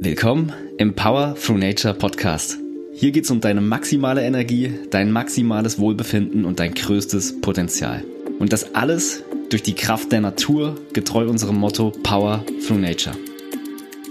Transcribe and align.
Willkommen 0.00 0.52
im 0.78 0.94
Power 0.94 1.34
Through 1.34 1.58
Nature 1.58 1.92
Podcast. 1.92 2.56
Hier 2.94 3.10
geht 3.10 3.24
es 3.24 3.32
um 3.32 3.40
deine 3.40 3.60
maximale 3.60 4.22
Energie, 4.22 4.72
dein 4.90 5.10
maximales 5.10 5.80
Wohlbefinden 5.80 6.44
und 6.44 6.60
dein 6.60 6.72
größtes 6.72 7.40
Potenzial. 7.40 8.04
Und 8.38 8.52
das 8.52 8.76
alles 8.76 9.24
durch 9.50 9.64
die 9.64 9.74
Kraft 9.74 10.12
der 10.12 10.20
Natur, 10.20 10.76
getreu 10.92 11.28
unserem 11.28 11.56
Motto 11.56 11.90
Power 12.04 12.44
Through 12.64 12.78
Nature. 12.78 13.16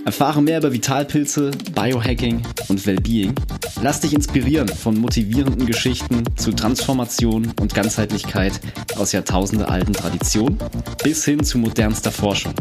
Erfahre 0.06 0.42
mehr 0.42 0.60
über 0.60 0.72
Vitalpilze, 0.72 1.52
Biohacking 1.74 2.42
und 2.70 2.86
Wellbeing. 2.86 3.36
Lass 3.82 4.00
dich 4.02 4.14
inspirieren 4.14 4.68
von 4.68 4.98
motivierenden 4.98 5.66
Geschichten 5.66 6.24
zu 6.36 6.52
Transformation 6.52 7.52
und 7.60 7.74
Ganzheitlichkeit 7.74 8.60
aus 8.98 9.12
jahrtausendealten 9.12 9.94
Traditionen 9.94 10.58
bis 11.04 11.26
hin 11.26 11.44
zu 11.44 11.58
modernster 11.58 12.12
Forschung. 12.12 12.54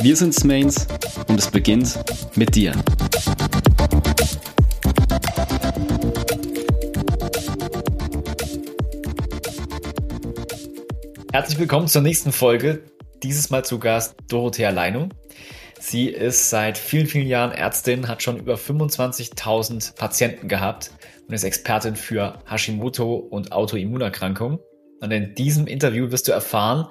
Wir 0.00 0.16
sind 0.16 0.34
Smains 0.34 0.86
und 1.28 1.38
es 1.38 1.50
beginnt 1.50 1.98
mit 2.36 2.54
dir. 2.54 2.72
Herzlich 11.32 11.58
willkommen 11.58 11.88
zur 11.88 12.02
nächsten 12.02 12.30
Folge. 12.30 12.84
Dieses 13.24 13.50
Mal 13.50 13.64
zu 13.64 13.80
Gast 13.80 14.14
Dorothea 14.28 14.70
Leinung. 14.70 15.08
Sie 15.86 16.08
ist 16.08 16.48
seit 16.48 16.78
vielen, 16.78 17.06
vielen 17.06 17.26
Jahren 17.26 17.52
Ärztin, 17.52 18.08
hat 18.08 18.22
schon 18.22 18.38
über 18.38 18.54
25.000 18.54 19.94
Patienten 19.96 20.48
gehabt 20.48 20.90
und 21.28 21.34
ist 21.34 21.44
Expertin 21.44 21.94
für 21.94 22.42
Hashimoto 22.48 23.16
und 23.16 23.52
Autoimmunerkrankungen. 23.52 24.60
Und 25.02 25.10
in 25.10 25.34
diesem 25.34 25.66
Interview 25.66 26.10
wirst 26.10 26.26
du 26.26 26.32
erfahren, 26.32 26.88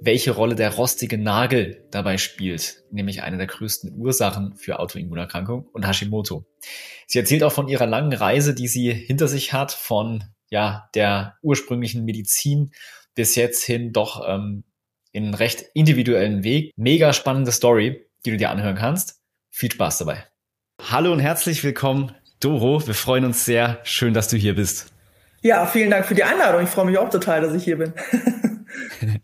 welche 0.00 0.30
Rolle 0.30 0.54
der 0.54 0.72
rostige 0.72 1.18
Nagel 1.18 1.88
dabei 1.90 2.16
spielt, 2.16 2.84
nämlich 2.92 3.24
eine 3.24 3.38
der 3.38 3.48
größten 3.48 3.92
Ursachen 3.98 4.54
für 4.54 4.78
Autoimmunerkrankungen 4.78 5.66
und 5.72 5.84
Hashimoto. 5.84 6.46
Sie 7.08 7.18
erzählt 7.18 7.42
auch 7.42 7.52
von 7.52 7.66
ihrer 7.66 7.86
langen 7.86 8.12
Reise, 8.12 8.54
die 8.54 8.68
sie 8.68 8.92
hinter 8.92 9.26
sich 9.26 9.52
hat, 9.52 9.72
von 9.72 10.22
ja 10.48 10.88
der 10.94 11.38
ursprünglichen 11.42 12.04
Medizin 12.04 12.70
bis 13.16 13.34
jetzt 13.34 13.64
hin 13.64 13.92
doch 13.92 14.22
ähm, 14.24 14.62
in 15.10 15.34
recht 15.34 15.64
individuellen 15.74 16.44
Weg. 16.44 16.70
Mega 16.76 17.12
spannende 17.12 17.50
Story 17.50 18.06
die 18.24 18.30
du 18.30 18.36
dir 18.36 18.50
anhören 18.50 18.76
kannst. 18.76 19.20
Viel 19.50 19.70
Spaß 19.70 19.98
dabei. 19.98 20.24
Hallo 20.90 21.12
und 21.12 21.20
herzlich 21.20 21.62
willkommen, 21.64 22.12
Doro. 22.40 22.86
Wir 22.86 22.94
freuen 22.94 23.24
uns 23.24 23.44
sehr. 23.44 23.80
Schön, 23.84 24.14
dass 24.14 24.28
du 24.28 24.36
hier 24.36 24.54
bist. 24.54 24.92
Ja, 25.42 25.66
vielen 25.66 25.90
Dank 25.90 26.06
für 26.06 26.14
die 26.14 26.24
Einladung. 26.24 26.62
Ich 26.62 26.68
freue 26.68 26.86
mich 26.86 26.98
auch 26.98 27.10
total, 27.10 27.40
dass 27.40 27.54
ich 27.54 27.64
hier 27.64 27.78
bin. 27.78 27.92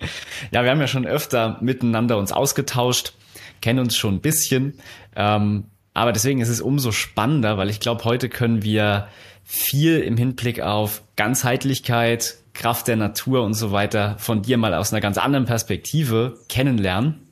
ja, 0.51 0.65
wir 0.65 0.71
haben 0.71 0.81
ja 0.81 0.89
schon 0.89 1.07
öfter 1.07 1.59
miteinander 1.61 2.19
uns 2.19 2.33
ausgetauscht, 2.33 3.13
kennen 3.61 3.79
uns 3.79 3.97
schon 3.97 4.17
ein 4.17 4.21
bisschen. 4.21 4.79
Ähm, 5.15 5.71
aber 5.95 6.13
deswegen 6.13 6.41
ist 6.41 6.49
es 6.49 6.61
umso 6.61 6.93
spannender, 6.93 7.57
weil 7.57 7.71
ich 7.71 7.81
glaube, 7.81 8.05
heute 8.05 8.29
können 8.29 8.63
wir 8.63 9.09
viel 9.45 10.01
im 10.01 10.17
Hinblick 10.17 10.61
auf 10.61 11.03
Ganzheitlichkeit, 11.17 12.37
Kraft 12.53 12.89
der 12.89 12.97
Natur 12.97 13.43
und 13.43 13.55
so 13.55 13.73
weiter 13.73 14.17
von 14.19 14.43
dir 14.43 14.59
mal 14.59 14.75
aus 14.75 14.93
einer 14.93 15.01
ganz 15.01 15.19
anderen 15.19 15.47
Perspektive 15.47 16.39
kennenlernen. 16.49 17.29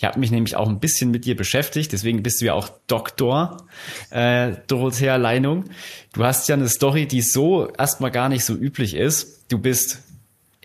Ich 0.00 0.04
habe 0.06 0.18
mich 0.18 0.30
nämlich 0.30 0.56
auch 0.56 0.66
ein 0.66 0.80
bisschen 0.80 1.10
mit 1.10 1.26
dir 1.26 1.36
beschäftigt, 1.36 1.92
deswegen 1.92 2.22
bist 2.22 2.40
du 2.40 2.46
ja 2.46 2.54
auch 2.54 2.70
Doktor, 2.86 3.66
äh, 4.08 4.52
Dorothea 4.66 5.16
Leinung. 5.16 5.64
Du 6.14 6.24
hast 6.24 6.48
ja 6.48 6.54
eine 6.54 6.70
Story, 6.70 7.06
die 7.06 7.20
so 7.20 7.68
erstmal 7.68 8.10
gar 8.10 8.30
nicht 8.30 8.46
so 8.46 8.54
üblich 8.54 8.94
ist. 8.94 9.44
Du 9.52 9.58
bist 9.58 9.98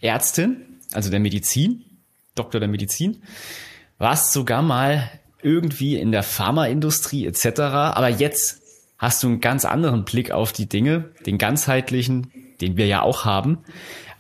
Ärztin, 0.02 0.62
also 0.94 1.12
der 1.12 1.20
Medizin, 1.20 1.84
Doktor 2.36 2.62
der 2.62 2.70
Medizin, 2.70 3.24
warst 3.98 4.32
sogar 4.32 4.62
mal 4.62 5.12
irgendwie 5.42 5.98
in 5.98 6.14
der 6.14 6.24
Pharmaindustrie 6.24 7.28
etc. 7.28 7.60
Aber 7.60 8.08
jetzt 8.08 8.62
hast 8.98 9.22
du 9.22 9.28
einen 9.28 9.42
ganz 9.42 9.66
anderen 9.66 10.06
Blick 10.06 10.32
auf 10.32 10.54
die 10.54 10.70
Dinge, 10.70 11.10
den 11.26 11.38
ganzheitlichen, 11.38 12.32
den 12.62 12.78
wir 12.78 12.88
ja 12.88 13.02
auch 13.02 13.26
haben. 13.26 13.58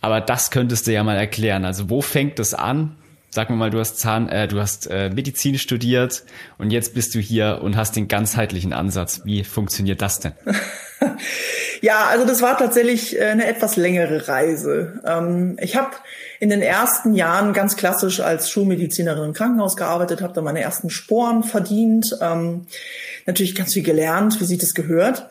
Aber 0.01 0.19
das 0.19 0.51
könntest 0.51 0.87
du 0.87 0.91
ja 0.91 1.05
mal 1.05 1.15
erklären. 1.15 1.63
Also 1.63 1.89
wo 1.89 2.01
fängt 2.01 2.37
es 2.37 2.53
an? 2.53 2.97
Sag 3.35 3.49
mir 3.49 3.57
mal, 3.57 3.69
du 3.69 3.79
hast 3.79 3.99
Zahn, 3.99 4.29
äh, 4.29 4.47
du 4.47 4.61
hast 4.61 4.89
äh, 4.89 5.09
Medizin 5.09 5.57
studiert 5.57 6.23
und 6.57 6.71
jetzt 6.71 6.93
bist 6.93 7.13
du 7.15 7.19
hier 7.19 7.59
und 7.61 7.75
hast 7.75 7.97
den 7.97 8.07
ganzheitlichen 8.07 8.71
Ansatz. 8.71 9.23
Wie 9.25 9.43
funktioniert 9.43 10.01
das 10.01 10.21
denn? 10.21 10.31
ja, 11.81 12.05
also 12.05 12.25
das 12.25 12.41
war 12.41 12.57
tatsächlich 12.57 13.19
äh, 13.19 13.25
eine 13.25 13.45
etwas 13.45 13.75
längere 13.75 14.29
Reise. 14.29 15.01
Ähm, 15.05 15.57
ich 15.59 15.75
habe 15.75 15.91
in 16.39 16.49
den 16.49 16.61
ersten 16.61 17.13
Jahren 17.13 17.51
ganz 17.51 17.75
klassisch 17.75 18.21
als 18.21 18.49
Schulmedizinerin 18.49 19.25
im 19.25 19.33
Krankenhaus 19.33 19.75
gearbeitet, 19.75 20.21
habe 20.21 20.31
da 20.31 20.41
meine 20.41 20.61
ersten 20.61 20.89
Sporen 20.89 21.43
verdient, 21.43 22.17
ähm, 22.21 22.67
natürlich 23.25 23.53
ganz 23.53 23.73
viel 23.73 23.83
gelernt, 23.83 24.39
wie 24.39 24.45
sich 24.45 24.59
das 24.59 24.73
gehört 24.73 25.29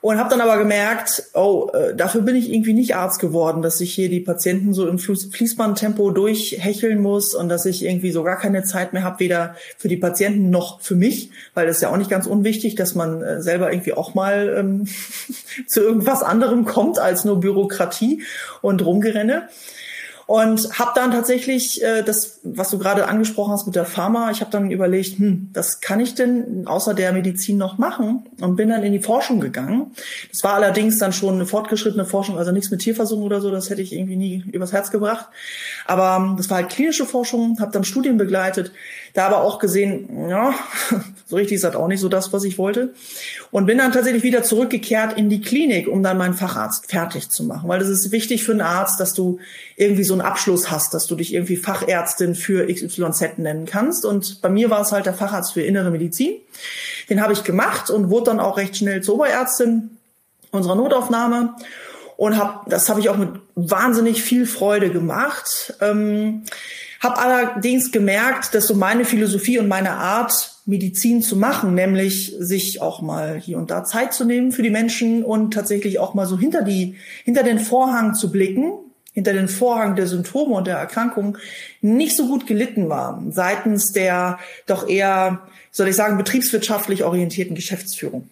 und 0.00 0.18
habe 0.18 0.30
dann 0.30 0.40
aber 0.40 0.58
gemerkt, 0.58 1.24
oh, 1.34 1.70
äh, 1.72 1.94
dafür 1.94 2.22
bin 2.22 2.36
ich 2.36 2.52
irgendwie 2.52 2.74
nicht 2.74 2.96
Arzt 2.96 3.20
geworden, 3.20 3.62
dass 3.62 3.80
ich 3.80 3.92
hier 3.94 4.08
die 4.08 4.20
Patienten 4.20 4.72
so 4.72 4.86
im 4.86 4.98
Fließbandtempo 4.98 6.10
durchhecheln 6.10 7.00
muss 7.00 7.34
und 7.34 7.48
dass 7.48 7.66
ich 7.66 7.84
irgendwie 7.84 8.10
so 8.10 8.22
gar 8.22 8.38
keine 8.38 8.62
Zeit 8.62 8.92
mehr 8.92 9.02
habe, 9.02 9.20
weder 9.20 9.56
für 9.78 9.88
die 9.88 9.96
Patienten 9.96 10.50
noch 10.50 10.80
für 10.80 10.94
mich, 10.94 11.30
weil 11.54 11.66
das 11.66 11.76
ist 11.76 11.82
ja 11.82 11.90
auch 11.90 11.96
nicht 11.96 12.10
ganz 12.10 12.26
unwichtig, 12.26 12.74
dass 12.74 12.94
man 12.94 13.22
äh, 13.22 13.42
selber 13.42 13.72
irgendwie 13.72 13.94
auch 13.94 14.14
mal 14.14 14.54
ähm, 14.58 14.86
zu 15.66 15.80
irgendwas 15.80 16.22
anderem 16.22 16.64
kommt 16.64 16.98
als 16.98 17.24
nur 17.24 17.40
Bürokratie 17.40 18.22
und 18.62 18.84
Rumgerenne. 18.84 19.48
Und 20.26 20.76
habe 20.76 20.90
dann 20.96 21.12
tatsächlich 21.12 21.80
äh, 21.84 22.02
das, 22.02 22.40
was 22.42 22.70
du 22.70 22.78
gerade 22.78 23.06
angesprochen 23.06 23.52
hast 23.52 23.66
mit 23.66 23.76
der 23.76 23.84
Pharma, 23.84 24.32
ich 24.32 24.40
habe 24.40 24.50
dann 24.50 24.72
überlegt, 24.72 25.20
hm, 25.20 25.50
was 25.54 25.80
kann 25.80 26.00
ich 26.00 26.16
denn 26.16 26.66
außer 26.66 26.94
der 26.94 27.12
Medizin 27.12 27.58
noch 27.58 27.78
machen? 27.78 28.26
Und 28.40 28.56
bin 28.56 28.68
dann 28.68 28.82
in 28.82 28.92
die 28.92 28.98
Forschung 28.98 29.38
gegangen. 29.38 29.92
Das 30.32 30.42
war 30.42 30.54
allerdings 30.54 30.98
dann 30.98 31.12
schon 31.12 31.34
eine 31.34 31.46
fortgeschrittene 31.46 32.04
Forschung, 32.04 32.38
also 32.38 32.50
nichts 32.50 32.72
mit 32.72 32.80
Tierversuchen 32.80 33.22
oder 33.22 33.40
so, 33.40 33.52
das 33.52 33.70
hätte 33.70 33.82
ich 33.82 33.92
irgendwie 33.92 34.16
nie 34.16 34.44
übers 34.50 34.72
Herz 34.72 34.90
gebracht. 34.90 35.26
Aber 35.86 36.16
ähm, 36.16 36.36
das 36.36 36.50
war 36.50 36.56
halt 36.56 36.70
klinische 36.70 37.06
Forschung, 37.06 37.60
habe 37.60 37.70
dann 37.70 37.84
Studien 37.84 38.16
begleitet, 38.16 38.72
da 39.16 39.26
aber 39.26 39.38
auch 39.38 39.58
gesehen, 39.58 40.28
ja, 40.28 40.54
so 41.26 41.36
richtig 41.36 41.56
ist 41.56 41.64
das 41.64 41.74
auch 41.74 41.88
nicht 41.88 42.00
so 42.00 42.08
das, 42.08 42.32
was 42.32 42.44
ich 42.44 42.58
wollte. 42.58 42.92
Und 43.50 43.66
bin 43.66 43.78
dann 43.78 43.92
tatsächlich 43.92 44.22
wieder 44.22 44.42
zurückgekehrt 44.42 45.16
in 45.16 45.30
die 45.30 45.40
Klinik, 45.40 45.88
um 45.88 46.02
dann 46.02 46.18
meinen 46.18 46.34
Facharzt 46.34 46.90
fertig 46.90 47.30
zu 47.30 47.44
machen. 47.44 47.68
Weil 47.68 47.78
das 47.78 47.88
ist 47.88 48.12
wichtig 48.12 48.44
für 48.44 48.52
einen 48.52 48.60
Arzt, 48.60 49.00
dass 49.00 49.14
du 49.14 49.38
irgendwie 49.76 50.04
so 50.04 50.14
einen 50.14 50.20
Abschluss 50.20 50.70
hast, 50.70 50.92
dass 50.92 51.06
du 51.06 51.16
dich 51.16 51.32
irgendwie 51.32 51.56
Fachärztin 51.56 52.34
für 52.34 52.66
XYZ 52.66 53.38
nennen 53.38 53.64
kannst. 53.64 54.04
Und 54.04 54.42
bei 54.42 54.50
mir 54.50 54.68
war 54.68 54.82
es 54.82 54.92
halt 54.92 55.06
der 55.06 55.14
Facharzt 55.14 55.54
für 55.54 55.62
innere 55.62 55.90
Medizin. 55.90 56.34
Den 57.08 57.22
habe 57.22 57.32
ich 57.32 57.44
gemacht 57.44 57.88
und 57.90 58.10
wurde 58.10 58.26
dann 58.26 58.40
auch 58.40 58.58
recht 58.58 58.76
schnell 58.76 59.02
zur 59.02 59.14
Oberärztin 59.14 59.90
unserer 60.50 60.74
Notaufnahme 60.74 61.54
und 62.16 62.38
hab, 62.38 62.68
das 62.68 62.88
habe 62.88 63.00
ich 63.00 63.08
auch 63.08 63.16
mit 63.16 63.28
wahnsinnig 63.54 64.22
viel 64.22 64.46
Freude 64.46 64.90
gemacht. 64.90 65.74
Ähm, 65.80 66.44
habe 67.06 67.18
allerdings 67.18 67.92
gemerkt, 67.92 68.54
dass 68.54 68.66
so 68.66 68.74
meine 68.74 69.04
Philosophie 69.04 69.58
und 69.58 69.68
meine 69.68 69.92
Art, 69.92 70.52
Medizin 70.66 71.22
zu 71.22 71.36
machen, 71.36 71.74
nämlich 71.74 72.34
sich 72.40 72.82
auch 72.82 73.00
mal 73.00 73.38
hier 73.38 73.56
und 73.56 73.70
da 73.70 73.84
Zeit 73.84 74.12
zu 74.12 74.24
nehmen 74.24 74.50
für 74.50 74.62
die 74.62 74.70
Menschen 74.70 75.22
und 75.22 75.54
tatsächlich 75.54 76.00
auch 76.00 76.12
mal 76.14 76.26
so 76.26 76.36
hinter 76.36 76.62
die, 76.62 76.96
hinter 77.24 77.44
den 77.44 77.60
Vorhang 77.60 78.14
zu 78.14 78.32
blicken, 78.32 78.72
hinter 79.12 79.32
den 79.32 79.48
Vorhang 79.48 79.94
der 79.94 80.08
Symptome 80.08 80.56
und 80.56 80.66
der 80.66 80.76
Erkrankung 80.76 81.38
nicht 81.80 82.16
so 82.16 82.26
gut 82.26 82.48
gelitten 82.48 82.88
war 82.88 83.22
seitens 83.30 83.92
der 83.92 84.40
doch 84.66 84.88
eher, 84.88 85.42
soll 85.70 85.86
ich 85.86 85.96
sagen, 85.96 86.18
betriebswirtschaftlich 86.18 87.04
orientierten 87.04 87.54
Geschäftsführung. 87.54 88.28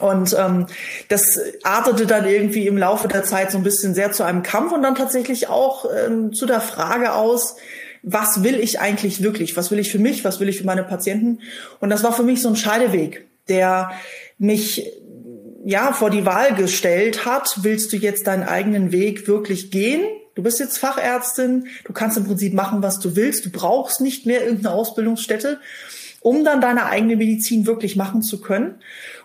Und 0.00 0.34
ähm, 0.38 0.66
das 1.08 1.38
artete 1.62 2.06
dann 2.06 2.26
irgendwie 2.26 2.66
im 2.66 2.78
Laufe 2.78 3.08
der 3.08 3.24
Zeit 3.24 3.50
so 3.52 3.58
ein 3.58 3.64
bisschen 3.64 3.94
sehr 3.94 4.10
zu 4.10 4.24
einem 4.24 4.42
Kampf 4.42 4.72
und 4.72 4.82
dann 4.82 4.94
tatsächlich 4.94 5.48
auch 5.48 5.86
ähm, 5.94 6.32
zu 6.32 6.46
der 6.46 6.60
Frage 6.60 7.12
aus, 7.14 7.56
was 8.02 8.42
will 8.42 8.58
ich 8.58 8.80
eigentlich 8.80 9.22
wirklich? 9.22 9.56
Was 9.56 9.70
will 9.70 9.78
ich 9.78 9.90
für 9.90 9.98
mich? 9.98 10.24
Was 10.24 10.40
will 10.40 10.48
ich 10.48 10.58
für 10.58 10.66
meine 10.66 10.82
Patienten? 10.82 11.38
Und 11.80 11.90
das 11.90 12.02
war 12.02 12.12
für 12.12 12.24
mich 12.24 12.42
so 12.42 12.48
ein 12.48 12.56
Scheideweg, 12.56 13.28
der 13.48 13.92
mich 14.38 14.90
ja 15.64 15.92
vor 15.92 16.10
die 16.10 16.26
Wahl 16.26 16.54
gestellt 16.54 17.24
hat. 17.24 17.60
Willst 17.62 17.92
du 17.92 17.96
jetzt 17.96 18.26
deinen 18.26 18.42
eigenen 18.42 18.90
Weg 18.92 19.28
wirklich 19.28 19.70
gehen? 19.70 20.02
Du 20.34 20.42
bist 20.42 20.58
jetzt 20.58 20.78
Fachärztin. 20.78 21.68
Du 21.84 21.92
kannst 21.92 22.16
im 22.16 22.24
Prinzip 22.24 22.54
machen, 22.54 22.82
was 22.82 22.98
du 22.98 23.14
willst. 23.14 23.44
Du 23.44 23.50
brauchst 23.50 24.00
nicht 24.00 24.26
mehr 24.26 24.42
irgendeine 24.42 24.74
Ausbildungsstätte, 24.74 25.60
um 26.22 26.44
dann 26.44 26.60
deine 26.60 26.86
eigene 26.86 27.16
Medizin 27.16 27.66
wirklich 27.66 27.96
machen 27.96 28.22
zu 28.22 28.40
können. 28.40 28.76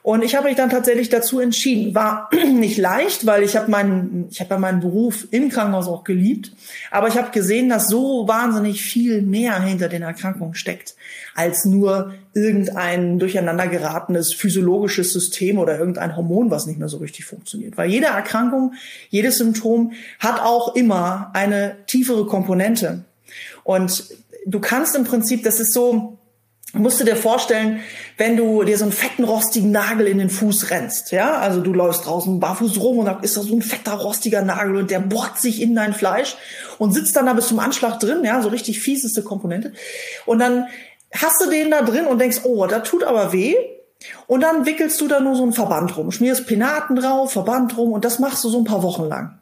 Und 0.02 0.24
ich 0.24 0.36
habe 0.36 0.48
mich 0.48 0.56
dann 0.56 0.70
tatsächlich 0.70 1.10
dazu 1.10 1.40
entschieden. 1.40 1.94
War 1.94 2.30
nicht 2.54 2.78
leicht, 2.78 3.26
weil 3.26 3.44
ich 3.44 3.56
habe 3.56 3.70
meinen, 3.70 4.28
ich 4.32 4.40
habe 4.40 4.52
ja 4.56 4.60
meinen 4.60 4.80
Beruf 4.80 5.28
im 5.32 5.50
Krankenhaus 5.50 5.88
auch 5.88 6.04
geliebt. 6.04 6.54
Aber 6.90 7.08
ich 7.08 7.18
habe 7.18 7.32
gesehen, 7.32 7.70
dass 7.70 7.88
so 7.88 8.28
wahnsinnig 8.28 8.82
viel 8.82 9.22
mehr 9.22 9.62
hinter 9.62 9.90
den 9.90 10.02
Erkrankungen 10.02 10.56
steckt, 10.56 10.96
als 11.36 11.66
nur 11.66 12.14
irgendein 12.34 13.20
durcheinander 13.20 13.68
geratenes 13.68 14.34
physiologisches 14.34 15.14
System 15.14 15.60
oder 15.60 15.78
irgendein 15.78 16.16
Hormon, 16.16 16.50
was 16.52 16.66
nicht 16.66 16.80
mehr 16.80 16.90
so 16.90 16.98
richtig 16.98 17.26
funktioniert. 17.26 17.78
Weil 17.78 17.92
jede 17.92 18.08
Erkrankung, 18.08 18.74
jedes 19.10 19.38
Symptom 19.38 19.92
hat 20.20 20.40
auch 20.40 20.76
immer 20.76 21.32
eine 21.34 21.76
tiefere 21.86 22.26
Komponente. 22.26 23.04
Und 23.64 24.06
du 24.46 24.60
kannst 24.60 24.96
im 24.96 25.04
Prinzip, 25.04 25.44
das 25.44 25.60
ist 25.60 25.74
so, 25.74 26.18
musst 26.74 27.00
du 27.00 27.06
dir 27.06 27.16
vorstellen, 27.16 27.82
wenn 28.18 28.36
du 28.36 28.64
dir 28.64 28.78
so 28.78 28.84
einen 28.84 28.92
fetten 28.92 29.24
rostigen 29.24 29.72
Nagel 29.72 30.08
in 30.08 30.18
den 30.18 30.30
Fuß 30.30 30.70
rennst, 30.70 31.12
ja, 31.12 31.38
also 31.38 31.62
du 31.62 31.74
läufst 31.74 32.06
draußen 32.06 32.40
barfuß 32.40 32.80
rum 32.80 33.00
und 33.00 33.06
da 33.06 33.20
ist 33.22 33.38
da 33.38 33.42
so 33.42 33.56
ein 33.56 33.62
fetter 33.62 33.94
rostiger 33.94 34.42
Nagel 34.42 34.76
und 34.76 34.92
der 34.92 35.00
bohrt 35.00 35.40
sich 35.40 35.62
in 35.62 35.76
dein 35.76 35.94
Fleisch 35.94 36.36
und 36.78 36.94
sitzt 36.94 37.16
dann 37.16 37.26
da 37.26 37.34
bis 37.34 37.48
zum 37.48 37.60
Anschlag 37.60 38.00
drin, 38.00 38.24
ja, 38.24 38.42
so 38.42 38.50
richtig 38.50 38.80
fieseste 38.80 39.24
Komponente. 39.24 39.74
Und 40.26 40.40
dann 40.40 40.68
hast 41.14 41.42
du 41.42 41.50
den 41.50 41.72
da 41.72 41.82
drin 41.82 42.06
und 42.06 42.20
denkst, 42.20 42.42
oh, 42.44 42.66
da 42.68 42.80
tut 42.80 43.04
aber 43.04 43.32
weh. 43.32 43.56
Und 44.28 44.42
dann 44.42 44.66
wickelst 44.66 45.02
du 45.02 45.08
da 45.08 45.20
nur 45.20 45.36
so 45.36 45.44
einen 45.44 45.54
Verband 45.54 45.98
rum, 45.98 46.12
schmierst 46.12 46.46
Penaten 46.46 46.96
drauf, 46.96 47.32
Verband 47.32 47.76
rum 47.78 47.94
und 47.94 48.06
das 48.06 48.20
machst 48.20 48.44
du 48.44 48.50
so 48.50 48.60
ein 48.60 48.64
paar 48.64 48.84
Wochen 48.84 49.06
lang. 49.06 49.40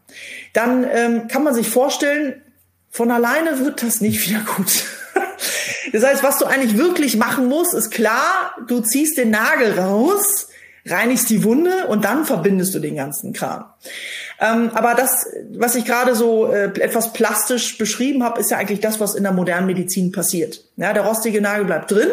Dann 0.53 0.85
ähm, 0.89 1.27
kann 1.27 1.43
man 1.43 1.53
sich 1.53 1.67
vorstellen, 1.67 2.41
von 2.89 3.11
alleine 3.11 3.59
wird 3.59 3.83
das 3.83 3.99
nicht 3.99 4.25
wieder 4.27 4.39
gut. 4.55 4.85
Das 5.95 6.03
heißt, 6.03 6.23
was 6.23 6.39
du 6.39 6.45
eigentlich 6.45 6.77
wirklich 6.77 7.15
machen 7.15 7.47
musst, 7.47 7.73
ist 7.73 7.89
klar, 7.89 8.53
du 8.67 8.81
ziehst 8.81 9.17
den 9.17 9.29
Nagel 9.29 9.79
raus, 9.79 10.49
reinigst 10.85 11.29
die 11.29 11.45
Wunde 11.45 11.87
und 11.87 12.03
dann 12.03 12.25
verbindest 12.25 12.75
du 12.75 12.79
den 12.79 12.97
ganzen 12.97 13.31
Kram. 13.31 13.63
Ähm, 14.41 14.71
aber 14.73 14.93
das, 14.93 15.25
was 15.53 15.75
ich 15.75 15.85
gerade 15.85 16.13
so 16.13 16.51
äh, 16.51 16.65
etwas 16.81 17.13
plastisch 17.13 17.77
beschrieben 17.77 18.25
habe, 18.25 18.41
ist 18.41 18.51
ja 18.51 18.57
eigentlich 18.57 18.81
das, 18.81 18.99
was 18.99 19.15
in 19.15 19.23
der 19.23 19.31
modernen 19.31 19.67
Medizin 19.67 20.11
passiert. 20.11 20.65
Ja, 20.75 20.91
der 20.91 21.03
rostige 21.03 21.39
Nagel 21.39 21.63
bleibt 21.63 21.91
drin 21.91 22.09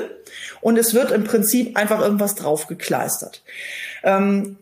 und 0.60 0.78
es 0.78 0.94
wird 0.94 1.10
im 1.10 1.24
Prinzip 1.24 1.76
einfach 1.76 2.00
irgendwas 2.00 2.36
draufgekleistert. 2.36 3.42
Ähm, 4.04 4.58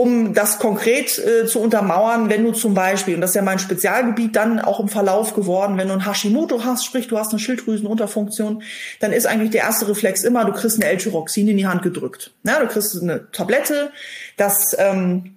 um 0.00 0.32
das 0.32 0.58
konkret 0.58 1.18
äh, 1.18 1.44
zu 1.46 1.60
untermauern, 1.60 2.30
wenn 2.30 2.42
du 2.42 2.52
zum 2.52 2.72
Beispiel, 2.72 3.14
und 3.14 3.20
das 3.20 3.30
ist 3.30 3.36
ja 3.36 3.42
mein 3.42 3.58
Spezialgebiet 3.58 4.34
dann 4.34 4.58
auch 4.58 4.80
im 4.80 4.88
Verlauf 4.88 5.34
geworden, 5.34 5.76
wenn 5.76 5.88
du 5.88 5.94
ein 5.94 6.06
Hashimoto 6.06 6.64
hast, 6.64 6.86
sprich 6.86 7.06
du 7.06 7.18
hast 7.18 7.32
eine 7.32 7.38
Schilddrüsenunterfunktion, 7.38 8.62
dann 9.00 9.12
ist 9.12 9.26
eigentlich 9.26 9.50
der 9.50 9.60
erste 9.62 9.86
Reflex 9.88 10.24
immer, 10.24 10.46
du 10.46 10.52
kriegst 10.52 10.78
ein 10.78 10.82
L-Tyroxin 10.82 11.48
in 11.48 11.58
die 11.58 11.66
Hand 11.66 11.82
gedrückt. 11.82 12.32
Ja, 12.44 12.60
du 12.60 12.66
kriegst 12.66 12.98
eine 13.00 13.30
Tablette, 13.30 13.90
das 14.38 14.74
ähm, 14.78 15.34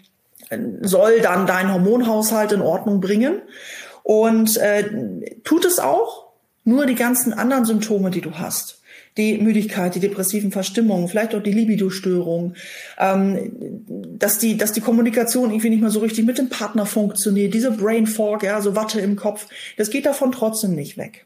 soll 0.82 1.20
dann 1.20 1.46
deinen 1.46 1.74
Hormonhaushalt 1.74 2.54
in 2.54 2.62
Ordnung 2.62 3.02
bringen 3.02 3.42
und 4.04 4.56
äh, 4.58 4.86
tut 5.44 5.66
es 5.66 5.80
auch, 5.80 6.28
nur 6.64 6.86
die 6.86 6.96
ganzen 6.96 7.34
anderen 7.34 7.66
Symptome, 7.66 8.12
die 8.12 8.22
du 8.22 8.32
hast 8.36 8.80
die 9.18 9.38
Müdigkeit, 9.38 9.94
die 9.96 10.00
depressiven 10.00 10.52
Verstimmungen, 10.52 11.08
vielleicht 11.08 11.36
auch 11.36 11.44
die 11.44 11.52
Libido-Störung, 11.52 12.56
ähm, 12.98 13.52
dass 14.18 14.40
die, 14.40 14.58
dass 14.58 14.72
die 14.72 14.82
Kommunikation 14.82 15.52
irgendwie 15.52 15.70
nicht 15.70 15.82
mehr 15.82 15.92
so 15.92 16.00
richtig 16.00 16.26
mit 16.26 16.38
dem 16.38 16.50
Partner 16.50 16.86
funktioniert, 16.86 17.54
diese 17.54 17.72
Brain 17.72 18.08
Fog, 18.08 18.44
ja, 18.44 18.62
so 18.62 18.76
Watte 18.76 19.00
im 19.00 19.16
Kopf, 19.16 19.48
das 19.78 19.90
geht 19.90 20.06
davon 20.06 20.32
trotzdem 20.32 20.74
nicht 20.74 20.98
weg. 20.98 21.26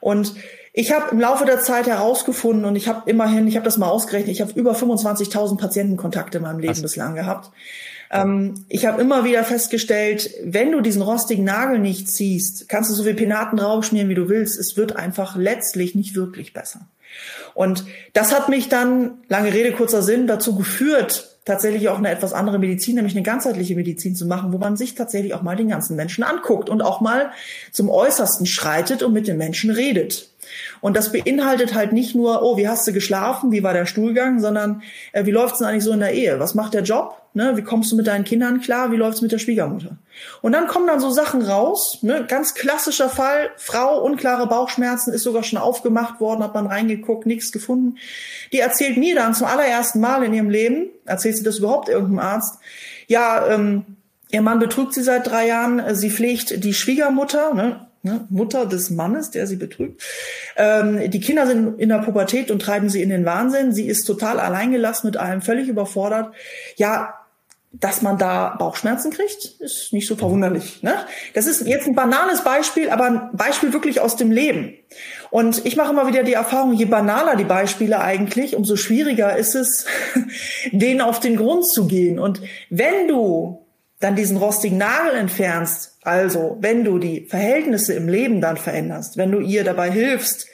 Und 0.00 0.34
ich 0.72 0.92
habe 0.92 1.10
im 1.10 1.20
Laufe 1.20 1.44
der 1.44 1.60
Zeit 1.60 1.86
herausgefunden 1.86 2.64
und 2.64 2.76
ich 2.76 2.88
habe 2.88 3.10
immerhin, 3.10 3.46
ich 3.48 3.56
habe 3.56 3.64
das 3.64 3.76
mal 3.76 3.88
ausgerechnet, 3.88 4.32
ich 4.32 4.40
habe 4.40 4.52
über 4.52 4.72
25.000 4.72 5.58
Patientenkontakte 5.58 6.38
in 6.38 6.44
meinem 6.44 6.60
Leben 6.60 6.72
Was? 6.72 6.82
bislang 6.82 7.14
gehabt. 7.14 7.50
Ähm, 8.10 8.64
ich 8.68 8.86
habe 8.86 9.00
immer 9.00 9.24
wieder 9.24 9.44
festgestellt, 9.44 10.30
wenn 10.42 10.72
du 10.72 10.80
diesen 10.80 11.02
rostigen 11.02 11.44
Nagel 11.44 11.78
nicht 11.78 12.08
ziehst, 12.08 12.68
kannst 12.68 12.90
du 12.90 12.94
so 12.94 13.04
viel 13.04 13.14
Penaten 13.14 13.56
draufschmieren, 13.56 14.08
wie 14.08 14.14
du 14.14 14.28
willst. 14.28 14.58
Es 14.58 14.76
wird 14.76 14.96
einfach 14.96 15.36
letztlich 15.36 15.94
nicht 15.94 16.14
wirklich 16.14 16.52
besser. 16.52 16.88
Und 17.54 17.84
das 18.12 18.34
hat 18.34 18.48
mich 18.48 18.68
dann, 18.68 19.18
lange 19.28 19.52
Rede, 19.52 19.72
kurzer 19.72 20.02
Sinn, 20.02 20.26
dazu 20.26 20.54
geführt, 20.54 21.30
tatsächlich 21.44 21.88
auch 21.88 21.98
eine 21.98 22.10
etwas 22.10 22.32
andere 22.32 22.58
Medizin, 22.58 22.96
nämlich 22.96 23.14
eine 23.14 23.22
ganzheitliche 23.22 23.74
Medizin 23.74 24.14
zu 24.14 24.26
machen, 24.26 24.52
wo 24.52 24.58
man 24.58 24.76
sich 24.76 24.94
tatsächlich 24.94 25.34
auch 25.34 25.42
mal 25.42 25.56
den 25.56 25.68
ganzen 25.68 25.96
Menschen 25.96 26.22
anguckt 26.22 26.68
und 26.68 26.82
auch 26.82 27.00
mal 27.00 27.30
zum 27.72 27.88
Äußersten 27.88 28.46
schreitet 28.46 29.02
und 29.02 29.12
mit 29.12 29.26
den 29.26 29.36
Menschen 29.36 29.70
redet. 29.70 30.28
Und 30.80 30.96
das 30.96 31.12
beinhaltet 31.12 31.74
halt 31.74 31.92
nicht 31.92 32.14
nur, 32.14 32.42
oh, 32.42 32.56
wie 32.56 32.68
hast 32.68 32.86
du 32.86 32.92
geschlafen, 32.92 33.52
wie 33.52 33.62
war 33.62 33.72
der 33.72 33.86
Stuhlgang, 33.86 34.40
sondern 34.40 34.82
äh, 35.12 35.24
wie 35.24 35.30
läuft's 35.30 35.58
denn 35.58 35.66
eigentlich 35.66 35.84
so 35.84 35.92
in 35.92 36.00
der 36.00 36.12
Ehe? 36.12 36.38
Was 36.40 36.54
macht 36.54 36.74
der 36.74 36.82
Job? 36.82 37.19
Ne? 37.32 37.56
Wie 37.56 37.62
kommst 37.62 37.92
du 37.92 37.96
mit 37.96 38.06
deinen 38.06 38.24
Kindern 38.24 38.60
klar? 38.60 38.90
Wie 38.90 38.96
läuft's 38.96 39.22
mit 39.22 39.30
der 39.30 39.38
Schwiegermutter? 39.38 39.98
Und 40.42 40.52
dann 40.52 40.66
kommen 40.66 40.86
dann 40.86 41.00
so 41.00 41.10
Sachen 41.10 41.42
raus, 41.42 41.98
ne? 42.02 42.24
ganz 42.26 42.54
klassischer 42.54 43.08
Fall, 43.08 43.50
Frau, 43.56 44.02
unklare 44.02 44.48
Bauchschmerzen, 44.48 45.12
ist 45.12 45.22
sogar 45.22 45.44
schon 45.44 45.58
aufgemacht 45.58 46.20
worden, 46.20 46.42
hat 46.42 46.54
man 46.54 46.66
reingeguckt, 46.66 47.26
nichts 47.26 47.52
gefunden. 47.52 47.96
Die 48.52 48.58
erzählt 48.58 48.96
mir 48.96 49.14
dann 49.14 49.34
zum 49.34 49.46
allerersten 49.46 50.00
Mal 50.00 50.24
in 50.24 50.34
ihrem 50.34 50.50
Leben, 50.50 50.88
erzählt 51.04 51.36
sie 51.36 51.44
das 51.44 51.58
überhaupt 51.58 51.88
irgendeinem 51.88 52.18
Arzt, 52.18 52.58
ja, 53.06 53.46
ähm, 53.48 53.96
Ihr 54.32 54.42
Mann 54.42 54.60
betrügt 54.60 54.94
sie 54.94 55.02
seit 55.02 55.26
drei 55.26 55.48
Jahren. 55.48 55.82
Sie 55.94 56.08
pflegt 56.10 56.62
die 56.62 56.72
Schwiegermutter, 56.72 57.52
ne? 57.52 57.86
ne, 58.02 58.26
Mutter 58.30 58.66
des 58.66 58.90
Mannes, 58.90 59.30
der 59.30 59.46
sie 59.46 59.56
betrügt. 59.56 60.02
Ähm, 60.56 61.10
die 61.10 61.20
Kinder 61.20 61.46
sind 61.46 61.78
in 61.80 61.88
der 61.88 61.98
Pubertät 61.98 62.50
und 62.50 62.62
treiben 62.62 62.88
sie 62.88 63.02
in 63.02 63.10
den 63.10 63.24
Wahnsinn. 63.24 63.72
Sie 63.72 63.86
ist 63.86 64.04
total 64.04 64.40
alleingelassen 64.40 65.08
mit 65.08 65.16
allem, 65.16 65.42
völlig 65.42 65.68
überfordert. 65.68 66.34
Ja, 66.76 67.14
dass 67.72 68.02
man 68.02 68.18
da 68.18 68.56
Bauchschmerzen 68.58 69.12
kriegt, 69.12 69.44
ist 69.60 69.92
nicht 69.92 70.08
so 70.08 70.16
verwunderlich. 70.16 70.82
Ne? 70.82 70.94
Das 71.34 71.46
ist 71.46 71.66
jetzt 71.66 71.86
ein 71.86 71.94
banales 71.94 72.42
Beispiel, 72.42 72.90
aber 72.90 73.04
ein 73.04 73.30
Beispiel 73.32 73.72
wirklich 73.72 74.00
aus 74.00 74.16
dem 74.16 74.32
Leben. 74.32 74.74
Und 75.30 75.64
ich 75.64 75.76
mache 75.76 75.92
immer 75.92 76.08
wieder 76.08 76.24
die 76.24 76.32
Erfahrung, 76.32 76.72
je 76.72 76.86
banaler 76.86 77.36
die 77.36 77.44
Beispiele 77.44 78.00
eigentlich, 78.00 78.56
umso 78.56 78.74
schwieriger 78.74 79.36
ist 79.36 79.54
es, 79.54 79.86
denen 80.72 81.00
auf 81.00 81.20
den 81.20 81.36
Grund 81.36 81.66
zu 81.68 81.86
gehen. 81.86 82.18
Und 82.18 82.40
wenn 82.70 83.06
du 83.06 83.64
dann 84.00 84.16
diesen 84.16 84.36
rostigen 84.36 84.78
Nagel 84.78 85.14
entfernst, 85.14 85.98
also 86.02 86.56
wenn 86.60 86.82
du 86.82 86.98
die 86.98 87.26
Verhältnisse 87.26 87.94
im 87.94 88.08
Leben 88.08 88.40
dann 88.40 88.56
veränderst, 88.56 89.16
wenn 89.16 89.30
du 89.30 89.38
ihr 89.38 89.62
dabei 89.62 89.92
hilfst, 89.92 90.48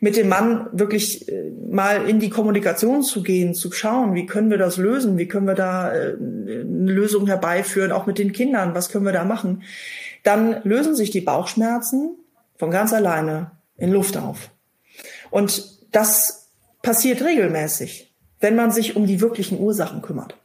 mit 0.00 0.16
dem 0.16 0.28
Mann 0.28 0.68
wirklich 0.72 1.28
äh, 1.28 1.50
mal 1.70 2.08
in 2.08 2.20
die 2.20 2.30
Kommunikation 2.30 3.02
zu 3.02 3.22
gehen, 3.22 3.54
zu 3.54 3.72
schauen, 3.72 4.14
wie 4.14 4.26
können 4.26 4.50
wir 4.50 4.58
das 4.58 4.76
lösen, 4.76 5.18
wie 5.18 5.28
können 5.28 5.46
wir 5.46 5.54
da 5.54 5.92
äh, 5.92 6.16
eine 6.18 6.92
Lösung 6.92 7.26
herbeiführen, 7.26 7.92
auch 7.92 8.06
mit 8.06 8.18
den 8.18 8.32
Kindern, 8.32 8.74
was 8.74 8.90
können 8.90 9.04
wir 9.04 9.12
da 9.12 9.24
machen, 9.24 9.62
dann 10.22 10.60
lösen 10.64 10.94
sich 10.94 11.10
die 11.10 11.20
Bauchschmerzen 11.20 12.16
von 12.56 12.70
ganz 12.70 12.92
alleine 12.92 13.52
in 13.76 13.90
Luft 13.90 14.16
auf. 14.16 14.50
Und 15.30 15.78
das 15.92 16.50
passiert 16.82 17.22
regelmäßig, 17.22 18.12
wenn 18.40 18.56
man 18.56 18.70
sich 18.70 18.96
um 18.96 19.06
die 19.06 19.20
wirklichen 19.20 19.58
Ursachen 19.58 20.02
kümmert. 20.02 20.36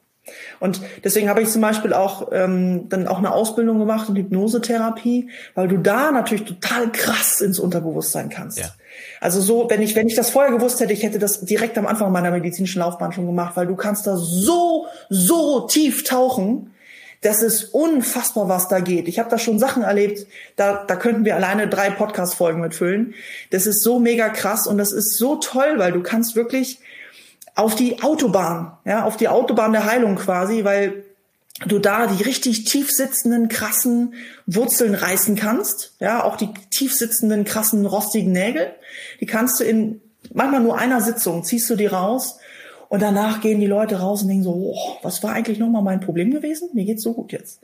Und 0.60 0.82
deswegen 1.04 1.30
habe 1.30 1.42
ich 1.42 1.50
zum 1.50 1.62
Beispiel 1.62 1.94
auch 1.94 2.30
ähm, 2.32 2.88
dann 2.90 3.08
auch 3.08 3.18
eine 3.18 3.32
Ausbildung 3.32 3.80
gemacht 3.80 4.08
in 4.08 4.16
Hypnosetherapie, 4.16 5.30
weil 5.56 5.68
du 5.68 5.78
da 5.78 6.12
natürlich 6.12 6.46
total 6.46 6.92
krass 6.92 7.42
ins 7.42 7.60
Unterbewusstsein 7.60 8.30
kannst. 8.30 8.60
Ja. 8.60 8.68
Also 9.20 9.42
so, 9.42 9.70
wenn 9.70 9.82
ich 9.82 9.96
wenn 9.96 10.08
ich 10.08 10.16
das 10.16 10.30
vorher 10.30 10.52
gewusst 10.52 10.80
hätte, 10.80 10.94
ich 10.94 11.04
hätte 11.04 11.20
das 11.20 11.42
direkt 11.42 11.78
am 11.78 11.88
Anfang 11.88 12.12
meiner 12.12 12.32
medizinischen 12.32 12.80
Laufbahn 12.80 13.12
schon 13.12 13.26
gemacht, 13.26 13.56
weil 13.56 13.68
du 13.68 13.76
kannst 13.76 14.08
da 14.08 14.18
so 14.18 14.88
so 15.10 15.68
tief 15.68 16.04
tauchen. 16.04 16.74
Das 17.22 17.44
ist 17.44 17.66
unfassbar, 17.66 18.50
was 18.50 18.68
da 18.68 18.80
geht. 18.80 19.08
Ich 19.08 19.20
habe 19.20 19.30
da 19.30 19.38
schon 19.38 19.60
Sachen 19.60 19.84
erlebt, 19.84 20.26
da, 20.56 20.84
da 20.88 20.96
könnten 20.96 21.24
wir 21.24 21.36
alleine 21.36 21.68
drei 21.68 21.92
Podcast-Folgen 21.92 22.60
mitfüllen. 22.60 23.14
Das 23.52 23.68
ist 23.68 23.84
so 23.84 24.00
mega 24.00 24.30
krass 24.30 24.66
und 24.66 24.80
das 24.80 24.92
ist 24.92 25.20
so 25.20 25.36
toll, 25.36 25.76
weil 25.78 25.92
du 25.92 26.02
kannst 26.02 26.36
wirklich 26.36 26.80
auf 27.54 27.76
die 27.76 28.02
Autobahn, 28.02 28.72
ja, 28.86 29.04
auf 29.04 29.18
die 29.18 29.28
Autobahn 29.28 29.72
der 29.72 29.86
Heilung 29.86 30.16
quasi, 30.16 30.64
weil 30.64 31.04
du 31.66 31.80
da 31.80 32.08
die 32.08 32.24
richtig 32.24 32.66
tief 32.66 32.92
sitzenden, 32.92 33.48
krassen 33.48 34.16
Wurzeln 34.46 34.96
reißen 34.96 35.36
kannst, 35.36 35.96
ja, 36.00 36.24
auch 36.24 36.38
die 36.38 36.50
tief 36.70 36.94
sitzenden, 36.94 37.44
krassen, 37.44 37.86
rostigen 37.86 38.32
Nägel, 38.32 38.74
die 39.20 39.26
kannst 39.26 39.60
du 39.60 39.64
in 39.64 40.02
manchmal 40.34 40.62
nur 40.62 40.78
einer 40.78 41.02
Sitzung, 41.02 41.44
ziehst 41.44 41.70
du 41.70 41.76
die 41.76 41.88
raus 41.88 42.38
und 42.90 43.02
danach 43.02 43.42
gehen 43.42 43.60
die 43.60 43.68
Leute 43.68 44.00
raus 44.00 44.22
und 44.22 44.30
denken 44.30 44.44
so, 44.44 44.52
oh, 44.52 44.98
was 45.02 45.24
war 45.24 45.34
eigentlich 45.34 45.60
nochmal 45.60 45.82
mein 45.82 46.00
Problem 46.00 46.32
gewesen? 46.32 46.70
Mir 46.74 46.86
geht's 46.86 47.04
so 47.04 47.14
gut 47.14 47.32
jetzt. 47.32 47.62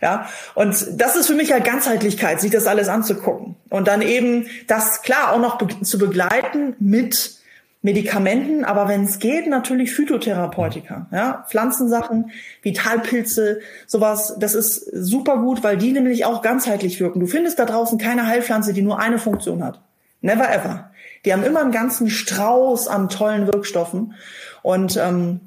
Ja, 0.00 0.28
und 0.56 0.74
das 0.96 1.14
ist 1.14 1.28
für 1.28 1.34
mich 1.34 1.52
halt 1.52 1.64
Ganzheitlichkeit, 1.64 2.40
sich 2.40 2.50
das 2.50 2.66
alles 2.66 2.88
anzugucken. 2.88 3.54
Und 3.70 3.86
dann 3.86 4.02
eben 4.02 4.46
das 4.66 5.02
klar 5.02 5.32
auch 5.32 5.38
noch 5.38 5.58
zu 5.82 5.96
begleiten 5.96 6.74
mit 6.80 7.36
Medikamenten, 7.82 8.64
aber 8.64 8.88
wenn 8.88 9.04
es 9.04 9.18
geht, 9.18 9.48
natürlich 9.48 9.92
Phytotherapeutika, 9.92 11.08
ja, 11.10 11.44
Pflanzensachen, 11.48 12.30
Vitalpilze, 12.62 13.60
sowas, 13.88 14.36
das 14.38 14.54
ist 14.54 14.84
super 14.92 15.38
gut, 15.38 15.64
weil 15.64 15.76
die 15.76 15.90
nämlich 15.90 16.24
auch 16.24 16.42
ganzheitlich 16.42 17.00
wirken. 17.00 17.18
Du 17.18 17.26
findest 17.26 17.58
da 17.58 17.64
draußen 17.64 17.98
keine 17.98 18.28
Heilpflanze, 18.28 18.72
die 18.72 18.82
nur 18.82 19.00
eine 19.00 19.18
Funktion 19.18 19.64
hat. 19.64 19.80
Never 20.20 20.48
ever. 20.48 20.90
Die 21.24 21.32
haben 21.32 21.42
immer 21.42 21.60
einen 21.60 21.72
ganzen 21.72 22.08
Strauß 22.08 22.86
an 22.86 23.08
tollen 23.08 23.48
Wirkstoffen 23.48 24.14
und 24.62 24.96
ähm, 24.96 25.40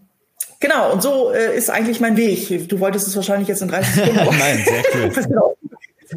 genau, 0.60 0.92
und 0.92 1.02
so 1.02 1.32
äh, 1.32 1.56
ist 1.56 1.70
eigentlich 1.70 2.02
mein 2.02 2.18
Weg. 2.18 2.68
Du 2.68 2.82
wolltest 2.82 3.08
es 3.08 3.16
wahrscheinlich 3.16 3.48
jetzt 3.48 3.62
in 3.62 3.70
30 3.70 3.96
Sekunden. 4.06 4.38
Nein, 4.38 4.66
sehr 4.66 4.84
cool. 4.94 5.56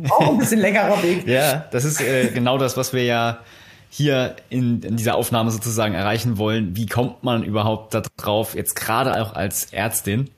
auch 0.11 0.31
ein 0.31 0.39
bisschen 0.39 0.61
längerer 0.61 1.01
Weg. 1.03 1.27
Ja, 1.27 1.67
das 1.71 1.85
ist 1.85 2.01
äh, 2.01 2.29
genau 2.35 2.59
das, 2.59 2.77
was 2.77 2.93
wir 2.93 3.05
ja 3.05 3.39
hier 3.90 4.37
in, 4.50 4.83
in 4.83 4.97
dieser 4.97 5.14
Aufnahme 5.14 5.50
sozusagen 5.50 5.95
erreichen 5.95 6.38
wollen. 6.38 6.76
Wie 6.76 6.87
kommt 6.87 7.25
man 7.25 7.42
überhaupt 7.42 7.95
darauf, 7.95 8.54
jetzt 8.54 8.76
gerade 8.76 9.21
auch 9.23 9.35
als 9.35 9.73
Ärztin, 9.73 10.30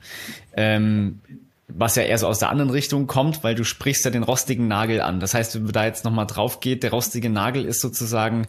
ähm, 0.57 1.21
was 1.69 1.97
ja 1.97 2.03
eher 2.03 2.19
so 2.19 2.27
aus 2.27 2.39
der 2.39 2.51
anderen 2.51 2.71
Richtung 2.71 3.07
kommt, 3.07 3.45
weil 3.45 3.55
du 3.55 3.65
sprichst 3.65 4.05
ja 4.05 4.11
den 4.11 4.23
rostigen 4.23 4.69
Nagel 4.69 5.01
an. 5.01 5.21
Das 5.21 5.35
heißt, 5.35 5.55
wenn 5.55 5.65
man 5.65 5.73
da 5.73 5.85
jetzt 5.85 6.05
nochmal 6.05 6.27
drauf 6.27 6.61
geht, 6.61 6.83
der 6.83 6.91
rostige 6.91 7.31
Nagel 7.31 7.65
ist 7.65 7.81
sozusagen 7.81 8.47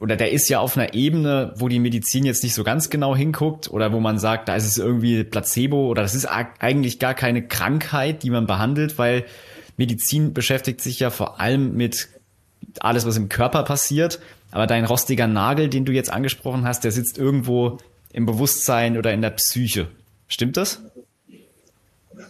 oder 0.00 0.16
der 0.16 0.32
ist 0.32 0.48
ja 0.48 0.58
auf 0.58 0.76
einer 0.76 0.94
Ebene, 0.94 1.52
wo 1.56 1.68
die 1.68 1.78
Medizin 1.78 2.24
jetzt 2.24 2.42
nicht 2.42 2.54
so 2.54 2.64
ganz 2.64 2.90
genau 2.90 3.14
hinguckt 3.14 3.70
oder 3.70 3.92
wo 3.92 4.00
man 4.00 4.18
sagt, 4.18 4.48
da 4.48 4.56
ist 4.56 4.66
es 4.66 4.78
irgendwie 4.78 5.22
Placebo 5.22 5.88
oder 5.88 6.02
das 6.02 6.14
ist 6.14 6.26
eigentlich 6.26 6.98
gar 6.98 7.14
keine 7.14 7.46
Krankheit, 7.46 8.22
die 8.22 8.30
man 8.30 8.46
behandelt, 8.46 8.98
weil 8.98 9.24
Medizin 9.76 10.32
beschäftigt 10.32 10.80
sich 10.80 10.98
ja 10.98 11.10
vor 11.10 11.40
allem 11.40 11.76
mit 11.76 12.08
alles, 12.80 13.06
was 13.06 13.16
im 13.16 13.28
Körper 13.28 13.62
passiert. 13.62 14.20
Aber 14.50 14.66
dein 14.66 14.84
rostiger 14.84 15.26
Nagel, 15.26 15.68
den 15.68 15.84
du 15.84 15.92
jetzt 15.92 16.12
angesprochen 16.12 16.66
hast, 16.66 16.84
der 16.84 16.92
sitzt 16.92 17.18
irgendwo 17.18 17.78
im 18.12 18.26
Bewusstsein 18.26 18.98
oder 18.98 19.12
in 19.12 19.22
der 19.22 19.30
Psyche. 19.30 19.88
Stimmt 20.28 20.56
das? 20.56 20.80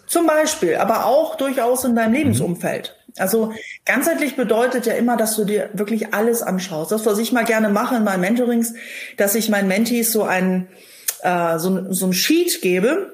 Zum 0.06 0.26
Beispiel, 0.26 0.76
aber 0.76 1.06
auch 1.06 1.36
durchaus 1.36 1.84
in 1.84 1.96
deinem 1.96 2.12
Lebensumfeld. 2.12 2.96
Also 3.18 3.52
ganzheitlich 3.84 4.36
bedeutet 4.36 4.86
ja 4.86 4.94
immer, 4.94 5.16
dass 5.16 5.36
du 5.36 5.44
dir 5.44 5.70
wirklich 5.72 6.14
alles 6.14 6.42
anschaust. 6.42 6.92
Das, 6.92 7.04
was 7.04 7.18
ich 7.18 7.32
mal 7.32 7.44
gerne 7.44 7.68
mache 7.68 7.96
in 7.96 8.04
meinen 8.04 8.20
Mentorings, 8.20 8.74
dass 9.16 9.34
ich 9.34 9.48
meinen 9.48 9.68
Mentees 9.68 10.12
so 10.12 10.22
ein, 10.22 10.68
äh, 11.22 11.58
so, 11.58 11.92
so 11.92 12.06
ein 12.06 12.12
Sheet 12.12 12.62
gebe, 12.62 13.12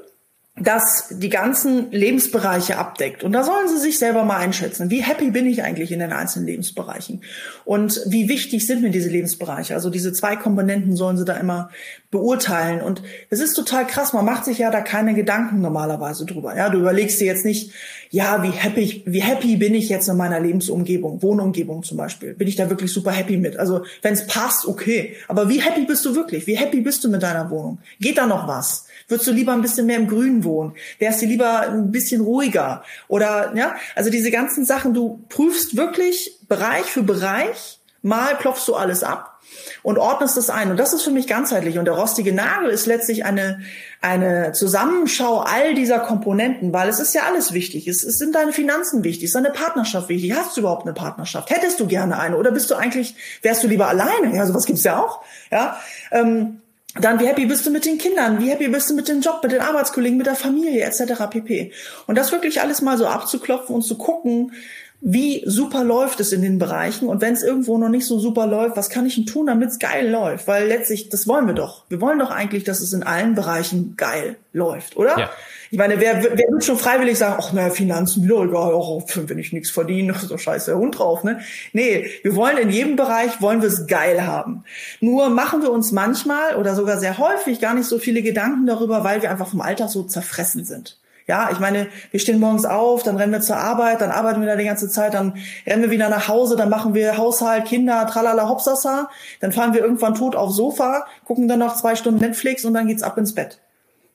das 0.61 1.07
die 1.11 1.29
ganzen 1.29 1.91
Lebensbereiche 1.91 2.79
abdeckt. 2.79 3.25
Und 3.25 3.33
da 3.33 3.45
sollen 3.45 3.69
Sie 3.69 3.79
sich 3.79 3.99
selber 3.99 4.25
mal 4.25 4.39
einschätzen. 4.39 4.91
Wie 4.91 5.03
happy 5.03 5.31
bin 5.31 5.47
ich 5.47 5.63
eigentlich 5.63 5.93
in 5.93 6.01
den 6.01 6.13
einzelnen 6.13 6.47
Lebensbereichen? 6.47 7.23
Und 7.65 8.01
wie 8.07 8.29
wichtig 8.29 8.67
sind 8.67 8.83
mir 8.83 8.91
diese 8.91 9.09
Lebensbereiche? 9.09 9.75
Also 9.75 9.91
diese 9.91 10.13
zwei 10.13 10.37
Komponenten 10.37 10.97
sollen 10.97 11.17
Sie 11.17 11.25
da 11.25 11.35
immer 11.35 11.71
beurteilen. 12.11 12.81
Und 12.81 13.03
es 13.31 13.41
ist 13.41 13.55
total 13.55 13.87
krass. 13.87 14.13
Man 14.13 14.25
macht 14.25 14.45
sich 14.45 14.59
ja 14.59 14.71
da 14.71 14.81
keine 14.81 15.15
Gedanken 15.15 15.61
normalerweise 15.61 16.25
drüber. 16.25 16.57
Ja, 16.57 16.71
du 16.71 16.79
überlegst 16.79 17.21
dir 17.21 17.27
jetzt 17.27 17.45
nicht, 17.45 17.73
ja, 18.11 18.43
wie 18.43 18.51
happy, 18.51 19.03
wie 19.07 19.23
happy 19.23 19.57
bin 19.57 19.75
ich 19.75 19.89
jetzt 19.89 20.09
in 20.09 20.17
meiner 20.17 20.41
Lebensumgebung, 20.41 21.23
Wohnumgebung 21.23 21.83
zum 21.83 21.99
Beispiel? 21.99 22.35
Bin 22.35 22.49
ich 22.49 22.57
da 22.57 22.71
wirklich 22.71 22.93
super 22.93 23.13
happy 23.13 23.37
mit? 23.37 23.59
Also, 23.59 23.85
wenn 24.03 24.15
es 24.15 24.27
passt, 24.27 24.67
okay. 24.67 25.15
Aber 25.29 25.49
wie 25.49 25.61
happy 25.61 25.85
bist 25.85 26.05
du 26.07 26.15
wirklich? 26.15 26.47
Wie 26.47 26.57
happy 26.57 26.81
bist 26.81 27.05
du 27.05 27.11
mit 27.11 27.23
deiner 27.23 27.51
Wohnung? 27.51 27.79
Geht 28.01 28.19
da 28.19 28.27
noch 28.27 28.49
was? 28.49 28.87
Würdest 29.09 29.27
du 29.27 29.33
lieber 29.33 29.53
ein 29.53 29.63
bisschen 29.63 29.87
mehr 29.87 29.97
im 29.97 30.07
Grün 30.07 30.45
wohnen? 30.45 30.75
Wärst 30.99 31.23
du 31.23 31.27
lieber 31.27 31.61
ein 31.61 31.91
bisschen 31.91 32.21
ruhiger? 32.21 32.85
Oder, 33.09 33.53
ja, 33.55 33.75
also 33.95 34.11
diese 34.11 34.31
ganzen 34.31 34.65
Sachen, 34.65 34.93
du 34.93 35.25
prüfst 35.31 35.77
wirklich 35.77 36.39
Bereich 36.47 36.85
für 36.85 37.03
Bereich, 37.03 37.81
mal 38.03 38.37
klopfst 38.37 38.69
du 38.69 38.75
alles 38.75 39.03
ab 39.03 39.41
und 39.83 39.99
ordnest 39.99 40.37
es 40.37 40.51
ein. 40.51 40.71
Und 40.71 40.77
das 40.77 40.93
ist 40.93 41.03
für 41.03 41.11
mich 41.11 41.27
ganzheitlich. 41.27 41.79
Und 41.79 41.87
der 41.87 41.95
rostige 41.95 42.33
Nagel 42.33 42.71
ist 42.71 42.87
letztlich 42.87 43.25
eine, 43.25 43.61
eine 44.01 44.53
Zusammenschau 44.53 45.39
all 45.39 45.75
dieser 45.75 45.99
Komponenten, 46.01 46.73
weil 46.73 46.89
es 46.89 47.01
ist 47.01 47.15
ja 47.15 47.23
alles 47.23 47.53
wichtig. 47.53 47.89
Es, 47.89 48.05
es 48.05 48.19
sind 48.19 48.35
deine 48.35 48.53
Finanzen 48.53 49.05
wichtig, 49.05 49.25
ist 49.25 49.35
deine 49.35 49.51
Partnerschaft 49.51 50.09
wichtig. 50.09 50.35
Hast 50.35 50.57
du 50.57 50.61
überhaupt 50.61 50.83
eine 50.83 50.95
Partnerschaft? 50.95 51.51
Hättest 51.51 51.81
du 51.81 51.87
gerne 51.87 52.19
eine? 52.19 52.37
Oder 52.37 52.51
bist 52.51 52.71
du 52.71 52.75
eigentlich, 52.75 53.15
wärst 53.43 53.63
du 53.63 53.69
lieber 53.69 53.89
alleine? 53.89 54.35
Ja, 54.35 54.47
sowas 54.47 54.67
gibt's 54.67 54.85
ja 54.85 55.03
auch. 55.03 55.23
Ja, 55.51 55.81
ähm, 56.11 56.61
dann, 57.01 57.21
wie 57.21 57.27
happy 57.27 57.47
bist 57.47 57.67
du 57.67 57.71
mit 57.71 57.85
den 57.85 57.99
Kindern? 57.99 58.41
Wie 58.41 58.51
happy 58.51 58.69
bist 58.69 58.91
du 58.91 58.95
mit 58.95 59.09
dem 59.09 59.21
Job, 59.21 59.41
mit 59.43 59.53
den 59.53 59.61
Arbeitskollegen, 59.61 60.19
mit 60.19 60.27
der 60.27 60.35
Familie 60.35 60.85
etc. 60.85 61.29
pp. 61.31 61.73
Und 62.07 62.17
das 62.17 62.33
wirklich 62.33 62.61
alles 62.61 62.83
mal 62.83 62.99
so 62.99 63.07
abzuklopfen 63.07 63.75
und 63.75 63.83
zu 63.83 63.97
gucken, 63.97 64.53
wie 65.01 65.45
super 65.47 65.85
läuft 65.85 66.19
es 66.19 66.33
in 66.33 66.43
den 66.43 66.59
Bereichen 66.59 67.09
und 67.09 67.21
wenn 67.21 67.35
es 67.35 67.45
irgendwo 67.45 67.79
noch 67.79 67.89
nicht 67.89 68.05
so 68.05 68.19
super 68.19 68.49
läuft, 68.49 68.77
was 68.77 68.89
kann 68.89 69.07
ich 69.07 69.15
denn 69.15 69.27
tun, 69.27 69.47
damit 69.47 69.71
es 69.71 69.79
geil 69.79 70.11
läuft? 70.11 70.49
Weil 70.49 70.67
letztlich, 70.67 71.09
das 71.09 71.29
wollen 71.29 71.47
wir 71.47 71.55
doch. 71.55 71.85
Wir 71.89 72.01
wollen 72.01 72.19
doch 72.19 72.33
eigentlich, 72.33 72.65
dass 72.65 72.81
es 72.81 72.93
in 72.93 73.05
allen 73.05 73.37
Bereichen 73.37 73.95
geil 73.97 74.37
läuft, 74.53 74.97
oder? 74.97 75.17
Ja. 75.17 75.31
Ich 75.71 75.79
meine, 75.79 76.01
wer, 76.01 76.23
wer 76.23 76.37
wird 76.37 76.65
schon 76.65 76.79
freiwillig 76.79 77.17
sagen, 77.17 77.37
ach 77.39 77.53
naja, 77.53 77.71
Finanzen, 77.71 78.27
mir 78.27 78.43
egal, 78.43 78.73
auch 78.73 79.03
wenn 79.15 79.39
ich 79.39 79.53
nichts 79.53 79.71
verdiene, 79.71 80.15
so 80.19 80.37
scheiße 80.37 80.73
der 80.73 80.79
Hund 80.79 80.99
drauf, 80.99 81.23
ne? 81.23 81.41
Nee, 81.73 82.11
wir 82.23 82.35
wollen 82.35 82.59
in 82.59 82.71
jedem 82.71 82.97
Bereich, 82.97 83.41
wollen 83.41 83.61
wir 83.63 83.69
es 83.69 83.87
geil 83.87 84.27
haben. 84.27 84.65
Nur 85.01 85.29
machen 85.29 85.63
wir 85.63 85.71
uns 85.71 85.93
manchmal 85.93 86.57
oder 86.57 86.75
sogar 86.75 86.99
sehr 86.99 87.19
häufig 87.19 87.61
gar 87.61 87.75
nicht 87.75 87.87
so 87.87 87.99
viele 87.99 88.23
Gedanken 88.23 88.67
darüber, 88.67 89.05
weil 89.05 89.23
wir 89.23 89.31
einfach 89.31 89.49
vom 89.49 89.61
Alltag 89.61 89.91
so 89.91 90.03
zerfressen 90.03 90.65
sind. 90.65 90.99
Ja, 91.29 91.51
ich 91.53 91.61
meine, 91.61 91.89
wir 92.11 92.21
stehen 92.21 92.41
morgens 92.41 92.65
auf, 92.65 93.03
dann 93.03 93.17
rennen 93.17 93.33
wir 93.33 93.43
zur 93.43 93.59
Arbeit, 93.59 94.01
dann 94.01 94.11
arbeiten 94.11 94.41
wir 94.41 94.49
da 94.49 94.57
die 94.57 94.65
ganze 94.65 94.89
Zeit, 94.89 95.13
dann 95.13 95.35
rennen 95.67 95.83
wir 95.83 95.91
wieder 95.91 96.09
nach 96.09 96.27
Hause, 96.27 96.57
dann 96.57 96.71
machen 96.71 96.95
wir 96.95 97.19
Haushalt, 97.19 97.67
Kinder, 97.67 98.07
tralala, 98.07 98.49
hopsasa, 98.49 99.11
dann 99.41 99.53
fahren 99.53 99.75
wir 99.75 99.83
irgendwann 99.83 100.15
tot 100.15 100.35
aufs 100.35 100.57
Sofa, 100.57 101.07
gucken 101.27 101.47
dann 101.47 101.59
noch 101.59 101.77
zwei 101.77 101.97
Stunden 101.97 102.21
Netflix 102.21 102.65
und 102.65 102.73
dann 102.73 102.87
geht's 102.87 103.03
ab 103.03 103.19
ins 103.19 103.35
Bett. 103.35 103.61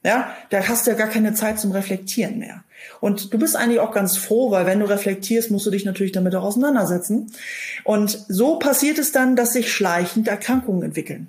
Ja, 0.03 0.34
da 0.50 0.67
hast 0.67 0.88
du 0.88 0.91
ja 0.91 0.98
gar 0.98 1.08
keine 1.08 1.36
Zeit 1.36 1.60
zum 1.60 1.72
Reflektieren 1.72 2.39
mehr. 2.39 2.63
Und 3.00 3.32
du 3.32 3.38
bist 3.38 3.55
eigentlich 3.55 3.79
auch 3.79 3.93
ganz 3.93 4.17
froh, 4.17 4.50
weil 4.50 4.65
wenn 4.65 4.79
du 4.79 4.89
reflektierst, 4.89 5.51
musst 5.51 5.67
du 5.67 5.72
dich 5.72 5.86
natürlich 5.86 6.12
damit 6.12 6.36
auch 6.36 6.43
auseinandersetzen. 6.43 7.32
Und 7.84 8.25
so 8.27 8.58
passiert 8.58 8.98
es 8.98 9.12
dann, 9.12 9.36
dass 9.36 9.53
sich 9.53 9.72
schleichend 9.72 10.27
Erkrankungen 10.27 10.82
entwickeln. 10.82 11.27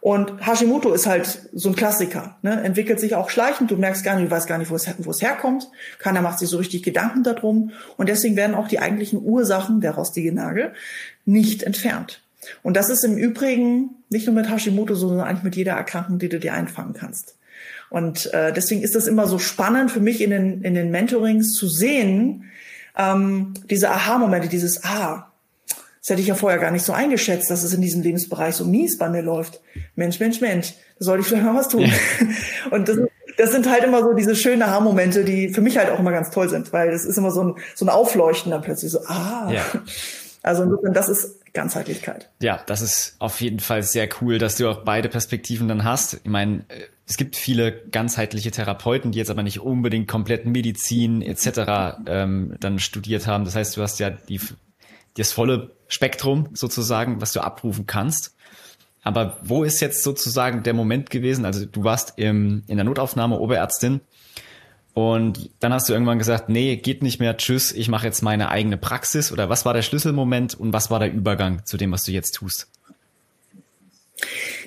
Und 0.00 0.46
Hashimoto 0.46 0.92
ist 0.94 1.06
halt 1.06 1.50
so 1.52 1.68
ein 1.68 1.76
Klassiker, 1.76 2.38
ne? 2.40 2.62
entwickelt 2.62 2.98
sich 3.00 3.14
auch 3.14 3.28
schleichend. 3.28 3.70
Du 3.70 3.76
merkst 3.76 4.02
gar 4.02 4.16
nicht, 4.16 4.30
du 4.30 4.30
weißt 4.30 4.46
gar 4.46 4.56
nicht, 4.56 4.70
wo 4.70 4.74
es, 4.74 4.88
wo 4.98 5.10
es 5.10 5.20
herkommt. 5.20 5.68
Keiner 5.98 6.22
macht 6.22 6.38
sich 6.38 6.48
so 6.48 6.56
richtig 6.56 6.82
Gedanken 6.82 7.22
darum. 7.22 7.72
Und 7.98 8.08
deswegen 8.08 8.34
werden 8.36 8.56
auch 8.56 8.68
die 8.68 8.78
eigentlichen 8.78 9.22
Ursachen, 9.22 9.82
der 9.82 9.92
rostige 9.92 10.32
Nagel, 10.32 10.72
nicht 11.26 11.64
entfernt. 11.64 12.22
Und 12.62 12.76
das 12.78 12.88
ist 12.88 13.04
im 13.04 13.18
Übrigen 13.18 13.90
nicht 14.08 14.26
nur 14.26 14.34
mit 14.34 14.50
Hashimoto, 14.50 14.94
sondern 14.94 15.26
eigentlich 15.26 15.44
mit 15.44 15.56
jeder 15.56 15.72
Erkrankung, 15.72 16.18
die 16.18 16.30
du 16.30 16.40
dir 16.40 16.54
einfangen 16.54 16.94
kannst. 16.94 17.36
Und 17.90 18.32
äh, 18.32 18.52
deswegen 18.52 18.82
ist 18.82 18.94
das 18.94 19.06
immer 19.06 19.26
so 19.26 19.38
spannend 19.38 19.90
für 19.90 20.00
mich 20.00 20.22
in 20.22 20.30
den, 20.30 20.62
in 20.62 20.74
den 20.74 20.90
Mentorings 20.90 21.52
zu 21.52 21.68
sehen, 21.68 22.44
ähm, 22.96 23.52
diese 23.68 23.90
Aha-Momente, 23.90 24.48
dieses 24.48 24.82
Ah, 24.84 25.29
das 26.00 26.10
hätte 26.10 26.22
ich 26.22 26.28
ja 26.28 26.34
vorher 26.34 26.58
gar 26.58 26.70
nicht 26.70 26.84
so 26.84 26.92
eingeschätzt, 26.92 27.50
dass 27.50 27.62
es 27.62 27.74
in 27.74 27.82
diesem 27.82 28.02
Lebensbereich 28.02 28.54
so 28.54 28.64
mies 28.64 28.96
bei 28.96 29.08
mir 29.08 29.22
läuft. 29.22 29.60
Mensch, 29.96 30.18
Mensch, 30.18 30.40
Mensch, 30.40 30.74
da 30.98 31.04
sollte 31.04 31.22
ich 31.22 31.28
vielleicht 31.28 31.44
mal 31.44 31.54
was 31.54 31.68
tun. 31.68 31.82
Ja. 31.82 31.92
Und 32.70 32.88
das, 32.88 32.96
das 33.36 33.52
sind 33.52 33.70
halt 33.70 33.84
immer 33.84 34.02
so 34.02 34.14
diese 34.14 34.34
schönen 34.34 34.62
Aha-Momente, 34.62 35.24
die 35.24 35.50
für 35.50 35.60
mich 35.60 35.76
halt 35.76 35.90
auch 35.90 35.98
immer 35.98 36.12
ganz 36.12 36.30
toll 36.30 36.48
sind, 36.48 36.72
weil 36.72 36.90
das 36.90 37.04
ist 37.04 37.18
immer 37.18 37.30
so 37.30 37.44
ein, 37.44 37.54
so 37.74 37.84
ein 37.84 37.90
Aufleuchten 37.90 38.50
dann 38.50 38.62
plötzlich 38.62 38.92
so, 38.92 39.00
ah. 39.06 39.50
Ja. 39.52 39.64
Also 40.42 40.62
insofern, 40.62 40.94
das 40.94 41.10
ist 41.10 41.52
Ganzheitlichkeit. 41.52 42.30
Ja, 42.40 42.62
das 42.64 42.80
ist 42.80 43.16
auf 43.18 43.42
jeden 43.42 43.60
Fall 43.60 43.82
sehr 43.82 44.08
cool, 44.22 44.38
dass 44.38 44.56
du 44.56 44.70
auch 44.70 44.84
beide 44.84 45.10
Perspektiven 45.10 45.68
dann 45.68 45.84
hast. 45.84 46.14
Ich 46.14 46.30
meine, 46.30 46.64
es 47.06 47.18
gibt 47.18 47.36
viele 47.36 47.72
ganzheitliche 47.90 48.50
Therapeuten, 48.50 49.12
die 49.12 49.18
jetzt 49.18 49.30
aber 49.30 49.42
nicht 49.42 49.60
unbedingt 49.60 50.08
komplett 50.08 50.46
Medizin 50.46 51.20
etc. 51.20 51.98
Ähm, 52.06 52.56
dann 52.58 52.78
studiert 52.78 53.26
haben. 53.26 53.44
Das 53.44 53.54
heißt, 53.54 53.76
du 53.76 53.82
hast 53.82 53.98
ja 53.98 54.08
die, 54.08 54.40
das 55.16 55.32
volle 55.32 55.72
Spektrum 55.88 56.48
sozusagen, 56.52 57.20
was 57.20 57.32
du 57.32 57.40
abrufen 57.40 57.86
kannst. 57.86 58.34
Aber 59.02 59.38
wo 59.42 59.64
ist 59.64 59.80
jetzt 59.80 60.02
sozusagen 60.02 60.62
der 60.62 60.74
Moment 60.74 61.10
gewesen? 61.10 61.44
Also 61.44 61.64
du 61.64 61.84
warst 61.84 62.14
im, 62.16 62.62
in 62.66 62.76
der 62.76 62.84
Notaufnahme 62.84 63.38
Oberärztin 63.38 64.00
und 64.92 65.50
dann 65.60 65.72
hast 65.72 65.88
du 65.88 65.92
irgendwann 65.92 66.18
gesagt, 66.18 66.48
nee, 66.48 66.76
geht 66.76 67.02
nicht 67.02 67.20
mehr, 67.20 67.36
tschüss, 67.36 67.72
ich 67.72 67.88
mache 67.88 68.06
jetzt 68.06 68.22
meine 68.22 68.50
eigene 68.50 68.76
Praxis. 68.76 69.32
Oder 69.32 69.48
was 69.48 69.64
war 69.64 69.72
der 69.72 69.82
Schlüsselmoment 69.82 70.54
und 70.54 70.72
was 70.72 70.90
war 70.90 70.98
der 70.98 71.12
Übergang 71.12 71.64
zu 71.64 71.76
dem, 71.76 71.92
was 71.92 72.02
du 72.02 72.12
jetzt 72.12 72.32
tust? 72.32 72.68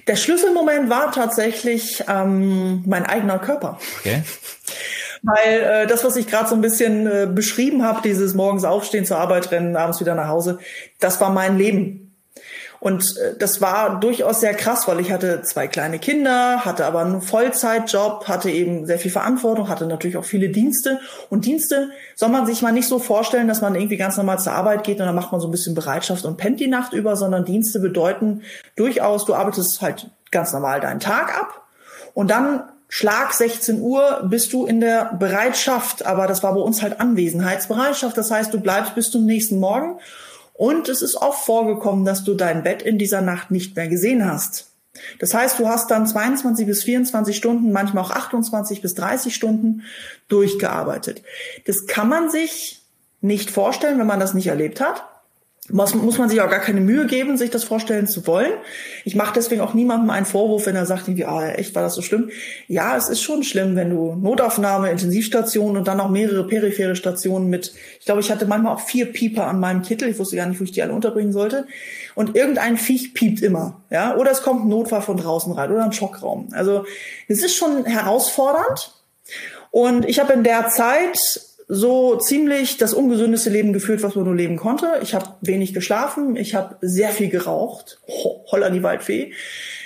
Der 0.07 0.15
Schlüsselmoment 0.15 0.89
war 0.89 1.11
tatsächlich 1.11 2.03
ähm, 2.07 2.83
mein 2.87 3.05
eigener 3.05 3.39
Körper. 3.39 3.79
Okay. 3.99 4.23
Weil 5.23 5.61
äh, 5.61 5.87
das, 5.87 6.03
was 6.03 6.17
ich 6.17 6.27
gerade 6.27 6.49
so 6.49 6.55
ein 6.55 6.61
bisschen 6.61 7.07
äh, 7.07 7.27
beschrieben 7.27 7.83
habe, 7.83 8.01
dieses 8.03 8.33
morgens 8.33 8.65
aufstehen, 8.65 9.05
zur 9.05 9.17
Arbeit 9.17 9.51
rennen, 9.51 9.77
abends 9.77 10.01
wieder 10.01 10.15
nach 10.15 10.27
Hause, 10.27 10.59
das 10.99 11.21
war 11.21 11.29
mein 11.29 11.57
Leben. 11.57 12.03
Und 12.83 13.15
äh, 13.17 13.37
das 13.39 13.61
war 13.61 14.01
durchaus 14.01 14.41
sehr 14.41 14.53
krass, 14.53 14.89
weil 14.89 14.99
ich 14.99 15.13
hatte 15.13 15.41
zwei 15.43 15.67
kleine 15.69 15.99
Kinder, 15.99 16.65
hatte 16.65 16.85
aber 16.85 16.99
einen 16.99 17.21
Vollzeitjob, 17.21 18.27
hatte 18.27 18.51
eben 18.51 18.85
sehr 18.85 18.99
viel 18.99 19.11
Verantwortung, 19.11 19.69
hatte 19.69 19.85
natürlich 19.85 20.17
auch 20.17 20.25
viele 20.25 20.49
Dienste. 20.49 20.99
Und 21.29 21.45
Dienste 21.45 21.91
soll 22.17 22.27
man 22.27 22.45
sich 22.45 22.61
mal 22.61 22.73
nicht 22.73 22.89
so 22.89 22.99
vorstellen, 22.99 23.47
dass 23.47 23.61
man 23.61 23.75
irgendwie 23.75 23.95
ganz 23.95 24.17
normal 24.17 24.39
zur 24.39 24.51
Arbeit 24.51 24.83
geht 24.83 24.99
und 24.99 25.05
dann 25.05 25.15
macht 25.15 25.31
man 25.31 25.39
so 25.39 25.47
ein 25.47 25.51
bisschen 25.51 25.75
Bereitschaft 25.75 26.25
und 26.25 26.35
pennt 26.35 26.59
die 26.59 26.67
Nacht 26.67 26.91
über, 26.91 27.15
sondern 27.15 27.45
Dienste 27.45 27.79
bedeuten 27.79 28.41
durchaus, 28.75 29.23
du 29.23 29.33
arbeitest 29.33 29.81
halt 29.81 30.09
ganz 30.31 30.51
normal 30.51 30.81
deinen 30.81 30.99
Tag 30.99 31.39
ab 31.39 31.61
und 32.13 32.29
dann 32.29 32.63
Schlag 32.95 33.33
16 33.33 33.81
Uhr 33.81 34.21
bist 34.29 34.53
du 34.53 34.67
in 34.67 34.79
der 34.79 35.15
Bereitschaft, 35.17 36.05
aber 36.05 36.27
das 36.27 36.43
war 36.43 36.53
bei 36.53 36.59
uns 36.59 36.83
halt 36.83 36.99
Anwesenheitsbereitschaft. 36.99 38.15
Das 38.15 38.29
heißt, 38.29 38.53
du 38.53 38.59
bleibst 38.59 38.93
bis 38.93 39.09
zum 39.09 39.25
nächsten 39.25 39.59
Morgen 39.59 39.97
und 40.53 40.89
es 40.89 41.01
ist 41.01 41.15
auch 41.15 41.33
vorgekommen, 41.33 42.05
dass 42.05 42.23
du 42.23 42.35
dein 42.35 42.61
Bett 42.61 42.83
in 42.83 42.99
dieser 42.99 43.21
Nacht 43.21 43.49
nicht 43.49 43.75
mehr 43.75 43.87
gesehen 43.87 44.31
hast. 44.31 44.67
Das 45.17 45.33
heißt, 45.33 45.57
du 45.57 45.67
hast 45.67 45.89
dann 45.89 46.05
22 46.05 46.67
bis 46.67 46.83
24 46.83 47.35
Stunden, 47.35 47.71
manchmal 47.71 48.03
auch 48.03 48.11
28 48.11 48.83
bis 48.83 48.93
30 48.93 49.33
Stunden 49.33 49.81
durchgearbeitet. 50.27 51.23
Das 51.65 51.87
kann 51.87 52.09
man 52.09 52.29
sich 52.29 52.83
nicht 53.21 53.49
vorstellen, 53.49 53.97
wenn 53.97 54.05
man 54.05 54.19
das 54.19 54.35
nicht 54.35 54.47
erlebt 54.47 54.79
hat. 54.79 55.03
Muss, 55.69 55.93
muss 55.93 56.17
man 56.17 56.27
sich 56.27 56.41
auch 56.41 56.49
gar 56.49 56.59
keine 56.59 56.81
Mühe 56.81 57.05
geben, 57.05 57.37
sich 57.37 57.49
das 57.49 57.63
vorstellen 57.63 58.07
zu 58.07 58.27
wollen. 58.27 58.51
Ich 59.05 59.15
mache 59.15 59.33
deswegen 59.33 59.61
auch 59.61 59.73
niemandem 59.73 60.09
einen 60.09 60.25
Vorwurf, 60.25 60.65
wenn 60.65 60.75
er 60.75 60.85
sagt, 60.85 61.07
irgendwie, 61.07 61.25
ah, 61.25 61.51
echt 61.51 61.73
war 61.73 61.83
das 61.83 61.95
so 61.95 62.01
schlimm. 62.01 62.29
Ja, 62.67 62.97
es 62.97 63.07
ist 63.07 63.21
schon 63.21 63.43
schlimm, 63.43 63.77
wenn 63.77 63.89
du 63.89 64.15
Notaufnahme, 64.15 64.91
Intensivstation 64.91 65.77
und 65.77 65.87
dann 65.87 65.97
noch 65.97 66.09
mehrere 66.09 66.45
periphere 66.45 66.97
Stationen 66.97 67.49
mit, 67.49 67.73
ich 67.99 68.05
glaube, 68.05 68.19
ich 68.19 68.29
hatte 68.29 68.45
manchmal 68.45 68.73
auch 68.73 68.81
vier 68.81 69.05
Pieper 69.05 69.47
an 69.47 69.61
meinem 69.61 69.83
Kittel. 69.83 70.09
Ich 70.09 70.19
wusste 70.19 70.35
gar 70.35 70.47
nicht, 70.47 70.59
wo 70.59 70.65
ich 70.65 70.71
die 70.71 70.81
alle 70.81 70.93
unterbringen 70.93 71.31
sollte. 71.31 71.65
Und 72.13 72.35
irgendein 72.35 72.77
Viech 72.77 73.13
piept 73.13 73.41
immer, 73.41 73.81
ja. 73.89 74.17
Oder 74.17 74.31
es 74.31 74.41
kommt 74.41 74.65
ein 74.65 74.69
Notfall 74.69 75.01
von 75.01 75.17
draußen 75.17 75.53
rein 75.53 75.71
oder 75.71 75.85
ein 75.85 75.93
Schockraum. 75.93 76.49
Also 76.51 76.85
es 77.29 77.41
ist 77.41 77.55
schon 77.55 77.85
herausfordernd. 77.85 78.91
Und 79.71 80.07
ich 80.07 80.19
habe 80.19 80.33
in 80.33 80.43
der 80.43 80.69
Zeit 80.69 81.17
so 81.73 82.17
ziemlich 82.17 82.77
das 82.77 82.93
ungesündeste 82.93 83.49
Leben 83.49 83.73
geführt, 83.73 84.03
was 84.03 84.15
man 84.15 84.25
nur 84.25 84.35
leben 84.35 84.57
konnte. 84.57 84.99
Ich 85.01 85.13
habe 85.13 85.25
wenig 85.41 85.73
geschlafen, 85.73 86.35
ich 86.35 86.53
habe 86.55 86.77
sehr 86.81 87.09
viel 87.09 87.29
geraucht, 87.29 87.99
holla 88.07 88.69
die 88.69 88.83
Waldfee. 88.83 89.33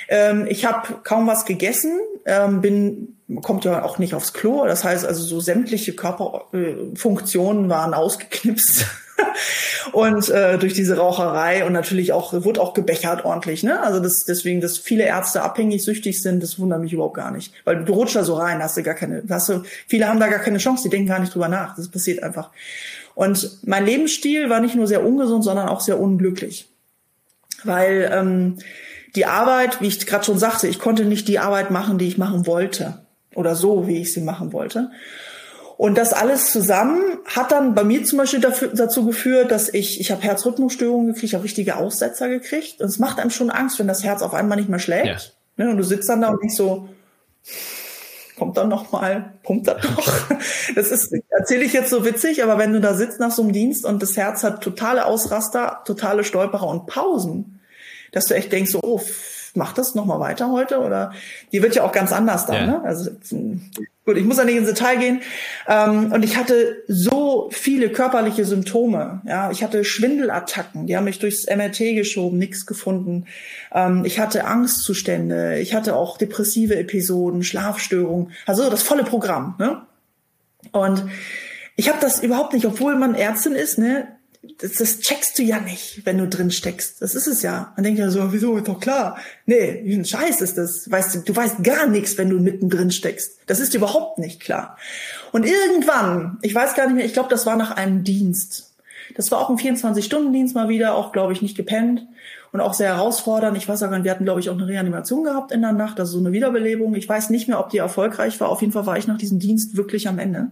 Ähm, 0.10 0.46
ich 0.50 0.66
habe 0.66 1.00
kaum 1.04 1.28
was 1.28 1.46
gegessen, 1.46 2.00
ähm, 2.26 2.62
bin 2.62 3.18
kommt 3.42 3.66
ja 3.66 3.84
auch 3.84 3.98
nicht 4.00 4.14
aufs 4.14 4.34
Klo. 4.34 4.66
Das 4.66 4.84
heißt 4.84 5.06
also 5.06 5.24
so 5.24 5.40
sämtliche 5.40 5.94
Körperfunktionen 5.94 7.70
waren 7.70 7.94
ausgeknipst. 7.94 8.86
Und 9.92 10.30
äh, 10.30 10.58
durch 10.58 10.74
diese 10.74 10.98
Raucherei 10.98 11.66
und 11.66 11.74
natürlich 11.74 12.14
auch 12.14 12.34
wurde 12.44 12.62
auch 12.62 12.74
gebechert 12.74 13.26
ordentlich, 13.26 13.64
ne? 13.64 13.82
Also 13.82 14.00
das 14.00 14.26
deswegen, 14.26 14.62
dass 14.62 14.78
viele 14.78 15.06
Ärzte 15.06 15.42
abhängig 15.42 15.84
süchtig 15.84 16.22
sind, 16.22 16.44
das 16.44 16.60
wundert 16.60 16.82
mich 16.82 16.94
überhaupt 16.94 17.16
gar 17.16 17.32
nicht, 17.32 17.54
weil 17.64 17.84
du 17.84 17.94
rutschst 17.94 18.16
da 18.16 18.24
so 18.24 18.36
rein, 18.36 18.62
hast 18.62 18.78
du 18.78 18.84
gar 18.84 18.96
keine, 18.96 19.24
hast 19.30 19.50
du, 19.50 19.64
viele 19.88 20.08
haben 20.08 20.20
da 20.20 20.28
gar 20.28 20.40
keine 20.40 20.58
Chance, 20.58 20.84
die 20.84 20.90
denken 20.90 21.08
gar 21.08 21.20
nicht 21.20 21.34
drüber 21.34 21.48
nach, 21.48 21.76
das 21.76 21.90
passiert 21.90 22.24
einfach. 22.24 22.52
Und 23.16 23.60
mein 23.64 23.86
Lebensstil 23.86 24.50
war 24.50 24.60
nicht 24.60 24.76
nur 24.76 24.88
sehr 24.88 25.04
ungesund, 25.04 25.44
sondern 25.44 25.70
auch 25.70 25.82
sehr 25.82 26.00
unglücklich, 26.00 26.70
weil 27.64 28.10
ähm, 28.14 28.58
die 29.16 29.26
Arbeit, 29.26 29.82
wie 29.82 29.88
ich 29.88 30.06
gerade 30.06 30.24
schon 30.24 30.38
sagte, 30.38 30.68
ich 30.68 30.80
konnte 30.80 31.06
nicht 31.06 31.28
die 31.28 31.40
Arbeit 31.40 31.72
machen, 31.72 31.98
die 31.98 32.08
ich 32.08 32.18
machen 32.18 32.46
wollte 32.46 33.02
oder 33.34 33.56
so, 33.56 33.88
wie 33.88 34.02
ich 34.02 34.14
sie 34.14 34.22
machen 34.22 34.54
wollte. 34.54 34.92
Und 35.78 35.96
das 35.96 36.12
alles 36.12 36.52
zusammen 36.52 37.02
hat 37.26 37.52
dann 37.52 37.76
bei 37.76 37.84
mir 37.84 38.04
zum 38.04 38.18
Beispiel 38.18 38.40
dafür, 38.40 38.70
dazu 38.74 39.06
geführt, 39.06 39.52
dass 39.52 39.70
ich, 39.70 40.02
ich 40.02 40.12
habe 40.12 40.24
Herzrhythmusstörungen 40.24 41.14
gekriegt, 41.14 41.34
habe 41.34 41.44
richtige 41.44 41.78
Aussetzer 41.78 42.30
gekriegt. 42.30 42.82
Und 42.82 42.88
es 42.88 42.98
macht 42.98 43.20
einem 43.20 43.30
schon 43.30 43.52
Angst, 43.52 43.78
wenn 43.78 43.88
das 43.88 44.04
Herz 44.04 44.24
auf 44.24 44.34
einmal 44.34 44.58
nicht 44.58 44.70
mehr 44.70 44.80
schlägt. 44.80 45.06
Ja. 45.58 45.66
Ne, 45.66 45.72
und 45.72 45.78
du 45.78 45.84
sitzt 45.84 46.10
dann 46.10 46.22
da 46.22 46.30
und 46.30 46.44
nicht 46.44 46.56
so, 46.56 46.90
kommt 48.38 48.58
dann 48.58 48.70
noch 48.70 48.92
mal, 48.92 49.34
pumpt 49.44 49.68
das 49.68 49.82
doch. 49.82 50.30
Das 50.76 50.92
ist, 50.92 51.14
erzähle 51.30 51.64
ich 51.64 51.74
jetzt 51.74 51.90
so 51.90 52.06
witzig, 52.06 52.44
aber 52.44 52.58
wenn 52.58 52.74
du 52.74 52.82
da 52.82 52.94
sitzt 52.94 53.20
nach 53.20 53.32
so 53.32 53.42
einem 53.42 53.54
Dienst 53.54 53.86
und 53.86 54.02
das 54.04 54.18
Herz 54.18 54.44
hat 54.44 54.62
totale 54.62 55.06
Ausraster, 55.06 55.82
totale 55.86 56.24
Stolperer 56.24 56.68
und 56.68 56.88
Pausen, 56.88 57.60
dass 58.12 58.26
du 58.26 58.36
echt 58.36 58.52
denkst 58.52 58.72
so, 58.72 58.80
oh, 58.84 59.02
mach 59.54 59.74
das 59.74 59.96
noch 59.96 60.06
mal 60.06 60.20
weiter 60.20 60.52
heute 60.52 60.80
oder 60.80 61.14
die 61.52 61.64
wird 61.64 61.76
ja 61.76 61.84
auch 61.84 61.92
ganz 61.92 62.12
anders 62.12 62.46
dann. 62.46 62.56
Ja. 62.56 62.66
Ne? 62.66 62.82
Also 62.84 63.12
gut, 64.08 64.18
ich 64.18 64.26
muss 64.26 64.38
da 64.38 64.46
nicht 64.46 64.56
ins 64.56 64.70
Detail 64.70 64.98
gehen. 64.98 65.22
Ähm, 65.68 66.12
und 66.12 66.24
ich 66.24 66.38
hatte 66.38 66.84
so 66.88 67.50
viele 67.52 67.90
körperliche 67.90 68.46
Symptome. 68.46 69.22
Ja, 69.26 69.52
ich 69.52 69.64
hatte 69.64 69.84
Schwindelattacken, 69.84 70.88
die 70.88 70.96
haben 70.96 71.04
mich 71.04 71.20
durchs 71.20 71.46
MRT 71.46 71.94
geschoben, 71.94 72.38
nichts 72.38 72.66
gefunden. 72.66 73.26
Ähm, 73.74 74.06
ich 74.06 74.20
hatte 74.20 74.46
Angstzustände, 74.46 75.60
ich 75.60 75.76
hatte 75.76 75.96
auch 75.96 76.18
depressive 76.18 76.78
Episoden, 76.78 77.44
Schlafstörungen, 77.44 78.32
also 78.46 78.70
das 78.70 78.82
volle 78.82 79.04
Programm. 79.04 79.56
Ne? 79.60 79.82
Und 80.72 81.04
ich 81.76 81.90
habe 81.90 82.00
das 82.02 82.24
überhaupt 82.24 82.54
nicht, 82.54 82.66
obwohl 82.66 82.96
man 82.96 83.14
Ärztin 83.14 83.54
ist, 83.54 83.78
ne, 83.78 84.08
das, 84.60 84.74
das 84.74 85.00
checkst 85.00 85.38
du 85.38 85.44
ja 85.44 85.60
nicht, 85.60 86.06
wenn 86.06 86.18
du 86.18 86.28
drin 86.28 86.52
steckst. 86.52 87.02
Das 87.02 87.16
ist 87.16 87.28
es 87.28 87.42
ja. 87.42 87.74
Man 87.76 87.84
denkt 87.84 88.00
ja 88.00 88.10
so, 88.10 88.34
wieso, 88.34 88.58
ist 88.58 88.68
doch 88.68 88.80
klar. 88.80 89.18
Nee, 89.46 89.82
wie 89.84 89.94
ein 89.94 90.06
Scheiß 90.06 90.42
ist 90.42 90.58
das. 90.58 90.90
Weißt 90.90 91.16
du, 91.16 91.20
du 91.20 91.36
weißt 91.36 91.64
gar 91.64 91.88
nichts, 91.88 92.18
wenn 92.18 92.30
du 92.30 92.40
mittendrin 92.40 92.92
steckst. 92.92 93.40
Das 93.46 93.60
ist 93.60 93.74
überhaupt 93.74 94.18
nicht 94.18 94.40
klar. 94.40 94.78
Und 95.32 95.46
irgendwann, 95.46 96.38
ich 96.42 96.54
weiß 96.54 96.76
gar 96.76 96.86
nicht 96.86 96.96
mehr, 96.96 97.06
ich 97.06 97.14
glaube, 97.14 97.30
das 97.30 97.46
war 97.46 97.56
nach 97.56 97.72
einem 97.72 98.04
Dienst. 98.04 98.74
Das 99.16 99.32
war 99.32 99.40
auch 99.40 99.50
ein 99.50 99.58
24-Stunden-Dienst 99.58 100.56
mal 100.56 100.70
wieder, 100.70 100.96
auch, 100.96 101.12
glaube 101.12 101.34
ich, 101.34 101.42
nicht 101.42 101.56
gepennt 101.56 102.06
und 102.52 102.62
auch 102.62 102.74
sehr 102.74 102.96
herausfordernd. 102.96 103.58
Ich 103.58 103.68
weiß 103.68 103.84
auch 103.84 103.90
nicht, 103.90 104.04
wir 104.04 104.12
hatten, 104.12 104.26
glaube 104.26 104.40
ich, 104.40 104.50
auch 104.50 104.56
eine 104.56 104.68
Reanimation 104.68 105.24
gehabt 105.24 105.52
in 105.52 105.62
der 105.62 105.72
Nacht, 105.72 106.00
also 106.00 106.14
so 106.14 106.20
eine 106.20 106.34
Wiederbelebung. 106.34 106.96
Ich 106.96 107.08
weiß 107.08 107.30
nicht 107.30 107.48
mehr, 107.48 107.60
ob 107.60 107.70
die 107.70 107.78
erfolgreich 107.78 108.40
war. 108.40 108.50
Auf 108.50 108.62
jeden 108.62 108.74
Fall 108.74 108.86
war 108.86 108.98
ich 108.98 109.08
nach 109.08 109.18
diesem 109.18 109.40
Dienst 109.40 109.78
wirklich 109.78 110.08
am 110.08 110.20
Ende. 110.20 110.50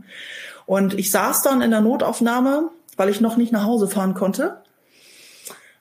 Und 0.65 0.97
ich 0.97 1.11
saß 1.11 1.41
dann 1.43 1.61
in 1.61 1.71
der 1.71 1.81
Notaufnahme 1.81 2.69
weil 2.97 3.09
ich 3.09 3.21
noch 3.21 3.37
nicht 3.37 3.51
nach 3.51 3.65
Hause 3.65 3.87
fahren 3.87 4.13
konnte. 4.13 4.57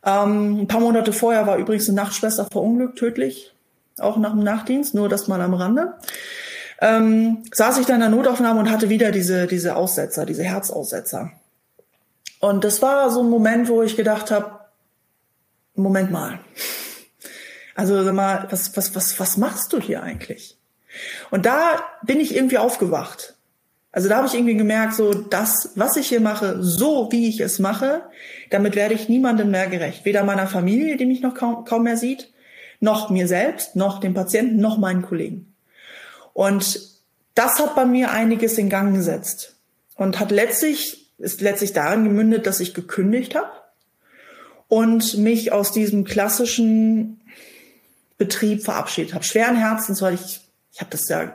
Ähm, 0.04 0.62
ein 0.62 0.68
paar 0.68 0.80
Monate 0.80 1.12
vorher 1.12 1.46
war 1.46 1.56
übrigens 1.56 1.88
eine 1.88 1.96
Nachtschwester 1.96 2.46
verunglückt, 2.50 2.98
tödlich, 2.98 3.54
auch 3.98 4.16
nach 4.16 4.32
dem 4.32 4.42
Nachtdienst, 4.42 4.94
nur 4.94 5.08
das 5.08 5.28
mal 5.28 5.40
am 5.40 5.54
Rande. 5.54 5.94
Ähm, 6.80 7.44
saß 7.52 7.78
ich 7.78 7.86
dann 7.86 7.96
in 7.96 8.00
der 8.00 8.10
Notaufnahme 8.10 8.60
und 8.60 8.70
hatte 8.70 8.88
wieder 8.88 9.12
diese, 9.12 9.46
diese 9.46 9.76
Aussetzer, 9.76 10.26
diese 10.26 10.42
Herzaussetzer. 10.42 11.30
Und 12.40 12.64
das 12.64 12.82
war 12.82 13.10
so 13.10 13.22
ein 13.22 13.30
Moment, 13.30 13.68
wo 13.68 13.82
ich 13.82 13.96
gedacht 13.96 14.30
habe, 14.30 14.60
Moment 15.74 16.10
mal. 16.10 16.40
Also 17.74 18.02
sag 18.02 18.14
mal, 18.14 18.46
was, 18.50 18.76
was, 18.76 18.94
was, 18.94 19.18
was 19.18 19.36
machst 19.36 19.72
du 19.72 19.80
hier 19.80 20.02
eigentlich? 20.02 20.58
Und 21.30 21.46
da 21.46 21.80
bin 22.02 22.20
ich 22.20 22.34
irgendwie 22.34 22.58
aufgewacht. 22.58 23.34
Also 23.94 24.08
da 24.08 24.16
habe 24.16 24.26
ich 24.26 24.34
irgendwie 24.34 24.56
gemerkt, 24.56 24.94
so 24.94 25.14
das, 25.14 25.70
was 25.76 25.96
ich 25.96 26.08
hier 26.08 26.20
mache, 26.20 26.60
so 26.60 27.12
wie 27.12 27.28
ich 27.28 27.38
es 27.38 27.60
mache, 27.60 28.02
damit 28.50 28.74
werde 28.74 28.92
ich 28.92 29.08
niemandem 29.08 29.52
mehr 29.52 29.68
gerecht. 29.68 30.04
Weder 30.04 30.24
meiner 30.24 30.48
Familie, 30.48 30.96
die 30.96 31.06
mich 31.06 31.20
noch 31.20 31.34
kaum, 31.34 31.64
kaum 31.64 31.84
mehr 31.84 31.96
sieht, 31.96 32.32
noch 32.80 33.08
mir 33.10 33.28
selbst, 33.28 33.76
noch 33.76 34.00
dem 34.00 34.12
Patienten, 34.12 34.56
noch 34.56 34.78
meinen 34.78 35.02
Kollegen. 35.02 35.54
Und 36.32 36.80
das 37.36 37.60
hat 37.60 37.76
bei 37.76 37.84
mir 37.84 38.10
einiges 38.10 38.58
in 38.58 38.68
Gang 38.68 38.96
gesetzt 38.96 39.54
und 39.94 40.18
hat 40.18 40.32
letztlich, 40.32 41.12
ist 41.18 41.40
letztlich 41.40 41.72
darin 41.72 42.02
gemündet, 42.02 42.48
dass 42.48 42.58
ich 42.58 42.74
gekündigt 42.74 43.36
habe 43.36 43.52
und 44.66 45.18
mich 45.18 45.52
aus 45.52 45.70
diesem 45.70 46.02
klassischen 46.02 47.20
Betrieb 48.18 48.64
verabschiedet 48.64 49.14
habe. 49.14 49.22
Schweren 49.22 49.54
Herzens, 49.54 50.02
weil 50.02 50.14
ich, 50.14 50.40
ich 50.72 50.80
habe 50.80 50.90
das 50.90 51.08
ja 51.08 51.32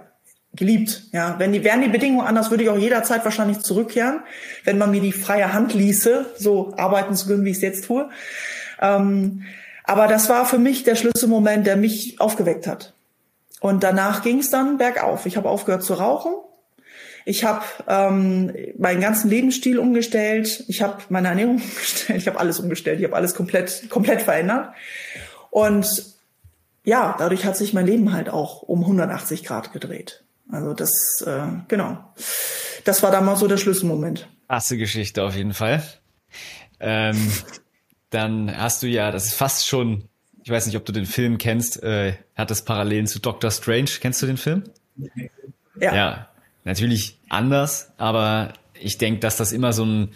geliebt. 0.54 1.04
Ja, 1.12 1.36
wenn 1.38 1.54
die 1.54 1.64
wären 1.64 1.82
die 1.82 1.88
Bedingungen 1.90 2.26
anders, 2.26 2.50
würde 2.50 2.64
ich 2.64 2.70
auch 2.70 2.78
jederzeit 2.78 3.24
wahrscheinlich 3.24 3.60
zurückkehren, 3.60 4.22
wenn 4.64 4.78
man 4.78 4.92
mir 4.92 5.02
die 5.02 5.12
freie 5.12 5.54
Hand 5.54 5.74
ließe, 5.74 6.26
so 6.38 6.74
arbeiten 6.76 7.16
zu 7.16 7.28
können, 7.28 7.46
wie 7.46 7.52
ich 7.52 7.58
es 7.58 7.62
jetzt 7.62 7.86
tue. 7.86 8.10
Ähm, 8.82 9.44
aber 9.84 10.08
das 10.08 10.30
war 10.30 10.46
für 10.46 10.60
mich 10.60 10.84
der 10.84 10.96
Schlüsselmoment, 10.96 11.66
der 11.66 11.76
mich 11.76 12.20
aufgeweckt 12.20 12.68
hat. 12.68 12.94
Und 13.60 13.84
danach 13.84 14.22
ging 14.22 14.40
es 14.40 14.50
dann 14.50 14.78
bergauf. 14.78 15.26
Ich 15.26 15.38
habe 15.38 15.50
aufgehört 15.50 15.84
zu 15.84 15.96
rauchen. 15.96 16.34
Ich 17.26 17.44
habe 17.44 17.64
ähm, 17.88 18.54
meinen 18.78 19.02
ganzen 19.02 19.30
Lebensstil 19.30 19.78
umgestellt. 19.78 20.64
Ich 20.68 20.82
habe 20.82 20.98
meine 21.10 21.28
Ernährung 21.28 21.56
umgestellt. 21.62 22.20
Ich 22.20 22.28
habe 22.28 22.40
alles 22.40 22.60
umgestellt. 22.60 23.00
Ich 23.00 23.06
habe 23.06 23.16
alles 23.16 23.36
komplett 23.36 23.90
komplett 23.90 24.22
verändert. 24.22 24.74
Und 25.50 26.06
ja, 26.84 27.16
dadurch 27.20 27.46
hat 27.46 27.58
sich 27.58 27.74
mein 27.74 27.86
Leben 27.86 28.14
halt 28.14 28.30
auch 28.30 28.64
um 28.64 28.82
180 28.82 29.44
Grad 29.44 29.74
gedreht. 29.74 30.24
Also 30.52 30.74
das, 30.74 31.24
äh, 31.26 31.48
genau. 31.68 31.98
Das 32.84 33.04
war 33.04 33.12
damals 33.12 33.40
so 33.40 33.48
der 33.48 33.58
Schlüsselmoment. 33.58 34.28
Krasse 34.48 34.78
Geschichte 34.78 35.24
auf 35.24 35.36
jeden 35.36 35.54
Fall. 35.54 35.84
Ähm, 36.80 37.32
dann 38.10 38.56
hast 38.56 38.82
du 38.82 38.88
ja, 38.88 39.12
das 39.12 39.26
ist 39.26 39.34
fast 39.36 39.68
schon, 39.68 40.06
ich 40.44 40.50
weiß 40.50 40.66
nicht, 40.66 40.76
ob 40.76 40.86
du 40.86 40.92
den 40.92 41.06
Film 41.06 41.38
kennst, 41.38 41.84
äh, 41.84 42.14
hat 42.36 42.50
das 42.50 42.64
Parallelen 42.64 43.06
zu 43.06 43.20
Doctor 43.20 43.52
Strange. 43.52 43.90
Kennst 44.00 44.22
du 44.22 44.26
den 44.26 44.38
Film? 44.38 44.64
Ja. 45.80 45.94
Ja, 45.94 46.30
natürlich 46.64 47.20
anders, 47.30 47.92
aber 47.98 48.54
ich 48.74 48.98
denke, 48.98 49.20
dass 49.20 49.38
das 49.38 49.52
immer 49.52 49.74
so 49.74 49.86
ein, 49.86 50.14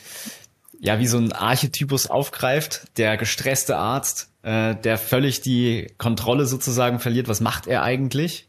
ja, 0.80 1.00
wie 1.00 1.08
so 1.08 1.18
ein 1.18 1.32
Archetypus 1.32 2.08
aufgreift, 2.08 2.88
der 2.98 3.18
gestresste 3.18 3.78
Arzt, 3.78 4.30
äh, 4.42 4.76
der 4.76 4.98
völlig 4.98 5.42
die 5.42 5.94
Kontrolle 5.98 6.46
sozusagen 6.46 7.00
verliert. 7.00 7.28
Was 7.28 7.40
macht 7.40 7.68
er 7.68 7.84
eigentlich? 7.84 8.48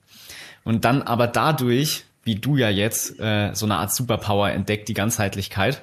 Und 0.65 0.85
dann 0.85 1.03
aber 1.03 1.27
dadurch, 1.27 2.05
wie 2.23 2.37
du 2.37 2.57
ja 2.57 2.71
jetzt, 2.71 3.21
äh, 3.21 3.53
so 3.55 3.67
eine 3.67 3.77
Art 3.77 3.95
Superpower 3.95 4.51
entdeckt, 4.51 4.89
die 4.89 4.95
Ganzheitlichkeit 4.95 5.83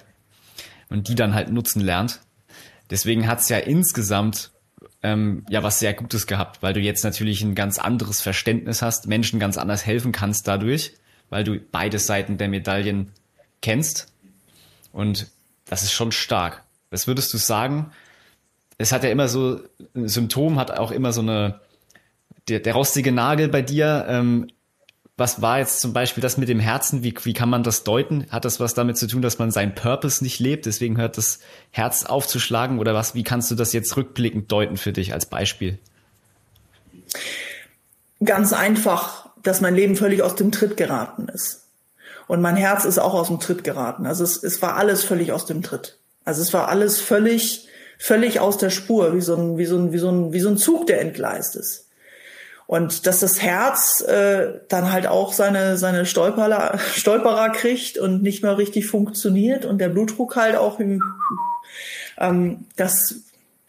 und 0.89 1.07
die 1.07 1.15
dann 1.15 1.33
halt 1.33 1.51
nutzen 1.51 1.81
lernt. 1.81 2.19
Deswegen 2.89 3.27
hat's 3.27 3.47
ja 3.49 3.57
insgesamt 3.57 4.51
ähm, 5.03 5.45
ja 5.49 5.63
was 5.63 5.79
sehr 5.79 5.93
Gutes 5.93 6.27
gehabt, 6.27 6.61
weil 6.61 6.73
du 6.73 6.79
jetzt 6.79 7.03
natürlich 7.03 7.41
ein 7.41 7.55
ganz 7.55 7.79
anderes 7.79 8.21
Verständnis 8.21 8.81
hast, 8.81 9.07
Menschen 9.07 9.39
ganz 9.39 9.57
anders 9.57 9.85
helfen 9.85 10.11
kannst 10.11 10.47
dadurch, 10.47 10.93
weil 11.29 11.43
du 11.43 11.59
beide 11.59 11.99
Seiten 11.99 12.37
der 12.37 12.49
Medaillen 12.49 13.11
kennst. 13.61 14.11
Und 14.91 15.27
das 15.65 15.83
ist 15.83 15.93
schon 15.93 16.11
stark. 16.11 16.63
Was 16.89 17.07
würdest 17.07 17.33
du 17.33 17.37
sagen? 17.37 17.91
Es 18.77 18.91
hat 18.91 19.03
ja 19.03 19.09
immer 19.09 19.27
so, 19.27 19.61
ein 19.95 20.07
Symptom 20.07 20.59
hat 20.59 20.71
auch 20.71 20.91
immer 20.91 21.13
so 21.13 21.21
eine, 21.21 21.61
der, 22.49 22.59
der 22.59 22.73
rostige 22.73 23.11
Nagel 23.11 23.47
bei 23.47 23.61
dir, 23.61 24.05
ähm, 24.09 24.47
was 25.21 25.39
war 25.39 25.59
jetzt 25.59 25.81
zum 25.81 25.93
Beispiel 25.93 26.23
das 26.23 26.37
mit 26.37 26.49
dem 26.49 26.59
Herzen? 26.59 27.03
Wie, 27.03 27.13
wie 27.23 27.33
kann 27.33 27.47
man 27.47 27.61
das 27.61 27.83
deuten? 27.83 28.25
Hat 28.31 28.43
das 28.43 28.59
was 28.59 28.73
damit 28.73 28.97
zu 28.97 29.05
tun, 29.05 29.21
dass 29.21 29.37
man 29.37 29.51
seinen 29.51 29.75
Purpose 29.75 30.23
nicht 30.23 30.39
lebt? 30.39 30.65
Deswegen 30.65 30.97
hört 30.97 31.15
das 31.15 31.37
Herz 31.69 32.05
aufzuschlagen 32.05 32.79
oder 32.79 32.95
was? 32.95 33.13
Wie 33.13 33.23
kannst 33.23 33.51
du 33.51 33.55
das 33.55 33.71
jetzt 33.71 33.95
rückblickend 33.95 34.51
deuten 34.51 34.77
für 34.77 34.91
dich 34.91 35.13
als 35.13 35.27
Beispiel? 35.27 35.77
Ganz 38.23 38.51
einfach, 38.51 39.29
dass 39.43 39.61
mein 39.61 39.75
Leben 39.75 39.95
völlig 39.95 40.23
aus 40.23 40.33
dem 40.33 40.51
Tritt 40.51 40.75
geraten 40.75 41.27
ist. 41.27 41.67
Und 42.27 42.41
mein 42.41 42.55
Herz 42.55 42.83
ist 42.83 42.97
auch 42.97 43.13
aus 43.13 43.27
dem 43.27 43.39
Tritt 43.39 43.63
geraten. 43.63 44.07
Also 44.07 44.23
es, 44.23 44.41
es 44.41 44.59
war 44.63 44.75
alles 44.75 45.03
völlig 45.03 45.31
aus 45.31 45.45
dem 45.45 45.61
Tritt. 45.61 45.99
Also 46.25 46.41
es 46.41 46.51
war 46.51 46.67
alles 46.67 46.99
völlig, 46.99 47.67
völlig 47.99 48.39
aus 48.39 48.57
der 48.57 48.71
Spur, 48.71 49.13
wie 49.15 49.21
so 49.21 49.35
ein, 49.35 49.59
wie 49.59 49.67
so 49.67 49.77
ein, 49.77 49.93
wie 49.93 49.99
so 49.99 50.09
ein, 50.09 50.33
wie 50.33 50.39
so 50.39 50.49
ein 50.49 50.57
Zug, 50.57 50.87
der 50.87 50.99
entgleist 50.99 51.55
ist. 51.55 51.90
Und 52.71 53.05
dass 53.05 53.19
das 53.19 53.41
Herz 53.41 53.99
äh, 53.99 54.61
dann 54.69 54.93
halt 54.93 55.05
auch 55.05 55.33
seine, 55.33 55.75
seine 55.75 56.05
Stolperer, 56.05 56.79
Stolperer 56.95 57.49
kriegt 57.49 57.97
und 57.97 58.23
nicht 58.23 58.43
mehr 58.43 58.57
richtig 58.57 58.87
funktioniert 58.87 59.65
und 59.65 59.79
der 59.79 59.89
Blutdruck 59.89 60.37
halt 60.37 60.55
auch, 60.55 60.79
ähm, 60.79 62.65
das 62.77 63.15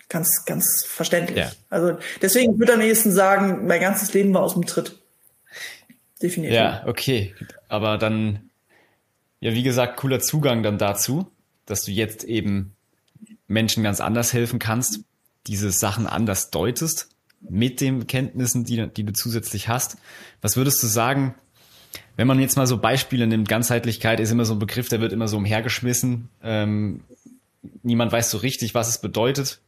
ganz, 0.09 0.45
ganz 0.45 0.85
verständlich. 0.87 1.39
Ja. 1.39 1.51
Also 1.69 1.99
deswegen 2.21 2.61
würde 2.61 2.75
ich 2.75 2.79
am 2.79 2.85
ehesten 2.85 3.11
sagen, 3.11 3.67
mein 3.67 3.81
ganzes 3.81 4.15
Leben 4.15 4.33
war 4.35 4.43
aus 4.45 4.53
dem 4.53 4.67
Tritt. 4.67 4.97
Definitiv. 6.23 6.55
Ja, 6.55 6.85
okay. 6.87 7.35
Aber 7.69 7.99
dann, 7.99 8.51
ja, 9.41 9.53
wie 9.53 9.65
gesagt, 9.65 9.97
cooler 9.97 10.21
Zugang 10.21 10.63
dann 10.63 10.79
dazu, 10.79 11.29
dass 11.67 11.83
du 11.83 11.91
jetzt 11.91 12.23
eben 12.23 12.77
Menschen 13.49 13.83
ganz 13.83 14.01
anders 14.01 14.33
helfen 14.33 14.61
kannst, 14.61 15.01
diese 15.49 15.73
Sachen 15.73 16.07
anders 16.07 16.51
deutest 16.51 17.12
mit 17.49 17.81
den 17.81 18.07
Kenntnissen, 18.07 18.65
die, 18.65 18.89
die 18.89 19.05
du 19.05 19.13
zusätzlich 19.13 19.69
hast. 19.69 19.97
Was 20.41 20.57
würdest 20.57 20.83
du 20.83 20.87
sagen, 20.87 21.35
wenn 22.17 22.27
man 22.27 22.41
jetzt 22.41 22.57
mal 22.57 22.67
so 22.67 22.79
Beispiele 22.79 23.27
nimmt, 23.27 23.49
Ganzheitlichkeit 23.49 24.21
ist 24.21 24.31
immer 24.31 24.45
so 24.45 24.55
ein 24.55 24.59
Begriff, 24.59 24.89
der 24.89 25.01
wird 25.01 25.13
immer 25.13 25.29
so 25.29 25.39
umhergeschmissen. 25.39 26.29
Ähm, 26.43 27.05
niemand 27.83 28.13
weiß 28.13 28.31
so 28.31 28.39
richtig, 28.39 28.75
was 28.75 28.89
es 28.89 28.99
bedeutet. 28.99 29.61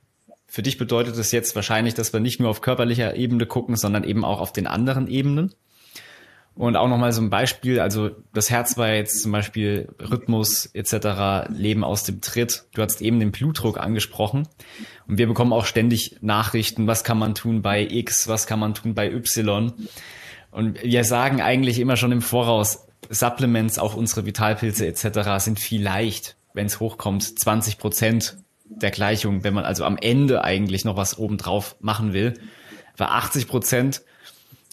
Für 0.46 0.62
dich 0.62 0.78
bedeutet 0.78 1.16
es 1.16 1.32
jetzt 1.32 1.56
wahrscheinlich, 1.56 1.94
dass 1.94 2.12
wir 2.12 2.20
nicht 2.20 2.40
nur 2.40 2.50
auf 2.50 2.60
körperlicher 2.60 3.16
Ebene 3.16 3.46
gucken, 3.46 3.76
sondern 3.76 4.04
eben 4.04 4.24
auch 4.24 4.40
auf 4.40 4.52
den 4.52 4.66
anderen 4.66 5.08
Ebenen. 5.08 5.52
Und 6.56 6.76
auch 6.76 6.88
nochmal 6.88 7.12
so 7.12 7.20
ein 7.20 7.30
Beispiel, 7.30 7.80
also 7.80 8.10
das 8.32 8.48
Herz 8.48 8.76
war 8.76 8.92
jetzt 8.92 9.22
zum 9.22 9.32
Beispiel 9.32 9.88
Rhythmus 9.98 10.66
etc., 10.66 11.48
Leben 11.50 11.82
aus 11.82 12.04
dem 12.04 12.20
Tritt. 12.20 12.66
Du 12.74 12.82
hast 12.82 13.02
eben 13.02 13.18
den 13.18 13.32
Blutdruck 13.32 13.78
angesprochen. 13.78 14.46
Und 15.08 15.18
wir 15.18 15.26
bekommen 15.26 15.52
auch 15.52 15.64
ständig 15.64 16.18
Nachrichten, 16.20 16.86
was 16.86 17.02
kann 17.02 17.18
man 17.18 17.34
tun 17.34 17.60
bei 17.60 17.84
X, 17.84 18.28
was 18.28 18.46
kann 18.46 18.60
man 18.60 18.74
tun 18.74 18.94
bei 18.94 19.10
Y. 19.10 19.72
Und 20.52 20.80
wir 20.84 21.02
sagen 21.02 21.42
eigentlich 21.42 21.80
immer 21.80 21.96
schon 21.96 22.12
im 22.12 22.22
Voraus, 22.22 22.86
Supplements, 23.10 23.78
auch 23.78 23.94
unsere 23.94 24.24
Vitalpilze 24.24 24.86
etc. 24.86 25.44
sind 25.44 25.58
vielleicht, 25.58 26.36
wenn 26.54 26.66
es 26.66 26.78
hochkommt, 26.78 27.38
20 27.38 27.78
Prozent 27.78 28.36
der 28.64 28.92
Gleichung, 28.92 29.44
wenn 29.44 29.54
man 29.54 29.64
also 29.64 29.84
am 29.84 29.98
Ende 29.98 30.44
eigentlich 30.44 30.84
noch 30.84 30.96
was 30.96 31.18
obendrauf 31.18 31.76
machen 31.80 32.12
will. 32.12 32.34
Weil 32.96 33.08
80 33.08 33.48
Prozent 33.48 34.02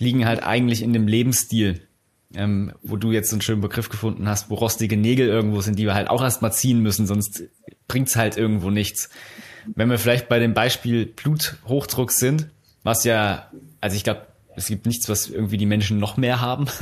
liegen 0.01 0.25
halt 0.25 0.43
eigentlich 0.43 0.81
in 0.81 0.93
dem 0.93 1.07
Lebensstil, 1.07 1.87
ähm, 2.35 2.73
wo 2.81 2.97
du 2.97 3.11
jetzt 3.11 3.29
so 3.29 3.35
einen 3.35 3.41
schönen 3.41 3.61
Begriff 3.61 3.89
gefunden 3.89 4.27
hast, 4.27 4.49
wo 4.49 4.55
rostige 4.55 4.97
Nägel 4.97 5.27
irgendwo 5.27 5.61
sind, 5.61 5.77
die 5.77 5.85
wir 5.85 5.93
halt 5.93 6.09
auch 6.09 6.21
erstmal 6.21 6.51
ziehen 6.51 6.81
müssen, 6.81 7.07
sonst 7.07 7.43
bringt's 7.87 8.15
halt 8.15 8.35
irgendwo 8.37 8.69
nichts. 8.69 9.09
Wenn 9.75 9.89
wir 9.89 9.99
vielleicht 9.99 10.27
bei 10.27 10.39
dem 10.39 10.53
Beispiel 10.53 11.05
Bluthochdruck 11.05 12.11
sind, 12.11 12.47
was 12.83 13.03
ja, 13.03 13.51
also 13.79 13.95
ich 13.95 14.03
glaube, 14.03 14.25
es 14.55 14.67
gibt 14.67 14.85
nichts, 14.85 15.07
was 15.07 15.29
irgendwie 15.29 15.57
die 15.57 15.65
Menschen 15.65 15.99
noch 15.99 16.17
mehr 16.17 16.41
haben. 16.41 16.65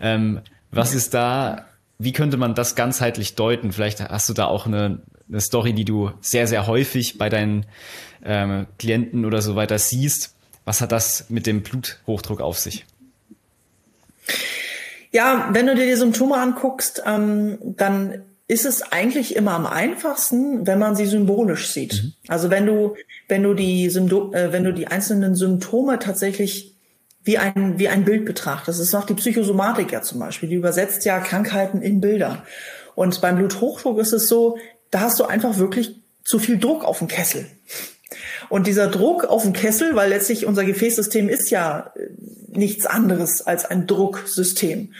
Ähm, 0.00 0.40
was 0.72 0.94
ist 0.94 1.14
da, 1.14 1.66
wie 1.98 2.12
könnte 2.12 2.38
man 2.38 2.54
das 2.54 2.74
ganzheitlich 2.74 3.34
deuten? 3.34 3.72
Vielleicht 3.72 4.00
hast 4.00 4.28
du 4.28 4.32
da 4.32 4.46
auch 4.46 4.66
eine, 4.66 5.02
eine 5.28 5.40
Story, 5.40 5.74
die 5.74 5.84
du 5.84 6.10
sehr, 6.20 6.46
sehr 6.46 6.66
häufig 6.66 7.18
bei 7.18 7.28
deinen 7.28 7.66
ähm, 8.24 8.66
Klienten 8.78 9.24
oder 9.24 9.42
so 9.42 9.54
weiter 9.54 9.78
siehst, 9.78 10.34
was 10.64 10.80
hat 10.80 10.92
das 10.92 11.26
mit 11.28 11.46
dem 11.46 11.62
Bluthochdruck 11.62 12.40
auf 12.40 12.58
sich? 12.58 12.84
Ja, 15.10 15.50
wenn 15.52 15.66
du 15.66 15.74
dir 15.74 15.86
die 15.86 15.96
Symptome 15.96 16.36
anguckst, 16.36 17.02
ähm, 17.04 17.58
dann 17.60 18.22
ist 18.48 18.66
es 18.66 18.82
eigentlich 18.82 19.36
immer 19.36 19.52
am 19.52 19.66
einfachsten, 19.66 20.66
wenn 20.66 20.78
man 20.78 20.96
sie 20.96 21.06
symbolisch 21.06 21.70
sieht. 21.70 22.02
Mhm. 22.02 22.12
Also 22.28 22.50
wenn 22.50 22.66
du, 22.66 22.96
wenn 23.28 23.42
du 23.42 23.54
die 23.54 23.88
Symptome, 23.90 24.36
äh, 24.36 24.52
wenn 24.52 24.64
du 24.64 24.72
die 24.72 24.86
einzelnen 24.86 25.34
Symptome 25.34 25.98
tatsächlich 25.98 26.72
wie 27.24 27.38
ein, 27.38 27.78
wie 27.78 27.88
ein 27.88 28.04
Bild 28.04 28.24
betrachtest. 28.24 28.80
Das 28.80 28.88
ist 28.88 28.94
auch 28.94 29.06
die 29.06 29.14
Psychosomatik 29.14 29.92
ja 29.92 30.02
zum 30.02 30.18
Beispiel. 30.18 30.48
Die 30.48 30.56
übersetzt 30.56 31.04
ja 31.04 31.20
Krankheiten 31.20 31.80
in 31.80 32.00
Bilder. 32.00 32.44
Und 32.94 33.20
beim 33.20 33.36
Bluthochdruck 33.36 33.98
ist 33.98 34.12
es 34.12 34.28
so, 34.28 34.58
da 34.90 35.00
hast 35.00 35.20
du 35.20 35.24
einfach 35.24 35.58
wirklich 35.58 36.00
zu 36.24 36.38
viel 36.38 36.58
Druck 36.58 36.84
auf 36.84 36.98
dem 36.98 37.08
Kessel. 37.08 37.46
Und 38.52 38.66
dieser 38.66 38.86
Druck 38.86 39.24
auf 39.24 39.44
den 39.44 39.54
Kessel, 39.54 39.96
weil 39.96 40.10
letztlich 40.10 40.44
unser 40.44 40.62
Gefäßsystem 40.62 41.30
ist 41.30 41.48
ja 41.48 41.90
äh, 41.96 42.10
nichts 42.48 42.84
anderes 42.84 43.40
als 43.40 43.64
ein 43.64 43.86
Drucksystem. 43.86 44.92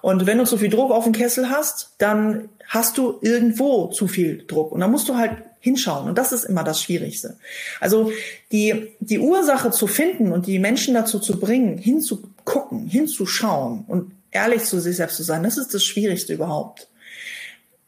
Und 0.00 0.28
wenn 0.28 0.38
du 0.38 0.44
zu 0.44 0.56
viel 0.58 0.70
Druck 0.70 0.92
auf 0.92 1.02
den 1.02 1.12
Kessel 1.12 1.50
hast, 1.50 1.90
dann 1.98 2.50
hast 2.68 2.98
du 2.98 3.18
irgendwo 3.20 3.88
zu 3.88 4.06
viel 4.06 4.44
Druck. 4.46 4.70
Und 4.70 4.78
da 4.78 4.86
musst 4.86 5.08
du 5.08 5.16
halt 5.16 5.32
hinschauen. 5.58 6.08
Und 6.08 6.18
das 6.18 6.30
ist 6.30 6.44
immer 6.44 6.62
das 6.62 6.80
Schwierigste. 6.80 7.36
Also 7.80 8.12
die, 8.52 8.92
die 9.00 9.18
Ursache 9.18 9.72
zu 9.72 9.88
finden 9.88 10.30
und 10.30 10.46
die 10.46 10.60
Menschen 10.60 10.94
dazu 10.94 11.18
zu 11.18 11.40
bringen, 11.40 11.78
hinzugucken, 11.78 12.86
hinzuschauen 12.86 13.86
und 13.88 14.12
ehrlich 14.30 14.62
zu 14.62 14.78
sich 14.78 14.94
selbst 14.94 15.16
zu 15.16 15.24
sein, 15.24 15.42
das 15.42 15.58
ist 15.58 15.74
das 15.74 15.82
Schwierigste 15.82 16.32
überhaupt. 16.32 16.86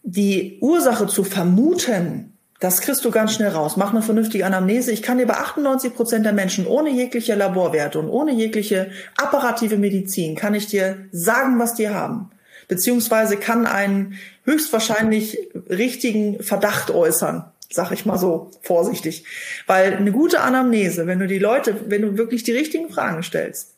Die 0.02 0.58
Ursache 0.60 1.06
zu 1.06 1.22
vermuten, 1.22 2.31
das 2.62 2.80
kriegst 2.80 3.04
du 3.04 3.10
ganz 3.10 3.34
schnell 3.34 3.48
raus. 3.48 3.76
Mach 3.76 3.90
eine 3.90 4.02
vernünftige 4.02 4.46
Anamnese. 4.46 4.92
Ich 4.92 5.02
kann 5.02 5.18
dir 5.18 5.26
bei 5.26 5.34
98 5.34 5.96
Prozent 5.96 6.24
der 6.24 6.32
Menschen 6.32 6.64
ohne 6.64 6.90
jegliche 6.90 7.34
Laborwerte 7.34 7.98
und 7.98 8.08
ohne 8.08 8.30
jegliche 8.32 8.92
apparative 9.16 9.78
Medizin 9.78 10.36
kann 10.36 10.54
ich 10.54 10.68
dir 10.68 11.08
sagen, 11.10 11.58
was 11.58 11.74
die 11.74 11.88
haben. 11.88 12.30
Beziehungsweise 12.68 13.36
kann 13.36 13.66
einen 13.66 14.16
höchstwahrscheinlich 14.44 15.38
richtigen 15.68 16.40
Verdacht 16.40 16.92
äußern. 16.92 17.46
Sag 17.68 17.90
ich 17.90 18.06
mal 18.06 18.16
so 18.16 18.52
vorsichtig. 18.62 19.24
Weil 19.66 19.96
eine 19.96 20.12
gute 20.12 20.40
Anamnese, 20.40 21.08
wenn 21.08 21.18
du 21.18 21.26
die 21.26 21.40
Leute, 21.40 21.90
wenn 21.90 22.02
du 22.02 22.16
wirklich 22.16 22.44
die 22.44 22.52
richtigen 22.52 22.90
Fragen 22.90 23.24
stellst, 23.24 23.74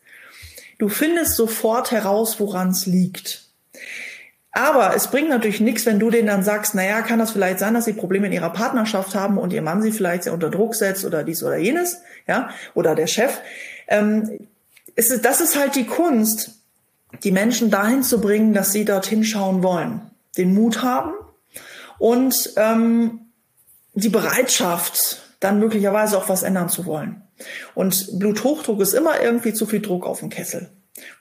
du 0.77 0.91
findest 0.91 1.37
sofort 1.37 1.91
heraus, 1.91 2.39
woran 2.39 2.69
es 2.69 2.85
liegt. 2.85 3.44
Aber 4.57 4.95
es 4.95 5.09
bringt 5.09 5.31
natürlich 5.31 5.61
nichts, 5.61 5.85
wenn 5.85 5.99
du 5.99 6.11
denen 6.11 6.29
dann 6.29 6.45
sagst, 6.45 6.77
naja, 6.77 7.03
kann 7.03 7.19
das 7.19 7.33
vielleicht 7.33 7.59
sein, 7.59 7.75
dass 7.75 7.87
sie 7.87 7.93
Probleme 7.93 8.29
in 8.29 8.33
ihrer 8.33 8.51
Partnerschaft 8.51 9.17
haben 9.17 9.37
und 9.37 9.53
ihr 9.53 9.63
Mann 9.63 9.83
sie 9.83 9.91
vielleicht 9.91 10.23
sehr 10.23 10.33
unter 10.33 10.49
Druck 10.49 10.77
setzt 10.77 11.05
oder 11.05 11.25
dies 11.25 11.43
oder 11.43 11.57
jenes, 11.57 11.99
ja, 12.29 12.51
oder 12.73 12.95
der 12.95 13.09
Chef. 13.09 13.41
Ähm, 13.89 14.47
ist, 14.95 15.25
das 15.25 15.41
ist 15.41 15.59
halt 15.59 15.75
die 15.75 15.87
Kunst, 15.87 16.53
die 17.25 17.33
Menschen 17.33 17.69
dahin 17.69 18.05
zu 18.05 18.21
bringen, 18.21 18.55
dass 18.55 18.71
sie 18.71 18.85
dorthin 18.85 19.25
schauen 19.25 19.65
wollen, 19.65 20.03
den 20.37 20.55
Mut 20.55 20.85
haben 20.85 21.15
und 21.99 22.53
ähm, 22.57 23.23
die 23.95 24.09
Bereitschaft, 24.09 25.21
dann 25.41 25.59
möglicherweise 25.59 26.17
auch 26.17 26.29
was 26.29 26.45
ändern 26.45 26.69
zu 26.69 26.87
wollen. 26.87 27.23
Und 27.75 28.21
Bluthochdruck 28.21 28.81
ist 28.81 28.95
immer 28.95 29.21
irgendwie 29.21 29.53
zu 29.53 29.67
viel 29.67 29.83
Druck 29.83 30.07
auf 30.07 30.21
dem 30.21 30.31
Kessel, 30.31 30.71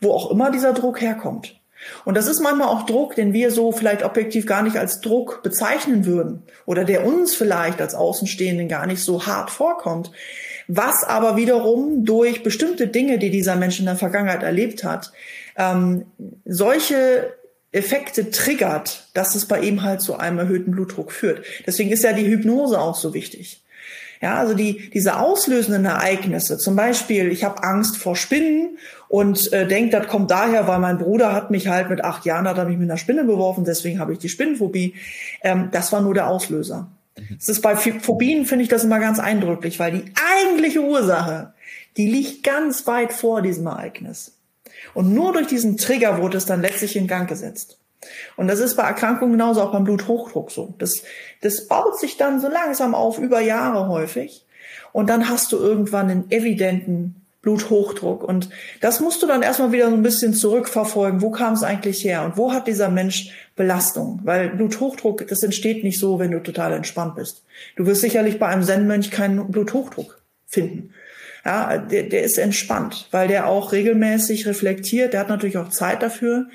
wo 0.02 0.14
auch 0.14 0.30
immer 0.30 0.52
dieser 0.52 0.74
Druck 0.74 1.02
herkommt. 1.02 1.60
Und 2.06 2.16
das 2.16 2.28
ist 2.28 2.40
manchmal 2.40 2.68
auch 2.68 2.86
Druck, 2.86 3.16
den 3.16 3.34
wir 3.34 3.52
so 3.52 3.72
vielleicht 3.72 4.04
objektiv 4.04 4.46
gar 4.46 4.62
nicht 4.62 4.78
als 4.78 5.02
Druck 5.02 5.42
bezeichnen 5.44 6.06
würden 6.06 6.44
oder 6.66 6.84
der 6.86 7.06
uns 7.06 7.36
vielleicht 7.36 7.82
als 7.82 7.96
Außenstehenden 7.96 8.68
gar 8.68 8.86
nicht 8.86 9.04
so 9.04 9.26
hart 9.26 9.50
vorkommt, 9.50 10.12
was 10.68 11.04
aber 11.04 11.36
wiederum 11.36 12.06
durch 12.06 12.44
bestimmte 12.44 12.88
Dinge, 12.88 13.20
die 13.20 13.30
dieser 13.30 13.56
Mensch 13.56 13.80
in 13.80 13.86
der 13.86 13.96
Vergangenheit 13.96 14.44
erlebt 14.44 14.84
hat, 14.84 15.12
ähm, 15.58 16.06
solche 16.46 17.34
Effekte 17.72 18.30
triggert, 18.30 19.10
dass 19.14 19.36
es 19.36 19.48
bei 19.48 19.60
ihm 19.60 19.82
halt 19.82 20.02
zu 20.02 20.16
einem 20.16 20.38
erhöhten 20.38 20.72
Blutdruck 20.72 21.12
führt. 21.12 21.44
Deswegen 21.66 21.92
ist 21.92 22.04
ja 22.04 22.14
die 22.14 22.28
Hypnose 22.28 22.80
auch 22.80 22.96
so 22.96 23.14
wichtig. 23.14 23.63
Ja, 24.24 24.36
also 24.36 24.54
die, 24.54 24.90
diese 24.92 25.20
auslösenden 25.20 25.84
Ereignisse, 25.84 26.58
zum 26.58 26.78
Beispiel, 26.78 27.30
ich 27.30 27.44
habe 27.44 27.62
Angst 27.62 27.98
vor 27.98 28.16
Spinnen 28.16 28.78
und 29.10 29.52
äh, 29.52 29.68
denke, 29.68 30.00
das 30.00 30.08
kommt 30.08 30.32
daher, 30.32 30.66
weil 30.66 30.80
mein 30.80 30.98
Bruder 30.98 31.34
hat 31.34 31.52
mich 31.52 31.68
halt 31.68 31.90
mit 31.90 32.06
acht 32.06 32.24
Jahren, 32.24 32.48
hat 32.48 32.58
er 32.58 32.64
mich 32.64 32.78
mit 32.78 32.90
einer 32.90 32.98
Spinne 32.98 33.26
beworfen, 33.26 33.66
deswegen 33.66 34.00
habe 34.00 34.14
ich 34.14 34.20
die 34.20 34.30
Spinnenphobie. 34.30 34.94
Ähm, 35.42 35.68
das 35.74 35.92
war 35.92 36.00
nur 36.00 36.14
der 36.14 36.30
Auslöser. 36.30 36.88
Das 37.38 37.50
ist 37.50 37.60
bei 37.60 37.76
Phobien, 37.76 38.46
finde 38.46 38.64
ich 38.64 38.70
das 38.70 38.86
immer 38.86 39.02
ganz 39.02 39.20
eindrücklich, 39.20 39.78
weil 39.78 39.92
die 39.92 40.14
eigentliche 40.40 40.80
Ursache, 40.80 41.54
die 41.98 42.10
liegt 42.10 42.46
ganz 42.46 42.88
weit 42.88 43.12
vor 43.12 43.42
diesem 43.42 43.66
Ereignis. 43.66 44.38
Und 44.94 45.14
nur 45.14 45.34
durch 45.34 45.48
diesen 45.48 45.76
Trigger 45.76 46.22
wurde 46.22 46.38
es 46.38 46.46
dann 46.46 46.62
letztlich 46.62 46.96
in 46.96 47.08
Gang 47.08 47.28
gesetzt. 47.28 47.78
Und 48.36 48.48
das 48.48 48.60
ist 48.60 48.76
bei 48.76 48.84
Erkrankungen 48.84 49.34
genauso 49.34 49.62
auch 49.62 49.72
beim 49.72 49.84
Bluthochdruck 49.84 50.52
so. 50.52 50.74
Das, 50.78 51.04
das 51.42 51.68
baut 51.68 52.00
sich 52.00 52.18
dann 52.18 52.40
so 52.40 52.50
langsam 52.50 52.96
auf 52.96 53.20
über 53.20 53.42
Jahre 53.42 53.88
häufig. 53.88 54.46
Und 54.92 55.10
dann 55.10 55.30
hast 55.30 55.52
du 55.52 55.58
irgendwann 55.58 56.10
einen 56.10 56.32
evidenten 56.32 57.24
Bluthochdruck. 57.44 58.24
Und 58.24 58.50
das 58.82 59.00
musst 59.02 59.22
du 59.22 59.28
dann 59.28 59.44
erstmal 59.44 59.72
wieder 59.72 59.90
so 59.90 59.96
ein 59.96 60.02
bisschen 60.02 60.34
zurückverfolgen. 60.34 61.22
Wo 61.22 61.30
kam 61.30 61.54
es 61.54 61.62
eigentlich 61.62 62.04
her? 62.04 62.24
Und 62.24 62.38
wo 62.38 62.52
hat 62.52 62.68
dieser 62.68 62.90
Mensch 62.90 63.32
Belastung? 63.56 64.22
Weil 64.24 64.50
Bluthochdruck, 64.50 65.28
das 65.28 65.44
entsteht 65.44 65.84
nicht 65.84 66.00
so, 66.00 66.18
wenn 66.20 66.32
du 66.32 66.42
total 66.42 66.74
entspannt 66.74 67.16
bist. 67.16 67.44
Du 67.76 67.86
wirst 67.86 68.02
sicherlich 68.02 68.40
bei 68.40 68.48
einem 68.48 68.64
Zen-Mönch 68.64 69.12
keinen 69.12 69.52
Bluthochdruck 69.52 70.22
finden. 70.48 70.94
Ja, 71.46 71.78
der, 71.78 72.04
der 72.04 72.24
ist 72.24 72.38
entspannt, 72.38 73.10
weil 73.12 73.28
der 73.28 73.48
auch 73.48 73.74
regelmäßig 73.74 74.48
reflektiert. 74.48 75.12
Der 75.12 75.20
hat 75.20 75.30
natürlich 75.30 75.58
auch 75.58 75.70
Zeit 75.70 76.02
dafür. 76.02 76.48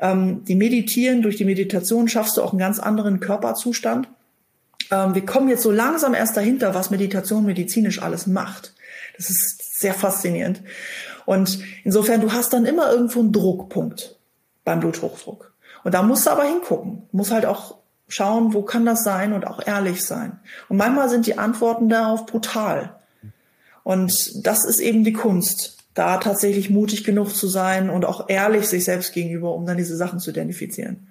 Ähm, 0.00 0.44
die 0.44 0.54
Meditieren, 0.54 1.22
durch 1.22 1.36
die 1.36 1.44
Meditation 1.44 2.08
schaffst 2.08 2.36
du 2.36 2.42
auch 2.42 2.52
einen 2.52 2.58
ganz 2.58 2.78
anderen 2.80 3.20
Körperzustand. 3.20 4.08
Ähm, 4.90 5.14
wir 5.14 5.24
kommen 5.24 5.48
jetzt 5.48 5.62
so 5.62 5.70
langsam 5.70 6.14
erst 6.14 6.36
dahinter, 6.36 6.74
was 6.74 6.90
Meditation 6.90 7.44
medizinisch 7.44 8.02
alles 8.02 8.26
macht. 8.26 8.74
Das 9.16 9.30
ist 9.30 9.78
sehr 9.78 9.94
faszinierend. 9.94 10.62
Und 11.26 11.60
insofern, 11.84 12.20
du 12.22 12.32
hast 12.32 12.52
dann 12.52 12.64
immer 12.64 12.90
irgendwo 12.90 13.20
einen 13.20 13.32
Druckpunkt 13.32 14.16
beim 14.64 14.80
Bluthochdruck. 14.80 15.52
Und 15.84 15.94
da 15.94 16.02
musst 16.02 16.26
du 16.26 16.30
aber 16.30 16.44
hingucken. 16.44 17.02
Muss 17.12 17.30
halt 17.30 17.46
auch 17.46 17.76
schauen, 18.08 18.54
wo 18.54 18.62
kann 18.62 18.86
das 18.86 19.04
sein 19.04 19.32
und 19.32 19.46
auch 19.46 19.64
ehrlich 19.64 20.04
sein. 20.04 20.40
Und 20.68 20.78
manchmal 20.78 21.08
sind 21.08 21.26
die 21.26 21.38
Antworten 21.38 21.88
darauf 21.88 22.26
brutal. 22.26 22.96
Und 23.82 24.46
das 24.46 24.64
ist 24.64 24.80
eben 24.80 25.04
die 25.04 25.12
Kunst, 25.12 25.79
da 25.94 26.18
tatsächlich 26.18 26.70
mutig 26.70 27.04
genug 27.04 27.34
zu 27.34 27.48
sein 27.48 27.90
und 27.90 28.04
auch 28.04 28.28
ehrlich 28.28 28.66
sich 28.66 28.84
selbst 28.84 29.12
gegenüber, 29.12 29.54
um 29.54 29.66
dann 29.66 29.76
diese 29.76 29.96
Sachen 29.96 30.20
zu 30.20 30.30
identifizieren. 30.30 31.08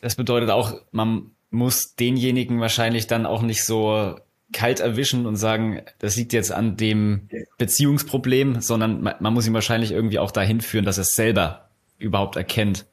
Das 0.00 0.14
bedeutet 0.14 0.50
auch, 0.50 0.80
man 0.92 1.30
muss 1.50 1.94
denjenigen 1.94 2.60
wahrscheinlich 2.60 3.06
dann 3.06 3.26
auch 3.26 3.42
nicht 3.42 3.64
so 3.64 4.16
kalt 4.52 4.80
erwischen 4.80 5.26
und 5.26 5.36
sagen, 5.36 5.82
das 5.98 6.16
liegt 6.16 6.32
jetzt 6.32 6.52
an 6.52 6.76
dem 6.76 7.28
Beziehungsproblem, 7.58 8.60
sondern 8.60 9.02
man, 9.02 9.14
man 9.20 9.34
muss 9.34 9.46
ihn 9.46 9.54
wahrscheinlich 9.54 9.92
irgendwie 9.92 10.18
auch 10.18 10.30
dahin 10.30 10.60
führen, 10.60 10.84
dass 10.84 10.98
er 10.98 11.02
es 11.02 11.12
selber 11.12 11.68
überhaupt 11.98 12.36
erkennt. 12.36 12.86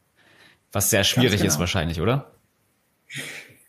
Was 0.72 0.90
sehr 0.90 1.04
schwierig 1.04 1.42
genau. 1.42 1.48
ist 1.48 1.60
wahrscheinlich, 1.60 2.02
oder? 2.02 2.32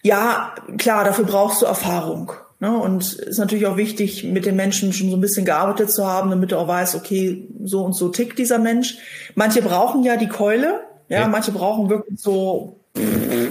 Ja, 0.03 0.55
klar, 0.79 1.05
dafür 1.05 1.25
brauchst 1.25 1.62
du 1.62 1.67
Erfahrung. 1.67 2.33
Ne? 2.64 2.74
Und 2.79 3.12
ist 3.12 3.37
natürlich 3.37 3.66
auch 3.66 3.77
wichtig, 3.77 4.24
mit 4.24 4.46
den 4.46 4.57
Menschen 4.57 4.94
schon 4.94 5.11
so 5.11 5.16
ein 5.18 5.20
bisschen 5.20 5.44
gearbeitet 5.44 5.92
zu 5.92 6.07
haben, 6.07 6.31
damit 6.31 6.50
du 6.50 6.57
auch 6.57 6.66
weißt, 6.66 6.94
okay, 6.94 7.46
so 7.62 7.85
und 7.85 7.94
so 7.94 8.09
tickt 8.09 8.38
dieser 8.38 8.59
Mensch. 8.59 8.96
Manche 9.35 9.61
brauchen 9.61 10.03
ja 10.03 10.16
die 10.16 10.29
Keule, 10.29 10.81
ja, 11.11 11.20
ja. 11.20 11.29
manche 11.29 11.53
brauchen 11.53 11.90
wirklich 11.90 12.18
so 12.18 12.81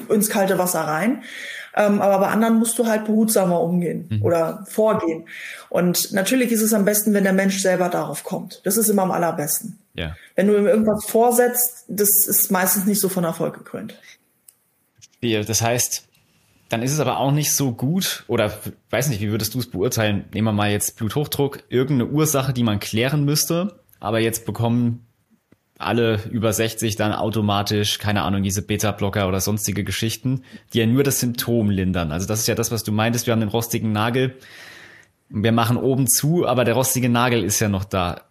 ins 0.10 0.30
kalte 0.30 0.58
Wasser 0.58 0.82
rein. 0.82 1.22
Ähm, 1.76 2.02
aber 2.02 2.18
bei 2.18 2.28
anderen 2.30 2.58
musst 2.58 2.80
du 2.80 2.88
halt 2.88 3.06
behutsamer 3.06 3.62
umgehen 3.62 4.08
mhm. 4.10 4.24
oder 4.24 4.66
vorgehen. 4.68 5.28
Und 5.70 6.12
natürlich 6.12 6.52
ist 6.52 6.64
es 6.64 6.74
am 6.74 6.84
besten, 6.84 7.14
wenn 7.14 7.24
der 7.24 7.34
Mensch 7.34 7.62
selber 7.62 7.90
darauf 7.90 8.24
kommt. 8.24 8.62
Das 8.64 8.78
ist 8.78 8.90
immer 8.90 9.04
am 9.04 9.12
allerbesten. 9.12 9.78
Ja. 9.94 10.16
Wenn 10.36 10.48
du 10.48 10.58
ihm 10.58 10.66
irgendwas 10.66 11.06
vorsetzt, 11.06 11.86
das 11.88 12.26
ist 12.26 12.50
meistens 12.50 12.88
nicht 12.88 13.00
so 13.00 13.10
von 13.10 13.26
Erfolg 13.26 13.54
gekrönt. 13.60 13.96
Das 15.22 15.62
heißt, 15.62 16.04
dann 16.70 16.82
ist 16.82 16.94
es 16.94 17.00
aber 17.00 17.20
auch 17.20 17.32
nicht 17.32 17.54
so 17.54 17.72
gut, 17.74 18.24
oder 18.28 18.52
weiß 18.90 19.10
nicht, 19.10 19.22
wie 19.22 19.32
würdest 19.32 19.54
du 19.54 19.60
es 19.60 19.70
beurteilen? 19.70 20.26
Nehmen 20.34 20.48
wir 20.48 20.54
mal 20.54 20.72
jetzt 20.72 20.98
Bluthochdruck, 20.98 21.64
irgendeine 21.70 22.12
Ursache, 22.12 22.54
die 22.54 22.64
man 22.64 22.80
klären 22.80 23.26
müsste, 23.26 23.80
aber 24.00 24.20
jetzt 24.20 24.46
bekommen 24.46 25.06
alle 25.78 26.20
über 26.32 26.54
60 26.54 26.96
dann 26.96 27.14
automatisch, 27.14 28.00
keine 28.00 28.24
Ahnung, 28.24 28.44
diese 28.44 28.62
Beta-Blocker 28.62 29.28
oder 29.28 29.42
sonstige 29.42 29.84
Geschichten, 29.84 30.44
die 30.74 30.80
ja 30.80 30.86
nur 30.86 31.04
das 31.04 31.20
Symptom 31.20 31.70
lindern. 31.70 32.12
Also 32.12 32.28
das 32.28 32.40
ist 32.40 32.48
ja 32.48 32.56
das, 32.56 32.72
was 32.72 32.84
du 32.84 32.92
meintest, 32.92 33.28
wir 33.28 33.34
haben 33.34 33.40
den 33.40 33.50
rostigen 33.50 33.92
Nagel, 33.92 34.38
wir 35.30 35.52
machen 35.52 35.78
oben 35.78 36.08
zu, 36.08 36.48
aber 36.48 36.64
der 36.64 36.76
rostige 36.76 37.10
Nagel 37.10 37.44
ist 37.44 37.60
ja 37.60 37.70
noch 37.70 37.84
da. 37.84 38.22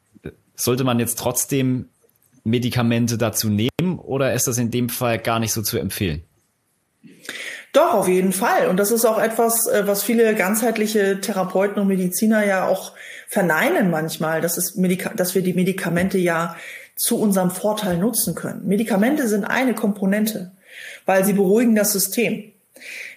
Sollte 0.55 0.85
man 0.85 0.99
jetzt 0.99 1.19
trotzdem 1.19 1.87
Medikamente 2.45 3.19
dazu 3.19 3.49
nehmen 3.49 3.99
oder 3.99 4.33
ist 4.33 4.47
das 4.47 4.59
in 4.59 4.71
dem 4.71 4.89
Fall 4.89 5.19
gar 5.19 5.39
nicht 5.39 5.53
so 5.53 5.63
zu 5.63 5.79
empfehlen? 5.79 6.23
Doch, 7.73 7.95
auf 7.95 8.09
jeden 8.09 8.33
Fall. 8.33 8.69
Und 8.69 8.77
das 8.77 8.91
ist 8.91 9.07
auch 9.07 9.19
etwas, 9.19 9.67
äh, 9.67 9.87
was 9.87 10.03
viele 10.03 10.35
ganzheitliche 10.35 11.21
Therapeuten 11.21 11.81
und 11.81 11.89
Mediziner 11.89 12.45
ja 12.45 12.67
auch 12.67 12.93
verneinen 13.29 13.91
manchmal, 13.91 14.43
dass, 14.43 14.59
es 14.59 14.75
dass 15.17 15.35
wir 15.35 15.43
die 15.43 15.55
Medikamente 15.55 16.19
ja 16.19 16.57
zu 16.97 17.19
unserem 17.19 17.51
Vorteil 17.51 17.97
nutzen 17.97 18.35
können. 18.35 18.67
Medikamente 18.67 19.27
sind 19.27 19.45
eine 19.45 19.75
Komponente, 19.75 20.53
weil 21.07 21.25
sie 21.25 21.33
beruhigen 21.33 21.75
das 21.75 21.93
System. 21.93 22.53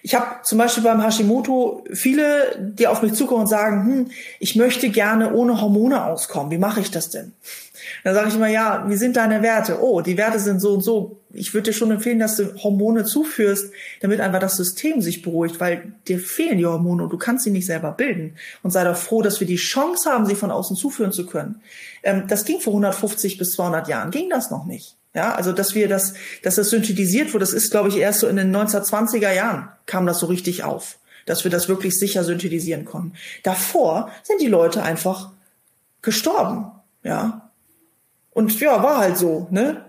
Ich 0.02 0.14
habe 0.14 0.42
zum 0.42 0.58
Beispiel 0.58 0.84
beim 0.84 1.02
Hashimoto 1.02 1.84
viele, 1.92 2.56
die 2.58 2.86
auf 2.86 3.02
mich 3.02 3.12
zukommen 3.12 3.42
und 3.42 3.48
sagen, 3.48 3.84
hm, 3.84 4.10
ich 4.38 4.56
möchte 4.56 4.88
gerne 4.88 5.34
ohne 5.34 5.60
Hormone 5.60 6.04
auskommen. 6.04 6.50
Wie 6.50 6.58
mache 6.58 6.80
ich 6.80 6.90
das 6.90 7.10
denn? 7.10 7.32
Dann 8.04 8.14
sage 8.14 8.28
ich 8.28 8.36
immer, 8.36 8.48
ja, 8.48 8.84
wie 8.88 8.96
sind 8.96 9.16
deine 9.16 9.42
Werte? 9.42 9.82
Oh, 9.82 10.00
die 10.00 10.16
Werte 10.16 10.38
sind 10.38 10.60
so 10.60 10.74
und 10.74 10.82
so. 10.82 11.18
Ich 11.36 11.54
würde 11.54 11.70
dir 11.70 11.76
schon 11.76 11.90
empfehlen, 11.90 12.18
dass 12.18 12.36
du 12.36 12.54
Hormone 12.62 13.04
zuführst, 13.04 13.72
damit 14.00 14.20
einfach 14.20 14.40
das 14.40 14.56
System 14.56 15.00
sich 15.00 15.22
beruhigt, 15.22 15.60
weil 15.60 15.92
dir 16.08 16.18
fehlen 16.18 16.58
die 16.58 16.66
Hormone 16.66 17.04
und 17.04 17.12
du 17.12 17.18
kannst 17.18 17.44
sie 17.44 17.50
nicht 17.50 17.66
selber 17.66 17.92
bilden. 17.92 18.34
Und 18.62 18.70
sei 18.70 18.84
doch 18.84 18.96
froh, 18.96 19.22
dass 19.22 19.40
wir 19.40 19.46
die 19.46 19.56
Chance 19.56 20.10
haben, 20.10 20.26
sie 20.26 20.34
von 20.34 20.50
außen 20.50 20.76
zuführen 20.76 21.12
zu 21.12 21.26
können. 21.26 21.60
Ähm, 22.02 22.24
das 22.28 22.44
ging 22.44 22.60
vor 22.60 22.72
150 22.72 23.38
bis 23.38 23.52
200 23.52 23.88
Jahren, 23.88 24.10
ging 24.10 24.30
das 24.30 24.50
noch 24.50 24.66
nicht. 24.66 24.96
Ja, 25.14 25.34
also 25.34 25.52
dass 25.52 25.74
wir 25.74 25.88
das, 25.88 26.12
dass 26.42 26.56
das 26.56 26.68
synthetisiert 26.68 27.32
wurde, 27.32 27.40
das 27.40 27.54
ist, 27.54 27.70
glaube 27.70 27.88
ich, 27.88 27.96
erst 27.96 28.20
so 28.20 28.26
in 28.26 28.36
den 28.36 28.54
1920er 28.54 29.32
Jahren 29.32 29.68
kam 29.86 30.04
das 30.04 30.18
so 30.18 30.26
richtig 30.26 30.62
auf, 30.62 30.98
dass 31.24 31.44
wir 31.44 31.50
das 31.50 31.68
wirklich 31.68 31.98
sicher 31.98 32.22
synthetisieren 32.22 32.84
konnten. 32.84 33.14
Davor 33.42 34.10
sind 34.22 34.42
die 34.42 34.46
Leute 34.46 34.82
einfach 34.82 35.30
gestorben. 36.02 36.70
Ja, 37.02 37.45
und 38.36 38.60
ja, 38.60 38.82
war 38.82 38.98
halt 38.98 39.16
so, 39.16 39.46
ne? 39.50 39.86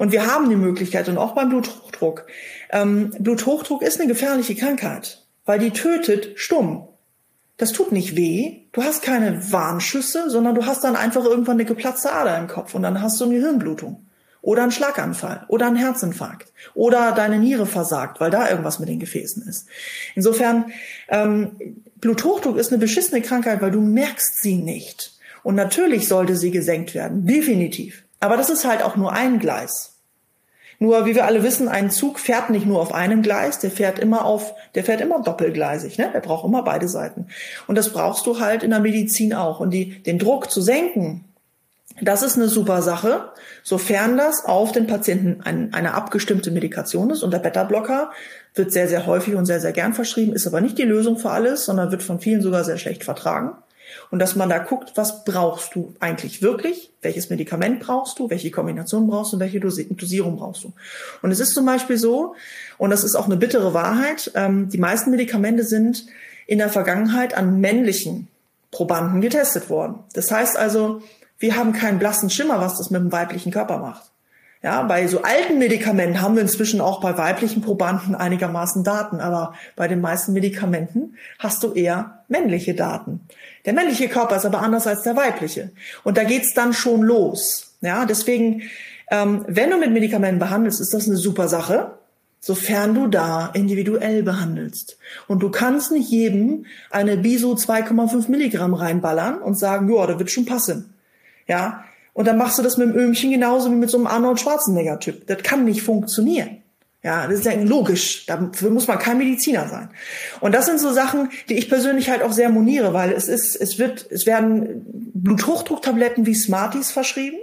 Und 0.00 0.10
wir 0.10 0.26
haben 0.26 0.50
die 0.50 0.56
Möglichkeit, 0.56 1.08
und 1.08 1.16
auch 1.16 1.36
beim 1.36 1.48
Bluthochdruck. 1.48 2.26
Ähm, 2.70 3.14
Bluthochdruck 3.20 3.82
ist 3.82 4.00
eine 4.00 4.08
gefährliche 4.08 4.56
Krankheit, 4.56 5.24
weil 5.44 5.60
die 5.60 5.70
tötet 5.70 6.40
stumm. 6.40 6.88
Das 7.56 7.70
tut 7.70 7.92
nicht 7.92 8.16
weh. 8.16 8.62
Du 8.72 8.82
hast 8.82 9.02
keine 9.02 9.52
Warnschüsse, 9.52 10.28
sondern 10.28 10.56
du 10.56 10.66
hast 10.66 10.82
dann 10.82 10.96
einfach 10.96 11.24
irgendwann 11.24 11.54
eine 11.54 11.66
geplatzte 11.66 12.10
Ader 12.10 12.36
im 12.36 12.48
Kopf 12.48 12.74
und 12.74 12.82
dann 12.82 13.00
hast 13.00 13.20
du 13.20 13.26
eine 13.26 13.38
Hirnblutung 13.38 14.04
oder 14.42 14.64
einen 14.64 14.72
Schlaganfall 14.72 15.44
oder 15.46 15.68
einen 15.68 15.76
Herzinfarkt 15.76 16.52
oder 16.74 17.12
deine 17.12 17.38
Niere 17.38 17.66
versagt, 17.66 18.18
weil 18.18 18.32
da 18.32 18.50
irgendwas 18.50 18.80
mit 18.80 18.88
den 18.88 18.98
Gefäßen 18.98 19.46
ist. 19.46 19.68
Insofern, 20.16 20.72
ähm, 21.08 21.82
Bluthochdruck 21.98 22.56
ist 22.56 22.72
eine 22.72 22.80
beschissene 22.80 23.22
Krankheit, 23.22 23.62
weil 23.62 23.70
du 23.70 23.80
merkst 23.80 24.42
sie 24.42 24.56
nicht. 24.56 25.13
Und 25.44 25.54
natürlich 25.54 26.08
sollte 26.08 26.34
sie 26.34 26.50
gesenkt 26.50 26.94
werden, 26.94 27.26
definitiv. 27.26 28.02
Aber 28.18 28.36
das 28.36 28.50
ist 28.50 28.64
halt 28.64 28.82
auch 28.82 28.96
nur 28.96 29.12
ein 29.12 29.38
Gleis. 29.38 29.92
Nur, 30.80 31.06
wie 31.06 31.14
wir 31.14 31.26
alle 31.26 31.42
wissen, 31.42 31.68
ein 31.68 31.90
Zug 31.90 32.18
fährt 32.18 32.50
nicht 32.50 32.66
nur 32.66 32.80
auf 32.80 32.92
einem 32.92 33.22
Gleis, 33.22 33.58
der 33.60 33.70
fährt 33.70 33.98
immer 33.98 34.24
auf, 34.24 34.54
der 34.74 34.82
fährt 34.82 35.02
immer 35.02 35.22
doppelgleisig, 35.22 35.98
ne? 35.98 36.10
Der 36.12 36.20
braucht 36.20 36.44
immer 36.44 36.62
beide 36.62 36.88
Seiten. 36.88 37.28
Und 37.68 37.76
das 37.76 37.90
brauchst 37.90 38.26
du 38.26 38.40
halt 38.40 38.62
in 38.62 38.70
der 38.70 38.80
Medizin 38.80 39.34
auch. 39.34 39.60
Und 39.60 39.70
die, 39.70 40.02
den 40.02 40.18
Druck 40.18 40.50
zu 40.50 40.62
senken, 40.62 41.26
das 42.00 42.22
ist 42.22 42.36
eine 42.36 42.48
super 42.48 42.82
Sache, 42.82 43.28
sofern 43.62 44.16
das 44.16 44.44
auf 44.46 44.72
den 44.72 44.86
Patienten 44.86 45.42
ein, 45.44 45.72
eine 45.74 45.94
abgestimmte 45.94 46.50
Medikation 46.50 47.10
ist. 47.10 47.22
Und 47.22 47.32
der 47.32 47.38
Beta-Blocker 47.38 48.10
wird 48.54 48.72
sehr, 48.72 48.88
sehr 48.88 49.06
häufig 49.06 49.34
und 49.34 49.46
sehr, 49.46 49.60
sehr 49.60 49.72
gern 49.72 49.94
verschrieben, 49.94 50.32
ist 50.32 50.46
aber 50.46 50.60
nicht 50.60 50.78
die 50.78 50.82
Lösung 50.82 51.18
für 51.18 51.30
alles, 51.30 51.66
sondern 51.66 51.92
wird 51.92 52.02
von 52.02 52.18
vielen 52.18 52.42
sogar 52.42 52.64
sehr 52.64 52.78
schlecht 52.78 53.04
vertragen 53.04 53.52
und 54.10 54.18
dass 54.18 54.36
man 54.36 54.48
da 54.48 54.58
guckt, 54.58 54.92
was 54.96 55.24
brauchst 55.24 55.74
du 55.74 55.94
eigentlich 56.00 56.42
wirklich, 56.42 56.90
welches 57.02 57.30
Medikament 57.30 57.80
brauchst 57.80 58.18
du, 58.18 58.30
welche 58.30 58.50
Kombination 58.50 59.06
brauchst 59.06 59.32
du, 59.32 59.38
welche 59.38 59.60
Dosierung 59.60 60.36
brauchst 60.36 60.64
du. 60.64 60.72
Und 61.22 61.30
es 61.30 61.40
ist 61.40 61.54
zum 61.54 61.66
Beispiel 61.66 61.96
so, 61.96 62.34
und 62.78 62.90
das 62.90 63.04
ist 63.04 63.14
auch 63.14 63.26
eine 63.26 63.36
bittere 63.36 63.74
Wahrheit, 63.74 64.30
ähm, 64.34 64.68
die 64.68 64.78
meisten 64.78 65.10
Medikamente 65.10 65.64
sind 65.64 66.06
in 66.46 66.58
der 66.58 66.68
Vergangenheit 66.68 67.34
an 67.34 67.60
männlichen 67.60 68.28
Probanden 68.70 69.20
getestet 69.20 69.70
worden. 69.70 70.00
Das 70.12 70.30
heißt 70.30 70.56
also, 70.56 71.02
wir 71.38 71.56
haben 71.56 71.72
keinen 71.72 71.98
blassen 71.98 72.30
Schimmer, 72.30 72.60
was 72.60 72.78
das 72.78 72.90
mit 72.90 73.00
dem 73.00 73.12
weiblichen 73.12 73.52
Körper 73.52 73.78
macht. 73.78 74.10
Ja, 74.64 74.82
bei 74.84 75.06
so 75.08 75.20
alten 75.20 75.58
Medikamenten 75.58 76.22
haben 76.22 76.36
wir 76.36 76.40
inzwischen 76.40 76.80
auch 76.80 76.98
bei 77.02 77.18
weiblichen 77.18 77.60
Probanden 77.60 78.14
einigermaßen 78.14 78.82
Daten, 78.82 79.20
aber 79.20 79.52
bei 79.76 79.88
den 79.88 80.00
meisten 80.00 80.32
Medikamenten 80.32 81.18
hast 81.38 81.62
du 81.62 81.74
eher 81.74 82.24
männliche 82.28 82.72
Daten. 82.72 83.20
Der 83.66 83.74
männliche 83.74 84.08
Körper 84.08 84.36
ist 84.36 84.46
aber 84.46 84.62
anders 84.62 84.86
als 84.86 85.02
der 85.02 85.16
weibliche. 85.16 85.70
Und 86.02 86.16
da 86.16 86.24
geht's 86.24 86.54
dann 86.54 86.72
schon 86.72 87.02
los. 87.02 87.74
Ja, 87.82 88.06
deswegen, 88.06 88.62
ähm, 89.10 89.44
wenn 89.48 89.68
du 89.68 89.76
mit 89.76 89.92
Medikamenten 89.92 90.38
behandelst, 90.38 90.80
ist 90.80 90.94
das 90.94 91.08
eine 91.08 91.18
super 91.18 91.46
Sache, 91.48 91.98
sofern 92.40 92.94
du 92.94 93.06
da 93.06 93.50
individuell 93.52 94.22
behandelst. 94.22 94.96
Und 95.28 95.42
du 95.42 95.50
kannst 95.50 95.92
nicht 95.92 96.08
jedem 96.08 96.64
eine 96.90 97.18
Biso 97.18 97.52
2,5 97.52 98.30
Milligramm 98.30 98.72
reinballern 98.72 99.42
und 99.42 99.58
sagen, 99.58 99.94
ja, 99.94 100.06
da 100.06 100.18
wird 100.18 100.30
schon 100.30 100.46
passen. 100.46 100.94
Ja, 101.46 101.84
und 102.14 102.26
dann 102.26 102.38
machst 102.38 102.58
du 102.58 102.62
das 102.62 102.78
mit 102.78 102.88
dem 102.88 102.96
Öhmchen 102.96 103.30
genauso 103.30 103.70
wie 103.70 103.74
mit 103.74 103.90
so 103.90 103.98
einem 103.98 104.06
Arnold 104.06 104.40
Schwarzenegger-Typ. 104.40 105.26
Das 105.26 105.42
kann 105.42 105.64
nicht 105.64 105.82
funktionieren. 105.82 106.62
Ja, 107.02 107.26
das 107.26 107.40
ist 107.40 107.44
ja 107.44 107.52
logisch. 107.60 108.24
Dafür 108.24 108.70
muss 108.70 108.86
man 108.86 108.98
kein 108.98 109.18
Mediziner 109.18 109.68
sein. 109.68 109.90
Und 110.40 110.54
das 110.54 110.64
sind 110.64 110.80
so 110.80 110.90
Sachen, 110.92 111.28
die 111.50 111.54
ich 111.54 111.68
persönlich 111.68 112.08
halt 112.08 112.22
auch 112.22 112.32
sehr 112.32 112.48
moniere, 112.48 112.94
weil 112.94 113.12
es 113.12 113.28
ist, 113.28 113.56
es 113.56 113.78
wird, 113.78 114.06
es 114.10 114.24
werden 114.24 114.86
Bluthochdrucktabletten 115.12 116.24
wie 116.24 116.34
Smarties 116.34 116.92
verschrieben. 116.92 117.36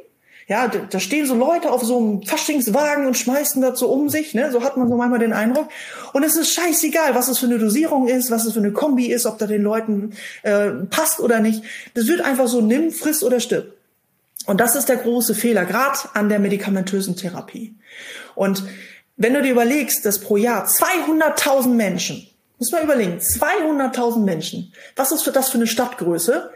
Ja, 0.48 0.68
da 0.68 1.00
stehen 1.00 1.28
so 1.28 1.36
Leute 1.36 1.72
auf 1.72 1.84
so 1.84 1.98
einem 1.98 2.24
Faschingswagen 2.24 3.06
und 3.06 3.18
schmeißen 3.18 3.64
so 3.76 3.88
um 3.88 4.10
sich, 4.10 4.34
ne? 4.34 4.52
So 4.52 4.64
hat 4.64 4.76
man 4.78 4.90
so 4.90 4.98
manchmal 4.98 5.20
den 5.20 5.32
Eindruck. 5.32 5.70
Und 6.14 6.24
es 6.24 6.36
ist 6.36 6.54
scheißegal, 6.54 7.14
was 7.14 7.28
es 7.28 7.38
für 7.38 7.46
eine 7.46 7.60
Dosierung 7.60 8.08
ist, 8.08 8.32
was 8.32 8.46
es 8.46 8.54
für 8.54 8.60
eine 8.60 8.72
Kombi 8.72 9.12
ist, 9.12 9.26
ob 9.26 9.38
da 9.38 9.48
den 9.48 9.62
Leuten 9.62 10.14
äh, 10.42 10.70
passt 10.90 11.20
oder 11.20 11.40
nicht. 11.40 11.64
Das 11.94 12.08
wird 12.08 12.22
einfach 12.22 12.48
so 12.48 12.62
nimm, 12.62 12.92
friss 12.92 13.24
oder 13.24 13.40
stirb. 13.40 13.81
Und 14.48 14.60
das 14.60 14.76
ist 14.76 14.90
der 14.90 14.98
große 14.98 15.36
Fehler, 15.36 15.66
gerade 15.66 16.00
an 16.14 16.30
der 16.30 16.40
medikamentösen 16.40 17.16
Therapie. 17.16 17.76
Und 18.36 18.64
wenn 19.18 19.34
du 19.34 19.42
dir 19.42 19.52
überlegst, 19.52 20.06
dass 20.06 20.20
pro 20.20 20.38
Jahr 20.38 20.66
200.000 20.66 21.70
Menschen, 21.70 22.28
muss 22.58 22.72
man 22.72 22.84
überlegen, 22.84 23.18
200.000 23.18 24.24
Menschen, 24.24 24.74
was 24.96 25.12
ist 25.12 25.28
das 25.36 25.50
für 25.50 25.58
eine 25.58 25.68
Stadtgröße, 25.68 26.52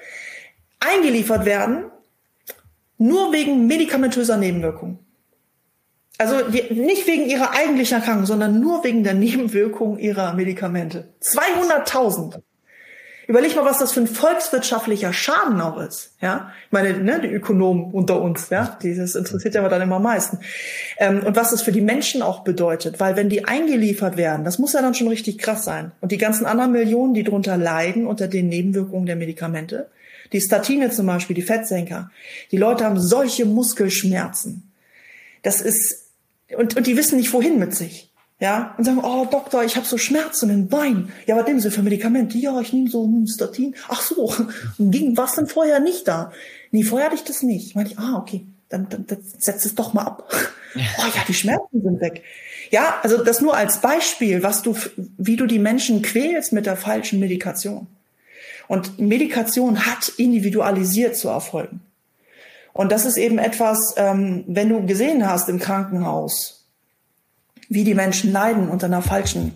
eingeliefert 0.79 1.45
werden, 1.45 1.85
nur 2.97 3.33
wegen 3.33 3.67
medikamentöser 3.67 4.37
Nebenwirkungen. 4.37 4.99
Also 6.17 6.49
die, 6.49 6.73
nicht 6.73 7.07
wegen 7.07 7.25
ihrer 7.25 7.51
eigentlichen 7.51 7.97
Erkrankung, 7.97 8.25
sondern 8.25 8.59
nur 8.59 8.83
wegen 8.83 9.03
der 9.03 9.13
Nebenwirkung 9.13 9.97
ihrer 9.97 10.33
Medikamente. 10.33 11.09
200.000. 11.21 12.41
Überleg 13.27 13.55
mal, 13.55 13.65
was 13.65 13.79
das 13.79 13.91
für 13.91 14.01
ein 14.01 14.07
volkswirtschaftlicher 14.07 15.11
Schaden 15.11 15.59
auch 15.59 15.79
ist. 15.79 16.11
Ja, 16.21 16.51
ich 16.65 16.71
meine, 16.71 16.97
ne, 16.97 17.19
die 17.21 17.27
Ökonomen 17.27 17.91
unter 17.91 18.21
uns, 18.21 18.49
ja, 18.49 18.77
dieses 18.81 19.15
interessiert 19.15 19.55
ja 19.55 19.67
dann 19.67 19.81
immer 19.81 19.95
am 19.95 20.03
meisten. 20.03 20.39
Ähm, 20.97 21.23
und 21.23 21.35
was 21.35 21.51
das 21.51 21.61
für 21.61 21.71
die 21.71 21.81
Menschen 21.81 22.21
auch 22.21 22.43
bedeutet, 22.43 22.99
weil 22.99 23.15
wenn 23.15 23.29
die 23.29 23.45
eingeliefert 23.45 24.17
werden, 24.17 24.45
das 24.45 24.59
muss 24.59 24.73
ja 24.73 24.81
dann 24.81 24.93
schon 24.93 25.07
richtig 25.07 25.37
krass 25.39 25.65
sein. 25.65 25.91
Und 26.01 26.11
die 26.11 26.17
ganzen 26.17 26.45
anderen 26.45 26.71
Millionen, 26.71 27.13
die 27.13 27.23
drunter 27.23 27.57
leiden 27.57 28.05
unter 28.05 28.27
den 28.27 28.47
Nebenwirkungen 28.47 29.05
der 29.05 29.15
Medikamente, 29.15 29.89
die 30.31 30.41
Statine 30.41 30.91
zum 30.91 31.07
Beispiel, 31.07 31.35
die 31.35 31.41
Fettsenker, 31.41 32.11
die 32.51 32.57
Leute 32.57 32.85
haben 32.85 32.99
solche 32.99 33.45
Muskelschmerzen. 33.45 34.71
Das 35.41 35.61
ist 35.61 36.05
und 36.55 36.77
und 36.77 36.85
die 36.85 36.97
wissen 36.97 37.17
nicht 37.17 37.33
wohin 37.33 37.59
mit 37.59 37.75
sich. 37.75 38.11
Ja, 38.39 38.75
und 38.77 38.83
sagen, 38.83 38.99
oh 39.01 39.25
Doktor, 39.25 39.63
ich 39.63 39.77
habe 39.77 39.85
so 39.85 39.97
Schmerzen 39.97 40.49
im 40.49 40.67
Bein. 40.67 41.11
Ja, 41.25 41.37
was 41.37 41.45
nehmen 41.45 41.61
Sie 41.61 41.71
für 41.71 41.83
Medikamente? 41.83 42.37
Ja, 42.37 42.59
ich 42.59 42.73
nehme 42.73 42.89
so 42.89 43.05
ein 43.05 43.27
Statin. 43.27 43.75
Ach 43.87 44.01
so, 44.01 44.33
ging 44.77 45.15
was 45.15 45.35
denn 45.35 45.47
vorher 45.47 45.79
nicht 45.79 46.07
da? 46.07 46.31
Nee, 46.71 46.83
vorher 46.83 47.07
hatte 47.07 47.15
ich 47.15 47.23
das 47.23 47.43
nicht. 47.43 47.75
Meinte 47.75 47.93
ich, 47.93 47.99
ah, 47.99 48.17
okay, 48.17 48.45
dann, 48.67 48.89
dann, 48.89 49.05
dann 49.07 49.19
setz 49.37 49.63
es 49.63 49.75
doch 49.75 49.93
mal 49.93 50.03
ab. 50.03 50.29
Ja. 50.31 50.39
Oh 50.77 51.07
ja, 51.15 51.23
die 51.25 51.33
Schmerzen 51.33 51.81
sind 51.81 52.01
weg. 52.01 52.21
Ja, 52.69 52.99
also 53.01 53.23
das 53.23 53.39
nur 53.39 53.55
als 53.55 53.79
Beispiel, 53.79 54.43
was 54.43 54.61
du, 54.61 54.75
wie 55.17 55.37
du 55.37 55.45
die 55.45 55.57
Menschen 55.57 56.01
quälst 56.01 56.51
mit 56.51 56.65
der 56.65 56.75
falschen 56.75 57.21
Medikation. 57.21 57.87
Und 58.67 58.99
Medikation 58.99 59.85
hat 59.85 60.09
individualisiert 60.17 61.15
zu 61.15 61.29
erfolgen. 61.29 61.79
Und 62.73 62.91
das 62.91 63.05
ist 63.05 63.15
eben 63.15 63.37
etwas, 63.37 63.93
ähm, 63.95 64.43
wenn 64.47 64.67
du 64.67 64.85
gesehen 64.85 65.25
hast 65.25 65.47
im 65.47 65.59
Krankenhaus, 65.59 66.64
wie 67.69 67.83
die 67.83 67.95
Menschen 67.95 68.31
leiden 68.31 68.69
unter 68.69 68.87
einer 68.87 69.01
falschen 69.01 69.53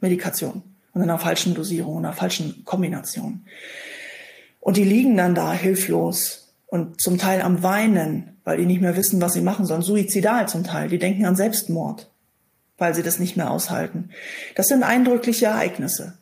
Medikation, 0.00 0.62
unter 0.92 1.04
einer 1.04 1.18
falschen 1.18 1.54
Dosierung, 1.54 1.98
einer 1.98 2.12
falschen 2.12 2.64
Kombination. 2.64 3.44
Und 4.60 4.76
die 4.76 4.84
liegen 4.84 5.16
dann 5.16 5.34
da 5.34 5.52
hilflos 5.52 6.52
und 6.66 7.00
zum 7.00 7.18
Teil 7.18 7.42
am 7.42 7.62
Weinen, 7.62 8.36
weil 8.44 8.58
die 8.58 8.66
nicht 8.66 8.80
mehr 8.80 8.96
wissen, 8.96 9.20
was 9.20 9.32
sie 9.32 9.40
machen 9.40 9.66
sollen. 9.66 9.82
Suizidal 9.82 10.48
zum 10.48 10.64
Teil. 10.64 10.88
Die 10.88 10.98
denken 10.98 11.24
an 11.24 11.36
Selbstmord, 11.36 12.10
weil 12.78 12.94
sie 12.94 13.02
das 13.02 13.18
nicht 13.18 13.36
mehr 13.36 13.50
aushalten. 13.50 14.10
Das 14.54 14.66
sind 14.66 14.82
eindrückliche 14.82 15.46
Ereignisse. 15.46 16.18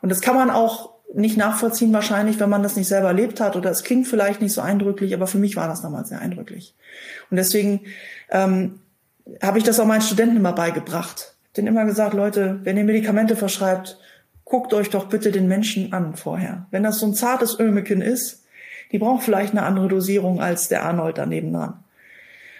Und 0.00 0.10
das 0.10 0.20
kann 0.20 0.36
man 0.36 0.50
auch 0.50 0.96
nicht 1.14 1.36
nachvollziehen 1.36 1.92
wahrscheinlich, 1.92 2.38
wenn 2.40 2.50
man 2.50 2.62
das 2.62 2.76
nicht 2.76 2.88
selber 2.88 3.08
erlebt 3.08 3.40
hat 3.40 3.56
oder 3.56 3.70
es 3.70 3.84
klingt 3.84 4.06
vielleicht 4.06 4.42
nicht 4.42 4.52
so 4.52 4.60
eindrücklich, 4.60 5.14
aber 5.14 5.26
für 5.26 5.38
mich 5.38 5.56
war 5.56 5.68
das 5.68 5.82
damals 5.82 6.08
sehr 6.08 6.20
eindrücklich. 6.20 6.74
Und 7.30 7.36
deswegen 7.36 7.80
ähm, 8.30 8.80
habe 9.42 9.58
ich 9.58 9.64
das 9.64 9.80
auch 9.80 9.86
meinen 9.86 10.02
Studenten 10.02 10.36
immer 10.36 10.52
beigebracht. 10.52 11.34
Den 11.56 11.66
immer 11.66 11.84
gesagt, 11.84 12.14
Leute, 12.14 12.60
wenn 12.64 12.76
ihr 12.76 12.84
Medikamente 12.84 13.36
verschreibt, 13.36 13.98
guckt 14.44 14.74
euch 14.74 14.90
doch 14.90 15.08
bitte 15.08 15.32
den 15.32 15.48
Menschen 15.48 15.92
an 15.92 16.16
vorher. 16.16 16.66
Wenn 16.70 16.82
das 16.82 16.98
so 16.98 17.06
ein 17.06 17.14
zartes 17.14 17.58
Ölmeken 17.58 18.00
ist, 18.00 18.44
die 18.92 18.98
braucht 18.98 19.24
vielleicht 19.24 19.52
eine 19.52 19.62
andere 19.62 19.88
Dosierung 19.88 20.40
als 20.40 20.68
der 20.68 20.84
Arnold 20.84 21.18
daneben 21.18 21.52
dran. 21.52 21.82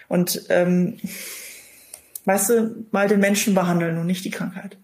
Und 0.09 0.43
ähm, 0.49 0.99
weißt 2.25 2.49
du, 2.49 2.85
mal 2.91 3.07
den 3.07 3.19
Menschen 3.19 3.53
behandeln 3.55 3.97
und 3.97 4.05
nicht 4.05 4.25
die 4.25 4.31
Krankheit. 4.31 4.77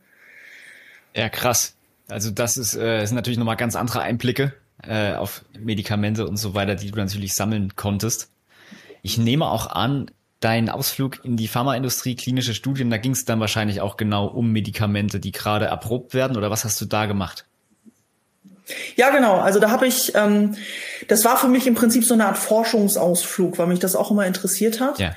Ja, 1.13 1.30
krass. 1.30 1.76
Also 2.08 2.32
das 2.32 2.58
ist, 2.58 2.76
äh, 2.76 3.06
sind 3.06 3.15
natürlich 3.15 3.39
nochmal 3.39 3.58
ganz 3.58 3.76
andere 3.76 4.02
Einblicke 4.02 4.54
äh, 4.82 5.13
auf 5.13 5.43
Medikamente 5.58 6.28
und 6.28 6.38
so 6.38 6.54
weiter, 6.54 6.76
die 6.76 6.91
du 6.91 6.98
natürlich 6.98 7.34
sammeln 7.34 7.76
konntest. 7.76 8.30
Ich 9.02 9.17
nehme 9.17 9.46
auch 9.46 9.67
an, 9.67 10.10
dein 10.43 10.69
Ausflug 10.69 11.23
in 11.23 11.38
die 11.38 11.47
Pharmaindustrie, 11.47 12.15
klinische 12.15 12.53
Studien, 12.53 12.89
da 12.89 12.97
ging 12.97 13.13
es 13.13 13.25
dann 13.25 13.39
wahrscheinlich 13.39 13.82
auch 13.82 13.97
genau 13.97 14.27
um 14.27 14.51
Medikamente, 14.51 15.19
die 15.19 15.32
gerade 15.32 15.65
erprobt 15.65 16.13
werden 16.13 16.38
oder 16.38 16.51
was 16.51 16.65
hast 16.65 16.79
du 16.82 16.86
da 16.86 17.06
gemacht? 17.06 17.45
Ja, 18.95 19.10
genau. 19.10 19.39
Also 19.39 19.60
da 19.60 19.69
habe 19.71 19.88
ich, 19.88 20.13
ähm, 20.15 20.56
das 21.08 21.25
war 21.25 21.38
für 21.38 21.47
mich 21.47 21.67
im 21.67 21.75
Prinzip 21.75 22.06
so 22.06 22.13
eine 22.13 22.25
Art 22.25 22.38
Forschungsausflug, 22.38 23.58
weil 23.58 23.67
mich 23.67 23.79
das 23.79 23.95
auch 23.95 24.12
immer 24.12 24.25
interessiert 24.25 24.79
hat. 24.79 24.99
Ja. 24.99 25.15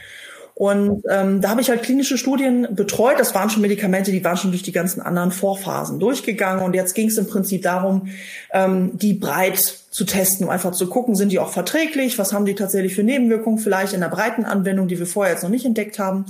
Und 0.59 1.05
ähm, 1.11 1.43
da 1.43 1.51
habe 1.51 1.61
ich 1.61 1.69
halt 1.69 1.83
klinische 1.83 2.17
Studien 2.17 2.67
betreut. 2.71 3.21
Das 3.21 3.35
waren 3.35 3.51
schon 3.51 3.61
Medikamente, 3.61 4.11
die 4.11 4.25
waren 4.25 4.39
schon 4.39 4.53
durch 4.53 4.63
die 4.63 4.73
ganzen 4.73 5.03
anderen 5.03 5.31
Vorphasen 5.31 5.99
durchgegangen. 5.99 6.65
Und 6.65 6.75
jetzt 6.75 6.95
ging 6.95 7.09
es 7.09 7.19
im 7.19 7.27
Prinzip 7.27 7.61
darum, 7.61 8.09
ähm, 8.55 8.97
die 8.97 9.13
breit 9.13 9.59
zu 9.91 10.05
testen, 10.07 10.47
um 10.47 10.51
einfach 10.51 10.73
zu 10.73 10.89
gucken, 10.89 11.15
sind 11.15 11.31
die 11.31 11.41
auch 11.41 11.51
verträglich, 11.51 12.19
was 12.19 12.33
haben 12.33 12.47
die 12.47 12.55
tatsächlich 12.55 12.95
für 12.95 13.03
Nebenwirkungen, 13.03 13.59
vielleicht 13.59 13.93
in 13.93 14.01
der 14.01 14.09
breiten 14.09 14.47
Anwendung, 14.47 14.89
die 14.89 14.99
wir 14.99 15.07
vorher 15.07 15.35
jetzt 15.35 15.43
noch 15.43 15.51
nicht 15.51 15.67
entdeckt 15.67 15.99
haben. 15.99 16.25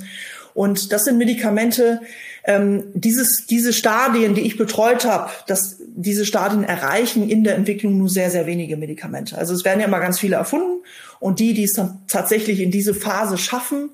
Und 0.54 0.90
das 0.92 1.04
sind 1.04 1.18
Medikamente, 1.18 2.00
ähm, 2.42 2.84
dieses, 2.94 3.46
diese 3.46 3.72
Stadien, 3.72 4.34
die 4.34 4.40
ich 4.40 4.56
betreut 4.56 5.04
habe, 5.04 5.30
dass 5.46 5.75
diese 5.96 6.26
Stadien 6.26 6.62
erreichen 6.62 7.28
in 7.28 7.42
der 7.42 7.56
Entwicklung 7.56 7.96
nur 7.96 8.08
sehr, 8.08 8.30
sehr 8.30 8.46
wenige 8.46 8.76
Medikamente. 8.76 9.36
Also 9.36 9.54
es 9.54 9.64
werden 9.64 9.80
ja 9.80 9.86
immer 9.86 10.00
ganz 10.00 10.18
viele 10.18 10.36
erfunden 10.36 10.82
und 11.20 11.40
die, 11.40 11.54
die 11.54 11.64
es 11.64 11.72
dann 11.72 12.02
tatsächlich 12.06 12.60
in 12.60 12.70
diese 12.70 12.94
Phase 12.94 13.38
schaffen, 13.38 13.90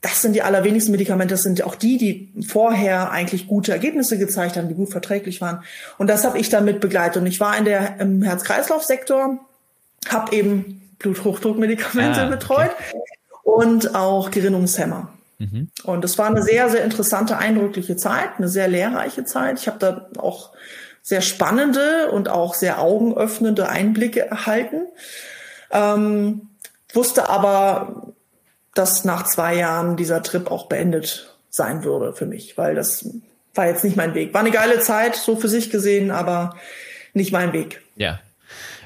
das 0.00 0.20
sind 0.20 0.34
die 0.34 0.42
allerwenigsten 0.42 0.92
Medikamente, 0.92 1.32
das 1.32 1.42
sind 1.42 1.62
auch 1.62 1.74
die, 1.74 1.96
die 1.96 2.42
vorher 2.46 3.10
eigentlich 3.10 3.46
gute 3.46 3.72
Ergebnisse 3.72 4.18
gezeigt 4.18 4.56
haben, 4.56 4.68
die 4.68 4.74
gut 4.74 4.90
verträglich 4.90 5.40
waren. 5.40 5.64
Und 5.96 6.08
das 6.08 6.24
habe 6.24 6.38
ich 6.38 6.50
dann 6.50 6.66
mit 6.66 6.80
begleitet. 6.80 7.22
Und 7.22 7.26
ich 7.26 7.40
war 7.40 7.56
in 7.56 7.64
der 7.64 7.98
im 8.00 8.22
Herz-Kreislauf-Sektor, 8.22 9.38
habe 10.08 10.36
eben 10.36 10.82
Bluthochdruckmedikamente 10.98 12.20
ah, 12.20 12.28
betreut 12.28 12.70
okay. 12.70 13.00
und 13.44 13.94
auch 13.94 14.30
Gerinnungshemmer. 14.30 15.08
Mhm. 15.38 15.70
Und 15.84 16.04
es 16.04 16.18
war 16.18 16.26
eine 16.26 16.42
sehr, 16.42 16.68
sehr 16.68 16.84
interessante, 16.84 17.38
eindrückliche 17.38 17.96
Zeit, 17.96 18.30
eine 18.36 18.48
sehr 18.48 18.68
lehrreiche 18.68 19.24
Zeit. 19.24 19.58
Ich 19.58 19.68
habe 19.68 19.78
da 19.78 20.08
auch 20.18 20.50
sehr 21.04 21.20
spannende 21.20 22.10
und 22.10 22.28
auch 22.28 22.54
sehr 22.54 22.80
augenöffnende 22.80 23.68
Einblicke 23.68 24.26
erhalten. 24.26 24.86
Ähm, 25.70 26.48
wusste 26.92 27.28
aber 27.28 28.14
dass 28.74 29.04
nach 29.04 29.24
zwei 29.24 29.56
Jahren 29.56 29.96
dieser 29.96 30.22
Trip 30.22 30.50
auch 30.50 30.66
beendet 30.66 31.32
sein 31.48 31.84
würde 31.84 32.12
für 32.12 32.26
mich, 32.26 32.58
weil 32.58 32.74
das 32.74 33.08
war 33.54 33.68
jetzt 33.68 33.84
nicht 33.84 33.96
mein 33.96 34.14
Weg. 34.14 34.34
War 34.34 34.40
eine 34.40 34.50
geile 34.50 34.80
Zeit, 34.80 35.14
so 35.14 35.36
für 35.36 35.48
sich 35.48 35.70
gesehen, 35.70 36.10
aber 36.10 36.56
nicht 37.12 37.30
mein 37.30 37.52
Weg. 37.52 37.80
Ja. 37.94 38.20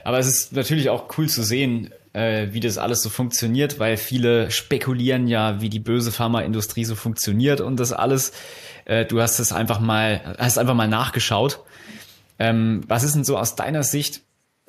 Aber 0.04 0.18
es 0.18 0.26
ist 0.26 0.52
natürlich 0.52 0.90
auch 0.90 1.16
cool 1.16 1.28
zu 1.28 1.42
sehen, 1.42 1.90
äh, 2.12 2.48
wie 2.50 2.60
das 2.60 2.76
alles 2.76 3.02
so 3.02 3.08
funktioniert, 3.08 3.78
weil 3.78 3.96
viele 3.96 4.50
spekulieren 4.50 5.26
ja, 5.26 5.62
wie 5.62 5.70
die 5.70 5.80
böse 5.80 6.12
Pharmaindustrie 6.12 6.84
so 6.84 6.94
funktioniert 6.94 7.62
und 7.62 7.80
das 7.80 7.92
alles. 7.92 8.32
Äh, 8.84 9.06
du 9.06 9.22
hast 9.22 9.38
es 9.38 9.52
einfach 9.52 9.80
mal, 9.80 10.36
hast 10.38 10.58
einfach 10.58 10.74
mal 10.74 10.88
nachgeschaut. 10.88 11.60
Ähm, 12.38 12.82
was 12.86 13.04
ist 13.04 13.14
denn 13.14 13.24
so 13.24 13.36
aus 13.36 13.56
deiner 13.56 13.82
Sicht? 13.82 14.22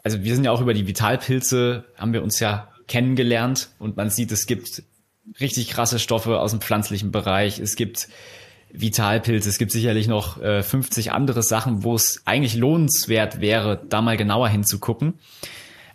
Also 0.04 0.24
wir 0.24 0.34
sind 0.36 0.46
ja 0.46 0.52
auch 0.52 0.62
über 0.62 0.74
die 0.74 0.88
Vitalpilze, 0.88 1.86
haben 1.98 2.14
wir 2.14 2.24
uns 2.24 2.40
ja 2.40 2.70
kennengelernt 2.88 3.70
und 3.80 3.98
man 3.98 4.10
sieht, 4.10 4.32
es 4.32 4.46
gibt 4.46 4.84
richtig 5.40 5.70
krasse 5.70 6.00
Stoffe 6.00 6.40
aus 6.40 6.52
dem 6.52 6.62
pflanzlichen 6.62 7.12
Bereich. 7.12 7.60
Es 7.60 7.76
gibt 7.76 8.10
Vitalpilze, 8.72 9.50
es 9.50 9.58
gibt 9.58 9.72
sicherlich 9.72 10.08
noch 10.08 10.42
äh, 10.42 10.64
50 10.64 11.12
andere 11.12 11.44
Sachen, 11.44 11.84
wo 11.84 11.96
es 11.96 12.22
eigentlich 12.26 12.56
lohnenswert 12.56 13.42
wäre, 13.42 13.82
da 13.90 14.02
mal 14.02 14.18
genauer 14.18 14.50
hinzugucken. 14.50 15.16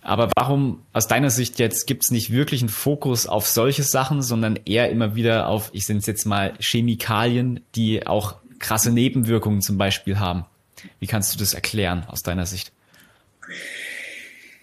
Aber 0.01 0.29
warum 0.37 0.83
aus 0.93 1.09
deiner 1.09 1.31
Sicht 1.31 1.59
jetzt 1.59 1.87
gibt 1.87 2.05
es 2.05 2.11
nicht 2.11 2.31
wirklich 2.31 2.61
einen 2.61 2.69
Fokus 2.69 3.27
auf 3.27 3.47
solche 3.47 3.83
Sachen, 3.83 4.21
sondern 4.21 4.57
eher 4.67 4.91
immer 4.91 5.15
wieder 5.15 5.49
auf, 5.49 5.71
ich 5.73 5.87
sind 5.87 6.07
jetzt 6.07 6.27
mal 6.27 6.53
Chemikalien, 6.61 7.61
die 7.75 8.07
auch 8.07 8.37
krasse 8.59 8.93
Nebenwirkungen 8.93 9.63
zum 9.63 9.79
Beispiel 9.79 10.19
haben? 10.19 10.45
Wie 11.01 11.07
kannst 11.07 11.35
du 11.35 11.39
das 11.39 11.55
erklären 11.55 12.05
aus 12.09 12.23
deiner 12.23 12.47
Sicht? 12.47 12.73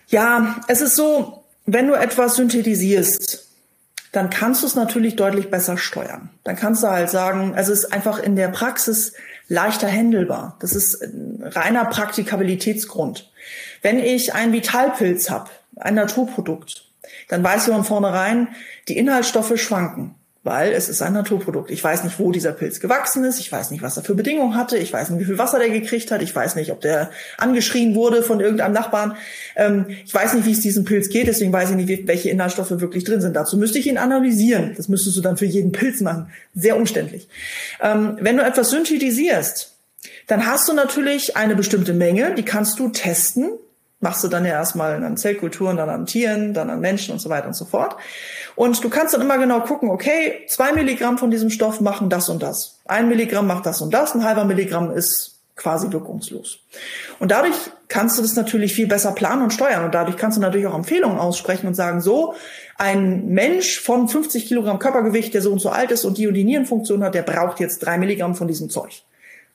Ja, 0.08 0.62
es 0.68 0.82
ist 0.82 0.96
so, 0.96 1.44
wenn 1.66 1.88
du 1.88 1.94
etwas 1.94 2.36
synthetisierst, 2.36 3.48
dann 4.12 4.30
kannst 4.30 4.62
du 4.62 4.68
es 4.68 4.76
natürlich 4.76 5.16
deutlich 5.16 5.50
besser 5.50 5.78
steuern. 5.78 6.30
Dann 6.44 6.58
kannst 6.58 6.84
du 6.84 6.88
halt 6.88 7.10
sagen, 7.10 7.54
es 7.56 7.70
ist 7.70 7.94
einfach 7.94 8.20
in 8.20 8.36
der 8.36 8.50
Praxis 8.50 9.14
leichter 9.48 9.88
händelbar. 9.88 10.58
Das 10.60 10.74
ist 10.74 11.02
ein 11.02 11.42
reiner 11.44 11.86
Praktikabilitätsgrund. 11.86 13.32
Wenn 13.82 14.00
ich 14.00 14.34
einen 14.34 14.54
Vitalpilz 14.54 15.30
habe, 15.30 15.50
ein 15.78 15.96
Naturprodukt, 15.96 16.86
dann 17.30 17.44
weiß 17.44 17.68
ich 17.68 17.74
von 17.74 17.86
vornherein, 17.86 18.50
die 18.88 18.98
Inhaltsstoffe 18.98 19.60
schwanken 19.60 20.16
weil 20.44 20.74
es 20.74 20.90
ist 20.90 21.02
ein 21.04 21.14
Naturprodukt. 21.14 21.70
Ich 21.70 21.84
weiß 21.84 22.04
nicht, 22.04 22.18
wo 22.20 22.32
dieser 22.32 22.52
Pilz 22.52 22.80
gewachsen 22.80 23.24
ist, 23.24 23.40
ich 23.40 23.52
weiß 23.52 23.70
nicht, 23.70 23.84
was 23.84 23.98
er 23.98 24.04
für 24.04 24.16
Bedingungen 24.16 24.56
hatte, 24.56 24.78
ich 24.78 24.92
weiß 24.92 25.12
nicht, 25.12 25.20
wie 25.20 25.26
viel 25.26 25.38
Wasser 25.38 25.60
der 25.60 25.70
gekriegt 25.70 26.10
hat, 26.12 26.24
ich 26.24 26.36
weiß 26.36 26.56
nicht, 26.56 26.72
ob 26.72 26.82
der 26.82 27.12
angeschrien 27.38 27.94
wurde 27.94 28.24
von 28.24 28.40
irgendeinem 28.40 28.74
Nachbarn, 28.74 29.16
ähm, 29.56 29.86
ich 30.04 30.14
weiß 30.14 30.34
nicht, 30.34 30.48
wie 30.48 30.54
es 30.54 30.62
diesem 30.62 30.84
Pilz 30.84 31.10
geht, 31.10 31.28
deswegen 31.28 31.54
weiß 31.54 31.70
ich 31.70 31.76
nicht, 31.76 32.08
welche 32.08 32.30
Inhaltsstoffe 32.30 32.72
wirklich 32.72 33.04
drin 33.04 33.22
sind. 33.22 33.36
Dazu 33.36 33.56
müsste 33.58 33.78
ich 33.78 33.88
ihn 33.88 34.00
analysieren. 34.00 34.74
Das 34.76 34.88
müsstest 34.88 35.16
du 35.18 35.22
dann 35.22 35.38
für 35.38 35.46
jeden 35.46 35.72
Pilz 35.72 36.02
machen. 36.02 36.32
Sehr 36.56 36.76
umständlich. 36.76 37.28
Ähm, 37.80 38.18
wenn 38.20 38.38
du 38.38 38.44
etwas 38.44 38.72
synthetisierst, 38.72 39.76
dann 40.26 40.48
hast 40.48 40.68
du 40.68 40.74
natürlich 40.74 41.38
eine 41.38 41.56
bestimmte 41.56 41.94
Menge, 41.94 42.34
die 42.34 42.44
kannst 42.44 42.80
du 42.80 42.90
testen 42.90 43.52
machst 44.02 44.24
du 44.24 44.28
dann 44.28 44.46
ja 44.46 44.52
erstmal 44.52 45.04
an 45.04 45.16
Zellkulturen, 45.16 45.78
dann 45.78 45.90
an 45.90 46.06
Tieren, 46.06 46.54
dann 46.54 46.70
an 46.70 46.80
Menschen 46.80 47.14
und 47.14 47.20
so 47.20 47.30
weiter 47.30 47.48
und 47.48 47.56
so 47.56 47.66
fort. 47.66 47.96
Und 48.56 48.84
du 48.84 48.90
kannst 48.90 49.14
dann 49.14 49.22
immer 49.22 49.38
genau 49.38 49.62
gucken, 49.62 49.90
okay, 49.90 50.46
zwei 50.48 50.74
Milligramm 50.74 51.18
von 51.18 51.32
diesem 51.32 51.50
Stoff 51.50 51.80
machen 51.80 52.10
das 52.10 52.28
und 52.28 52.44
das. 52.44 52.80
Ein 52.86 53.08
Milligramm 53.08 53.48
macht 53.48 53.66
das 53.66 53.82
und 53.82 53.94
das, 53.94 54.14
ein 54.14 54.26
halber 54.26 54.44
Milligramm 54.44 54.92
ist 54.92 55.38
quasi 55.56 55.92
wirkungslos. 55.92 56.60
Und 57.20 57.32
dadurch 57.32 57.56
kannst 57.88 58.18
du 58.18 58.24
das 58.24 58.36
natürlich 58.36 58.74
viel 58.74 58.88
besser 58.88 59.12
planen 59.12 59.44
und 59.44 59.54
steuern. 59.54 59.86
Und 59.86 59.94
dadurch 59.94 60.18
kannst 60.18 60.38
du 60.38 60.42
natürlich 60.42 60.66
auch 60.66 60.74
Empfehlungen 60.74 61.20
aussprechen 61.20 61.68
und 61.68 61.76
sagen, 61.76 62.02
so, 62.02 62.34
ein 62.78 63.28
Mensch 63.28 63.80
von 63.80 64.08
50 64.08 64.48
Kilogramm 64.48 64.80
Körpergewicht, 64.80 65.34
der 65.36 65.44
so 65.44 65.52
und 65.52 65.60
so 65.60 65.70
alt 65.70 65.92
ist 65.92 66.04
und 66.04 66.18
die 66.18 66.28
und 66.28 66.34
die 66.34 66.44
Nierenfunktion 66.44 67.04
hat, 67.04 67.14
der 67.14 67.22
braucht 67.22 67.60
jetzt 67.60 67.80
drei 67.80 68.00
Milligramm 68.00 68.34
von 68.34 68.48
diesem 68.48 68.72
Zeug. 68.72 69.04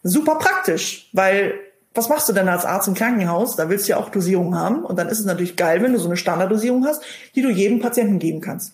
Super 0.05 0.37
praktisch, 0.37 1.09
weil 1.13 1.55
was 1.97 2.09
machst 2.09 2.29
du 2.29 2.33
denn 2.33 2.49
als 2.49 2.65
Arzt 2.65 2.89
im 2.89 2.95
Krankenhaus? 2.95 3.57
Da 3.57 3.69
willst 3.69 3.87
du 3.87 3.91
ja 3.91 3.97
auch 3.99 4.11
Dosierung 4.11 4.57
haben. 4.57 4.85
Und 4.85 4.99
dann 4.99 5.09
ist 5.09 5.19
es 5.19 5.25
natürlich 5.25 5.57
geil, 5.57 5.83
wenn 5.83 5.93
du 5.93 5.99
so 5.99 6.07
eine 6.07 6.17
Standarddosierung 6.17 6.87
hast, 6.87 7.03
die 7.35 7.43
du 7.43 7.51
jedem 7.51 7.81
Patienten 7.81 8.19
geben 8.19 8.41
kannst. 8.41 8.73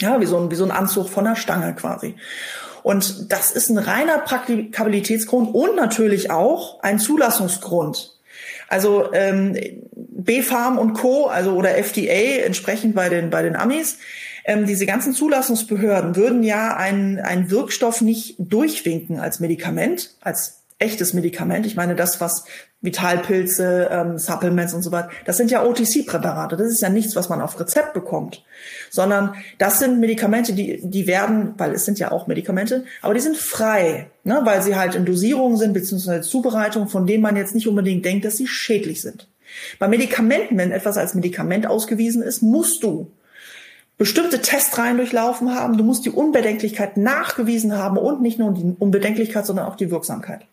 Ja, 0.00 0.20
wie 0.20 0.26
so 0.26 0.38
ein, 0.38 0.50
wie 0.50 0.54
so 0.54 0.64
ein 0.64 0.70
Anzug 0.70 1.08
von 1.08 1.24
der 1.24 1.36
Stange 1.36 1.74
quasi. 1.74 2.14
Und 2.82 3.30
das 3.32 3.52
ist 3.52 3.68
ein 3.70 3.78
reiner 3.78 4.18
Praktikabilitätsgrund 4.18 5.54
und 5.54 5.76
natürlich 5.76 6.30
auch 6.30 6.80
ein 6.82 6.98
Zulassungsgrund. 6.98 8.18
Also 8.68 9.12
ähm, 9.12 9.56
BfArM 9.94 10.78
und 10.78 10.94
Co., 10.94 11.26
also 11.26 11.52
oder 11.52 11.76
FDA 11.76 12.44
entsprechend 12.44 12.94
bei 12.94 13.08
den 13.08 13.30
bei 13.30 13.42
den 13.42 13.54
Amis, 13.54 13.98
ähm, 14.44 14.66
diese 14.66 14.86
ganzen 14.86 15.12
Zulassungsbehörden 15.12 16.16
würden 16.16 16.42
ja 16.42 16.76
einen, 16.76 17.20
einen 17.20 17.50
Wirkstoff 17.50 18.00
nicht 18.00 18.36
durchwinken 18.38 19.20
als 19.20 19.40
Medikament, 19.40 20.16
als 20.20 20.61
echtes 20.82 21.14
Medikament. 21.14 21.64
Ich 21.64 21.76
meine, 21.76 21.94
das, 21.94 22.20
was 22.20 22.44
Vitalpilze, 22.80 23.88
ähm, 23.90 24.18
Supplements 24.18 24.74
und 24.74 24.82
so 24.82 24.90
weiter, 24.90 25.10
das 25.24 25.36
sind 25.36 25.50
ja 25.50 25.64
OTC-Präparate. 25.64 26.56
Das 26.56 26.66
ist 26.66 26.82
ja 26.82 26.88
nichts, 26.88 27.14
was 27.14 27.28
man 27.28 27.40
auf 27.40 27.58
Rezept 27.60 27.94
bekommt, 27.94 28.44
sondern 28.90 29.34
das 29.58 29.78
sind 29.78 30.00
Medikamente, 30.00 30.52
die, 30.52 30.80
die 30.82 31.06
werden, 31.06 31.54
weil 31.56 31.72
es 31.72 31.84
sind 31.84 32.00
ja 32.00 32.10
auch 32.10 32.26
Medikamente, 32.26 32.84
aber 33.00 33.14
die 33.14 33.20
sind 33.20 33.36
frei, 33.36 34.10
ne, 34.24 34.40
weil 34.42 34.62
sie 34.62 34.74
halt 34.74 34.96
in 34.96 35.04
Dosierungen 35.04 35.56
sind, 35.56 35.72
beziehungsweise 35.72 36.28
Zubereitung, 36.28 36.88
von 36.88 37.06
denen 37.06 37.22
man 37.22 37.36
jetzt 37.36 37.54
nicht 37.54 37.68
unbedingt 37.68 38.04
denkt, 38.04 38.24
dass 38.24 38.36
sie 38.36 38.48
schädlich 38.48 39.00
sind. 39.00 39.28
Bei 39.78 39.86
Medikamenten, 39.86 40.58
wenn 40.58 40.72
etwas 40.72 40.96
als 40.96 41.14
Medikament 41.14 41.66
ausgewiesen 41.66 42.22
ist, 42.22 42.42
musst 42.42 42.82
du 42.82 43.12
bestimmte 43.98 44.40
Testreihen 44.40 44.96
durchlaufen 44.96 45.54
haben, 45.54 45.76
du 45.76 45.84
musst 45.84 46.04
die 46.04 46.10
Unbedenklichkeit 46.10 46.96
nachgewiesen 46.96 47.78
haben 47.78 47.96
und 47.98 48.20
nicht 48.20 48.38
nur 48.38 48.52
die 48.52 48.74
Unbedenklichkeit, 48.76 49.46
sondern 49.46 49.66
auch 49.66 49.76
die 49.76 49.92
Wirksamkeit. 49.92 50.46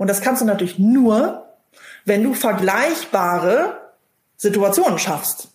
Und 0.00 0.08
das 0.08 0.22
kannst 0.22 0.40
du 0.40 0.46
natürlich 0.46 0.78
nur, 0.78 1.46
wenn 2.06 2.24
du 2.24 2.32
vergleichbare 2.32 3.92
Situationen 4.38 4.98
schaffst. 4.98 5.48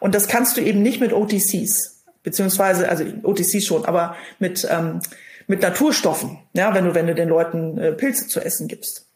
Und 0.00 0.14
das 0.14 0.26
kannst 0.26 0.56
du 0.56 0.62
eben 0.62 0.80
nicht 0.80 1.02
mit 1.02 1.12
OTCs, 1.12 2.02
beziehungsweise, 2.22 2.88
also 2.88 3.04
OTCs 3.22 3.66
schon, 3.66 3.84
aber 3.84 4.16
mit, 4.38 4.66
ähm, 4.70 5.00
mit 5.48 5.60
Naturstoffen, 5.60 6.38
ja, 6.54 6.72
wenn 6.72 6.86
du, 6.86 6.94
wenn 6.94 7.06
du 7.06 7.14
den 7.14 7.28
Leuten 7.28 7.76
äh, 7.76 7.92
Pilze 7.92 8.26
zu 8.26 8.40
essen 8.40 8.68
gibst 8.68 9.11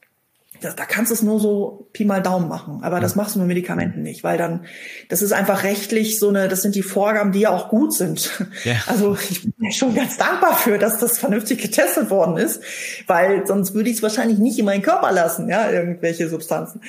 da, 0.61 0.73
da 0.73 0.85
kannst 0.85 1.11
du 1.11 1.15
es 1.15 1.23
nur 1.23 1.41
so 1.41 1.89
Pi 1.93 2.05
mal 2.05 2.23
Daumen 2.23 2.49
machen. 2.49 2.81
Aber 2.83 3.01
das 3.01 3.17
machst 3.17 3.35
du 3.35 3.39
mit 3.39 3.49
Medikamenten 3.49 4.03
nicht, 4.03 4.25
weil 4.25 4.39
dann, 4.39 4.65
das 5.09 5.23
ist 5.23 5.33
einfach 5.33 5.65
rechtlich 5.65 6.19
so 6.19 6.29
eine, 6.29 6.49
das 6.49 6.63
sind 6.63 6.75
die 6.75 6.83
Vorgaben, 6.83 7.33
die 7.33 7.41
ja 7.41 7.51
auch 7.51 7.69
gut 7.69 7.95
sind. 7.95 8.31
Ja. 8.65 8.75
Also 8.87 9.17
ich 9.29 9.43
bin 9.43 9.73
schon 9.73 9.95
ganz 9.95 10.17
dankbar 10.17 10.57
für, 10.57 10.79
dass 10.79 10.99
das 10.99 11.19
vernünftig 11.19 11.61
getestet 11.61 12.09
worden 12.09 12.37
ist, 12.37 12.63
weil 13.07 13.47
sonst 13.47 13.75
würde 13.75 13.91
ich 13.91 13.97
es 13.97 14.03
wahrscheinlich 14.03 14.39
nicht 14.39 14.59
in 14.59 14.65
meinen 14.65 14.83
Körper 14.83 15.13
lassen, 15.13 15.49
ja, 15.49 15.71
irgendwelche 15.71 16.29
Substanzen. 16.29 16.81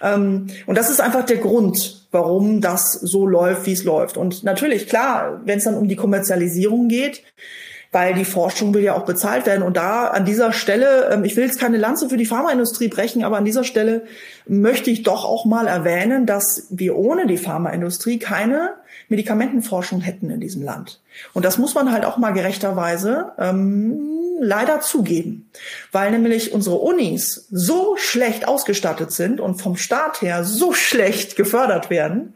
Ähm, 0.00 0.48
und 0.66 0.76
das 0.76 0.90
ist 0.90 1.00
einfach 1.00 1.24
der 1.24 1.36
Grund, 1.36 2.06
warum 2.10 2.60
das 2.60 2.92
so 2.92 3.26
läuft, 3.26 3.66
wie 3.66 3.72
es 3.72 3.84
läuft. 3.84 4.16
Und 4.16 4.44
natürlich, 4.44 4.88
klar, 4.88 5.40
wenn 5.44 5.58
es 5.58 5.64
dann 5.64 5.76
um 5.76 5.88
die 5.88 5.96
Kommerzialisierung 5.96 6.88
geht, 6.88 7.22
weil 7.92 8.14
die 8.14 8.24
Forschung 8.24 8.72
will 8.72 8.82
ja 8.82 8.94
auch 8.94 9.04
bezahlt 9.04 9.44
werden. 9.44 9.62
Und 9.62 9.76
da 9.76 10.08
an 10.08 10.24
dieser 10.24 10.52
Stelle, 10.52 11.10
ähm, 11.12 11.24
ich 11.24 11.36
will 11.36 11.44
jetzt 11.44 11.60
keine 11.60 11.76
Lanze 11.76 12.08
für 12.08 12.16
die 12.16 12.26
Pharmaindustrie 12.26 12.88
brechen, 12.88 13.22
aber 13.22 13.36
an 13.36 13.44
dieser 13.44 13.64
Stelle 13.64 14.04
möchte 14.46 14.90
ich 14.90 15.02
doch 15.02 15.24
auch 15.24 15.44
mal 15.44 15.66
erwähnen, 15.66 16.26
dass 16.26 16.66
wir 16.70 16.96
ohne 16.96 17.26
die 17.26 17.36
Pharmaindustrie 17.36 18.18
keine 18.18 18.70
Medikamentenforschung 19.08 20.00
hätten 20.00 20.30
in 20.30 20.40
diesem 20.40 20.62
Land. 20.62 21.00
Und 21.34 21.44
das 21.44 21.58
muss 21.58 21.74
man 21.74 21.92
halt 21.92 22.06
auch 22.06 22.16
mal 22.16 22.32
gerechterweise 22.32 23.32
ähm, 23.38 24.00
leider 24.40 24.80
zugeben, 24.80 25.50
weil 25.92 26.10
nämlich 26.10 26.52
unsere 26.52 26.76
Unis 26.76 27.46
so 27.50 27.96
schlecht 27.98 28.48
ausgestattet 28.48 29.12
sind 29.12 29.38
und 29.38 29.60
vom 29.60 29.76
Staat 29.76 30.22
her 30.22 30.44
so 30.44 30.72
schlecht 30.72 31.36
gefördert 31.36 31.90
werden, 31.90 32.34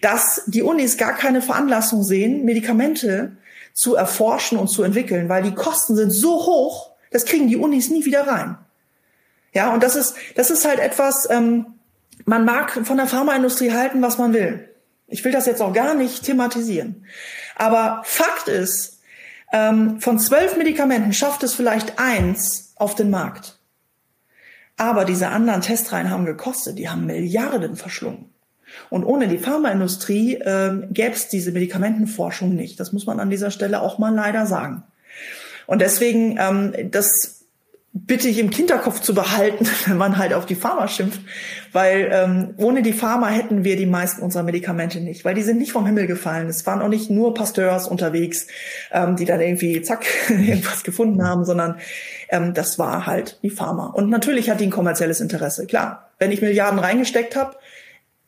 dass 0.00 0.44
die 0.46 0.62
Unis 0.62 0.96
gar 0.96 1.14
keine 1.14 1.42
Veranlassung 1.42 2.04
sehen, 2.04 2.44
Medikamente 2.44 3.32
zu 3.74 3.96
erforschen 3.96 4.56
und 4.56 4.68
zu 4.68 4.82
entwickeln, 4.82 5.28
weil 5.28 5.42
die 5.42 5.54
Kosten 5.54 5.96
sind 5.96 6.10
so 6.10 6.46
hoch, 6.46 6.92
das 7.10 7.26
kriegen 7.26 7.48
die 7.48 7.56
Unis 7.56 7.90
nie 7.90 8.04
wieder 8.04 8.26
rein. 8.26 8.56
Ja, 9.52 9.74
und 9.74 9.82
das 9.82 9.96
ist, 9.96 10.16
das 10.36 10.50
ist 10.50 10.64
halt 10.64 10.78
etwas, 10.78 11.28
ähm, 11.28 11.66
man 12.24 12.44
mag 12.44 12.86
von 12.86 12.96
der 12.96 13.06
Pharmaindustrie 13.06 13.72
halten, 13.72 14.00
was 14.00 14.16
man 14.16 14.32
will. 14.32 14.70
Ich 15.06 15.24
will 15.24 15.32
das 15.32 15.46
jetzt 15.46 15.60
auch 15.60 15.72
gar 15.72 15.94
nicht 15.94 16.24
thematisieren. 16.24 17.04
Aber 17.56 18.02
Fakt 18.04 18.48
ist, 18.48 19.00
ähm, 19.52 20.00
von 20.00 20.18
zwölf 20.18 20.56
Medikamenten 20.56 21.12
schafft 21.12 21.42
es 21.42 21.54
vielleicht 21.54 21.98
eins 21.98 22.72
auf 22.76 22.94
den 22.94 23.10
Markt. 23.10 23.58
Aber 24.76 25.04
diese 25.04 25.28
anderen 25.28 25.60
Testreihen 25.60 26.10
haben 26.10 26.24
gekostet, 26.24 26.78
die 26.78 26.88
haben 26.88 27.06
Milliarden 27.06 27.76
verschlungen. 27.76 28.33
Und 28.90 29.04
ohne 29.04 29.28
die 29.28 29.38
Pharmaindustrie 29.38 30.34
äh, 30.34 30.86
gäbe 30.90 31.14
es 31.14 31.28
diese 31.28 31.52
Medikamentenforschung 31.52 32.54
nicht. 32.54 32.78
Das 32.80 32.92
muss 32.92 33.06
man 33.06 33.20
an 33.20 33.30
dieser 33.30 33.50
Stelle 33.50 33.82
auch 33.82 33.98
mal 33.98 34.14
leider 34.14 34.46
sagen. 34.46 34.84
Und 35.66 35.80
deswegen, 35.80 36.38
ähm, 36.38 36.90
das 36.90 37.44
bitte 37.96 38.26
ich 38.28 38.40
im 38.40 38.50
Hinterkopf 38.50 39.00
zu 39.00 39.14
behalten, 39.14 39.66
wenn 39.86 39.96
man 39.96 40.18
halt 40.18 40.34
auf 40.34 40.46
die 40.46 40.56
Pharma 40.56 40.88
schimpft, 40.88 41.20
weil 41.72 42.10
ähm, 42.12 42.54
ohne 42.56 42.82
die 42.82 42.92
Pharma 42.92 43.28
hätten 43.28 43.62
wir 43.62 43.76
die 43.76 43.86
meisten 43.86 44.20
unserer 44.20 44.42
Medikamente 44.42 45.00
nicht, 45.00 45.24
weil 45.24 45.34
die 45.34 45.42
sind 45.42 45.58
nicht 45.58 45.72
vom 45.72 45.86
Himmel 45.86 46.08
gefallen. 46.08 46.48
Es 46.48 46.66
waren 46.66 46.82
auch 46.82 46.88
nicht 46.88 47.08
nur 47.08 47.34
Pasteurs 47.34 47.86
unterwegs, 47.86 48.48
ähm, 48.92 49.14
die 49.14 49.24
dann 49.24 49.40
irgendwie 49.40 49.80
zack 49.82 50.06
irgendwas 50.28 50.82
gefunden 50.82 51.26
haben, 51.26 51.44
sondern 51.44 51.76
ähm, 52.28 52.52
das 52.52 52.78
war 52.80 53.06
halt 53.06 53.38
die 53.42 53.50
Pharma. 53.50 53.86
Und 53.86 54.10
natürlich 54.10 54.50
hat 54.50 54.60
die 54.60 54.66
ein 54.66 54.70
kommerzielles 54.70 55.20
Interesse. 55.20 55.66
Klar, 55.66 56.10
wenn 56.18 56.32
ich 56.32 56.42
Milliarden 56.42 56.80
reingesteckt 56.80 57.36
habe, 57.36 57.56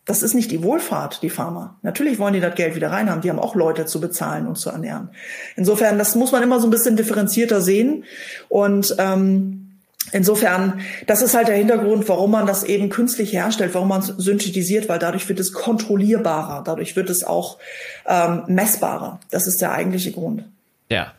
das 0.06 0.22
ist 0.22 0.34
nicht 0.34 0.52
die 0.52 0.62
Wohlfahrt, 0.62 1.22
die 1.22 1.30
Pharma. 1.30 1.76
Natürlich 1.82 2.20
wollen 2.20 2.32
die 2.32 2.40
das 2.40 2.54
Geld 2.54 2.76
wieder 2.76 2.92
reinhaben. 2.92 3.22
Die 3.22 3.28
haben 3.28 3.40
auch 3.40 3.56
Leute 3.56 3.86
zu 3.86 4.00
bezahlen 4.00 4.46
und 4.46 4.56
zu 4.56 4.70
ernähren. 4.70 5.10
Insofern, 5.56 5.98
das 5.98 6.14
muss 6.14 6.30
man 6.30 6.44
immer 6.44 6.60
so 6.60 6.68
ein 6.68 6.70
bisschen 6.70 6.96
differenzierter 6.96 7.60
sehen. 7.60 8.04
Und 8.48 8.94
ähm, 8.98 9.80
insofern, 10.12 10.80
das 11.08 11.22
ist 11.22 11.34
halt 11.34 11.48
der 11.48 11.56
Hintergrund, 11.56 12.08
warum 12.08 12.30
man 12.30 12.46
das 12.46 12.62
eben 12.62 12.88
künstlich 12.88 13.32
herstellt, 13.32 13.74
warum 13.74 13.88
man 13.88 14.00
es 14.00 14.06
synthetisiert, 14.06 14.88
weil 14.88 15.00
dadurch 15.00 15.28
wird 15.28 15.40
es 15.40 15.52
kontrollierbarer, 15.52 16.62
dadurch 16.62 16.94
wird 16.94 17.10
es 17.10 17.24
auch 17.24 17.58
ähm, 18.06 18.44
messbarer. 18.46 19.18
Das 19.32 19.48
ist 19.48 19.60
der 19.60 19.72
eigentliche 19.72 20.12
Grund. 20.12 20.44
Ja, 20.88 21.12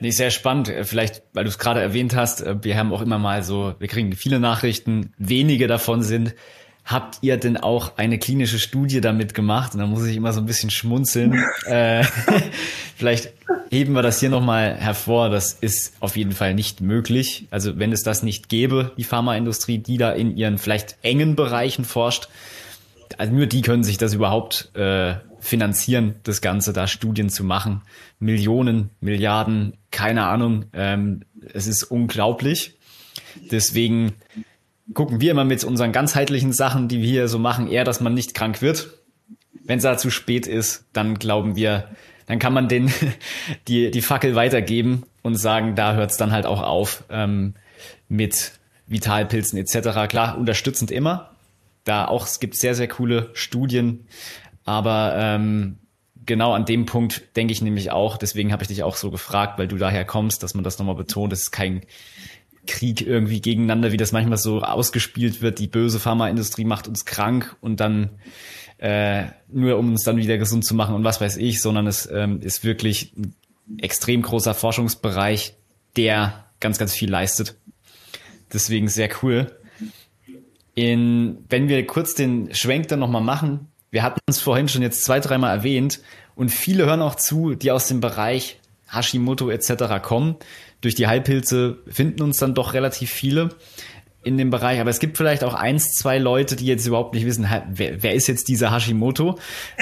Nee, 0.00 0.10
sehr 0.10 0.30
spannend. 0.30 0.70
Vielleicht, 0.82 1.22
weil 1.32 1.44
du 1.44 1.48
es 1.48 1.58
gerade 1.58 1.80
erwähnt 1.80 2.14
hast, 2.14 2.42
äh, 2.42 2.62
wir 2.62 2.76
haben 2.76 2.92
auch 2.92 3.00
immer 3.00 3.18
mal 3.18 3.42
so, 3.42 3.74
wir 3.78 3.88
kriegen 3.88 4.12
viele 4.12 4.38
Nachrichten, 4.38 5.14
wenige 5.16 5.66
davon 5.66 6.02
sind, 6.02 6.34
habt 6.86 7.18
ihr 7.20 7.36
denn 7.36 7.56
auch 7.56 7.98
eine 7.98 8.18
klinische 8.18 8.60
Studie 8.60 9.00
damit 9.00 9.34
gemacht? 9.34 9.74
Und 9.74 9.80
da 9.80 9.86
muss 9.86 10.06
ich 10.06 10.16
immer 10.16 10.32
so 10.32 10.40
ein 10.40 10.46
bisschen 10.46 10.70
schmunzeln. 10.70 11.44
äh, 11.66 12.04
vielleicht 12.96 13.32
heben 13.70 13.92
wir 13.92 14.02
das 14.02 14.20
hier 14.20 14.30
nochmal 14.30 14.76
hervor. 14.76 15.28
Das 15.28 15.52
ist 15.52 15.94
auf 16.00 16.16
jeden 16.16 16.32
Fall 16.32 16.54
nicht 16.54 16.80
möglich. 16.80 17.48
Also 17.50 17.78
wenn 17.78 17.92
es 17.92 18.04
das 18.04 18.22
nicht 18.22 18.48
gäbe, 18.48 18.92
die 18.96 19.04
Pharmaindustrie, 19.04 19.78
die 19.78 19.98
da 19.98 20.12
in 20.12 20.36
ihren 20.36 20.58
vielleicht 20.58 20.96
engen 21.02 21.34
Bereichen 21.34 21.84
forscht, 21.84 22.28
also 23.18 23.32
nur 23.32 23.46
die 23.46 23.62
können 23.62 23.84
sich 23.84 23.98
das 23.98 24.14
überhaupt 24.14 24.70
äh, 24.74 25.16
finanzieren 25.40 26.16
das 26.22 26.40
Ganze, 26.40 26.72
da 26.72 26.86
Studien 26.86 27.30
zu 27.30 27.44
machen. 27.44 27.82
Millionen, 28.18 28.90
Milliarden, 29.00 29.74
keine 29.90 30.26
Ahnung. 30.26 30.66
Ähm, 30.72 31.22
es 31.52 31.66
ist 31.66 31.84
unglaublich. 31.84 32.78
Deswegen 33.50 34.14
gucken 34.94 35.20
wir 35.20 35.30
immer 35.30 35.44
mit 35.44 35.64
unseren 35.64 35.92
ganzheitlichen 35.92 36.52
Sachen, 36.52 36.88
die 36.88 37.00
wir 37.00 37.08
hier 37.08 37.28
so 37.28 37.38
machen, 37.38 37.68
eher, 37.68 37.84
dass 37.84 38.00
man 38.00 38.14
nicht 38.14 38.34
krank 38.34 38.62
wird. 38.62 38.90
Wenn 39.64 39.78
es 39.78 39.82
da 39.82 39.98
zu 39.98 40.10
spät 40.10 40.46
ist, 40.46 40.84
dann 40.92 41.18
glauben 41.18 41.56
wir, 41.56 41.88
dann 42.26 42.38
kann 42.38 42.52
man 42.52 42.68
den 42.68 42.92
die, 43.68 43.90
die 43.90 44.02
Fackel 44.02 44.34
weitergeben 44.34 45.04
und 45.22 45.36
sagen, 45.36 45.74
da 45.74 45.94
hört 45.94 46.10
es 46.10 46.16
dann 46.16 46.32
halt 46.32 46.46
auch 46.46 46.62
auf 46.62 47.04
ähm, 47.10 47.54
mit 48.08 48.52
Vitalpilzen 48.86 49.58
etc. 49.58 50.08
Klar, 50.08 50.38
unterstützend 50.38 50.90
immer. 50.90 51.30
Da 51.84 52.06
auch, 52.06 52.26
es 52.26 52.40
gibt 52.40 52.56
sehr, 52.56 52.74
sehr 52.74 52.88
coole 52.88 53.30
Studien, 53.32 54.06
aber 54.64 55.14
ähm, 55.16 55.78
genau 56.26 56.52
an 56.52 56.64
dem 56.64 56.84
Punkt 56.84 57.36
denke 57.36 57.52
ich 57.52 57.62
nämlich 57.62 57.92
auch, 57.92 58.16
deswegen 58.16 58.52
habe 58.52 58.62
ich 58.62 58.68
dich 58.68 58.82
auch 58.82 58.96
so 58.96 59.10
gefragt, 59.10 59.58
weil 59.58 59.68
du 59.68 59.76
daher 59.76 60.04
kommst, 60.04 60.42
dass 60.42 60.54
man 60.54 60.64
das 60.64 60.78
nochmal 60.78 60.96
betont, 60.96 61.32
es 61.32 61.42
ist 61.42 61.50
kein 61.52 61.82
Krieg 62.66 63.06
irgendwie 63.06 63.40
gegeneinander, 63.40 63.92
wie 63.92 63.96
das 63.96 64.12
manchmal 64.12 64.38
so 64.38 64.60
ausgespielt 64.60 65.42
wird, 65.42 65.58
die 65.58 65.68
böse 65.68 65.98
Pharmaindustrie 65.98 66.64
macht 66.64 66.88
uns 66.88 67.04
krank 67.04 67.56
und 67.60 67.80
dann 67.80 68.10
äh, 68.78 69.24
nur 69.48 69.78
um 69.78 69.90
uns 69.92 70.04
dann 70.04 70.16
wieder 70.16 70.38
gesund 70.38 70.64
zu 70.64 70.74
machen 70.74 70.94
und 70.94 71.04
was 71.04 71.20
weiß 71.20 71.36
ich, 71.38 71.62
sondern 71.62 71.86
es 71.86 72.08
ähm, 72.10 72.40
ist 72.42 72.64
wirklich 72.64 73.12
ein 73.16 73.34
extrem 73.78 74.22
großer 74.22 74.54
Forschungsbereich, 74.54 75.54
der 75.96 76.44
ganz, 76.60 76.78
ganz 76.78 76.94
viel 76.94 77.10
leistet. 77.10 77.56
Deswegen 78.52 78.88
sehr 78.88 79.08
cool. 79.22 79.58
In, 80.74 81.38
wenn 81.48 81.68
wir 81.68 81.86
kurz 81.86 82.14
den 82.14 82.54
Schwenk 82.54 82.88
dann 82.88 82.98
nochmal 82.98 83.22
machen, 83.22 83.68
wir 83.90 84.02
hatten 84.02 84.20
es 84.26 84.40
vorhin 84.40 84.68
schon 84.68 84.82
jetzt 84.82 85.04
zwei, 85.04 85.20
dreimal 85.20 85.56
erwähnt 85.56 86.00
und 86.34 86.50
viele 86.50 86.84
hören 86.84 87.00
auch 87.00 87.14
zu, 87.14 87.54
die 87.54 87.70
aus 87.70 87.88
dem 87.88 88.00
Bereich 88.00 88.60
Hashimoto 88.92 89.50
etc. 89.50 90.02
kommen. 90.02 90.36
Durch 90.86 90.94
die 90.94 91.08
Heilpilze 91.08 91.78
finden 91.88 92.22
uns 92.22 92.36
dann 92.36 92.54
doch 92.54 92.72
relativ 92.72 93.10
viele 93.10 93.48
in 94.22 94.38
dem 94.38 94.50
Bereich, 94.50 94.78
aber 94.78 94.88
es 94.88 95.00
gibt 95.00 95.16
vielleicht 95.16 95.42
auch 95.42 95.52
eins, 95.52 95.94
zwei 95.94 96.18
Leute, 96.18 96.54
die 96.54 96.64
jetzt 96.64 96.86
überhaupt 96.86 97.12
nicht 97.12 97.26
wissen, 97.26 97.48
wer, 97.70 98.04
wer 98.04 98.14
ist 98.14 98.28
jetzt 98.28 98.46
dieser 98.46 98.72
Hashimoto, 98.72 99.36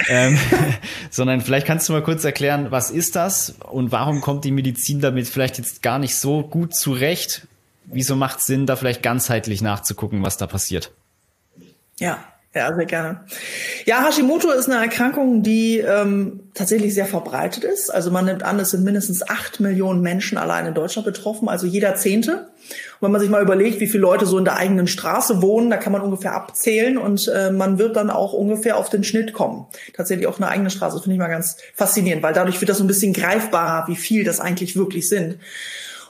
ähm, 0.09 0.35
sondern 1.11 1.41
vielleicht 1.41 1.67
kannst 1.67 1.87
du 1.87 1.93
mal 1.93 2.01
kurz 2.01 2.23
erklären, 2.23 2.71
was 2.71 2.89
ist 2.89 3.15
das 3.15 3.53
und 3.69 3.91
warum 3.91 4.19
kommt 4.21 4.45
die 4.45 4.51
Medizin 4.51 4.99
damit 4.99 5.27
vielleicht 5.27 5.59
jetzt 5.59 5.83
gar 5.83 5.99
nicht 5.99 6.15
so 6.15 6.41
gut 6.41 6.73
zurecht? 6.73 7.45
Wieso 7.85 8.15
macht 8.15 8.39
es 8.39 8.45
Sinn, 8.45 8.65
da 8.65 8.75
vielleicht 8.75 9.03
ganzheitlich 9.03 9.61
nachzugucken, 9.61 10.23
was 10.23 10.37
da 10.37 10.47
passiert? 10.47 10.89
Ja, 11.99 12.23
ja, 12.55 12.73
sehr 12.73 12.85
gerne. 12.85 13.19
Ja, 13.83 14.07
Hashimoto 14.07 14.49
ist 14.49 14.69
eine 14.69 14.81
Erkrankung, 14.81 15.43
die 15.43 15.79
ähm, 15.79 16.39
tatsächlich 16.53 16.93
sehr 16.93 17.05
verbreitet 17.05 17.65
ist. 17.65 17.93
Also 17.93 18.11
man 18.11 18.23
nimmt 18.23 18.43
an, 18.43 18.57
es 18.59 18.71
sind 18.71 18.85
mindestens 18.85 19.27
acht 19.27 19.59
Millionen 19.59 20.01
Menschen 20.01 20.37
allein 20.37 20.65
in 20.65 20.73
Deutschland 20.73 21.05
betroffen, 21.05 21.49
also 21.49 21.67
jeder 21.67 21.95
Zehnte. 21.95 22.31
Und 22.37 23.01
wenn 23.01 23.11
man 23.11 23.19
sich 23.19 23.29
mal 23.29 23.41
überlegt, 23.41 23.81
wie 23.81 23.87
viele 23.87 24.03
Leute 24.03 24.25
so 24.25 24.37
in 24.37 24.45
der 24.45 24.55
eigenen 24.55 24.87
Straße 24.87 25.41
wohnen, 25.41 25.69
da 25.69 25.75
kann 25.75 25.91
man 25.91 26.01
ungefähr 26.01 26.33
abzählen 26.33 26.97
und 26.97 27.27
äh, 27.27 27.51
man 27.51 27.77
wird 27.77 27.97
dann 27.97 28.09
auch 28.09 28.31
ungefähr 28.31 28.77
auf 28.77 28.89
den 28.89 29.03
Schnitt 29.03 29.33
kommen. 29.33 29.65
Tatsächlich 29.93 30.25
auf 30.25 30.37
eine 30.37 30.47
eigene 30.47 30.69
Straße, 30.69 30.99
finde 31.01 31.15
ich 31.15 31.19
mal 31.19 31.27
ganz 31.27 31.57
faszinierend, 31.73 32.23
weil 32.23 32.33
dadurch 32.33 32.61
wird 32.61 32.69
das 32.69 32.77
so 32.77 32.85
ein 32.85 32.87
bisschen 32.87 33.11
greifbarer, 33.11 33.89
wie 33.89 33.97
viel 33.97 34.23
das 34.23 34.39
eigentlich 34.39 34.77
wirklich 34.77 35.09
sind. 35.09 35.39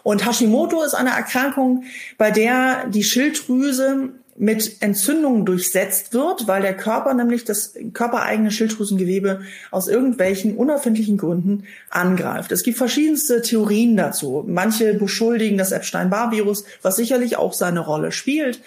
Und 0.04 0.24
Hashimoto 0.24 0.84
ist 0.84 0.94
eine 0.94 1.10
Erkrankung, 1.10 1.86
bei 2.20 2.30
der 2.30 2.86
die 2.88 3.04
Schilddrüse 3.04 4.12
mit 4.38 4.82
Entzündungen 4.82 5.46
durchsetzt 5.46 6.14
wird, 6.14 6.48
weil 6.48 6.62
der 6.62 6.76
Körper 6.76 7.14
nämlich 7.14 7.46
das 7.46 7.74
körpereigene 7.94 8.52
Schilddrüsengewebe 8.52 9.42
aus 9.72 9.88
irgendwelchen 9.88 10.58
unerfindlichen 10.58 11.18
Gründen 11.18 11.64
angreift. 11.90 12.52
Es 12.52 12.64
gibt 12.64 12.78
verschiedenste 12.78 13.42
Theorien 13.42 13.96
dazu. 13.96 14.44
Manche 14.46 14.94
beschuldigen 14.94 15.58
das 15.58 15.72
Epstein-Barr-Virus, 15.72 16.66
was 16.82 16.98
sicherlich 16.98 17.38
auch 17.38 17.54
seine 17.54 17.80
Rolle 17.80 18.12
spielt. 18.12 18.60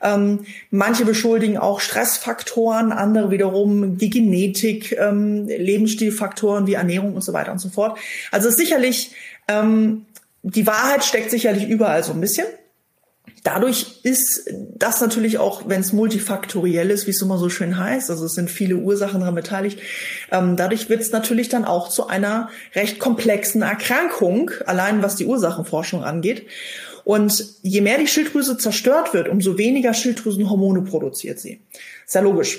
Ähm, 0.00 0.44
manche 0.70 1.04
beschuldigen 1.04 1.58
auch 1.58 1.80
Stressfaktoren, 1.80 2.92
andere 2.92 3.32
wiederum 3.32 3.98
die 3.98 4.10
Genetik, 4.10 4.92
ähm, 4.92 5.48
Lebensstilfaktoren 5.48 6.68
wie 6.68 6.74
Ernährung 6.74 7.14
und 7.14 7.22
so 7.22 7.32
weiter 7.32 7.50
und 7.50 7.58
so 7.58 7.68
fort. 7.68 7.98
Also 8.30 8.50
sicherlich, 8.50 9.12
ähm, 9.48 10.06
die 10.44 10.68
Wahrheit 10.68 11.04
steckt 11.04 11.32
sicherlich 11.32 11.68
überall 11.68 12.04
so 12.04 12.12
ein 12.12 12.20
bisschen. 12.20 12.46
Dadurch 13.50 14.00
ist 14.02 14.50
das 14.76 15.00
natürlich 15.00 15.38
auch, 15.38 15.70
wenn 15.70 15.80
es 15.80 15.94
multifaktoriell 15.94 16.90
ist, 16.90 17.06
wie 17.06 17.12
es 17.12 17.22
immer 17.22 17.38
so 17.38 17.48
schön 17.48 17.78
heißt, 17.78 18.10
also 18.10 18.26
es 18.26 18.34
sind 18.34 18.50
viele 18.50 18.76
Ursachen 18.76 19.20
daran 19.20 19.34
beteiligt, 19.34 19.80
ähm, 20.30 20.58
dadurch 20.58 20.90
wird 20.90 21.00
es 21.00 21.12
natürlich 21.12 21.48
dann 21.48 21.64
auch 21.64 21.88
zu 21.88 22.08
einer 22.08 22.50
recht 22.74 22.98
komplexen 22.98 23.62
Erkrankung, 23.62 24.50
allein 24.66 25.02
was 25.02 25.16
die 25.16 25.24
Ursachenforschung 25.24 26.04
angeht. 26.04 26.46
Und 27.04 27.42
je 27.62 27.80
mehr 27.80 27.96
die 27.96 28.06
Schilddrüse 28.06 28.58
zerstört 28.58 29.14
wird, 29.14 29.30
umso 29.30 29.56
weniger 29.56 29.94
Schilddrüsenhormone 29.94 30.82
produziert 30.82 31.40
sie. 31.40 31.62
Ist 32.04 32.14
ja 32.14 32.20
logisch. 32.20 32.58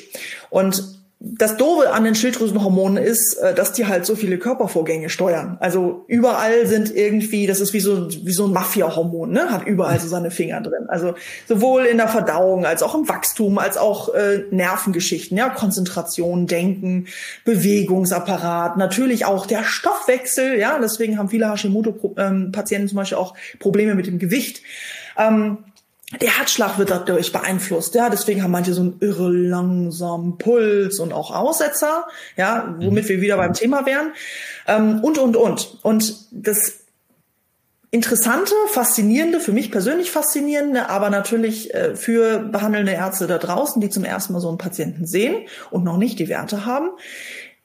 Und 0.49 0.83
das 1.21 1.57
Doofe 1.57 1.91
an 1.91 2.05
den 2.05 2.15
Schilddrüsenhormonen 2.15 3.03
ist, 3.03 3.37
äh, 3.41 3.53
dass 3.53 3.73
die 3.73 3.85
halt 3.85 4.05
so 4.05 4.15
viele 4.15 4.37
Körpervorgänge 4.37 5.09
steuern. 5.09 5.57
Also 5.59 6.05
überall 6.07 6.65
sind 6.65 6.95
irgendwie, 6.95 7.45
das 7.45 7.59
ist 7.59 7.73
wie 7.73 7.81
so, 7.81 8.09
wie 8.09 8.31
so 8.31 8.45
ein 8.45 8.53
Mafia-Hormon, 8.53 9.29
ne? 9.29 9.51
hat 9.51 9.67
überall 9.67 9.99
so 9.99 10.07
seine 10.07 10.31
Finger 10.31 10.61
drin. 10.61 10.85
Also 10.87 11.15
sowohl 11.45 11.85
in 11.85 11.97
der 11.97 12.07
Verdauung 12.07 12.65
als 12.65 12.83
auch 12.83 12.95
im 12.95 13.09
Wachstum, 13.09 13.57
als 13.57 13.75
auch 13.75 14.13
äh, 14.13 14.45
Nervengeschichten, 14.51 15.37
ja, 15.37 15.49
Konzentration, 15.49 16.47
Denken, 16.47 17.07
Bewegungsapparat, 17.43 18.77
natürlich 18.77 19.25
auch 19.25 19.45
der 19.45 19.65
Stoffwechsel, 19.65 20.57
ja, 20.57 20.79
deswegen 20.81 21.17
haben 21.17 21.27
viele 21.27 21.51
Hashimoto-Patienten 21.51 22.87
zum 22.87 22.95
Beispiel 22.95 23.17
auch 23.17 23.33
Probleme 23.59 23.93
mit 23.93 24.07
dem 24.07 24.19
Gewicht. 24.19 24.61
Ähm, 25.17 25.57
der 26.21 26.37
Herzschlag 26.37 26.79
wird 26.79 26.89
dadurch 26.89 27.31
beeinflusst, 27.31 27.93
ja, 27.93 28.09
deswegen 28.09 28.41
haben 28.41 28.51
manche 28.51 28.73
so 28.73 28.81
einen 28.81 28.97
irre 28.99 29.29
langsamen 29.29 30.37
Puls 30.37 30.99
und 30.99 31.13
auch 31.13 31.31
Aussetzer, 31.35 32.07
ja, 32.35 32.75
womit 32.79 33.07
wir 33.09 33.21
wieder 33.21 33.37
beim 33.37 33.53
Thema 33.53 33.85
wären, 33.85 34.13
ähm, 34.67 35.01
und, 35.03 35.17
und, 35.19 35.35
und. 35.35 35.77
Und 35.83 36.27
das 36.31 36.79
Interessante, 37.91 38.53
faszinierende, 38.67 39.39
für 39.39 39.51
mich 39.51 39.71
persönlich 39.71 40.11
faszinierende, 40.11 40.89
aber 40.89 41.09
natürlich 41.09 41.73
äh, 41.73 41.95
für 41.95 42.37
behandelnde 42.37 42.91
Ärzte 42.91 43.25
da 43.25 43.39
draußen, 43.39 43.81
die 43.81 43.89
zum 43.89 44.03
ersten 44.03 44.33
Mal 44.33 44.41
so 44.41 44.49
einen 44.49 44.59
Patienten 44.59 45.07
sehen 45.07 45.47
und 45.71 45.83
noch 45.83 45.97
nicht 45.97 46.19
die 46.19 46.29
Werte 46.29 46.67
haben, 46.67 46.89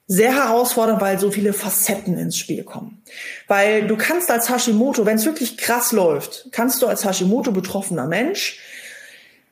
sehr 0.07 0.35
herausfordernd, 0.35 1.01
weil 1.01 1.19
so 1.19 1.31
viele 1.31 1.53
Facetten 1.53 2.17
ins 2.17 2.37
Spiel 2.37 2.63
kommen. 2.63 3.01
Weil 3.47 3.87
du 3.87 3.97
kannst 3.97 4.29
als 4.29 4.49
Hashimoto, 4.49 5.05
wenn 5.05 5.17
es 5.17 5.25
wirklich 5.25 5.57
krass 5.57 5.91
läuft, 5.91 6.49
kannst 6.51 6.81
du 6.81 6.87
als 6.87 7.05
Hashimoto 7.05 7.51
betroffener 7.51 8.05
Mensch 8.05 8.59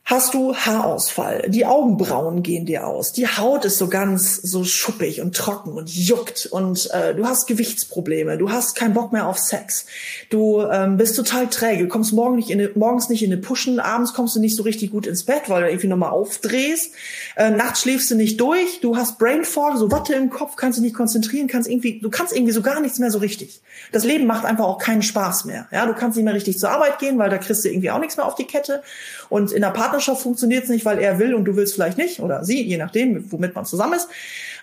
hast 0.06 0.34
du 0.34 0.54
Haarausfall. 0.54 1.46
Die 1.48 1.66
Augenbrauen 1.66 2.44
gehen 2.44 2.66
dir 2.66 2.86
aus. 2.86 3.14
Die 3.14 3.26
Haut 3.26 3.64
ist 3.64 3.78
so 3.78 3.88
ganz 3.88 4.36
so 4.36 4.66
schuppig 4.66 5.22
und 5.22 5.34
trocken 5.34 5.72
und 5.72 5.90
juckt 5.90 6.46
und 6.46 6.90
äh, 6.92 7.16
du 7.16 7.26
hast 7.26 7.48
Gewichtsprobleme. 7.48 8.38
Du 8.38 8.52
hast 8.52 8.76
keinen 8.76 8.94
Bock 8.94 9.14
mehr 9.14 9.28
auf 9.28 9.40
Sex. 9.40 9.86
Du 10.30 10.62
ähm, 10.62 10.98
bist 10.98 11.16
total 11.16 11.48
träge. 11.48 11.88
Kommst 11.88 12.12
morgen 12.12 12.36
nicht 12.36 12.50
in 12.50 12.60
eine, 12.60 12.72
morgens 12.76 13.08
nicht 13.08 13.24
in 13.24 13.32
eine 13.32 13.42
Puschen. 13.42 13.80
Abends 13.80 14.14
kommst 14.14 14.36
du 14.36 14.42
nicht 14.42 14.58
so 14.58 14.64
richtig 14.64 14.92
gut 14.92 15.08
ins 15.08 15.24
Bett, 15.24 15.44
weil 15.48 15.62
du 15.62 15.70
irgendwie 15.70 15.88
nochmal 15.88 16.10
aufdrehst. 16.10 16.92
Äh, 17.38 17.52
nachts 17.52 17.82
schläfst 17.82 18.12
du 18.12 18.16
nicht 18.16 18.42
durch. 18.42 18.82
Du 18.82 18.98
hast 18.98 19.18
Brain 19.18 19.46
Fog, 19.46 19.78
so 19.78 19.90
Watte 19.90 20.16
im 20.16 20.30
Kopf, 20.30 20.58
kannst 20.58 20.80
du 20.80 20.84
nicht 20.84 20.96
konzentrieren, 20.96 21.48
kannst 21.48 21.70
irgendwie, 21.70 22.00
du 22.02 22.10
kannst 22.10 22.36
irgendwie 22.36 22.54
so 22.54 22.62
gar 22.62 22.82
nichts 22.82 23.00
mehr 23.00 23.10
so 23.10 23.20
richtig. 23.20 23.62
Das 23.94 24.04
Leben 24.04 24.26
macht 24.26 24.44
einfach 24.44 24.66
auch 24.66 24.80
keinen 24.80 25.02
Spaß 25.02 25.46
mehr. 25.46 25.68
Ja, 25.72 25.86
du 25.86 25.94
kannst 25.94 26.18
nicht 26.18 26.26
mehr 26.26 26.34
richtig 26.34 26.60
zur 26.60 26.72
Arbeit 26.72 27.00
gehen, 27.00 27.18
weil 27.18 27.30
da 27.30 27.38
kriegst 27.38 27.64
du 27.64 27.70
irgendwie 27.70 27.92
auch 27.92 28.00
nichts 28.00 28.18
mehr 28.18 28.26
auf 28.26 28.36
die 28.36 28.46
Kette. 28.46 28.84
Und 29.30 29.52
in 29.52 29.62
der 29.62 29.70
Partnerschaft 29.94 30.24
funktioniert 30.24 30.64
es 30.64 30.70
nicht, 30.70 30.86
weil 30.86 30.98
er 30.98 31.20
will 31.20 31.36
und 31.36 31.46
du 31.46 31.56
willst 31.56 31.76
vielleicht 31.76 32.00
nicht 32.00 32.20
oder 32.20 32.44
sie, 32.44 32.64
je 32.64 32.78
nachdem, 32.78 33.32
womit 33.32 33.54
man 33.54 33.64
zusammen 33.66 33.94
ist. 33.94 34.10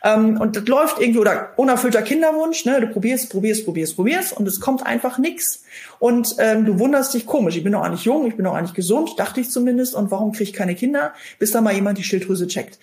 Ähm, 0.03 0.41
und 0.41 0.57
das 0.57 0.67
läuft 0.67 1.01
irgendwie 1.01 1.21
oder 1.21 1.51
unerfüllter 1.57 2.03
Kinderwunsch, 2.03 2.65
ne? 2.65 2.81
Du 2.81 2.89
probierst, 2.89 3.31
probierst, 3.31 3.65
probierst, 3.65 3.95
probierst 3.95 4.33
und 4.33 4.49
es 4.49 4.59
kommt 4.59 4.85
einfach 4.85 5.19
nichts. 5.19 5.63
Und 6.01 6.35
ähm, 6.39 6.67
du 6.67 6.81
wunderst 6.81 7.15
dich 7.15 7.27
komisch. 7.27 7.57
Ich 7.57 7.63
bin 7.63 7.73
doch 7.73 7.83
eigentlich 7.83 8.05
jung, 8.05 8.27
ich 8.27 8.35
bin 8.35 8.45
doch 8.45 8.55
eigentlich 8.55 8.75
gesund, 8.75 9.11
dachte 9.19 9.41
ich 9.41 9.51
zumindest. 9.51 9.95
Und 9.95 10.11
warum 10.11 10.33
kriege 10.33 10.51
ich 10.51 10.53
keine 10.53 10.75
Kinder? 10.75 11.13
Bis 11.39 11.53
da 11.53 11.61
mal 11.61 11.75
jemand 11.75 11.99
die 11.99 12.05
Schilddrüse 12.05 12.49
checkt. 12.49 12.81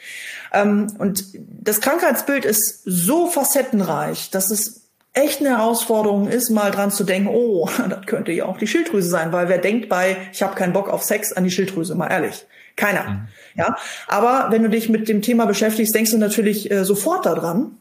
Ähm, 0.53 0.87
und 0.99 1.25
das 1.35 1.81
Krankheitsbild 1.81 2.45
ist 2.45 2.81
so 2.85 3.27
facettenreich, 3.27 4.29
dass 4.29 4.51
es 4.51 4.86
echt 5.18 5.39
eine 5.39 5.57
Herausforderung 5.57 6.28
ist, 6.28 6.49
mal 6.49 6.72
dran 6.72 6.91
zu 6.91 7.03
denken, 7.03 7.30
oh, 7.30 7.70
das 7.89 8.05
könnte 8.05 8.32
ja 8.32 8.45
auch 8.45 8.57
die 8.57 8.68
Schilddrüse 8.68 9.09
sein, 9.09 9.32
weil 9.32 9.49
wer 9.49 9.57
denkt 9.57 9.89
bei, 9.89 10.18
ich 10.32 10.41
habe 10.41 10.55
keinen 10.55 10.74
Bock 10.74 10.89
auf 10.89 11.03
Sex 11.03 11.34
an 11.34 11.43
die 11.43 11.51
Schilddrüse, 11.51 11.95
mal 11.95 12.07
ehrlich. 12.07 12.45
Keiner. 12.76 13.03
Mhm. 13.03 13.28
Ja, 13.55 13.76
aber 14.07 14.51
wenn 14.51 14.61
du 14.61 14.70
dich 14.70 14.88
mit 14.88 15.09
dem 15.09 15.24
Thema 15.24 15.45
beschäftigst, 15.47 15.95
denkst 15.95 16.11
du 16.11 16.20
natürlich 16.20 16.70
äh, 16.70 16.86
sofort 16.86 17.26
daran, 17.26 17.72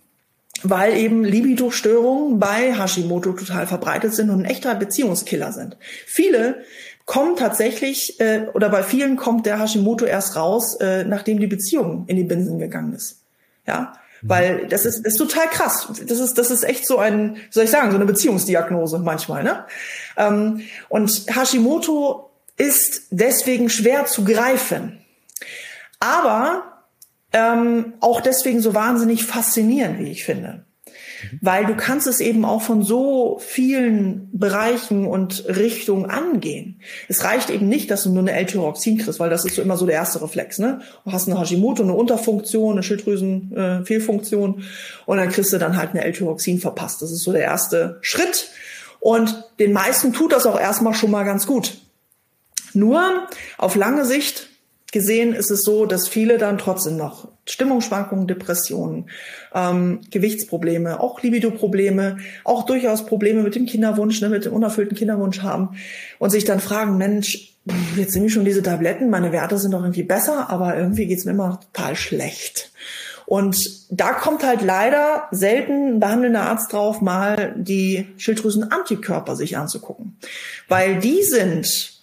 weil 0.63 0.97
eben 0.97 1.23
Libido-Störungen 1.23 2.39
bei 2.39 2.75
Hashimoto 2.75 3.33
total 3.33 3.67
verbreitet 3.67 4.15
sind 4.15 4.31
und 4.31 4.41
ein 4.41 4.45
echter 4.47 4.75
Beziehungskiller 4.75 5.53
sind. 5.53 5.77
Viele 6.07 6.63
kommen 7.05 7.37
tatsächlich 7.37 8.19
äh, 8.21 8.47
oder 8.55 8.71
bei 8.71 8.83
vielen 8.83 9.17
kommt 9.17 9.45
der 9.45 9.61
Hashimoto 9.61 10.07
erst 10.07 10.37
raus, 10.37 10.77
äh, 10.81 11.05
nachdem 11.05 11.41
die 11.41 11.47
Beziehung 11.47 12.05
in 12.07 12.17
die 12.17 12.25
Binsen 12.25 12.59
gegangen 12.59 12.95
ist. 12.95 13.21
Ja, 13.67 13.93
Weil 14.29 14.67
das 14.69 14.85
ist, 14.85 15.05
das 15.05 15.15
ist 15.15 15.19
total 15.19 15.49
krass. 15.49 15.89
Das 16.07 16.19
ist, 16.19 16.35
das 16.35 16.51
ist 16.51 16.65
echt 16.65 16.87
so 16.87 16.99
ein, 16.99 17.39
soll 17.51 17.65
ich 17.65 17.71
sagen, 17.71 17.91
so 17.91 17.97
eine 17.97 18.07
Beziehungsdiagnose 18.07 18.99
manchmal, 18.99 19.45
ne? 19.45 19.65
Ähm, 20.17 20.63
und 20.89 21.11
Hashimoto 21.29 22.31
ist 22.57 23.03
deswegen 23.11 23.71
schwer 23.71 24.07
zu 24.07 24.25
greifen. 24.25 24.99
Aber 26.01 26.83
ähm, 27.33 27.95
auch 28.01 28.21
deswegen 28.21 28.61
so 28.61 28.75
wahnsinnig 28.75 29.25
faszinierend, 29.25 29.99
wie 29.99 30.11
ich 30.11 30.25
finde 30.25 30.66
weil 31.41 31.67
du 31.67 31.75
kannst 31.75 32.07
es 32.07 32.21
eben 32.21 32.45
auch 32.45 32.63
von 32.63 32.83
so 32.83 33.39
vielen 33.41 34.29
Bereichen 34.33 35.07
und 35.07 35.45
Richtungen 35.49 36.07
angehen. 36.07 36.81
Es 37.09 37.25
reicht 37.25 37.51
eben 37.51 37.69
nicht, 37.69 37.91
dass 37.91 38.05
du 38.05 38.11
nur 38.11 38.21
eine 38.21 38.33
L-Tyroxin 38.33 38.99
kriegst, 38.99 39.21
weil 39.21 39.31
das 39.31 39.45
ist 39.45 39.57
so 39.57 39.63
immer 39.63 39.77
so 39.77 39.87
der 39.87 39.97
erste 39.97 40.23
Reflex. 40.23 40.59
Ne? 40.59 40.81
Du 41.05 41.13
hast 41.13 41.29
eine 41.29 41.41
Hashimoto, 41.41 41.83
eine 41.83 41.95
Unterfunktion, 41.95 42.73
eine 42.73 42.83
Schilddrüsenfehlfunktion 42.83 44.61
äh, 44.61 44.63
und 45.07 45.17
dann 45.17 45.29
kriegst 45.29 45.53
du 45.53 45.59
dann 45.59 45.77
halt 45.77 45.91
eine 45.91 46.05
L-Tyroxin 46.05 46.59
verpasst. 46.59 47.03
Das 47.03 47.11
ist 47.11 47.23
so 47.23 47.33
der 47.33 47.43
erste 47.43 47.99
Schritt 48.01 48.51
und 49.01 49.45
den 49.59 49.73
meisten 49.73 50.13
tut 50.13 50.33
das 50.33 50.47
auch 50.47 50.59
erstmal 50.59 50.95
schon 50.95 51.11
mal 51.11 51.25
ganz 51.25 51.47
gut. 51.47 51.79
Nur 52.75 53.27
auf 53.57 53.75
lange 53.75 54.05
Sicht 54.05 54.49
gesehen 54.97 55.35
ist 55.35 55.51
es 55.51 55.61
so, 55.61 55.85
dass 55.85 56.09
viele 56.09 56.39
dann 56.39 56.57
trotzdem 56.57 56.97
noch 56.97 57.29
Stimmungsschwankungen, 57.45 58.27
Depressionen, 58.27 59.11
ähm, 59.55 60.01
Gewichtsprobleme, 60.11 61.01
auch 61.01 61.23
Libido-Probleme, 61.23 62.17
auch 62.45 62.65
durchaus 62.65 63.05
Probleme 63.05 63.43
mit 63.43 63.55
dem 63.55 63.67
Kinderwunsch, 63.67 64.23
ne, 64.23 64.31
mit 64.31 64.47
dem 64.47 64.55
unerfüllten 64.55 64.97
Kinderwunsch 64.97 65.43
haben 65.43 65.77
und 66.19 66.31
sich 66.31 66.47
dann 66.47 66.61
fragen, 66.61 66.97
Mensch, 66.97 67.59
jetzt 67.99 68.15
nehme 68.15 68.29
ich 68.29 68.33
schon 68.33 68.47
diese 68.47 68.63
Tabletten, 68.63 69.11
meine 69.11 69.33
Werte 69.33 69.59
sind 69.59 69.73
doch 69.73 69.83
irgendwie 69.83 70.03
besser, 70.03 70.49
aber 70.49 70.79
irgendwie 70.79 71.05
geht's 71.05 71.27
mir 71.27 71.33
immer 71.33 71.61
total 71.61 71.95
schlecht. 71.95 72.73
Und 73.27 73.59
da 73.91 74.15
kommt 74.15 74.45
halt 74.45 74.63
leider 74.63 75.25
selten 75.31 75.97
ein 75.97 76.01
behandelnder 76.01 76.43
Arzt 76.43 76.73
drauf, 76.73 77.03
mal 77.03 77.55
die 77.59 78.07
Schilddrüsenantikörper 78.17 79.37
sich 79.37 79.59
anzugucken. 79.59 80.17
Weil 80.69 81.01
die 81.01 81.23
sind 81.23 81.96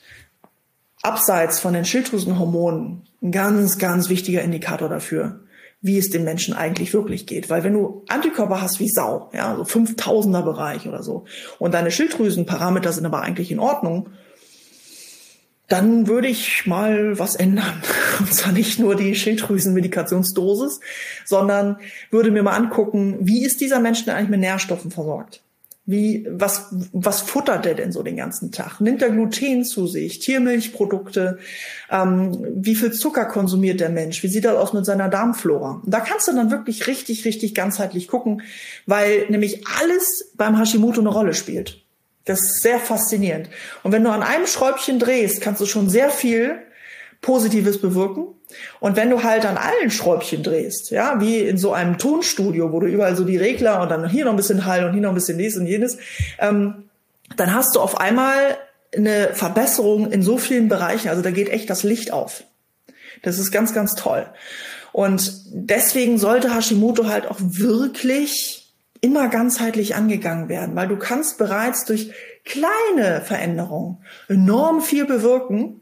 abseits 1.03 1.59
von 1.59 1.73
den 1.73 1.85
Schilddrüsenhormonen 1.85 3.03
ein 3.21 3.31
ganz, 3.31 3.77
ganz 3.77 4.09
wichtiger 4.09 4.41
Indikator 4.41 4.89
dafür, 4.89 5.41
wie 5.81 5.97
es 5.97 6.09
den 6.09 6.23
Menschen 6.23 6.53
eigentlich 6.53 6.93
wirklich 6.93 7.27
geht. 7.27 7.49
Weil 7.49 7.63
wenn 7.63 7.73
du 7.73 8.03
Antikörper 8.07 8.61
hast 8.61 8.79
wie 8.79 8.89
Sau, 8.89 9.29
ja, 9.33 9.55
so 9.55 9.63
5000er 9.63 10.41
Bereich 10.41 10.87
oder 10.87 11.03
so, 11.03 11.25
und 11.59 11.73
deine 11.73 11.91
Schilddrüsenparameter 11.91 12.91
sind 12.91 13.05
aber 13.05 13.21
eigentlich 13.21 13.51
in 13.51 13.59
Ordnung, 13.59 14.09
dann 15.67 16.07
würde 16.07 16.27
ich 16.27 16.65
mal 16.65 17.17
was 17.19 17.35
ändern. 17.35 17.81
Und 18.19 18.33
zwar 18.33 18.51
nicht 18.51 18.79
nur 18.79 18.95
die 18.95 19.15
Schilddrüsenmedikationsdosis, 19.15 20.81
sondern 21.25 21.77
würde 22.11 22.31
mir 22.31 22.43
mal 22.43 22.55
angucken, 22.55 23.17
wie 23.21 23.45
ist 23.45 23.61
dieser 23.61 23.79
Mensch 23.79 24.05
denn 24.05 24.13
eigentlich 24.13 24.29
mit 24.29 24.41
Nährstoffen 24.41 24.91
versorgt? 24.91 25.41
Wie, 25.85 26.25
was, 26.29 26.67
was 26.93 27.21
futtert 27.21 27.65
der 27.65 27.73
denn 27.73 27.91
so 27.91 28.03
den 28.03 28.15
ganzen 28.15 28.53
Tag? 28.53 28.79
Nimmt 28.79 29.01
er 29.01 29.09
Gluten 29.09 29.65
zu 29.65 29.85
sich? 29.85 30.19
Tiermilchprodukte? 30.19 31.39
Ähm, 31.91 32.45
wie 32.55 32.75
viel 32.75 32.93
Zucker 32.93 33.25
konsumiert 33.25 33.81
der 33.81 33.89
Mensch? 33.89 34.23
Wie 34.23 34.29
sieht 34.29 34.45
das 34.45 34.55
aus 34.55 34.71
mit 34.71 34.85
seiner 34.85 35.09
Darmflora? 35.09 35.81
Und 35.83 35.93
da 35.93 35.99
kannst 35.99 36.29
du 36.29 36.33
dann 36.33 36.51
wirklich 36.51 36.87
richtig, 36.87 37.25
richtig 37.25 37.53
ganzheitlich 37.53 38.07
gucken, 38.07 38.43
weil 38.85 39.25
nämlich 39.27 39.67
alles 39.81 40.31
beim 40.35 40.57
Hashimoto 40.57 41.01
eine 41.01 41.09
Rolle 41.09 41.33
spielt. 41.33 41.83
Das 42.23 42.39
ist 42.39 42.61
sehr 42.61 42.79
faszinierend. 42.79 43.49
Und 43.83 43.91
wenn 43.91 44.05
du 44.05 44.11
an 44.11 44.23
einem 44.23 44.47
Schräubchen 44.47 44.99
drehst, 44.99 45.41
kannst 45.41 45.59
du 45.59 45.65
schon 45.65 45.89
sehr 45.89 46.09
viel 46.09 46.59
Positives 47.19 47.81
bewirken. 47.81 48.27
Und 48.79 48.95
wenn 48.95 49.09
du 49.09 49.23
halt 49.23 49.45
an 49.45 49.57
allen 49.57 49.91
Schräubchen 49.91 50.43
drehst, 50.43 50.91
ja, 50.91 51.19
wie 51.19 51.39
in 51.39 51.57
so 51.57 51.73
einem 51.73 51.97
Tonstudio, 51.97 52.71
wo 52.71 52.79
du 52.79 52.87
überall 52.87 53.15
so 53.15 53.23
die 53.23 53.37
Regler 53.37 53.81
und 53.81 53.89
dann 53.89 54.09
hier 54.09 54.25
noch 54.25 54.33
ein 54.33 54.37
bisschen 54.37 54.65
Hall 54.65 54.85
und 54.85 54.93
hier 54.93 55.01
noch 55.01 55.09
ein 55.09 55.15
bisschen 55.15 55.37
dies 55.37 55.57
und 55.57 55.65
jenes, 55.65 55.97
ähm, 56.39 56.89
dann 57.37 57.53
hast 57.53 57.75
du 57.75 57.79
auf 57.79 57.99
einmal 57.99 58.57
eine 58.95 59.29
Verbesserung 59.33 60.11
in 60.11 60.21
so 60.21 60.37
vielen 60.37 60.69
Bereichen. 60.69 61.09
Also 61.09 61.21
da 61.21 61.31
geht 61.31 61.49
echt 61.49 61.69
das 61.69 61.83
Licht 61.83 62.11
auf. 62.11 62.43
Das 63.21 63.39
ist 63.39 63.51
ganz, 63.51 63.73
ganz 63.73 63.95
toll. 63.95 64.27
Und 64.91 65.33
deswegen 65.47 66.19
sollte 66.19 66.53
Hashimoto 66.53 67.07
halt 67.07 67.25
auch 67.27 67.37
wirklich 67.39 68.71
immer 69.01 69.27
ganzheitlich 69.27 69.95
angegangen 69.95 70.47
werden, 70.47 70.75
weil 70.75 70.87
du 70.87 70.97
kannst 70.97 71.37
bereits 71.37 71.85
durch 71.85 72.13
kleine 72.45 73.21
Veränderungen 73.21 73.97
enorm 74.29 74.81
viel 74.81 75.05
bewirken 75.05 75.81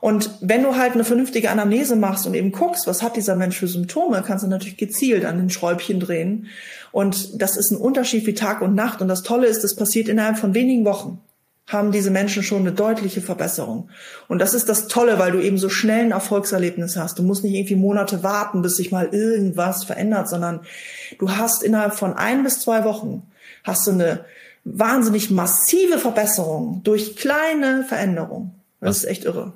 und 0.00 0.30
wenn 0.40 0.62
du 0.62 0.76
halt 0.76 0.92
eine 0.92 1.04
vernünftige 1.04 1.50
Anamnese 1.50 1.96
machst 1.96 2.26
und 2.26 2.34
eben 2.34 2.52
guckst, 2.52 2.86
was 2.86 3.02
hat 3.02 3.16
dieser 3.16 3.36
Mensch 3.36 3.58
für 3.58 3.68
Symptome, 3.68 4.22
kannst 4.26 4.44
du 4.44 4.48
natürlich 4.48 4.76
gezielt 4.76 5.24
an 5.24 5.38
den 5.38 5.50
Schräubchen 5.50 6.00
drehen. 6.00 6.46
Und 6.92 7.40
das 7.40 7.56
ist 7.56 7.70
ein 7.70 7.78
Unterschied 7.78 8.26
wie 8.26 8.34
Tag 8.34 8.60
und 8.62 8.74
Nacht. 8.74 9.00
Und 9.00 9.08
das 9.08 9.22
Tolle 9.22 9.46
ist, 9.46 9.64
das 9.64 9.74
passiert 9.74 10.08
innerhalb 10.08 10.38
von 10.38 10.54
wenigen 10.54 10.84
Wochen 10.84 11.20
haben 11.68 11.90
diese 11.90 12.10
Menschen 12.10 12.44
schon 12.44 12.60
eine 12.60 12.72
deutliche 12.72 13.20
Verbesserung. 13.20 13.88
Und 14.28 14.38
das 14.38 14.54
ist 14.54 14.68
das 14.68 14.86
Tolle, 14.86 15.18
weil 15.18 15.32
du 15.32 15.40
eben 15.40 15.58
so 15.58 15.68
schnell 15.68 16.04
ein 16.04 16.12
Erfolgserlebnis 16.12 16.96
hast. 16.96 17.18
Du 17.18 17.24
musst 17.24 17.42
nicht 17.42 17.54
irgendwie 17.54 17.74
Monate 17.74 18.22
warten, 18.22 18.62
bis 18.62 18.76
sich 18.76 18.92
mal 18.92 19.08
irgendwas 19.10 19.82
verändert, 19.82 20.28
sondern 20.28 20.60
du 21.18 21.32
hast 21.32 21.64
innerhalb 21.64 21.94
von 21.94 22.12
ein 22.14 22.44
bis 22.44 22.60
zwei 22.60 22.84
Wochen 22.84 23.22
hast 23.64 23.86
du 23.86 23.92
eine 23.92 24.24
wahnsinnig 24.64 25.30
massive 25.30 25.98
Verbesserung 25.98 26.82
durch 26.84 27.16
kleine 27.16 27.84
Veränderungen. 27.84 28.54
Das 28.80 28.90
was, 28.90 28.96
ist 28.98 29.10
echt 29.10 29.24
irre. 29.24 29.52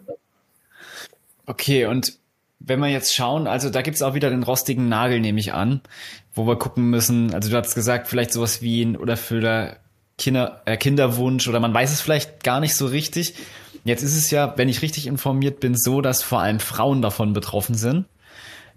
Okay, 1.46 1.86
und 1.86 2.18
wenn 2.60 2.78
wir 2.80 2.88
jetzt 2.88 3.14
schauen, 3.14 3.46
also 3.46 3.70
da 3.70 3.82
gibt's 3.82 4.02
auch 4.02 4.14
wieder 4.14 4.30
den 4.30 4.42
rostigen 4.42 4.88
Nagel, 4.88 5.20
nehme 5.20 5.40
ich 5.40 5.54
an, 5.54 5.80
wo 6.34 6.46
wir 6.46 6.56
gucken 6.56 6.90
müssen, 6.90 7.34
also 7.34 7.50
du 7.50 7.56
hast 7.56 7.74
gesagt, 7.74 8.06
vielleicht 8.06 8.32
sowas 8.32 8.60
wie 8.60 8.82
ein 8.82 8.96
oder 8.96 9.16
für 9.16 9.78
Kinder, 10.18 10.60
äh, 10.66 10.76
Kinderwunsch 10.76 11.48
oder 11.48 11.58
man 11.58 11.72
weiß 11.72 11.90
es 11.90 12.02
vielleicht 12.02 12.44
gar 12.44 12.60
nicht 12.60 12.76
so 12.76 12.86
richtig. 12.86 13.34
Jetzt 13.84 14.02
ist 14.02 14.16
es 14.16 14.30
ja, 14.30 14.52
wenn 14.58 14.68
ich 14.68 14.82
richtig 14.82 15.06
informiert 15.06 15.60
bin, 15.60 15.74
so, 15.74 16.02
dass 16.02 16.22
vor 16.22 16.40
allem 16.40 16.60
Frauen 16.60 17.00
davon 17.00 17.32
betroffen 17.32 17.74
sind. 17.74 18.04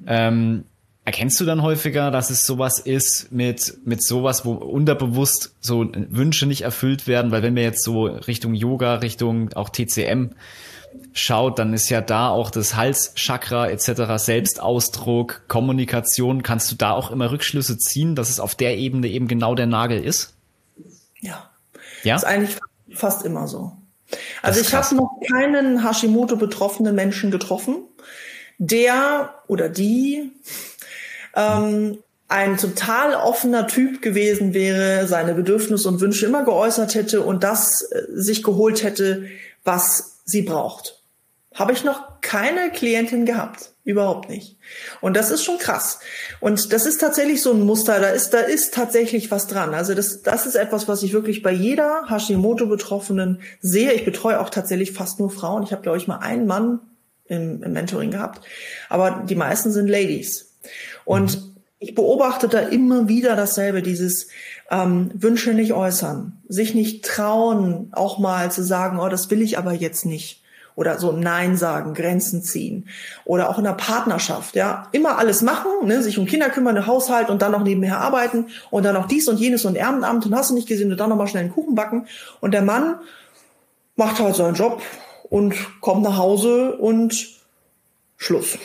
Ähm, 0.08 0.64
erkennst 1.04 1.42
du 1.42 1.46
dann 1.46 1.62
häufiger, 1.62 2.10
dass 2.10 2.30
es 2.30 2.46
sowas 2.46 2.80
ist 2.80 3.34
mit, 3.34 3.80
mit 3.86 4.02
sowas, 4.02 4.46
wo 4.46 4.54
unterbewusst 4.54 5.56
so 5.60 5.86
Wünsche 5.94 6.46
nicht 6.46 6.62
erfüllt 6.62 7.06
werden? 7.08 7.32
Weil 7.32 7.44
wenn 7.44 7.58
wir 7.58 7.64
jetzt 7.64 7.84
so 7.84 8.06
Richtung 8.06 8.54
Yoga, 8.54 8.96
Richtung 8.96 9.52
auch 9.54 9.70
TCM 9.70 10.30
schaut, 11.14 11.60
dann 11.60 11.74
ist 11.74 11.90
ja 11.90 12.02
da 12.02 12.30
auch 12.30 12.50
das 12.50 12.76
Halschakra 12.76 13.70
etc. 13.70 14.18
Selbstausdruck, 14.18 15.44
Kommunikation. 15.48 16.44
Kannst 16.44 16.72
du 16.72 16.76
da 16.76 16.92
auch 16.92 17.12
immer 17.12 17.32
Rückschlüsse 17.32 17.78
ziehen, 17.78 18.16
dass 18.16 18.30
es 18.30 18.40
auf 18.40 18.56
der 18.56 18.78
Ebene 18.78 19.08
eben 19.08 19.28
genau 19.28 19.56
der 19.56 19.68
Nagel 19.68 20.04
ist? 20.04 20.34
Ja. 21.20 21.50
Ja. 22.04 22.16
ist 22.16 22.26
eigentlich 22.26 22.58
fast 22.92 23.26
immer 23.26 23.48
so. 23.48 23.72
Also 24.42 24.60
ich 24.62 24.74
habe 24.74 24.96
noch 24.96 25.20
keinen 25.32 25.84
Hashimoto-betroffenen 25.84 26.94
Menschen 26.94 27.32
getroffen, 27.32 27.78
der 28.58 29.34
oder 29.48 29.70
die 29.70 30.32
ähm, 31.36 31.98
ein 32.28 32.58
total 32.58 33.16
offener 33.16 33.68
Typ 33.68 34.02
gewesen 34.02 34.54
wäre, 34.54 35.08
seine 35.08 35.34
Bedürfnisse 35.34 35.88
und 35.88 36.02
Wünsche 36.02 36.26
immer 36.26 36.44
geäußert 36.44 36.96
hätte 36.96 37.22
und 37.22 37.44
das 37.44 37.84
äh, 37.84 38.04
sich 38.14 38.44
geholt 38.44 38.84
hätte, 38.84 39.26
was 39.64 40.13
sie 40.24 40.42
braucht. 40.42 41.04
Habe 41.54 41.72
ich 41.72 41.84
noch 41.84 42.22
keine 42.22 42.72
Klientin 42.72 43.26
gehabt. 43.26 43.74
Überhaupt 43.86 44.30
nicht. 44.30 44.58
Und 45.02 45.16
das 45.16 45.30
ist 45.30 45.44
schon 45.44 45.58
krass. 45.58 46.00
Und 46.40 46.72
das 46.72 46.86
ist 46.86 47.00
tatsächlich 47.00 47.42
so 47.42 47.52
ein 47.52 47.62
Muster. 47.62 48.00
Da 48.00 48.08
ist, 48.10 48.30
da 48.30 48.40
ist 48.40 48.74
tatsächlich 48.74 49.30
was 49.30 49.48
dran. 49.48 49.74
Also 49.74 49.94
das, 49.94 50.22
das 50.22 50.46
ist 50.46 50.56
etwas, 50.56 50.88
was 50.88 51.04
ich 51.04 51.12
wirklich 51.12 51.44
bei 51.44 51.52
jeder 51.52 52.06
Hashimoto-Betroffenen 52.08 53.42
sehe. 53.60 53.92
Ich 53.92 54.06
betreue 54.06 54.40
auch 54.40 54.50
tatsächlich 54.50 54.94
fast 54.94 55.20
nur 55.20 55.30
Frauen. 55.30 55.64
Ich 55.64 55.74
habe, 55.74 55.82
glaube 55.82 55.98
ich, 55.98 56.08
mal 56.08 56.20
einen 56.20 56.48
Mann 56.48 56.80
im, 57.26 57.62
im 57.62 57.74
Mentoring 57.74 58.12
gehabt. 58.12 58.46
Aber 58.90 59.26
die 59.28 59.36
meisten 59.36 59.72
sind 59.72 59.90
Ladies. 59.90 60.56
Und 61.04 61.36
mhm. 61.36 61.56
ich 61.80 61.94
beobachte 61.94 62.48
da 62.48 62.60
immer 62.60 63.10
wieder 63.10 63.36
dasselbe, 63.36 63.82
dieses, 63.82 64.30
ähm, 64.70 65.12
Wünsche 65.14 65.54
nicht 65.54 65.74
äußern, 65.74 66.42
sich 66.48 66.74
nicht 66.74 67.06
trauen, 67.06 67.90
auch 67.92 68.20
mal 68.20 68.52
zu 68.52 68.64
sagen, 68.64 69.00
oh, 69.00 69.10
das 69.10 69.30
will 69.30 69.42
ich 69.42 69.58
aber 69.58 69.74
jetzt 69.74 70.06
nicht. 70.06 70.42
Oder 70.76 70.98
so 70.98 71.12
Nein 71.12 71.56
sagen, 71.56 71.94
Grenzen 71.94 72.42
ziehen. 72.42 72.88
Oder 73.26 73.50
auch 73.50 73.60
in 73.60 73.64
der 73.64 73.74
Partnerschaft, 73.74 74.56
ja. 74.56 74.88
Immer 74.92 75.20
alles 75.20 75.44
machen, 75.44 75.70
ne? 75.84 76.02
sich 76.02 76.18
um 76.18 76.26
Kinder 76.26 76.50
kümmern, 76.50 76.76
den 76.76 76.88
Haushalt 76.88 77.30
und 77.30 77.44
dann 77.44 77.52
noch 77.52 77.64
nebenher 77.64 78.00
arbeiten 78.00 78.48
und 78.72 78.84
dann 78.84 78.96
noch 78.96 79.08
dies 79.08 79.28
und 79.28 79.40
jenes 79.40 79.66
und 79.66 79.76
Ehrenamt 79.76 80.26
und 80.26 80.36
hast 80.36 80.50
du 80.50 80.56
nicht 80.56 80.68
gesehen 80.68 80.92
und 80.92 81.00
dann 81.00 81.10
noch 81.10 81.18
mal 81.18 81.28
schnell 81.28 81.44
einen 81.44 81.54
Kuchen 81.54 81.76
backen. 81.76 82.08
Und 82.42 82.54
der 82.54 82.64
Mann 82.64 82.96
macht 83.96 84.20
halt 84.20 84.36
seinen 84.36 84.56
Job 84.56 84.82
und 85.30 85.54
kommt 85.82 86.02
nach 86.02 86.18
Hause 86.18 86.76
und 86.78 87.28
Schluss. 88.18 88.58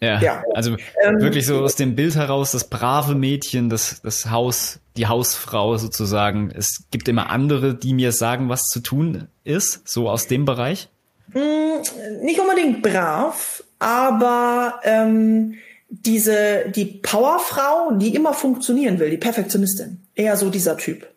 Ja, 0.00 0.20
ja. 0.20 0.44
also 0.54 0.76
ähm, 1.02 1.20
wirklich 1.20 1.46
so 1.46 1.60
aus 1.60 1.74
dem 1.74 1.96
Bild 1.96 2.14
heraus, 2.14 2.52
das 2.52 2.68
brave 2.68 3.14
Mädchen, 3.14 3.68
das, 3.68 4.00
das 4.02 4.30
Haus, 4.30 4.78
die 4.96 5.08
Hausfrau 5.08 5.76
sozusagen. 5.76 6.52
Es 6.54 6.84
gibt 6.90 7.08
immer 7.08 7.30
andere, 7.30 7.74
die 7.74 7.94
mir 7.94 8.12
sagen, 8.12 8.48
was 8.48 8.62
zu 8.62 8.80
tun 8.80 9.26
ist, 9.44 9.88
so 9.88 10.08
aus 10.08 10.28
dem 10.28 10.44
Bereich? 10.44 10.88
Hm, 11.32 11.82
nicht 12.22 12.38
unbedingt 12.38 12.82
brav, 12.82 13.64
aber 13.80 14.80
ähm, 14.84 15.54
diese, 15.88 16.66
die 16.74 16.84
Powerfrau, 16.84 17.92
die 17.92 18.14
immer 18.14 18.34
funktionieren 18.34 18.98
will, 18.98 19.10
die 19.10 19.16
Perfektionistin. 19.16 20.00
Eher 20.14 20.36
so 20.36 20.50
dieser 20.50 20.76
Typ. 20.76 21.08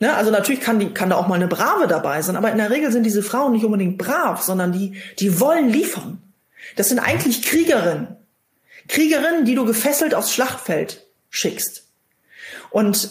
Ne? 0.00 0.14
Also 0.14 0.30
natürlich 0.30 0.60
kann, 0.60 0.78
die, 0.78 0.90
kann 0.90 1.10
da 1.10 1.16
auch 1.16 1.26
mal 1.26 1.34
eine 1.34 1.48
Brave 1.48 1.86
dabei 1.88 2.22
sein, 2.22 2.36
aber 2.36 2.52
in 2.52 2.58
der 2.58 2.70
Regel 2.70 2.92
sind 2.92 3.04
diese 3.04 3.22
Frauen 3.22 3.52
nicht 3.52 3.64
unbedingt 3.64 3.98
brav, 3.98 4.42
sondern 4.42 4.72
die, 4.72 4.94
die 5.18 5.40
wollen 5.40 5.68
liefern. 5.68 6.18
Das 6.76 6.88
sind 6.88 6.98
eigentlich 6.98 7.42
Kriegerinnen. 7.42 8.17
Kriegerinnen, 8.88 9.44
die 9.44 9.54
du 9.54 9.64
gefesselt 9.64 10.14
aufs 10.14 10.32
Schlachtfeld 10.32 11.06
schickst. 11.30 11.84
Und 12.70 13.10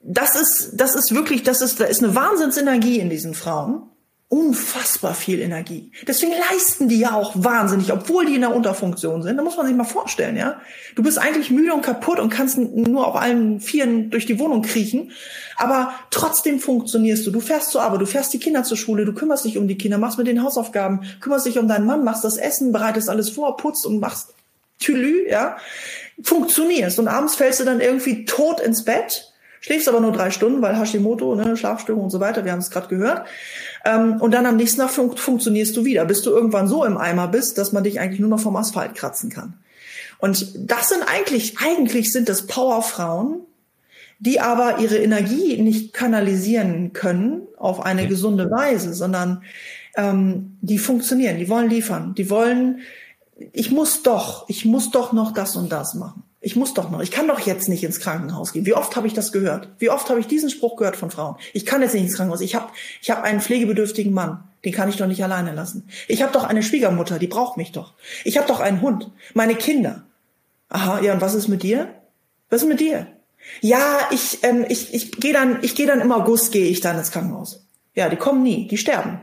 das 0.00 0.34
ist, 0.34 0.72
das 0.74 0.94
ist 0.94 1.14
wirklich, 1.14 1.42
das 1.42 1.60
ist, 1.60 1.80
da 1.80 1.84
ist 1.84 2.02
eine 2.02 2.14
Wahnsinnsenergie 2.14 2.98
in 2.98 3.10
diesen 3.10 3.34
Frauen 3.34 3.88
unfassbar 4.32 5.12
viel 5.12 5.40
Energie. 5.40 5.92
Deswegen 6.08 6.32
leisten 6.50 6.88
die 6.88 6.98
ja 6.98 7.12
auch 7.12 7.32
wahnsinnig, 7.34 7.92
obwohl 7.92 8.24
die 8.24 8.34
in 8.34 8.40
der 8.40 8.56
Unterfunktion 8.56 9.22
sind. 9.22 9.36
Da 9.36 9.42
muss 9.42 9.58
man 9.58 9.66
sich 9.66 9.76
mal 9.76 9.84
vorstellen, 9.84 10.38
ja. 10.38 10.58
Du 10.94 11.02
bist 11.02 11.18
eigentlich 11.18 11.50
müde 11.50 11.74
und 11.74 11.82
kaputt 11.82 12.18
und 12.18 12.30
kannst 12.30 12.56
nur 12.56 13.06
auf 13.06 13.14
allen 13.14 13.60
Vieren 13.60 14.08
durch 14.08 14.24
die 14.24 14.38
Wohnung 14.38 14.62
kriechen. 14.62 15.10
Aber 15.58 15.92
trotzdem 16.08 16.60
funktionierst 16.60 17.26
du. 17.26 17.30
Du 17.30 17.40
fährst 17.40 17.72
zur 17.72 17.82
Arbeit, 17.82 18.00
du 18.00 18.06
fährst 18.06 18.32
die 18.32 18.38
Kinder 18.38 18.64
zur 18.64 18.78
Schule, 18.78 19.04
du 19.04 19.12
kümmerst 19.12 19.44
dich 19.44 19.58
um 19.58 19.68
die 19.68 19.76
Kinder, 19.76 19.98
machst 19.98 20.16
mit 20.16 20.26
den 20.26 20.42
Hausaufgaben, 20.42 21.02
kümmerst 21.20 21.44
dich 21.44 21.58
um 21.58 21.68
deinen 21.68 21.84
Mann, 21.84 22.02
machst 22.02 22.24
das 22.24 22.38
Essen, 22.38 22.72
bereitest 22.72 23.10
alles 23.10 23.28
vor, 23.28 23.58
putzt 23.58 23.84
und 23.84 24.00
machst 24.00 24.32
Tülü, 24.82 25.28
ja. 25.28 25.56
Funktionierst. 26.22 26.98
Und 26.98 27.08
abends 27.08 27.34
fällst 27.34 27.60
du 27.60 27.64
dann 27.64 27.80
irgendwie 27.80 28.24
tot 28.24 28.60
ins 28.60 28.84
Bett 28.84 29.32
schläfst 29.62 29.88
aber 29.88 30.00
nur 30.00 30.12
drei 30.12 30.30
Stunden, 30.30 30.60
weil 30.60 30.78
Hashimoto, 30.78 31.34
ne, 31.36 31.56
Schlafstörung 31.56 32.04
und 32.04 32.10
so 32.10 32.20
weiter, 32.20 32.44
wir 32.44 32.52
haben 32.52 32.58
es 32.58 32.70
gerade 32.70 32.88
gehört. 32.88 33.26
Ähm, 33.84 34.20
und 34.20 34.32
dann 34.32 34.44
am 34.44 34.56
nächsten 34.56 34.80
Tag 34.80 34.90
fun 34.90 35.16
funktionierst 35.16 35.74
du 35.76 35.84
wieder, 35.84 36.04
bis 36.04 36.22
du 36.22 36.30
irgendwann 36.30 36.68
so 36.68 36.84
im 36.84 36.98
Eimer 36.98 37.28
bist, 37.28 37.56
dass 37.56 37.72
man 37.72 37.84
dich 37.84 38.00
eigentlich 38.00 38.20
nur 38.20 38.28
noch 38.28 38.40
vom 38.40 38.56
Asphalt 38.56 38.94
kratzen 38.94 39.30
kann. 39.30 39.54
Und 40.18 40.52
das 40.70 40.88
sind 40.88 41.02
eigentlich, 41.06 41.58
eigentlich 41.58 42.12
sind 42.12 42.28
das 42.28 42.46
Powerfrauen, 42.46 43.40
die 44.18 44.40
aber 44.40 44.78
ihre 44.78 44.98
Energie 44.98 45.60
nicht 45.60 45.92
kanalisieren 45.92 46.92
können 46.92 47.42
auf 47.56 47.84
eine 47.84 48.06
gesunde 48.06 48.50
Weise, 48.50 48.94
sondern 48.94 49.42
ähm, 49.96 50.58
die 50.60 50.78
funktionieren, 50.78 51.38
die 51.38 51.48
wollen 51.48 51.68
liefern, 51.70 52.14
die 52.16 52.30
wollen, 52.30 52.80
ich 53.36 53.70
muss 53.70 54.02
doch, 54.02 54.48
ich 54.48 54.64
muss 54.64 54.90
doch 54.90 55.12
noch 55.12 55.32
das 55.32 55.56
und 55.56 55.70
das 55.70 55.94
machen. 55.94 56.22
Ich 56.44 56.56
muss 56.56 56.74
doch 56.74 56.90
noch, 56.90 57.00
ich 57.00 57.12
kann 57.12 57.28
doch 57.28 57.38
jetzt 57.38 57.68
nicht 57.68 57.84
ins 57.84 58.00
Krankenhaus 58.00 58.52
gehen. 58.52 58.66
Wie 58.66 58.74
oft 58.74 58.96
habe 58.96 59.06
ich 59.06 59.14
das 59.14 59.30
gehört? 59.30 59.68
Wie 59.78 59.90
oft 59.90 60.10
habe 60.10 60.18
ich 60.18 60.26
diesen 60.26 60.50
Spruch 60.50 60.76
gehört 60.76 60.96
von 60.96 61.10
Frauen? 61.10 61.36
Ich 61.52 61.64
kann 61.64 61.82
jetzt 61.82 61.94
nicht 61.94 62.02
ins 62.02 62.16
Krankenhaus. 62.16 62.40
Ich 62.40 62.56
habe 62.56 62.66
ich 63.00 63.10
hab 63.10 63.22
einen 63.22 63.40
pflegebedürftigen 63.40 64.12
Mann. 64.12 64.42
Den 64.64 64.72
kann 64.72 64.88
ich 64.88 64.96
doch 64.96 65.06
nicht 65.06 65.22
alleine 65.22 65.52
lassen. 65.52 65.88
Ich 66.08 66.22
habe 66.22 66.32
doch 66.32 66.44
eine 66.44 66.62
Schwiegermutter, 66.62 67.18
die 67.18 67.28
braucht 67.28 67.56
mich 67.56 67.72
doch. 67.72 67.94
Ich 68.24 68.38
habe 68.38 68.48
doch 68.48 68.60
einen 68.60 68.80
Hund, 68.80 69.10
meine 69.34 69.54
Kinder. 69.54 70.02
Aha, 70.68 71.00
ja, 71.00 71.12
und 71.12 71.20
was 71.20 71.34
ist 71.34 71.48
mit 71.48 71.62
dir? 71.62 71.94
Was 72.50 72.62
ist 72.62 72.68
mit 72.68 72.80
dir? 72.80 73.06
Ja, 73.60 73.98
ich, 74.10 74.38
ähm, 74.42 74.64
ich, 74.68 74.94
ich 74.94 75.12
gehe 75.12 75.32
dann, 75.32 75.58
ich 75.62 75.74
gehe 75.74 75.86
dann 75.86 76.00
im 76.00 76.12
August 76.12 76.52
gehe 76.52 76.66
ich 76.66 76.80
dann 76.80 76.98
ins 76.98 77.10
Krankenhaus. 77.10 77.66
Ja, 77.94 78.08
die 78.08 78.16
kommen 78.16 78.42
nie, 78.42 78.68
die 78.68 78.78
sterben. 78.78 79.20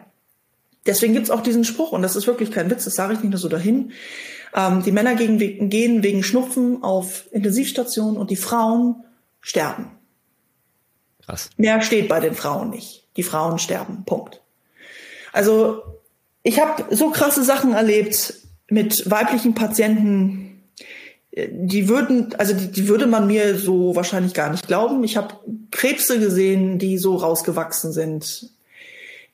Deswegen 0.86 1.14
gibt's 1.14 1.30
auch 1.30 1.42
diesen 1.42 1.66
Spruch, 1.66 1.92
und 1.92 2.02
das 2.02 2.16
ist 2.16 2.28
wirklich 2.28 2.52
kein 2.52 2.70
Witz, 2.70 2.86
das 2.86 2.96
sage 2.96 3.14
ich 3.14 3.20
nicht 3.20 3.32
nur 3.32 3.40
so 3.40 3.50
dahin. 3.50 3.92
Ähm, 4.56 4.84
die 4.84 4.92
Männer 4.92 5.16
gegen, 5.16 5.70
gehen 5.70 6.04
wegen 6.04 6.24
Schnupfen 6.24 6.84
auf 6.84 7.28
Intensivstationen 7.32 8.18
und 8.18 8.32
die 8.32 8.36
Frauen 8.36 9.04
sterben. 9.42 9.92
Krass. 11.26 11.50
Mehr 11.58 11.82
steht 11.82 12.08
bei 12.08 12.20
den 12.20 12.34
Frauen 12.34 12.72
nicht. 12.72 13.08
Die 13.18 13.24
Frauen 13.24 13.60
sterben. 13.60 14.04
Punkt. 14.06 14.42
Also 15.32 15.84
ich 16.44 16.60
habe 16.60 16.96
so 16.96 17.12
krasse 17.12 17.44
Sachen 17.44 17.74
erlebt 17.74 18.34
mit 18.70 19.10
weiblichen 19.10 19.54
Patienten, 19.54 20.64
die 21.32 21.88
würden, 21.88 22.34
also 22.38 22.54
die, 22.54 22.72
die 22.72 22.88
würde 22.88 23.06
man 23.06 23.28
mir 23.28 23.58
so 23.58 23.96
wahrscheinlich 23.96 24.34
gar 24.34 24.50
nicht 24.50 24.68
glauben. 24.68 25.04
Ich 25.04 25.18
habe 25.18 25.36
Krebse 25.72 26.20
gesehen, 26.20 26.80
die 26.80 26.98
so 26.98 27.16
rausgewachsen 27.16 27.92
sind. 27.92 28.50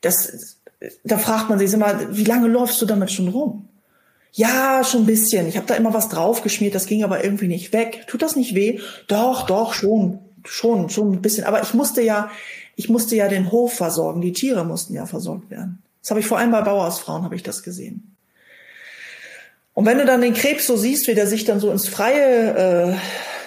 Das, 0.02 0.58
da 1.04 1.18
fragt 1.18 1.50
man 1.50 1.60
sich 1.60 1.72
immer, 1.74 2.16
wie 2.16 2.24
lange 2.24 2.48
läufst 2.48 2.82
du 2.82 2.86
damit 2.86 3.12
schon 3.12 3.28
rum? 3.30 3.68
Ja, 4.32 4.84
schon 4.84 5.04
ein 5.04 5.06
bisschen. 5.06 5.48
Ich 5.48 5.56
habe 5.56 5.68
da 5.68 5.76
immer 5.76 5.94
was 5.94 6.10
draufgeschmiert, 6.10 6.76
das 6.76 6.88
ging 6.88 7.04
aber 7.04 7.24
irgendwie 7.24 7.48
nicht 7.48 7.72
weg. 7.72 8.06
Tut 8.08 8.22
das 8.22 8.36
nicht 8.36 8.54
weh? 8.54 8.80
Doch, 9.08 9.46
doch, 9.46 9.74
schon, 9.74 10.20
schon, 10.44 10.90
schon 10.90 11.14
ein 11.14 11.22
bisschen. 11.22 11.46
Aber 11.46 11.62
ich 11.62 11.74
musste 11.74 12.02
ja, 12.02 12.30
ich 12.76 12.90
musste 12.90 13.16
ja 13.16 13.30
den 13.30 13.52
Hof 13.52 13.74
versorgen. 13.74 14.20
Die 14.20 14.34
Tiere 14.34 14.66
mussten 14.66 14.94
ja 14.94 15.06
versorgt 15.06 15.50
werden. 15.50 15.82
Das 16.02 16.12
habe 16.12 16.20
ich 16.20 16.28
vor 16.28 16.38
allem 16.38 16.52
bei 16.52 16.62
Bauersfrauen 16.62 17.24
habe 17.24 17.36
ich 17.36 17.44
das 17.44 17.64
gesehen. 17.64 18.16
Und 19.74 19.86
wenn 19.86 19.98
du 19.98 20.06
dann 20.06 20.22
den 20.22 20.34
Krebs 20.34 20.68
so 20.68 20.78
siehst, 20.78 21.08
wie 21.08 21.16
der 21.16 21.28
sich 21.28 21.46
dann 21.46 21.60
so 21.60 21.72
ins 21.72 21.88
Freie 21.88 22.94
äh, 22.94 22.96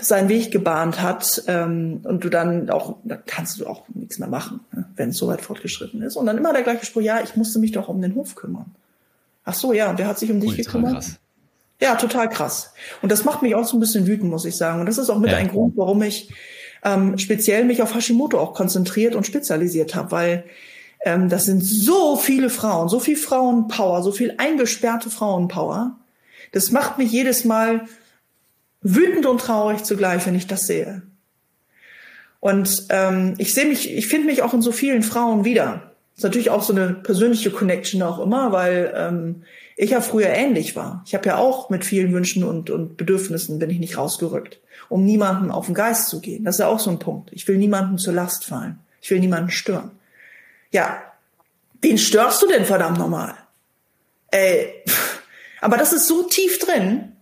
seinen 0.01 0.29
Weg 0.29 0.51
gebahnt 0.51 1.01
hat 1.01 1.43
ähm, 1.47 2.01
und 2.05 2.25
du 2.25 2.29
dann 2.29 2.71
auch, 2.71 2.97
da 3.05 3.17
kannst 3.17 3.61
du 3.61 3.67
auch 3.67 3.85
nichts 3.89 4.19
mehr 4.19 4.29
machen, 4.29 4.61
ne, 4.73 4.78
wenn 4.99 5.11
es 5.11 5.17
so 5.17 5.29
weit 5.29 5.41
fortgeschritten 5.41 6.03
ist. 6.03 6.17
Und 6.17 6.27
dann 6.27 6.39
immer 6.39 6.53
der 6.53 6.63
gleiche 6.63 6.85
Spruch, 6.85 7.03
ja, 7.03 7.21
ich 7.23 7.37
musste 7.37 7.59
mich 7.59 7.73
doch 7.73 7.89
um 7.89 8.03
den 8.03 8.15
Hof 8.15 8.35
kümmern. 8.35 8.75
Ach 9.45 9.55
so, 9.55 9.73
ja, 9.73 9.97
wer 9.97 10.07
hat 10.07 10.19
sich 10.19 10.31
um 10.31 10.41
dich 10.41 10.51
Ultra 10.51 10.63
gekümmert? 10.63 10.95
Krass. 10.95 11.19
Ja, 11.81 11.95
total 11.95 12.29
krass. 12.29 12.73
Und 13.03 13.13
das 13.13 13.25
macht 13.25 13.43
mich 13.43 13.55
auch 13.55 13.65
so 13.65 13.77
ein 13.77 13.81
bisschen 13.81 14.07
wütend, 14.07 14.31
muss 14.31 14.45
ich 14.45 14.57
sagen. 14.57 14.81
Und 14.81 14.87
das 14.87 14.99
ist 14.99 15.11
auch 15.11 15.19
mit 15.19 15.31
ja. 15.31 15.37
ein 15.37 15.49
Grund, 15.49 15.77
warum 15.77 16.03
ich 16.03 16.33
ähm, 16.85 17.19
speziell 17.19 17.65
mich 17.65 17.83
auf 17.83 17.95
Hashimoto 17.95 18.39
auch 18.39 18.53
konzentriert 18.53 19.15
und 19.15 19.27
spezialisiert 19.27 19.95
habe, 19.95 20.11
weil 20.11 20.45
ähm, 21.05 21.29
das 21.29 21.45
sind 21.45 21.63
so 21.65 22.17
viele 22.17 22.51
Frauen, 22.51 22.89
so 22.89 23.01
viel 23.01 23.17
Frauenpower, 23.17 24.03
so 24.03 24.13
viel 24.13 24.35
eingesperrte 24.39 25.11
Frauenpower. 25.11 25.97
Das 26.53 26.71
macht 26.71 26.99
mich 26.99 27.13
jedes 27.13 27.45
Mal 27.45 27.87
wütend 28.81 29.27
und 29.27 29.41
traurig 29.41 29.85
zugleich, 29.85 30.27
wenn 30.27 30.35
ich 30.35 30.47
das 30.47 30.67
sehe. 30.67 31.03
Und 32.41 32.87
ähm, 32.91 33.35
ich 33.39 33.53
sehe 33.53 33.67
mich, 33.67 33.93
ich 33.93 34.07
finde 34.07 34.27
mich 34.27 34.43
auch 34.43 34.55
in 34.55 34.63
so 34.63 34.73
vielen 34.73 35.03
Frauen 35.03 35.45
wieder 35.45 35.89
ist 36.19 36.25
natürlich 36.25 36.51
auch 36.51 36.65
so 36.65 36.73
eine 36.73 36.95
persönliche 36.95 37.53
Connection 37.53 38.03
auch 38.03 38.19
immer, 38.19 38.51
weil 38.51 38.93
ähm, 38.97 39.45
ich 39.77 39.91
ja 39.91 40.01
früher 40.01 40.27
ähnlich 40.27 40.75
war. 40.75 41.05
Ich 41.07 41.15
habe 41.15 41.29
ja 41.29 41.37
auch 41.37 41.71
mit 41.71 41.85
vielen 41.85 42.13
Wünschen 42.13 42.43
und, 42.43 42.71
und 42.71 42.97
Bedürfnissen 42.97 43.61
bin 43.61 43.71
ich 43.71 43.79
nicht 43.79 43.97
rausgerückt, 43.97 44.59
um 44.89 45.05
niemanden 45.05 45.53
auf 45.53 45.67
den 45.67 45.77
Geist 45.77 46.09
zu 46.09 46.21
gehen. 46.21 46.43
Das 46.43 46.57
ist 46.57 46.59
ja 46.59 46.67
auch 46.67 46.81
so 46.81 46.91
ein 46.91 46.99
Punkt. 46.99 47.31
Ich 47.33 47.47
will 47.47 47.57
niemanden 47.57 47.99
zur 47.99 48.15
Last 48.15 48.45
fallen. 48.45 48.81
Ich 49.01 49.09
will 49.13 49.21
niemanden 49.21 49.53
stören. 49.53 49.93
Ja, 50.73 51.01
wen 51.81 51.99
störst 51.99 52.43
du 52.43 52.49
denn 52.49 52.65
verdammt 52.65 52.99
normal? 52.99 53.35
Ey, 54.33 54.75
aber 55.61 55.77
das 55.77 55.93
ist 55.93 56.09
so 56.09 56.25
tief 56.25 56.59
drin. 56.59 57.13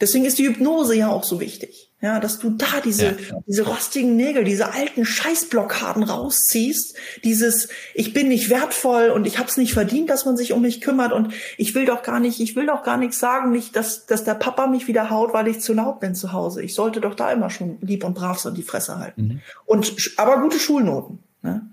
Deswegen 0.00 0.24
ist 0.24 0.38
die 0.38 0.48
Hypnose 0.48 0.96
ja 0.96 1.08
auch 1.08 1.22
so 1.22 1.38
wichtig. 1.38 1.89
Ja, 2.02 2.18
dass 2.18 2.38
du 2.38 2.48
da 2.48 2.80
diese, 2.82 3.06
ja. 3.06 3.12
diese 3.46 3.66
rostigen 3.66 4.16
Nägel, 4.16 4.42
diese 4.42 4.72
alten 4.72 5.04
Scheißblockaden 5.04 6.02
rausziehst, 6.02 6.96
dieses, 7.24 7.68
ich 7.94 8.14
bin 8.14 8.28
nicht 8.28 8.48
wertvoll 8.48 9.10
und 9.10 9.26
ich 9.26 9.38
hab's 9.38 9.58
nicht 9.58 9.74
verdient, 9.74 10.08
dass 10.08 10.24
man 10.24 10.34
sich 10.34 10.54
um 10.54 10.62
mich 10.62 10.80
kümmert 10.80 11.12
und 11.12 11.34
ich 11.58 11.74
will 11.74 11.84
doch 11.84 12.02
gar 12.02 12.18
nicht, 12.18 12.40
ich 12.40 12.56
will 12.56 12.64
doch 12.64 12.84
gar 12.84 12.96
nichts 12.96 13.18
sagen, 13.18 13.50
nicht, 13.50 13.76
dass, 13.76 14.06
dass 14.06 14.24
der 14.24 14.32
Papa 14.32 14.66
mich 14.66 14.88
wieder 14.88 15.10
haut, 15.10 15.34
weil 15.34 15.46
ich 15.46 15.60
zu 15.60 15.74
laut 15.74 16.00
bin 16.00 16.14
zu 16.14 16.32
Hause. 16.32 16.62
Ich 16.62 16.74
sollte 16.74 17.02
doch 17.02 17.14
da 17.14 17.30
immer 17.32 17.50
schon 17.50 17.76
lieb 17.82 18.02
und 18.02 18.14
brav 18.14 18.38
sein, 18.38 18.54
die 18.54 18.62
Fresse 18.62 18.98
halten. 18.98 19.22
Mhm. 19.22 19.40
Und, 19.66 20.12
aber 20.16 20.40
gute 20.40 20.58
Schulnoten. 20.58 21.18
Ne? 21.42 21.68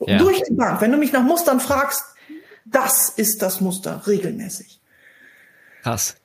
Ja. 0.00 0.18
Durch 0.18 0.42
die 0.42 0.54
Bank. 0.54 0.80
Wenn 0.80 0.90
du 0.90 0.98
mich 0.98 1.12
nach 1.12 1.22
Mustern 1.22 1.60
fragst, 1.60 2.02
das 2.64 3.10
ist 3.10 3.42
das 3.42 3.60
Muster, 3.60 4.02
regelmäßig. 4.08 4.80
Krass. 5.82 6.16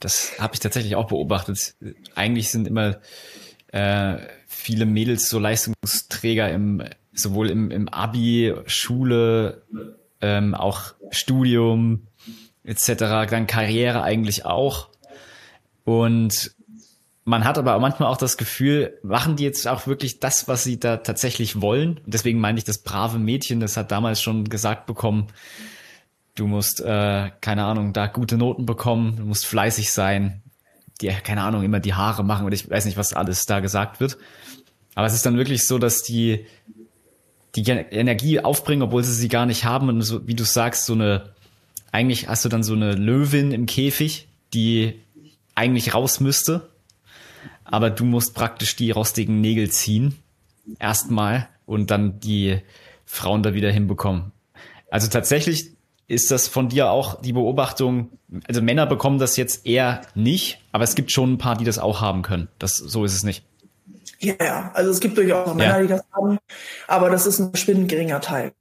Das 0.00 0.38
habe 0.38 0.54
ich 0.54 0.60
tatsächlich 0.60 0.96
auch 0.96 1.08
beobachtet. 1.08 1.74
Eigentlich 2.14 2.50
sind 2.50 2.66
immer 2.66 2.98
äh, 3.72 4.18
viele 4.46 4.86
Mädels 4.86 5.28
so 5.28 5.38
Leistungsträger 5.38 6.50
im 6.50 6.82
sowohl 7.12 7.50
im, 7.50 7.70
im 7.70 7.88
Abi, 7.88 8.54
Schule, 8.66 9.62
ähm, 10.20 10.54
auch 10.54 10.94
Studium 11.10 12.06
etc., 12.64 12.94
dann 13.30 13.46
Karriere 13.46 14.02
eigentlich 14.02 14.44
auch. 14.44 14.88
Und 15.84 16.52
man 17.24 17.44
hat 17.44 17.58
aber 17.58 17.78
manchmal 17.78 18.08
auch 18.08 18.16
das 18.16 18.36
Gefühl, 18.36 18.98
machen 19.02 19.36
die 19.36 19.44
jetzt 19.44 19.66
auch 19.68 19.86
wirklich 19.86 20.20
das, 20.20 20.48
was 20.48 20.64
sie 20.64 20.78
da 20.80 20.98
tatsächlich 20.98 21.60
wollen? 21.60 21.98
Und 22.04 22.14
deswegen 22.14 22.40
meine 22.40 22.58
ich, 22.58 22.64
das 22.64 22.78
brave 22.78 23.18
Mädchen, 23.18 23.60
das 23.60 23.76
hat 23.76 23.90
damals 23.90 24.22
schon 24.22 24.48
gesagt 24.48 24.86
bekommen, 24.86 25.28
Du 26.38 26.46
musst, 26.46 26.80
äh, 26.80 27.30
keine 27.40 27.64
Ahnung, 27.64 27.92
da 27.92 28.06
gute 28.06 28.36
Noten 28.36 28.64
bekommen, 28.64 29.16
du 29.16 29.24
musst 29.24 29.46
fleißig 29.46 29.92
sein, 29.92 30.42
dir, 31.00 31.12
keine 31.12 31.42
Ahnung, 31.42 31.64
immer 31.64 31.80
die 31.80 31.94
Haare 31.94 32.24
machen 32.24 32.46
und 32.46 32.52
ich 32.52 32.70
weiß 32.70 32.84
nicht, 32.84 32.96
was 32.96 33.12
alles 33.12 33.46
da 33.46 33.60
gesagt 33.60 33.98
wird. 33.98 34.18
Aber 34.94 35.06
es 35.06 35.14
ist 35.14 35.26
dann 35.26 35.36
wirklich 35.36 35.66
so, 35.66 35.78
dass 35.78 36.02
die 36.02 36.46
die 37.56 37.68
Energie 37.68 38.40
aufbringen, 38.40 38.82
obwohl 38.82 39.02
sie 39.02 39.14
sie 39.14 39.28
gar 39.28 39.46
nicht 39.46 39.64
haben 39.64 39.88
und 39.88 40.02
so, 40.02 40.26
wie 40.28 40.34
du 40.34 40.44
sagst, 40.44 40.86
so 40.86 40.92
eine, 40.92 41.30
eigentlich 41.90 42.28
hast 42.28 42.44
du 42.44 42.48
dann 42.48 42.62
so 42.62 42.74
eine 42.74 42.92
Löwin 42.92 43.50
im 43.50 43.66
Käfig, 43.66 44.28
die 44.54 45.00
eigentlich 45.54 45.94
raus 45.94 46.20
müsste, 46.20 46.68
aber 47.64 47.90
du 47.90 48.04
musst 48.04 48.34
praktisch 48.34 48.76
die 48.76 48.90
rostigen 48.90 49.40
Nägel 49.40 49.70
ziehen, 49.70 50.14
erstmal 50.78 51.48
und 51.66 51.90
dann 51.90 52.20
die 52.20 52.60
Frauen 53.06 53.42
da 53.42 53.54
wieder 53.54 53.72
hinbekommen. 53.72 54.30
Also 54.90 55.08
tatsächlich 55.08 55.77
ist 56.08 56.30
das 56.30 56.48
von 56.48 56.70
dir 56.70 56.90
auch 56.90 57.20
die 57.20 57.34
Beobachtung, 57.34 58.10
also 58.48 58.62
Männer 58.62 58.86
bekommen 58.86 59.18
das 59.18 59.36
jetzt 59.36 59.66
eher 59.66 60.00
nicht, 60.14 60.60
aber 60.72 60.84
es 60.84 60.94
gibt 60.94 61.12
schon 61.12 61.34
ein 61.34 61.38
paar, 61.38 61.56
die 61.56 61.64
das 61.64 61.78
auch 61.78 62.00
haben 62.00 62.22
können. 62.22 62.48
Das, 62.58 62.76
so 62.76 63.04
ist 63.04 63.14
es 63.14 63.22
nicht. 63.22 63.44
Ja, 64.18 64.34
ja, 64.40 64.70
also 64.74 64.90
es 64.90 65.00
gibt 65.00 65.16
durchaus 65.18 65.54
Männer, 65.54 65.76
ja. 65.76 65.82
die 65.82 65.88
das 65.88 66.02
haben, 66.12 66.38
aber 66.88 67.10
das 67.10 67.26
ist 67.26 67.38
ein 67.38 67.50
verschwindend 67.50 67.88
geringer 67.90 68.20
Teil. 68.20 68.52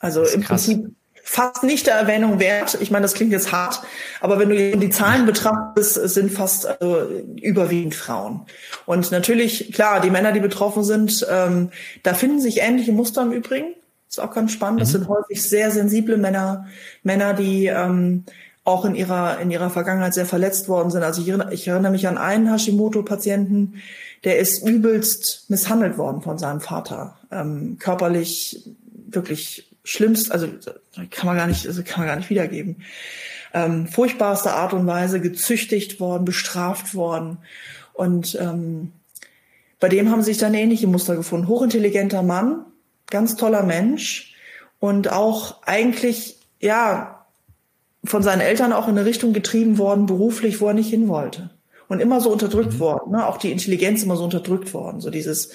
Also 0.00 0.22
im 0.24 0.42
krass. 0.42 0.66
Prinzip 0.66 0.90
fast 1.22 1.64
nicht 1.64 1.86
der 1.86 1.96
Erwähnung 1.96 2.38
wert. 2.38 2.78
Ich 2.80 2.90
meine, 2.90 3.02
das 3.02 3.14
klingt 3.14 3.32
jetzt 3.32 3.52
hart, 3.52 3.82
aber 4.20 4.38
wenn 4.38 4.48
du 4.48 4.78
die 4.78 4.90
Zahlen 4.90 5.26
betrachtest, 5.26 5.96
es 5.96 6.14
sind 6.14 6.30
fast 6.30 6.66
also, 6.66 7.08
überwiegend 7.42 7.94
Frauen. 7.94 8.46
Und 8.86 9.10
natürlich, 9.10 9.72
klar, 9.72 10.00
die 10.00 10.10
Männer, 10.10 10.32
die 10.32 10.40
betroffen 10.40 10.84
sind, 10.84 11.26
ähm, 11.28 11.70
da 12.04 12.14
finden 12.14 12.40
sich 12.40 12.60
ähnliche 12.60 12.92
Muster 12.92 13.22
im 13.22 13.32
Übrigen. 13.32 13.74
Ist 14.16 14.22
auch 14.22 14.32
ganz 14.34 14.52
spannend. 14.52 14.80
Das 14.80 14.88
mhm. 14.88 14.92
sind 14.92 15.08
häufig 15.08 15.42
sehr 15.42 15.70
sensible 15.70 16.16
Männer, 16.16 16.66
Männer, 17.02 17.34
die 17.34 17.66
ähm, 17.66 18.24
auch 18.64 18.84
in 18.84 18.94
ihrer 18.94 19.38
in 19.40 19.50
ihrer 19.50 19.70
Vergangenheit 19.70 20.14
sehr 20.14 20.26
verletzt 20.26 20.68
worden 20.68 20.90
sind. 20.90 21.02
Also 21.02 21.20
ich, 21.20 21.28
ich 21.52 21.68
erinnere 21.68 21.92
mich 21.92 22.08
an 22.08 22.16
einen 22.16 22.50
Hashimoto-Patienten, 22.50 23.74
der 24.24 24.38
ist 24.38 24.66
übelst 24.66 25.50
misshandelt 25.50 25.98
worden 25.98 26.22
von 26.22 26.38
seinem 26.38 26.60
Vater, 26.60 27.18
ähm, 27.30 27.76
körperlich 27.78 28.68
wirklich 29.08 29.70
schlimmst, 29.84 30.32
also 30.32 30.48
kann 31.10 31.26
man 31.26 31.36
gar 31.36 31.46
nicht, 31.46 31.66
also 31.66 31.82
kann 31.84 32.00
man 32.00 32.08
gar 32.08 32.16
nicht 32.16 32.30
wiedergeben. 32.30 32.82
Ähm, 33.54 33.86
furchtbarste 33.86 34.52
Art 34.52 34.72
und 34.72 34.86
Weise 34.86 35.20
gezüchtigt 35.20 36.00
worden, 36.00 36.24
bestraft 36.24 36.94
worden 36.94 37.38
und 37.92 38.36
ähm, 38.40 38.92
bei 39.78 39.88
dem 39.88 40.10
haben 40.10 40.22
sich 40.22 40.38
dann 40.38 40.54
ähnliche 40.54 40.86
Muster 40.86 41.16
gefunden. 41.16 41.48
Hochintelligenter 41.48 42.22
Mann, 42.22 42.64
ganz 43.10 43.36
toller 43.36 43.62
Mensch 43.62 44.34
und 44.78 45.12
auch 45.12 45.62
eigentlich, 45.62 46.38
ja, 46.60 47.26
von 48.04 48.22
seinen 48.22 48.40
Eltern 48.40 48.72
auch 48.72 48.88
in 48.88 48.96
eine 48.96 49.04
Richtung 49.04 49.32
getrieben 49.32 49.78
worden, 49.78 50.06
beruflich, 50.06 50.60
wo 50.60 50.68
er 50.68 50.74
nicht 50.74 50.90
hin 50.90 51.08
wollte. 51.08 51.50
Und 51.88 52.00
immer 52.00 52.20
so 52.20 52.30
unterdrückt 52.30 52.74
mhm. 52.74 52.78
worden, 52.80 53.12
ne? 53.12 53.26
auch 53.26 53.36
die 53.36 53.52
Intelligenz 53.52 54.02
immer 54.02 54.16
so 54.16 54.24
unterdrückt 54.24 54.74
worden. 54.74 55.00
So 55.00 55.10
dieses, 55.10 55.50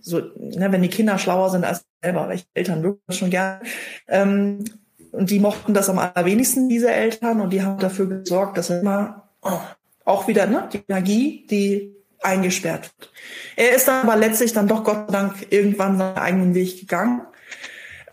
so, 0.00 0.18
ne, 0.18 0.72
wenn 0.72 0.82
die 0.82 0.88
Kinder 0.88 1.18
schlauer 1.18 1.50
sind 1.50 1.64
als 1.64 1.84
selber, 2.02 2.28
welche 2.28 2.44
Eltern 2.54 2.80
mögen 2.80 3.00
das 3.06 3.16
schon 3.16 3.30
gerne. 3.30 3.60
Ähm, 4.08 4.64
und 5.12 5.30
die 5.30 5.38
mochten 5.38 5.74
das 5.74 5.88
am 5.88 5.98
allerwenigsten, 5.98 6.68
diese 6.68 6.90
Eltern, 6.90 7.40
und 7.40 7.50
die 7.50 7.62
haben 7.62 7.78
dafür 7.78 8.06
gesorgt, 8.06 8.58
dass 8.58 8.70
er 8.70 8.80
immer 8.80 9.28
oh, 9.42 9.58
auch 10.04 10.28
wieder 10.28 10.46
ne, 10.46 10.68
die 10.72 10.82
Energie, 10.88 11.46
die 11.50 11.95
eingesperrt 12.22 12.90
wird. 12.98 13.10
Er 13.56 13.74
ist 13.74 13.88
dann 13.88 14.06
aber 14.06 14.16
letztlich 14.16 14.52
dann 14.52 14.68
doch 14.68 14.84
Gott 14.84 15.06
sei 15.08 15.12
Dank 15.12 15.46
irgendwann 15.50 15.98
seinen 15.98 16.16
eigenen 16.16 16.54
Weg 16.54 16.80
gegangen. 16.80 17.22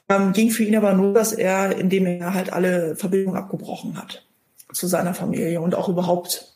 Ähm, 0.10 0.34
ging 0.34 0.52
für 0.52 0.64
ihn 0.64 0.76
aber 0.76 0.94
nur, 0.94 1.14
dass 1.14 1.34
er, 1.34 1.78
indem 1.78 2.06
er 2.06 2.34
halt 2.34 2.52
alle 2.52 2.96
Verbindungen 2.96 3.38
abgebrochen 3.38 3.98
hat 3.98 4.26
zu 4.72 4.88
seiner 4.88 5.14
Familie 5.14 5.62
und 5.62 5.76
auch 5.76 5.88
überhaupt 5.88 6.54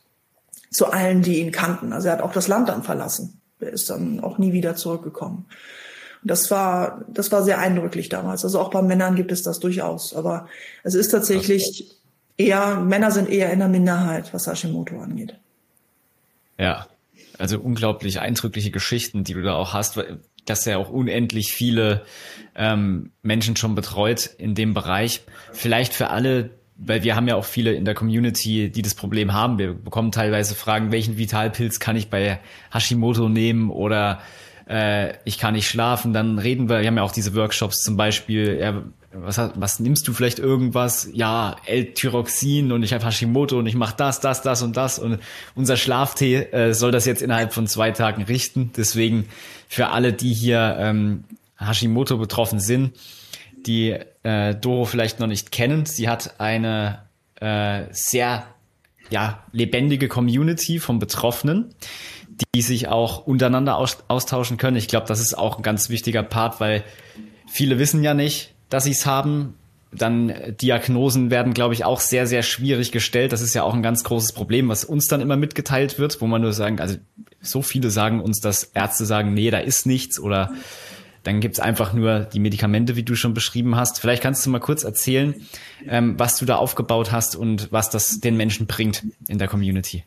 zu 0.72 0.88
allen, 0.88 1.22
die 1.22 1.40
ihn 1.40 1.52
kannten. 1.52 1.94
Also 1.94 2.08
er 2.08 2.14
hat 2.14 2.22
auch 2.22 2.34
das 2.34 2.48
Land 2.48 2.70
dann 2.70 2.84
verlassen. 2.84 3.40
Er 3.60 3.72
ist 3.72 3.90
dann 3.90 4.20
auch 4.20 4.38
nie 4.38 4.54
wieder 4.54 4.76
zurückgekommen. 4.76 5.46
Und 6.22 6.32
das 6.32 6.52
war, 6.52 7.06
das 7.08 7.32
war 7.32 7.44
sehr 7.44 7.60
eindrücklich 7.60 8.10
damals. 8.10 8.44
Also 8.44 8.60
auch 8.60 8.70
bei 8.70 8.82
Männern 8.82 9.16
gibt 9.16 9.32
es 9.32 9.44
das 9.44 9.60
durchaus. 9.60 10.16
Aber 10.16 10.48
es 10.84 10.96
ist 10.96 11.10
tatsächlich 11.10 11.96
eher, 12.38 12.80
Männer 12.80 13.12
sind 13.12 13.30
eher 13.30 13.52
in 13.52 13.60
der 13.60 13.68
Minderheit, 13.68 14.34
was 14.34 14.48
Hashimoto 14.48 15.00
angeht. 15.00 15.36
Ja, 16.58 16.88
also 17.38 17.60
unglaublich 17.60 18.20
eindrückliche 18.20 18.72
Geschichten, 18.72 19.24
die 19.24 19.34
du 19.34 19.42
da 19.42 19.56
auch 19.56 19.74
hast, 19.74 20.00
dass 20.46 20.66
er 20.66 20.80
auch 20.80 20.90
unendlich 20.90 21.52
viele 21.52 22.04
ähm, 22.56 23.12
Menschen 23.22 23.56
schon 23.56 23.76
betreut 23.76 24.30
in 24.38 24.56
dem 24.56 24.74
Bereich. 24.74 25.22
Vielleicht 25.54 25.94
für 25.94 26.10
alle, 26.10 26.52
weil 26.78 27.04
wir 27.04 27.16
haben 27.16 27.28
ja 27.28 27.36
auch 27.36 27.46
viele 27.46 27.74
in 27.74 27.86
der 27.86 27.94
Community, 27.94 28.70
die 28.70 28.82
das 28.82 28.96
Problem 28.96 29.34
haben. 29.34 29.60
Wir 29.60 29.74
bekommen 29.74 30.12
teilweise 30.12 30.56
Fragen, 30.56 30.92
welchen 30.92 31.18
Vitalpilz 31.18 31.80
kann 31.80 31.96
ich 31.96 32.10
bei 32.10 32.40
Hashimoto 32.72 33.30
nehmen 33.30 33.70
oder 33.70 34.22
äh, 34.70 35.14
ich 35.26 35.38
kann 35.38 35.54
nicht 35.54 35.68
schlafen. 35.68 36.14
Dann 36.14 36.40
reden 36.40 36.70
wir, 36.70 36.82
wir 36.82 36.88
haben 36.88 36.98
ja 36.98 37.04
auch 37.04 37.12
diese 37.12 37.36
Workshops 37.36 37.84
zum 37.84 37.98
Beispiel, 37.98 38.58
ja, 38.60 38.84
was, 39.22 39.40
was 39.56 39.80
nimmst 39.80 40.08
du 40.08 40.14
vielleicht 40.14 40.40
irgendwas? 40.40 41.10
Ja, 41.14 41.56
L-Tyroxin 41.66 42.72
und 42.72 42.84
ich 42.84 42.94
habe 42.94 43.06
Hashimoto 43.06 43.58
und 43.58 43.68
ich 43.68 43.76
mache 43.76 43.96
das, 43.98 44.20
das, 44.20 44.42
das 44.42 44.62
und 44.62 44.78
das 44.78 45.00
und 45.00 45.20
unser 45.56 45.78
Schlaftee 45.78 46.36
äh, 46.36 46.74
soll 46.74 46.92
das 46.92 47.06
jetzt 47.06 47.22
innerhalb 47.22 47.54
von 47.54 47.68
zwei 47.68 47.92
Tagen 47.92 48.24
richten. 48.24 48.72
Deswegen 48.76 49.28
für 49.68 49.90
alle, 49.90 50.14
die 50.14 50.34
hier 50.34 50.78
ähm, 50.80 51.24
Hashimoto 51.58 52.18
betroffen 52.18 52.60
sind, 52.60 52.96
die 53.66 53.96
äh, 54.24 54.56
Doro 54.56 54.86
vielleicht 54.86 55.20
noch 55.20 55.28
nicht 55.28 55.52
kennen, 55.52 55.86
sie 55.86 56.08
hat 56.10 56.40
eine 56.40 57.04
äh, 57.36 57.84
sehr 57.92 58.46
ja, 59.10 59.44
lebendige 59.52 60.08
Community 60.08 60.80
von 60.80 61.00
Betroffenen, 61.00 61.74
die 62.54 62.62
sich 62.62 62.88
auch 62.88 63.26
untereinander 63.26 63.78
aus 63.78 63.98
austauschen 64.08 64.58
können. 64.58 64.78
Ich 64.78 64.88
glaube, 64.88 65.08
das 65.08 65.20
ist 65.20 65.38
auch 65.38 65.58
ein 65.58 65.64
ganz 65.64 65.90
wichtiger 65.90 66.24
Part, 66.24 66.60
weil 66.60 66.84
viele 67.48 67.80
wissen 67.80 68.04
ja 68.04 68.14
nicht, 68.14 68.54
dass 68.70 68.84
sie 68.86 68.92
es 68.92 69.06
haben. 69.06 69.56
Dann 69.92 70.34
Diagnosen 70.62 71.32
werden, 71.32 71.54
glaube 71.54 71.74
ich, 71.74 71.86
auch 71.86 72.02
sehr, 72.02 72.28
sehr 72.28 72.44
schwierig 72.44 72.92
gestellt. 72.92 73.32
Das 73.32 73.42
ist 73.42 73.54
ja 73.54 73.64
auch 73.64 73.74
ein 73.74 73.82
ganz 73.82 74.04
großes 74.04 74.34
Problem, 74.34 74.68
was 74.68 74.84
uns 74.84 75.08
dann 75.08 75.22
immer 75.22 75.38
mitgeteilt 75.38 75.98
wird, 75.98 76.20
wo 76.22 76.28
man 76.28 76.42
nur 76.42 76.54
sagen, 76.54 76.80
also 76.80 76.98
so 77.42 77.62
viele 77.62 77.90
sagen 77.90 78.22
uns, 78.22 78.42
dass 78.42 78.64
Ärzte 78.64 79.06
sagen, 79.06 79.34
nee, 79.34 79.50
da 79.50 79.60
ist 79.60 79.86
nichts 79.86 80.20
oder 80.20 80.52
dann 81.24 81.42
gibt's 81.42 81.60
einfach 81.60 81.94
nur 81.94 82.22
die 82.22 82.40
Medikamente, 82.40 82.96
wie 82.96 83.04
du 83.04 83.16
schon 83.16 83.34
beschrieben 83.34 83.76
hast. 83.76 84.00
Vielleicht 84.00 84.24
kannst 84.24 84.46
du 84.46 84.50
mal 84.50 84.60
kurz 84.60 84.84
erzählen, 84.84 85.36
ähm, 85.88 86.18
was 86.18 86.38
du 86.38 86.46
da 86.46 86.56
aufgebaut 86.56 87.12
hast 87.12 87.36
und 87.36 87.72
was 87.72 87.90
das 87.90 88.20
den 88.20 88.38
Menschen 88.38 88.66
bringt 88.66 89.04
in 89.28 89.38
der 89.38 89.50
Community. 89.50 90.06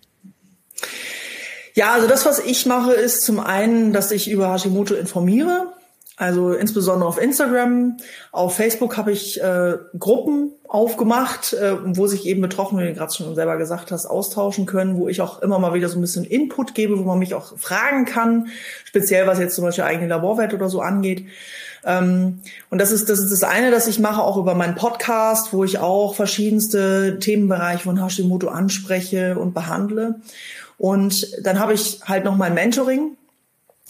Ja, 1.74 1.92
also 1.92 2.08
das, 2.08 2.24
was 2.24 2.38
ich 2.38 2.66
mache, 2.66 2.92
ist 2.92 3.22
zum 3.22 3.38
einen, 3.38 3.92
dass 3.92 4.12
ich 4.12 4.30
über 4.30 4.52
Hashimoto 4.52 4.94
informiere. 4.94 5.72
Also 6.20 6.52
insbesondere 6.52 7.08
auf 7.08 7.18
Instagram, 7.18 7.96
auf 8.30 8.54
Facebook 8.54 8.98
habe 8.98 9.10
ich 9.10 9.42
äh, 9.42 9.78
Gruppen 9.98 10.52
aufgemacht, 10.68 11.54
äh, 11.54 11.76
wo 11.96 12.08
sich 12.08 12.26
eben 12.26 12.42
Betroffene, 12.42 12.82
wie 12.82 12.88
du 12.88 12.94
gerade 12.94 13.10
schon 13.10 13.34
selber 13.34 13.56
gesagt 13.56 13.90
hast, 13.90 14.04
austauschen 14.04 14.66
können, 14.66 14.98
wo 14.98 15.08
ich 15.08 15.22
auch 15.22 15.40
immer 15.40 15.58
mal 15.58 15.72
wieder 15.72 15.88
so 15.88 15.98
ein 15.98 16.02
bisschen 16.02 16.26
Input 16.26 16.74
gebe, 16.74 16.98
wo 16.98 17.04
man 17.04 17.18
mich 17.18 17.32
auch 17.32 17.56
fragen 17.56 18.04
kann, 18.04 18.48
speziell 18.84 19.26
was 19.26 19.38
jetzt 19.38 19.54
zum 19.54 19.64
Beispiel 19.64 19.84
eigene 19.84 20.08
Laborwert 20.08 20.52
oder 20.52 20.68
so 20.68 20.82
angeht. 20.82 21.24
Ähm, 21.86 22.40
und 22.68 22.78
das 22.82 22.90
ist, 22.90 23.08
das 23.08 23.20
ist 23.20 23.32
das 23.32 23.42
eine, 23.42 23.70
das 23.70 23.88
ich 23.88 23.98
mache, 23.98 24.20
auch 24.20 24.36
über 24.36 24.54
meinen 24.54 24.74
Podcast, 24.74 25.54
wo 25.54 25.64
ich 25.64 25.78
auch 25.78 26.14
verschiedenste 26.14 27.18
Themenbereiche 27.18 27.84
von 27.84 27.98
Hashimoto 27.98 28.48
anspreche 28.48 29.38
und 29.38 29.54
behandle. 29.54 30.16
Und 30.76 31.34
dann 31.42 31.58
habe 31.58 31.72
ich 31.72 32.00
halt 32.04 32.26
noch 32.26 32.36
mein 32.36 32.52
Mentoring, 32.52 33.16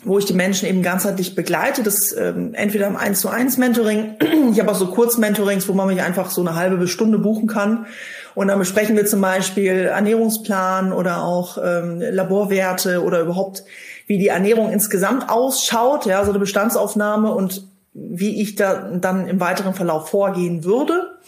wo 0.04 0.18
ich 0.18 0.24
die 0.24 0.32
Menschen 0.32 0.68
eben 0.68 0.82
ganzheitlich 0.82 1.34
begleite. 1.34 1.82
Das 1.82 2.14
ähm, 2.16 2.54
entweder 2.54 2.86
im 2.86 2.96
1 2.96 3.20
zu 3.20 3.28
1 3.28 3.58
Mentoring. 3.58 4.16
Ich 4.52 4.58
habe 4.58 4.70
auch 4.70 4.76
so 4.76 4.86
Kurzmentorings, 4.86 5.68
wo 5.68 5.74
man 5.74 5.86
mich 5.86 6.02
einfach 6.02 6.30
so 6.30 6.40
eine 6.40 6.54
halbe 6.54 6.88
Stunde 6.88 7.18
buchen 7.18 7.46
kann. 7.46 7.86
Und 8.34 8.48
dann 8.48 8.58
besprechen 8.58 8.96
wir 8.96 9.06
zum 9.06 9.20
Beispiel 9.20 9.86
Ernährungsplan 9.86 10.92
oder 10.92 11.24
auch 11.24 11.58
ähm, 11.62 12.00
Laborwerte 12.00 13.02
oder 13.02 13.20
überhaupt, 13.20 13.64
wie 14.06 14.18
die 14.18 14.28
Ernährung 14.28 14.70
insgesamt 14.70 15.28
ausschaut, 15.28 16.06
ja, 16.06 16.24
so 16.24 16.30
eine 16.30 16.38
Bestandsaufnahme 16.38 17.32
und 17.32 17.64
wie 17.92 18.40
ich 18.40 18.54
da 18.54 18.90
dann 18.92 19.28
im 19.28 19.40
weiteren 19.40 19.74
Verlauf 19.74 20.08
vorgehen 20.08 20.64
würde. 20.64 21.18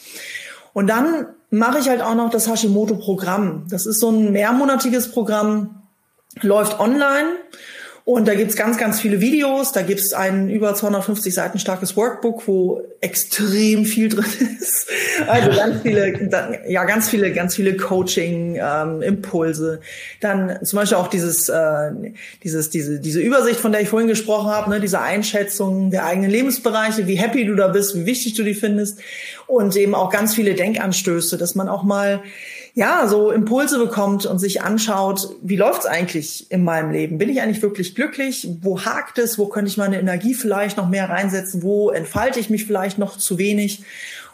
Und 0.73 0.89
dann 0.89 1.27
mache 1.51 1.79
ich 1.79 1.89
halt 1.89 2.03
auch 2.03 2.15
noch 2.15 2.31
das 2.31 2.49
Hashimoto-Programm. 2.49 3.67
Das 3.69 3.85
ist 3.85 4.01
so 4.01 4.11
ein 4.11 4.33
mehrmonatiges 4.33 5.11
Programm, 5.11 5.83
läuft 6.41 6.81
online 6.81 7.29
und 8.05 8.27
da 8.27 8.35
gibt's 8.35 8.57
ganz, 8.57 8.79
ganz 8.79 9.01
viele 9.01 9.21
Videos. 9.21 9.71
Da 9.71 9.83
gibt's 9.83 10.13
ein 10.13 10.49
über 10.49 10.75
250 10.75 11.33
Seiten 11.33 11.61
starkes 11.61 11.97
Workbook, 11.97 12.49
wo 12.49 12.83
extrem 13.01 13.85
viel 13.85 14.09
drin 14.09 14.25
ist. 14.61 14.89
Also 15.29 15.57
ganz 15.57 15.83
viele, 15.83 16.29
ja, 16.67 16.85
ganz 16.85 17.09
viele, 17.09 17.33
ganz 17.33 17.55
viele 17.55 17.77
Coaching-Impulse. 17.77 19.75
Ähm, 19.75 19.81
Dann 20.21 20.59
zum 20.65 20.81
Beispiel 20.81 20.99
auch 20.99 21.07
dieses, 21.07 21.49
äh, 21.49 21.93
dieses, 22.43 22.71
diese, 22.71 22.99
diese 22.99 23.21
Übersicht, 23.21 23.61
von 23.61 23.71
der 23.71 23.83
ich 23.83 23.89
vorhin 23.89 24.09
gesprochen 24.09 24.51
habe, 24.51 24.71
ne, 24.71 24.81
diese 24.81 25.01
Einschätzung 25.01 25.93
der 25.93 26.05
eigenen 26.05 26.31
Lebensbereiche, 26.31 27.07
wie 27.07 27.15
happy 27.15 27.45
du 27.45 27.55
da 27.55 27.69
bist, 27.69 27.95
wie 27.95 28.05
wichtig 28.05 28.35
du 28.35 28.43
die 28.43 28.55
findest. 28.55 28.99
Und 29.47 29.77
eben 29.77 29.95
auch 29.95 30.11
ganz 30.11 30.35
viele 30.35 30.55
Denkanstöße, 30.55 31.39
dass 31.39 31.55
man 31.55 31.69
auch 31.69 31.85
mal 31.85 32.21
ja, 32.75 33.07
so 33.07 33.31
Impulse 33.31 33.79
bekommt 33.79 34.25
und 34.25 34.39
sich 34.39 34.63
anschaut, 34.63 35.29
wie 35.43 35.57
läuft's 35.57 35.85
eigentlich 35.85 36.51
in 36.51 36.65
meinem 36.65 36.91
Leben? 36.91 37.19
Bin 37.19 37.29
ich 37.29 37.43
eigentlich 37.43 37.61
wirklich 37.61 37.95
glücklich? 37.95 38.49
Wo 38.63 38.81
hakt 38.81 39.19
es? 39.19 39.39
Wo 39.39 39.47
könnte 39.47 39.71
ich 39.71 39.77
meine 39.77 40.01
Energie 40.01 40.35
vielleicht 40.35 40.79
noch 40.79 40.89
mehr 40.89 41.11
reinsetzen? 41.11 41.63
Wo 41.63 41.91
entfalte 41.91 42.41
ich 42.41 42.49
mich 42.49 42.65
vielleicht 42.65 42.99
noch 42.99 43.19
zu 43.19 43.37
wenig? 43.37 43.85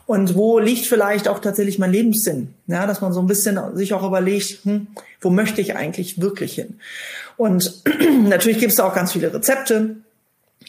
Und 0.07 0.37
wo 0.37 0.59
liegt 0.59 0.87
vielleicht 0.87 1.29
auch 1.29 1.41
tatsächlich 1.41 1.79
mein 1.79 1.93
Lebenssinn? 1.93 2.55
Ja, 2.67 2.87
dass 2.87 3.01
man 3.01 3.13
so 3.13 3.21
ein 3.21 3.27
bisschen 3.27 3.61
sich 3.77 3.93
auch 3.93 4.07
überlegt, 4.07 4.61
hm, 4.65 4.87
wo 5.21 5.31
möchte 5.31 5.61
ich 5.61 5.77
eigentlich 5.77 6.21
wirklich 6.21 6.55
hin? 6.55 6.79
Und 7.37 7.83
natürlich 8.23 8.59
gibt 8.59 8.71
es 8.71 8.77
da 8.77 8.87
auch 8.87 8.95
ganz 8.95 9.13
viele 9.13 9.35
Rezepte. 9.35 9.97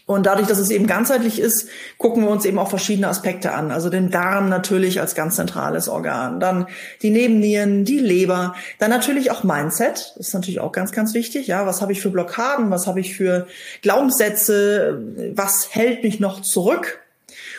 Und 0.10 0.26
dadurch, 0.26 0.47
dass 0.47 0.57
es 0.57 0.72
eben 0.72 0.88
ganzheitlich 0.88 1.39
ist, 1.39 1.68
gucken 1.99 2.24
wir 2.24 2.32
uns 2.32 2.43
eben 2.43 2.57
auch 2.57 2.72
verschiedene 2.72 3.07
Aspekte 3.07 3.51
an. 3.51 3.70
Also 3.70 3.91
den 3.91 4.10
Darm 4.10 4.49
natürlich 4.49 4.99
als 4.99 5.14
ganz 5.14 5.36
zentrales 5.36 5.88
Organ, 5.88 6.39
dann 6.39 6.66
die 7.03 7.12
Nebennieren, 7.12 7.86
die 7.86 7.99
Leber, 7.99 8.55
dann 8.80 8.89
natürlich 8.89 9.30
auch 9.30 9.43
Mindset. 9.43 10.14
Das 10.18 10.30
ist 10.30 10.34
natürlich 10.34 10.62
auch 10.62 10.72
ganz, 10.72 10.93
ganz 10.93 11.14
wichtig. 11.14 11.45
Ja, 11.45 11.68
was 11.68 11.84
habe 11.84 11.91
ich 11.91 12.01
für 12.01 12.10
Blockaden? 12.10 12.72
Was 12.72 12.88
habe 12.88 12.99
ich 12.99 13.16
für 13.16 13.45
Glaubenssätze? 13.84 14.99
Was 15.36 15.76
hält 15.76 16.01
mich 16.01 16.20
noch 16.20 16.41
zurück? 16.41 17.01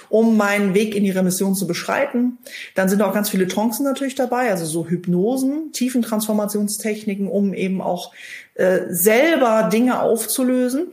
um 0.08 0.36
meinen 0.36 0.74
Weg 0.74 0.96
in 0.96 1.04
die 1.04 1.12
Remission 1.12 1.54
zu 1.54 1.68
beschreiten. 1.68 2.38
Dann 2.74 2.88
sind 2.88 3.00
auch 3.00 3.14
ganz 3.14 3.30
viele 3.30 3.46
Trancen 3.46 3.84
natürlich 3.84 4.16
dabei, 4.16 4.50
also 4.50 4.64
so 4.64 4.88
Hypnosen, 4.88 5.70
Tiefentransformationstechniken, 5.72 7.28
um 7.28 7.54
eben 7.54 7.80
auch 7.80 8.12
äh, 8.54 8.80
selber 8.88 9.68
Dinge 9.72 10.02
aufzulösen. 10.02 10.92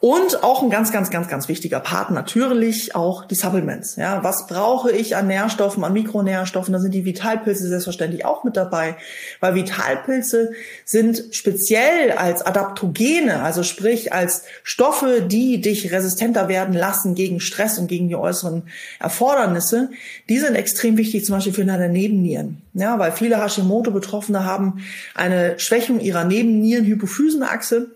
Und 0.00 0.42
auch 0.44 0.62
ein 0.62 0.70
ganz, 0.70 0.92
ganz, 0.92 1.10
ganz, 1.10 1.28
ganz 1.28 1.48
wichtiger 1.48 1.80
Part 1.80 2.10
natürlich 2.10 2.94
auch 2.94 3.24
die 3.24 3.34
Supplements. 3.34 3.96
Ja, 3.96 4.22
was 4.22 4.46
brauche 4.46 4.92
ich 4.92 5.16
an 5.16 5.26
Nährstoffen, 5.26 5.84
an 5.84 5.92
Mikronährstoffen? 5.92 6.72
Da 6.72 6.78
sind 6.78 6.92
die 6.92 7.04
Vitalpilze 7.04 7.66
selbstverständlich 7.66 8.24
auch 8.24 8.44
mit 8.44 8.56
dabei, 8.56 8.96
weil 9.40 9.54
Vitalpilze 9.54 10.52
sind 10.84 11.24
speziell 11.32 12.12
als 12.12 12.42
Adaptogene, 12.42 13.42
also 13.42 13.62
sprich 13.62 14.12
als 14.12 14.44
Stoffe, 14.62 15.22
die 15.22 15.60
dich 15.60 15.90
resistenter 15.92 16.48
werden 16.48 16.74
lassen 16.74 17.14
gegen 17.14 17.40
Stress 17.40 17.78
und 17.78 17.88
gegen 17.88 18.08
die 18.08 18.16
äußeren 18.16 18.64
Erfordernisse. 19.00 19.90
Die 20.28 20.38
sind 20.38 20.54
extrem 20.54 20.98
wichtig, 20.98 21.24
zum 21.24 21.36
Beispiel 21.36 21.54
für 21.54 21.64
deine 21.64 21.88
Nebennieren. 21.88 22.62
Ja, 22.74 22.98
weil 22.98 23.12
viele 23.12 23.42
Hashimoto-Betroffene 23.42 24.44
haben 24.44 24.84
eine 25.14 25.58
Schwächung 25.58 26.00
ihrer 26.00 26.24
Nebennieren-Hypophysenachse 26.24 27.95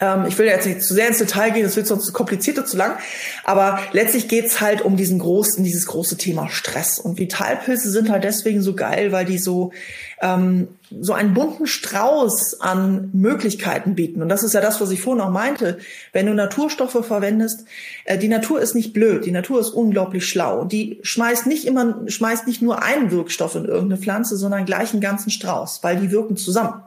ähm, 0.00 0.26
ich 0.28 0.38
will 0.38 0.46
jetzt 0.46 0.66
nicht 0.66 0.82
zu 0.82 0.94
sehr 0.94 1.08
ins 1.08 1.18
Detail 1.18 1.50
gehen, 1.50 1.64
das 1.64 1.76
wird 1.76 1.86
sonst 1.86 2.06
zu 2.06 2.12
kompliziert 2.12 2.58
und 2.58 2.68
zu 2.68 2.76
lang. 2.76 2.98
Aber 3.44 3.80
letztlich 3.92 4.28
geht's 4.28 4.60
halt 4.60 4.82
um 4.82 4.96
diesen 4.96 5.18
großen, 5.18 5.64
dieses 5.64 5.86
große 5.86 6.16
Thema 6.16 6.48
Stress. 6.48 6.98
Und 6.98 7.18
Vitalpilze 7.18 7.90
sind 7.90 8.10
halt 8.10 8.24
deswegen 8.24 8.62
so 8.62 8.74
geil, 8.74 9.12
weil 9.12 9.24
die 9.24 9.38
so 9.38 9.72
ähm, 10.20 10.68
so 11.00 11.12
einen 11.12 11.34
bunten 11.34 11.66
Strauß 11.66 12.60
an 12.60 13.10
Möglichkeiten 13.12 13.94
bieten. 13.94 14.22
Und 14.22 14.28
das 14.28 14.42
ist 14.42 14.54
ja 14.54 14.60
das, 14.60 14.80
was 14.80 14.90
ich 14.90 15.00
vorhin 15.00 15.22
auch 15.22 15.30
meinte. 15.30 15.78
Wenn 16.12 16.26
du 16.26 16.34
Naturstoffe 16.34 17.04
verwendest, 17.06 17.64
äh, 18.04 18.18
die 18.18 18.28
Natur 18.28 18.60
ist 18.60 18.74
nicht 18.74 18.92
blöd, 18.92 19.24
die 19.24 19.30
Natur 19.30 19.60
ist 19.60 19.70
unglaublich 19.70 20.26
schlau. 20.26 20.64
Die 20.64 20.98
schmeißt 21.02 21.46
nicht 21.46 21.66
immer, 21.66 22.04
schmeißt 22.06 22.46
nicht 22.46 22.62
nur 22.62 22.82
einen 22.82 23.10
Wirkstoff 23.10 23.54
in 23.54 23.64
irgendeine 23.64 24.00
Pflanze, 24.00 24.36
sondern 24.36 24.64
gleich 24.64 24.92
einen 24.92 25.00
ganzen 25.00 25.30
Strauß, 25.30 25.80
weil 25.82 25.98
die 25.98 26.10
wirken 26.10 26.36
zusammen. 26.36 26.82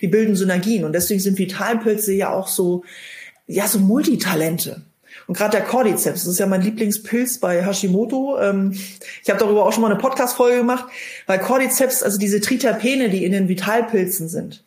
Die 0.00 0.08
bilden 0.08 0.36
Synergien. 0.36 0.84
Und 0.84 0.92
deswegen 0.92 1.20
sind 1.20 1.38
Vitalpilze 1.38 2.12
ja 2.12 2.32
auch 2.32 2.48
so, 2.48 2.84
ja, 3.46 3.66
so 3.68 3.78
Multitalente. 3.78 4.82
Und 5.26 5.36
gerade 5.36 5.56
der 5.56 5.66
Cordyceps, 5.66 6.24
das 6.24 6.26
ist 6.26 6.38
ja 6.38 6.46
mein 6.46 6.62
Lieblingspilz 6.62 7.38
bei 7.38 7.64
Hashimoto. 7.64 8.38
Ähm, 8.40 8.72
ich 9.22 9.28
habe 9.28 9.40
darüber 9.40 9.66
auch 9.66 9.72
schon 9.72 9.82
mal 9.82 9.90
eine 9.90 10.00
Podcast-Folge 10.00 10.58
gemacht, 10.58 10.86
weil 11.26 11.40
Cordyceps, 11.40 12.02
also 12.02 12.18
diese 12.18 12.40
Triterpene, 12.40 13.10
die 13.10 13.24
in 13.24 13.32
den 13.32 13.48
Vitalpilzen 13.48 14.28
sind, 14.28 14.64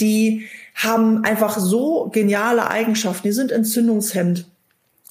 die 0.00 0.46
haben 0.74 1.24
einfach 1.24 1.58
so 1.58 2.10
geniale 2.12 2.68
Eigenschaften. 2.68 3.28
Die 3.28 3.32
sind 3.32 3.52
entzündungshemmend. 3.52 4.51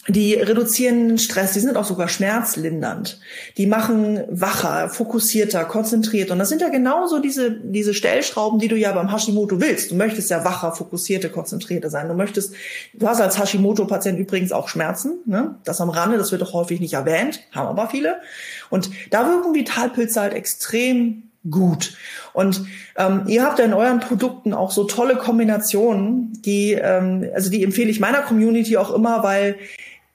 Die 0.07 0.33
reduzieren 0.33 1.09
den 1.09 1.17
Stress, 1.19 1.53
die 1.53 1.59
sind 1.59 1.77
auch 1.77 1.85
sogar 1.85 2.07
schmerzlindernd. 2.07 3.19
Die 3.57 3.67
machen 3.67 4.23
wacher, 4.29 4.89
fokussierter, 4.89 5.63
konzentriert. 5.65 6.31
Und 6.31 6.39
das 6.39 6.49
sind 6.49 6.61
ja 6.61 6.69
genauso 6.69 7.19
diese, 7.19 7.51
diese 7.51 7.93
Stellschrauben, 7.93 8.57
die 8.57 8.67
du 8.67 8.75
ja 8.75 8.93
beim 8.93 9.11
Hashimoto 9.11 9.61
willst. 9.61 9.91
Du 9.91 9.95
möchtest 9.95 10.31
ja 10.31 10.43
wacher, 10.43 10.71
fokussierte, 10.71 11.29
konzentrierte 11.29 11.91
sein. 11.91 12.07
Du 12.07 12.15
möchtest, 12.15 12.55
du 12.95 13.07
hast 13.07 13.21
als 13.21 13.37
Hashimoto-Patient 13.37 14.17
übrigens 14.17 14.51
auch 14.51 14.69
Schmerzen. 14.69 15.19
Ne? 15.25 15.55
Das 15.65 15.79
am 15.81 15.91
Rande, 15.91 16.17
das 16.17 16.31
wird 16.31 16.41
doch 16.41 16.53
häufig 16.53 16.79
nicht 16.79 16.93
erwähnt, 16.93 17.41
haben 17.51 17.67
aber 17.67 17.87
viele. 17.89 18.21
Und 18.71 18.89
da 19.11 19.27
wirken 19.27 19.53
Vitalpilze 19.53 20.19
halt 20.19 20.33
extrem 20.33 21.29
gut. 21.49 21.95
Und 22.33 22.65
ähm, 22.97 23.23
ihr 23.27 23.43
habt 23.43 23.59
ja 23.59 23.65
in 23.65 23.73
euren 23.73 23.99
Produkten 23.99 24.53
auch 24.53 24.71
so 24.71 24.83
tolle 24.83 25.15
Kombinationen, 25.15 26.41
die, 26.41 26.73
ähm, 26.73 27.29
also 27.33 27.49
die 27.49 27.63
empfehle 27.63 27.89
ich 27.89 27.99
meiner 27.99 28.21
Community 28.21 28.77
auch 28.77 28.91
immer, 28.91 29.23
weil 29.23 29.57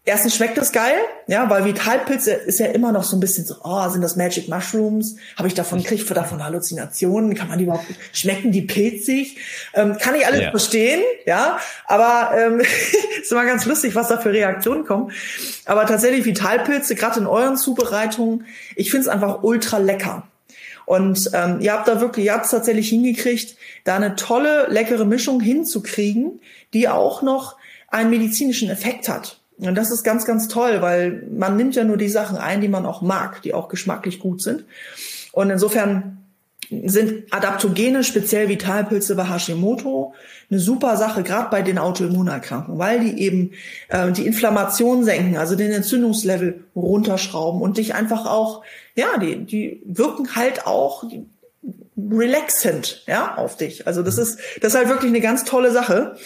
Erstens 0.08 0.36
schmeckt 0.36 0.56
es 0.56 0.70
geil, 0.70 0.94
ja, 1.26 1.50
weil 1.50 1.64
Vitalpilze 1.64 2.30
ist 2.30 2.60
ja 2.60 2.66
immer 2.66 2.92
noch 2.92 3.02
so 3.02 3.16
ein 3.16 3.20
bisschen 3.20 3.44
so, 3.44 3.56
oh, 3.64 3.88
sind 3.88 4.02
das 4.02 4.14
Magic 4.14 4.48
Mushrooms? 4.48 5.16
Habe 5.36 5.48
ich 5.48 5.54
davon, 5.54 5.82
kriege 5.82 6.00
ich 6.00 6.06
davon 6.06 6.44
Halluzinationen? 6.44 7.34
Kann 7.34 7.48
man 7.48 7.58
die 7.58 7.64
überhaupt, 7.64 7.86
schmecken 8.12 8.52
die 8.52 8.62
pilzig? 8.62 9.36
Ähm, 9.74 9.98
kann 9.98 10.14
ich 10.14 10.24
alles 10.24 10.42
ja. 10.42 10.50
verstehen, 10.50 11.02
ja, 11.26 11.58
aber 11.86 12.30
ähm, 12.38 12.60
ist 13.20 13.32
immer 13.32 13.44
ganz 13.46 13.64
lustig, 13.64 13.96
was 13.96 14.06
da 14.06 14.18
für 14.18 14.32
Reaktionen 14.32 14.84
kommen. 14.84 15.10
Aber 15.64 15.86
tatsächlich 15.86 16.24
Vitalpilze, 16.24 16.94
gerade 16.94 17.18
in 17.18 17.26
euren 17.26 17.56
Zubereitungen, 17.56 18.46
ich 18.76 18.92
finde 18.92 19.02
es 19.02 19.08
einfach 19.08 19.42
ultra 19.42 19.78
lecker. 19.78 20.28
Und 20.84 21.30
ähm, 21.34 21.58
ihr 21.60 21.72
habt 21.72 21.88
da 21.88 22.00
wirklich, 22.00 22.26
ihr 22.26 22.32
habt 22.32 22.44
es 22.44 22.52
tatsächlich 22.52 22.90
hingekriegt, 22.90 23.56
da 23.82 23.96
eine 23.96 24.14
tolle, 24.14 24.68
leckere 24.68 25.04
Mischung 25.04 25.40
hinzukriegen, 25.40 26.40
die 26.74 26.88
auch 26.88 27.22
noch 27.22 27.56
einen 27.88 28.10
medizinischen 28.10 28.70
Effekt 28.70 29.08
hat. 29.08 29.40
Und 29.58 29.74
das 29.74 29.90
ist 29.90 30.02
ganz, 30.02 30.26
ganz 30.26 30.48
toll, 30.48 30.82
weil 30.82 31.26
man 31.30 31.56
nimmt 31.56 31.74
ja 31.74 31.84
nur 31.84 31.96
die 31.96 32.08
Sachen 32.08 32.36
ein, 32.36 32.60
die 32.60 32.68
man 32.68 32.84
auch 32.84 33.00
mag, 33.00 33.42
die 33.42 33.54
auch 33.54 33.68
geschmacklich 33.68 34.18
gut 34.18 34.42
sind. 34.42 34.64
Und 35.32 35.50
insofern 35.50 36.18
sind 36.84 37.32
Adaptogene, 37.32 38.04
speziell 38.04 38.48
Vitalpilze 38.48 39.14
bei 39.14 39.28
Hashimoto, 39.28 40.14
eine 40.50 40.60
super 40.60 40.96
Sache, 40.96 41.22
gerade 41.22 41.48
bei 41.50 41.62
den 41.62 41.78
Autoimmunerkrankungen, 41.78 42.78
weil 42.78 43.00
die 43.00 43.20
eben 43.20 43.52
äh, 43.88 44.10
die 44.12 44.26
Inflammation 44.26 45.04
senken, 45.04 45.36
also 45.36 45.56
den 45.56 45.72
Entzündungslevel 45.72 46.64
runterschrauben 46.74 47.60
und 47.60 47.78
dich 47.78 47.94
einfach 47.94 48.26
auch, 48.26 48.62
ja, 48.94 49.18
die, 49.18 49.44
die 49.44 49.82
wirken 49.84 50.34
halt 50.34 50.66
auch, 50.66 51.08
die 51.08 51.24
relaxend 51.96 53.02
ja 53.06 53.36
auf 53.36 53.56
dich. 53.56 53.86
Also 53.86 54.02
das 54.02 54.18
ist 54.18 54.38
das 54.60 54.74
ist 54.74 54.78
halt 54.78 54.88
wirklich 54.88 55.10
eine 55.10 55.20
ganz 55.20 55.44
tolle 55.44 55.70
Sache 55.72 56.16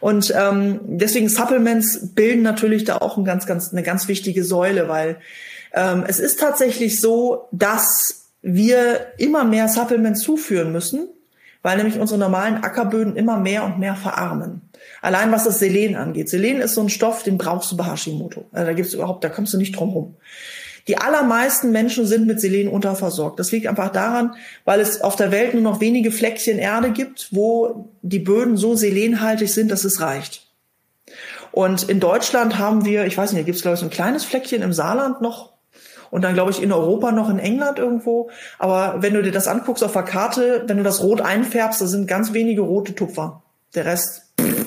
und 0.00 0.34
ähm, 0.36 0.80
deswegen 0.84 1.28
Supplements 1.28 2.14
bilden 2.14 2.42
natürlich 2.42 2.84
da 2.84 2.96
auch 2.96 3.16
ein 3.16 3.24
ganz 3.24 3.46
ganz 3.46 3.72
eine 3.72 3.82
ganz 3.82 4.08
wichtige 4.08 4.42
Säule, 4.42 4.88
weil 4.88 5.18
ähm, 5.72 6.04
es 6.06 6.18
ist 6.18 6.40
tatsächlich 6.40 7.00
so, 7.00 7.48
dass 7.52 8.26
wir 8.42 9.12
immer 9.18 9.44
mehr 9.44 9.68
Supplements 9.68 10.20
zuführen 10.20 10.72
müssen, 10.72 11.08
weil 11.62 11.76
nämlich 11.76 11.98
unsere 11.98 12.18
normalen 12.18 12.64
Ackerböden 12.64 13.16
immer 13.16 13.38
mehr 13.38 13.64
und 13.64 13.78
mehr 13.78 13.94
verarmen. 13.94 14.62
Allein 15.02 15.30
was 15.30 15.44
das 15.44 15.58
Selen 15.58 15.94
angeht. 15.94 16.28
Selen 16.28 16.60
ist 16.60 16.74
so 16.74 16.80
ein 16.80 16.88
Stoff, 16.88 17.22
den 17.22 17.38
brauchst 17.38 17.70
du 17.70 17.76
bei 17.76 17.84
Hashimoto. 17.84 18.46
Also 18.52 18.66
da 18.66 18.72
gibt's 18.72 18.94
überhaupt, 18.94 19.22
da 19.24 19.28
kommst 19.28 19.52
du 19.54 19.58
nicht 19.58 19.76
drum 19.76 19.90
rum. 19.90 20.16
Die 20.88 20.98
allermeisten 20.98 21.72
Menschen 21.72 22.06
sind 22.06 22.26
mit 22.26 22.40
Selen 22.40 22.68
unterversorgt. 22.68 23.38
Das 23.38 23.52
liegt 23.52 23.66
einfach 23.66 23.90
daran, 23.90 24.34
weil 24.64 24.80
es 24.80 25.00
auf 25.00 25.16
der 25.16 25.30
Welt 25.30 25.54
nur 25.54 25.62
noch 25.62 25.80
wenige 25.80 26.10
Fleckchen 26.10 26.58
Erde 26.58 26.90
gibt, 26.90 27.28
wo 27.30 27.90
die 28.02 28.18
Böden 28.18 28.56
so 28.56 28.74
selenhaltig 28.74 29.52
sind, 29.52 29.70
dass 29.70 29.84
es 29.84 30.00
reicht. 30.00 30.46
Und 31.52 31.88
in 31.88 32.00
Deutschland 32.00 32.58
haben 32.58 32.84
wir, 32.84 33.06
ich 33.06 33.18
weiß 33.18 33.32
nicht, 33.32 33.42
da 33.42 33.46
gibt 33.46 33.56
es 33.56 33.62
glaube 33.62 33.74
ich 33.74 33.80
so 33.80 33.86
ein 33.86 33.90
kleines 33.90 34.24
Fleckchen 34.24 34.62
im 34.62 34.72
Saarland 34.72 35.20
noch 35.20 35.50
und 36.10 36.22
dann 36.22 36.34
glaube 36.34 36.50
ich 36.50 36.62
in 36.62 36.72
Europa 36.72 37.12
noch 37.12 37.28
in 37.28 37.38
England 37.38 37.78
irgendwo. 37.78 38.30
Aber 38.58 39.02
wenn 39.02 39.14
du 39.14 39.22
dir 39.22 39.32
das 39.32 39.48
anguckst 39.48 39.82
auf 39.82 39.92
der 39.92 40.02
Karte, 40.02 40.64
wenn 40.66 40.76
du 40.76 40.82
das 40.82 41.02
rot 41.02 41.20
einfärbst, 41.20 41.80
da 41.80 41.86
sind 41.86 42.06
ganz 42.06 42.32
wenige 42.32 42.62
rote 42.62 42.94
Tupfer. 42.94 43.42
Der 43.74 43.84
Rest 43.84 44.22
pff, 44.40 44.66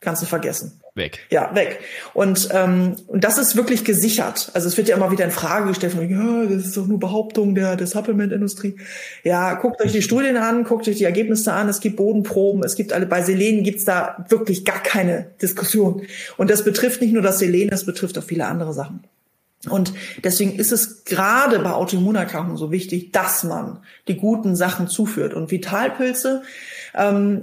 kannst 0.00 0.22
du 0.22 0.26
vergessen. 0.26 0.77
Weg. 0.98 1.20
Ja, 1.30 1.54
weg. 1.54 1.80
Und, 2.12 2.48
ähm, 2.52 2.96
und 3.06 3.24
das 3.24 3.38
ist 3.38 3.56
wirklich 3.56 3.84
gesichert. 3.84 4.50
Also 4.52 4.68
es 4.68 4.76
wird 4.76 4.88
ja 4.88 4.96
immer 4.96 5.10
wieder 5.10 5.24
in 5.24 5.30
Frage 5.30 5.68
gestellt, 5.68 5.94
von, 5.94 6.08
ja, 6.08 6.44
das 6.44 6.66
ist 6.66 6.76
doch 6.76 6.86
nur 6.86 6.98
Behauptung 6.98 7.54
der, 7.54 7.76
der 7.76 7.86
Supplement-Industrie. 7.86 8.76
Ja, 9.24 9.54
guckt 9.54 9.80
euch 9.80 9.92
die 9.92 10.02
Studien 10.02 10.36
an, 10.36 10.64
guckt 10.64 10.86
euch 10.88 10.96
die 10.96 11.04
Ergebnisse 11.04 11.52
an, 11.52 11.68
es 11.68 11.80
gibt 11.80 11.96
Bodenproben, 11.96 12.62
es 12.62 12.74
gibt 12.74 12.92
alle, 12.92 13.06
bei 13.06 13.22
Selen 13.22 13.62
gibt's 13.62 13.84
da 13.84 14.26
wirklich 14.28 14.64
gar 14.64 14.82
keine 14.82 15.30
Diskussion. 15.40 16.02
Und 16.36 16.50
das 16.50 16.64
betrifft 16.64 17.00
nicht 17.00 17.14
nur 17.14 17.22
das 17.22 17.38
Selen, 17.38 17.70
das 17.70 17.86
betrifft 17.86 18.18
auch 18.18 18.24
viele 18.24 18.46
andere 18.46 18.74
Sachen. 18.74 19.04
Und 19.68 19.92
deswegen 20.22 20.56
ist 20.56 20.70
es 20.70 21.04
gerade 21.04 21.58
bei 21.58 21.72
Autoimmunerkrankungen 21.72 22.56
so 22.56 22.70
wichtig, 22.70 23.12
dass 23.12 23.42
man 23.42 23.80
die 24.06 24.16
guten 24.16 24.54
Sachen 24.54 24.86
zuführt. 24.88 25.34
Und 25.34 25.50
Vitalpilze, 25.50 26.42
ähm, 26.94 27.42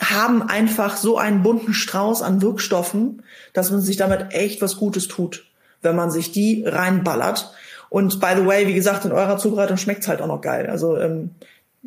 haben 0.00 0.42
einfach 0.42 0.96
so 0.96 1.18
einen 1.18 1.42
bunten 1.42 1.74
Strauß 1.74 2.22
an 2.22 2.42
Wirkstoffen, 2.42 3.22
dass 3.52 3.70
man 3.70 3.80
sich 3.80 3.96
damit 3.96 4.32
echt 4.32 4.62
was 4.62 4.76
Gutes 4.76 5.08
tut, 5.08 5.44
wenn 5.82 5.96
man 5.96 6.10
sich 6.10 6.32
die 6.32 6.64
reinballert. 6.66 7.52
Und 7.90 8.20
by 8.20 8.32
the 8.36 8.46
way, 8.46 8.66
wie 8.66 8.74
gesagt, 8.74 9.04
in 9.04 9.12
eurer 9.12 9.36
Zubereitung 9.36 9.76
schmeckt's 9.76 10.08
halt 10.08 10.22
auch 10.22 10.26
noch 10.26 10.40
geil. 10.40 10.66
Also 10.68 10.96
ähm, 10.96 11.30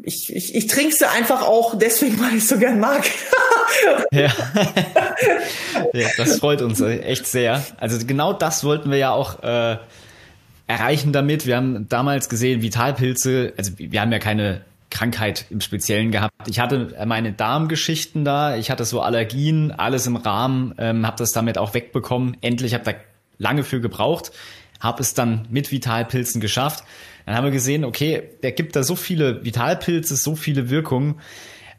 ich, 0.04 0.34
ich, 0.36 0.54
ich 0.54 0.68
trinke 0.68 0.94
sie 0.94 1.10
einfach 1.10 1.42
auch 1.42 1.78
deswegen, 1.78 2.20
weil 2.24 2.36
ich 2.36 2.48
so 2.48 2.58
gern 2.58 2.80
mag. 2.80 3.04
ja. 4.12 4.28
ja, 5.94 6.08
das 6.18 6.38
freut 6.38 6.62
uns 6.62 6.80
echt 6.82 7.26
sehr. 7.26 7.66
Also 7.78 8.06
genau 8.06 8.34
das 8.34 8.64
wollten 8.64 8.92
wir 8.92 8.98
ja 8.98 9.12
auch 9.12 9.42
äh, 9.42 9.78
erreichen 10.68 11.12
damit. 11.12 11.46
Wir 11.46 11.58
haben 11.58 11.88
damals 11.90 12.30
gesehen, 12.30 12.62
Vitalpilze, 12.62 13.54
also 13.58 13.72
wir 13.78 14.00
haben 14.02 14.12
ja 14.12 14.20
keine 14.20 14.62
Krankheit 14.96 15.46
im 15.50 15.60
Speziellen 15.60 16.12
gehabt. 16.12 16.34
Ich 16.48 16.62
hatte 16.62 16.96
meine 17.06 17.34
Darmgeschichten 17.34 18.24
da, 18.24 18.56
ich 18.56 18.72
hatte 18.72 18.86
so 18.86 19.02
Allergien, 19.02 19.72
alles 19.72 20.08
im 20.08 20.16
Rahmen, 20.16 20.74
ähm, 20.78 21.06
habe 21.06 21.18
das 21.18 21.32
damit 21.32 21.58
auch 21.58 21.74
wegbekommen. 21.74 22.38
Endlich 22.40 22.74
habe 22.74 22.86
da 22.86 22.94
lange 23.38 23.64
für 23.64 23.82
gebraucht, 23.82 24.32
habe 24.80 25.04
es 25.04 25.14
dann 25.14 25.48
mit 25.50 25.74
Vitalpilzen 25.74 26.40
geschafft. 26.40 26.86
Dann 27.26 27.36
haben 27.36 27.44
wir 27.44 27.52
gesehen, 27.52 27.84
okay, 27.84 28.24
der 28.42 28.54
gibt 28.54 28.78
da 28.78 28.84
so 28.84 28.96
viele 28.96 29.44
Vitalpilze, 29.44 30.16
so 30.16 30.36
viele 30.38 30.70
Wirkungen, 30.70 31.20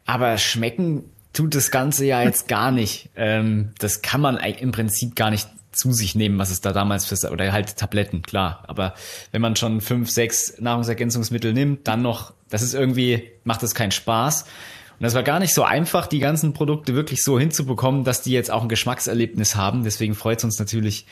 aber 0.04 0.36
schmecken 0.36 1.04
tut 1.32 1.54
das 1.54 1.70
Ganze 1.70 2.04
ja 2.04 2.22
jetzt 2.22 2.48
gar 2.48 2.70
nicht. 2.70 3.08
Ähm, 3.16 3.70
das 3.78 4.02
kann 4.02 4.20
man 4.20 4.36
im 4.36 4.72
Prinzip 4.72 5.16
gar 5.16 5.30
nicht 5.30 5.48
zu 5.72 5.92
sich 5.92 6.14
nehmen, 6.14 6.38
was 6.38 6.50
es 6.50 6.60
da 6.60 6.72
damals 6.72 7.06
für, 7.06 7.30
oder 7.30 7.50
halt 7.52 7.76
Tabletten, 7.76 8.22
klar. 8.22 8.64
Aber 8.66 8.94
wenn 9.32 9.42
man 9.42 9.56
schon 9.56 9.80
fünf, 9.80 10.10
sechs 10.10 10.58
Nahrungsergänzungsmittel 10.58 11.52
nimmt, 11.52 11.86
dann 11.86 12.02
noch, 12.02 12.32
das 12.48 12.62
ist 12.62 12.74
irgendwie, 12.74 13.30
macht 13.44 13.62
das 13.62 13.74
keinen 13.74 13.92
Spaß. 13.92 14.42
Und 14.42 15.02
das 15.02 15.14
war 15.14 15.22
gar 15.22 15.40
nicht 15.40 15.52
so 15.52 15.62
einfach, 15.62 16.06
die 16.06 16.20
ganzen 16.20 16.54
Produkte 16.54 16.94
wirklich 16.94 17.22
so 17.22 17.38
hinzubekommen, 17.38 18.04
dass 18.04 18.22
die 18.22 18.32
jetzt 18.32 18.50
auch 18.50 18.62
ein 18.62 18.68
Geschmackserlebnis 18.68 19.54
haben. 19.54 19.84
Deswegen 19.84 20.14
freut 20.14 20.38
es 20.38 20.44
uns 20.44 20.58
natürlich 20.58 21.06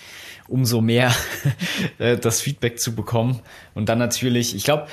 umso 0.49 0.81
mehr, 0.81 1.15
äh, 1.99 2.17
das 2.17 2.41
Feedback 2.41 2.81
zu 2.81 2.95
bekommen. 2.95 3.41
Und 3.75 3.91
dann 3.91 3.99
natürlich, 3.99 4.55
ich 4.57 4.65
glaube, 4.65 4.87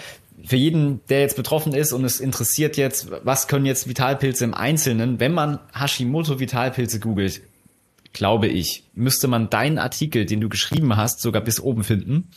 für 0.44 0.56
jeden, 0.58 1.02
der 1.08 1.22
jetzt 1.22 1.36
betroffen 1.36 1.74
ist 1.74 1.94
und 1.94 2.04
es 2.04 2.20
interessiert 2.20 2.76
jetzt, 2.76 3.10
was 3.24 3.48
können 3.48 3.66
jetzt 3.66 3.88
Vitalpilze 3.88 4.44
im 4.44 4.54
Einzelnen, 4.54 5.20
wenn 5.20 5.34
man 5.34 5.60
Hashimoto 5.74 6.40
Vitalpilze 6.40 7.00
googelt, 7.00 7.42
glaube 8.14 8.48
ich, 8.48 8.84
müsste 8.94 9.28
man 9.28 9.50
deinen 9.50 9.78
Artikel, 9.78 10.26
den 10.26 10.42
du 10.42 10.50
geschrieben 10.50 10.98
hast, 10.98 11.22
sogar 11.22 11.42
bis 11.42 11.60
oben 11.60 11.84
finden. 11.84 12.30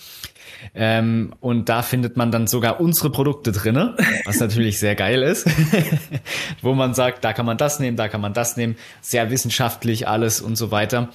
Ähm, 0.74 1.34
und 1.40 1.68
da 1.68 1.82
findet 1.82 2.16
man 2.16 2.30
dann 2.30 2.46
sogar 2.46 2.80
unsere 2.80 3.10
Produkte 3.10 3.52
drinne, 3.52 3.96
was 4.24 4.40
natürlich 4.40 4.78
sehr 4.78 4.94
geil 4.94 5.22
ist, 5.22 5.48
wo 6.62 6.74
man 6.74 6.94
sagt, 6.94 7.24
da 7.24 7.32
kann 7.32 7.46
man 7.46 7.56
das 7.56 7.80
nehmen, 7.80 7.96
da 7.96 8.08
kann 8.08 8.20
man 8.20 8.34
das 8.34 8.56
nehmen, 8.56 8.76
sehr 9.00 9.30
wissenschaftlich 9.30 10.08
alles 10.08 10.40
und 10.40 10.56
so 10.56 10.70
weiter. 10.70 11.10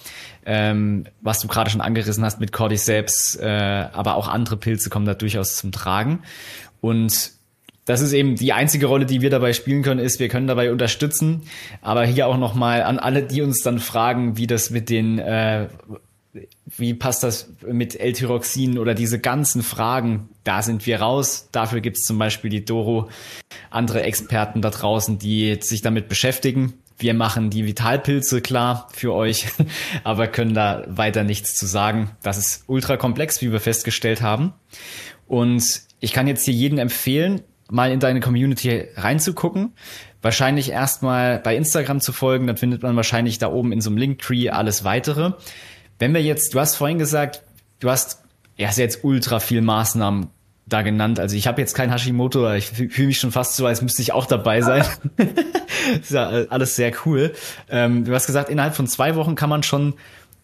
Ähm, 0.45 1.05
was 1.21 1.39
du 1.39 1.47
gerade 1.47 1.69
schon 1.69 1.81
angerissen 1.81 2.23
hast 2.23 2.39
mit 2.39 2.51
Cordyceps, 2.51 3.35
äh, 3.35 3.45
aber 3.45 4.15
auch 4.15 4.27
andere 4.27 4.57
Pilze 4.57 4.89
kommen 4.89 5.05
da 5.05 5.13
durchaus 5.13 5.57
zum 5.57 5.71
Tragen. 5.71 6.23
Und 6.81 7.39
das 7.89 8.01
ist 8.01 8.13
eben 8.13 8.35
die 8.35 8.53
einzige 8.53 8.85
Rolle, 8.85 9.07
die 9.07 9.21
wir 9.21 9.31
dabei 9.31 9.51
spielen 9.51 9.81
können, 9.81 9.99
ist, 9.99 10.19
wir 10.19 10.27
können 10.29 10.45
dabei 10.45 10.71
unterstützen. 10.71 11.41
Aber 11.81 12.05
hier 12.05 12.27
auch 12.27 12.37
nochmal 12.37 12.83
an 12.83 12.99
alle, 12.99 13.23
die 13.23 13.41
uns 13.41 13.63
dann 13.63 13.79
fragen, 13.79 14.37
wie 14.37 14.45
das 14.45 14.69
mit 14.69 14.91
den, 14.91 15.17
äh, 15.17 15.69
wie 16.77 16.93
passt 16.93 17.23
das 17.23 17.51
mit 17.65 17.99
L-Tyroxin 17.99 18.77
oder 18.77 18.93
diese 18.93 19.19
ganzen 19.19 19.63
Fragen, 19.63 20.29
da 20.43 20.61
sind 20.61 20.85
wir 20.85 21.01
raus. 21.01 21.49
Dafür 21.51 21.81
gibt's 21.81 22.05
zum 22.05 22.17
Beispiel 22.17 22.49
die 22.49 22.65
Doro, 22.65 23.09
andere 23.69 24.03
Experten 24.03 24.61
da 24.61 24.69
draußen, 24.69 25.17
die 25.19 25.57
sich 25.61 25.81
damit 25.81 26.09
beschäftigen. 26.09 26.73
Wir 26.97 27.13
machen 27.13 27.49
die 27.49 27.65
Vitalpilze 27.65 28.41
klar 28.41 28.89
für 28.93 29.13
euch, 29.13 29.47
aber 30.03 30.27
können 30.27 30.53
da 30.53 30.83
weiter 30.87 31.23
nichts 31.23 31.55
zu 31.55 31.65
sagen. 31.65 32.11
Das 32.21 32.37
ist 32.37 32.63
ultra 32.67 32.97
komplex, 32.97 33.41
wie 33.41 33.51
wir 33.51 33.61
festgestellt 33.61 34.21
haben. 34.21 34.53
Und 35.27 35.63
ich 35.99 36.13
kann 36.13 36.27
jetzt 36.27 36.43
hier 36.43 36.53
jeden 36.53 36.77
empfehlen, 36.77 37.41
mal 37.69 37.91
in 37.91 37.99
deine 37.99 38.19
Community 38.19 38.87
reinzugucken. 38.95 39.73
Wahrscheinlich 40.21 40.71
erstmal 40.71 41.39
bei 41.39 41.55
Instagram 41.55 42.01
zu 42.01 42.11
folgen, 42.11 42.47
dann 42.47 42.57
findet 42.57 42.83
man 42.83 42.95
wahrscheinlich 42.97 43.37
da 43.37 43.49
oben 43.49 43.71
in 43.71 43.79
so 43.79 43.89
einem 43.89 43.97
Linktree 43.97 44.49
alles 44.49 44.83
weitere. 44.83 45.33
Wenn 45.99 46.13
wir 46.13 46.21
jetzt, 46.21 46.53
du 46.53 46.59
hast 46.59 46.75
vorhin 46.75 46.97
gesagt, 46.97 47.43
du 47.79 47.89
hast 47.89 48.23
ja 48.57 48.69
jetzt 48.71 49.03
ultra 49.03 49.39
viel 49.39 49.61
Maßnahmen 49.61 50.27
da 50.65 50.81
genannt. 50.81 51.19
Also 51.19 51.35
ich 51.35 51.47
habe 51.47 51.61
jetzt 51.61 51.73
kein 51.73 51.91
Hashimoto, 51.91 52.51
ich 52.53 52.67
fühle 52.67 53.07
mich 53.07 53.19
schon 53.19 53.31
fast 53.31 53.55
so, 53.55 53.65
als 53.65 53.81
müsste 53.81 54.01
ich 54.01 54.11
auch 54.11 54.25
dabei 54.25 54.61
sein. 54.61 54.83
ist 56.01 56.11
ja 56.11 56.27
alles 56.49 56.75
sehr 56.75 56.91
cool. 57.05 57.33
Ähm, 57.69 58.05
du 58.05 58.13
hast 58.13 58.27
gesagt, 58.27 58.49
innerhalb 58.49 58.75
von 58.75 58.87
zwei 58.87 59.15
Wochen 59.15 59.35
kann 59.35 59.49
man 59.49 59.63
schon 59.63 59.95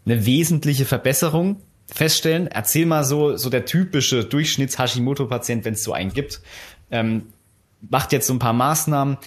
eine 0.05 0.25
wesentliche 0.25 0.85
Verbesserung 0.85 1.61
feststellen. 1.87 2.47
Erzähl 2.47 2.85
mal 2.85 3.03
so, 3.03 3.37
so 3.37 3.49
der 3.49 3.65
typische 3.65 4.21
Durchschnitts-Hashimoto-Patient, 4.21 5.65
wenn 5.65 5.73
es 5.75 5.83
so 5.83 5.93
einen 5.93 6.11
gibt 6.11 6.41
ähm, 6.91 7.23
macht 7.89 8.11
jetzt 8.11 8.27
so 8.27 8.33
ein 8.33 8.39
paar 8.39 8.53
Maßnahmen. 8.53 9.17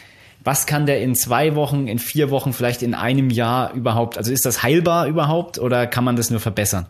Was 0.45 0.67
kann 0.67 0.87
der 0.87 1.01
in 1.03 1.15
zwei 1.15 1.55
Wochen, 1.55 1.89
in 1.89 1.99
vier 1.99 2.31
Wochen, 2.31 2.53
vielleicht 2.53 2.83
in 2.83 2.95
einem 2.95 3.31
Jahr 3.31 3.73
überhaupt? 3.75 4.17
Also 4.19 4.33
ist 4.33 4.47
das 4.47 4.63
heilbar 4.63 5.07
überhaupt 5.07 5.59
oder 5.59 5.87
kann 5.87 6.05
man 6.05 6.17
das 6.17 6.31
nur 6.31 6.41
verbessern? 6.41 6.87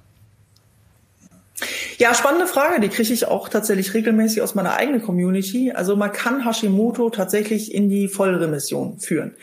Ja, 1.98 2.14
spannende 2.14 2.46
Frage, 2.46 2.80
die 2.80 2.88
kriege 2.88 3.12
ich 3.12 3.26
auch 3.26 3.48
tatsächlich 3.48 3.92
regelmäßig 3.94 4.42
aus 4.42 4.54
meiner 4.54 4.74
eigenen 4.74 5.02
Community. 5.02 5.72
Also 5.72 5.96
man 5.96 6.12
kann 6.12 6.44
Hashimoto 6.44 7.10
tatsächlich 7.10 7.74
in 7.74 7.88
die 7.88 8.08
Vollremission 8.08 8.98
führen. 9.00 9.34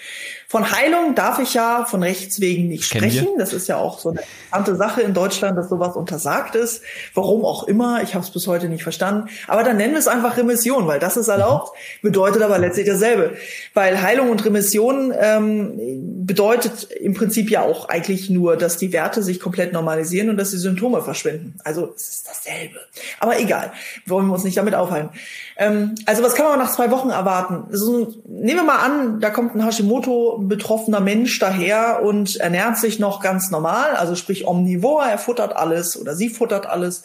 Von 0.48 0.72
Heilung 0.72 1.16
darf 1.16 1.40
ich 1.40 1.54
ja 1.54 1.86
von 1.86 2.04
Rechts 2.04 2.40
wegen 2.40 2.70
nicht 2.70 2.86
sprechen. 2.86 3.28
Das 3.38 3.52
ist 3.52 3.68
ja 3.68 3.78
auch 3.78 4.00
so 4.00 4.10
eine 4.10 4.22
interessante 4.46 4.76
Sache 4.78 5.02
in 5.02 5.14
Deutschland, 5.14 5.58
dass 5.58 5.70
sowas 5.70 5.96
untersagt 5.96 6.56
ist. 6.56 6.82
Warum 7.14 7.44
auch 7.44 7.64
immer, 7.68 8.02
ich 8.04 8.16
habe 8.16 8.24
es 8.24 8.32
bis 8.32 8.48
heute 8.48 8.70
nicht 8.70 8.84
verstanden. 8.84 9.30
Aber 9.48 9.64
dann 9.64 9.76
nennen 9.76 9.94
wir 9.94 10.00
es 10.00 10.08
einfach 10.08 10.38
Remission, 10.38 10.88
weil 10.88 11.00
das 11.00 11.18
ist 11.18 11.28
erlaubt, 11.28 11.76
bedeutet 12.02 12.42
aber 12.42 12.58
letztlich 12.58 12.88
dasselbe. 12.88 13.34
Weil 13.74 14.02
Heilung 14.02 14.30
und 14.30 14.46
Remission 14.46 15.14
ähm, 15.20 16.26
bedeutet 16.26 16.90
im 16.92 17.14
Prinzip 17.14 17.50
ja 17.50 17.64
auch 17.64 17.90
eigentlich 17.90 18.30
nur, 18.30 18.56
dass 18.56 18.78
die 18.78 18.94
Werte 18.94 19.24
sich 19.24 19.40
komplett 19.40 19.74
normalisieren 19.74 20.30
und 20.30 20.38
dass 20.38 20.52
die 20.52 20.58
Symptome 20.58 21.02
verschwinden. 21.02 21.56
Also 21.64 21.94
es 22.10 22.16
ist 22.16 22.28
dasselbe. 22.28 22.80
Aber 23.20 23.40
egal, 23.40 23.72
wollen 24.06 24.28
wir 24.28 24.34
uns 24.34 24.44
nicht 24.44 24.58
damit 24.58 24.76
aufhalten. 24.76 25.10
Ähm, 25.58 25.96
also 26.06 26.24
was 26.24 26.36
kann 26.36 26.46
man 26.46 26.60
nach 26.60 26.74
zwei 26.74 26.92
Wochen 26.92 27.10
erwarten? 27.10 27.66
Also, 27.72 28.14
nehmen 28.26 28.60
wir 28.60 28.64
mal 28.64 28.80
an, 28.80 29.20
da 29.20 29.30
kommt 29.30 29.56
ein 29.56 29.66
Hashimoto 29.66 30.40
betroffener 30.40 31.00
Mensch 31.00 31.40
daher 31.40 32.02
und 32.04 32.38
ernährt 32.38 32.78
sich 32.78 33.00
noch 33.00 33.22
ganz 33.22 33.52
normal, 33.52 33.96
also 33.96 34.16
sprich 34.16 34.48
omnivor, 34.48 35.04
er 35.06 35.18
futtert 35.18 35.56
alles 35.56 36.00
oder 36.00 36.16
sie 36.16 36.30
futtert 36.30 36.66
alles 36.66 37.04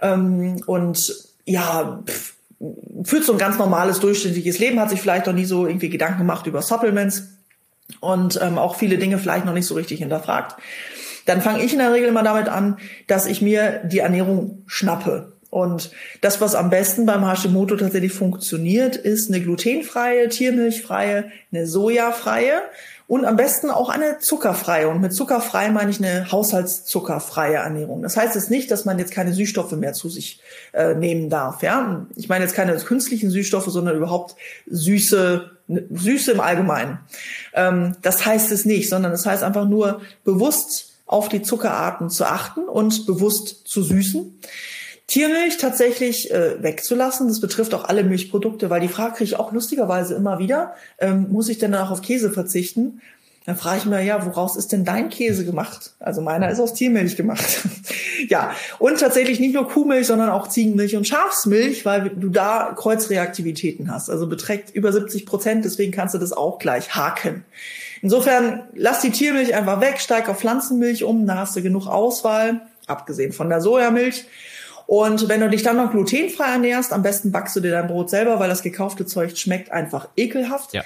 ähm, 0.00 0.62
und 0.66 1.28
ja, 1.44 2.02
pff, 2.06 2.34
führt 3.04 3.24
so 3.24 3.32
ein 3.32 3.38
ganz 3.38 3.58
normales, 3.58 4.00
durchschnittliches 4.00 4.58
Leben, 4.58 4.80
hat 4.80 4.90
sich 4.90 5.00
vielleicht 5.00 5.26
noch 5.26 5.34
nie 5.34 5.44
so 5.44 5.66
irgendwie 5.66 5.88
Gedanken 5.88 6.18
gemacht 6.18 6.46
über 6.46 6.62
Supplements 6.62 7.24
und 8.00 8.38
ähm, 8.42 8.58
auch 8.58 8.76
viele 8.76 8.98
Dinge 8.98 9.18
vielleicht 9.18 9.44
noch 9.44 9.54
nicht 9.54 9.66
so 9.66 9.74
richtig 9.74 10.00
hinterfragt. 10.00 10.60
Dann 11.28 11.42
fange 11.42 11.62
ich 11.62 11.74
in 11.74 11.78
der 11.78 11.92
Regel 11.92 12.10
mal 12.10 12.24
damit 12.24 12.48
an, 12.48 12.78
dass 13.06 13.26
ich 13.26 13.42
mir 13.42 13.82
die 13.84 13.98
Ernährung 13.98 14.62
schnappe. 14.66 15.34
Und 15.50 15.90
das, 16.22 16.40
was 16.40 16.54
am 16.54 16.70
besten 16.70 17.04
beim 17.04 17.26
Hashimoto 17.26 17.76
tatsächlich 17.76 18.14
funktioniert, 18.14 18.96
ist 18.96 19.28
eine 19.28 19.42
glutenfreie, 19.42 20.30
tiermilchfreie, 20.30 21.30
eine 21.52 21.66
sojafreie 21.66 22.62
und 23.08 23.26
am 23.26 23.36
besten 23.36 23.70
auch 23.70 23.90
eine 23.90 24.18
zuckerfreie. 24.20 24.88
Und 24.88 25.02
mit 25.02 25.12
zuckerfrei 25.12 25.68
meine 25.68 25.90
ich 25.90 25.98
eine 25.98 26.32
haushaltszuckerfreie 26.32 27.56
Ernährung. 27.56 28.00
Das 28.00 28.16
heißt 28.16 28.34
jetzt 28.34 28.50
nicht, 28.50 28.70
dass 28.70 28.86
man 28.86 28.98
jetzt 28.98 29.12
keine 29.12 29.34
Süßstoffe 29.34 29.72
mehr 29.72 29.92
zu 29.92 30.08
sich 30.08 30.40
äh, 30.72 30.94
nehmen 30.94 31.28
darf. 31.28 31.62
Ja, 31.62 32.06
ich 32.16 32.30
meine 32.30 32.44
jetzt 32.44 32.54
keine 32.54 32.74
künstlichen 32.76 33.28
Süßstoffe, 33.28 33.68
sondern 33.68 33.96
überhaupt 33.96 34.34
süße 34.66 35.50
Süße 35.90 36.32
im 36.32 36.40
Allgemeinen. 36.40 37.00
Ähm, 37.52 37.96
das 38.00 38.24
heißt 38.24 38.50
es 38.52 38.64
nicht, 38.64 38.88
sondern 38.88 39.12
es 39.12 39.24
das 39.24 39.32
heißt 39.32 39.42
einfach 39.42 39.68
nur 39.68 40.00
bewusst 40.24 40.87
auf 41.08 41.28
die 41.28 41.42
Zuckerarten 41.42 42.10
zu 42.10 42.24
achten 42.26 42.60
und 42.60 43.06
bewusst 43.06 43.66
zu 43.66 43.82
süßen. 43.82 44.38
Tiermilch 45.08 45.56
tatsächlich 45.56 46.30
äh, 46.30 46.62
wegzulassen. 46.62 47.28
Das 47.28 47.40
betrifft 47.40 47.74
auch 47.74 47.84
alle 47.84 48.04
Milchprodukte, 48.04 48.68
weil 48.68 48.82
die 48.82 48.88
Frage 48.88 49.14
kriege 49.14 49.24
ich 49.24 49.36
auch 49.36 49.52
lustigerweise 49.52 50.14
immer 50.14 50.38
wieder, 50.38 50.74
ähm, 50.98 51.28
muss 51.30 51.48
ich 51.48 51.58
denn 51.58 51.72
danach 51.72 51.90
auf 51.90 52.02
Käse 52.02 52.30
verzichten? 52.30 53.00
Dann 53.46 53.56
frage 53.56 53.78
ich 53.78 53.86
mir, 53.86 54.02
ja, 54.02 54.26
woraus 54.26 54.56
ist 54.56 54.72
denn 54.72 54.84
dein 54.84 55.08
Käse 55.08 55.46
gemacht? 55.46 55.94
Also 56.00 56.20
meiner 56.20 56.50
ist 56.50 56.60
aus 56.60 56.74
Tiermilch 56.74 57.16
gemacht. 57.16 57.64
ja, 58.28 58.54
und 58.78 59.00
tatsächlich 59.00 59.40
nicht 59.40 59.54
nur 59.54 59.66
Kuhmilch, 59.66 60.06
sondern 60.06 60.28
auch 60.28 60.48
Ziegenmilch 60.48 60.94
und 60.94 61.08
Schafsmilch, 61.08 61.86
weil 61.86 62.10
du 62.10 62.28
da 62.28 62.74
Kreuzreaktivitäten 62.76 63.90
hast. 63.90 64.10
Also 64.10 64.26
beträgt 64.26 64.74
über 64.74 64.92
70 64.92 65.24
Prozent, 65.24 65.64
deswegen 65.64 65.92
kannst 65.92 66.14
du 66.14 66.18
das 66.18 66.34
auch 66.34 66.58
gleich 66.58 66.94
haken. 66.94 67.46
Insofern 68.02 68.68
lass 68.74 69.00
die 69.00 69.10
Tiermilch 69.10 69.54
einfach 69.54 69.80
weg, 69.80 70.00
steig 70.00 70.28
auf 70.28 70.38
Pflanzenmilch 70.40 71.04
um, 71.04 71.26
da 71.26 71.36
hast 71.36 71.56
du 71.56 71.62
genug 71.62 71.86
Auswahl, 71.86 72.62
abgesehen 72.86 73.32
von 73.32 73.48
der 73.48 73.60
Sojamilch. 73.60 74.24
Und 74.86 75.28
wenn 75.28 75.40
du 75.40 75.50
dich 75.50 75.62
dann 75.62 75.76
noch 75.76 75.90
glutenfrei 75.90 76.52
ernährst, 76.52 76.94
am 76.94 77.02
besten 77.02 77.30
backst 77.30 77.54
du 77.56 77.60
dir 77.60 77.72
dein 77.72 77.88
Brot 77.88 78.08
selber, 78.08 78.40
weil 78.40 78.48
das 78.48 78.62
gekaufte 78.62 79.04
Zeug 79.04 79.36
schmeckt 79.36 79.70
einfach 79.70 80.08
ekelhaft. 80.16 80.72
Ja. 80.72 80.82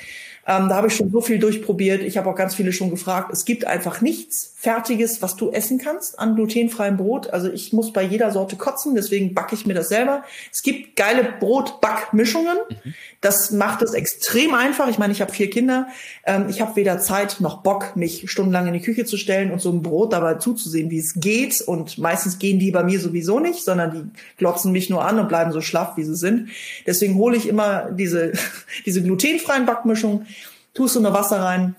Ähm, 0.46 0.68
da 0.68 0.74
habe 0.74 0.88
ich 0.88 0.96
schon 0.96 1.10
so 1.10 1.20
viel 1.20 1.38
durchprobiert. 1.38 2.02
Ich 2.02 2.16
habe 2.16 2.28
auch 2.28 2.34
ganz 2.34 2.54
viele 2.54 2.72
schon 2.72 2.90
gefragt. 2.90 3.30
Es 3.32 3.44
gibt 3.44 3.64
einfach 3.64 4.00
nichts 4.00 4.52
Fertiges, 4.56 5.22
was 5.22 5.36
du 5.36 5.50
essen 5.50 5.78
kannst 5.78 6.18
an 6.18 6.34
glutenfreiem 6.34 6.96
Brot. 6.96 7.30
Also 7.30 7.50
ich 7.50 7.72
muss 7.72 7.92
bei 7.92 8.02
jeder 8.02 8.30
Sorte 8.30 8.56
kotzen, 8.56 8.94
deswegen 8.94 9.34
backe 9.34 9.54
ich 9.54 9.66
mir 9.66 9.74
das 9.74 9.88
selber. 9.88 10.22
Es 10.52 10.62
gibt 10.62 10.96
geile 10.96 11.24
Brotbackmischungen. 11.38 12.58
Mhm. 12.68 12.94
Das 13.20 13.52
macht 13.52 13.82
es 13.82 13.92
extrem 13.92 14.54
einfach. 14.54 14.88
Ich 14.88 14.98
meine, 14.98 15.12
ich 15.12 15.20
habe 15.20 15.32
vier 15.32 15.48
Kinder. 15.48 15.86
Ähm, 16.24 16.46
ich 16.48 16.60
habe 16.60 16.74
weder 16.74 16.98
Zeit 16.98 17.36
noch 17.40 17.62
Bock, 17.62 17.94
mich 17.94 18.28
stundenlang 18.30 18.66
in 18.66 18.72
die 18.72 18.80
Küche 18.80 19.04
zu 19.04 19.16
stellen 19.16 19.52
und 19.52 19.60
so 19.60 19.70
ein 19.70 19.82
Brot 19.82 20.12
dabei 20.12 20.34
zuzusehen, 20.34 20.90
wie 20.90 20.98
es 20.98 21.14
geht. 21.14 21.60
Und 21.60 21.98
meistens 21.98 22.40
gehen 22.40 22.58
die 22.58 22.72
bei 22.72 22.82
mir 22.82 22.98
sowieso 22.98 23.38
nicht, 23.38 23.64
sondern 23.64 23.92
die 23.92 24.38
glotzen 24.38 24.72
mich 24.72 24.90
nur 24.90 25.04
an 25.04 25.20
und 25.20 25.28
bleiben 25.28 25.52
so 25.52 25.60
schlaff, 25.60 25.96
wie 25.96 26.04
sie 26.04 26.16
sind. 26.16 26.48
Deswegen 26.86 27.14
hole 27.14 27.36
ich 27.36 27.48
immer 27.48 27.90
diese, 27.92 28.32
diese 28.86 29.02
glutenfreien 29.02 29.66
Backmischungen 29.66 30.26
tust 30.74 30.96
du 30.96 31.00
nur 31.00 31.12
Wasser 31.12 31.40
rein, 31.40 31.76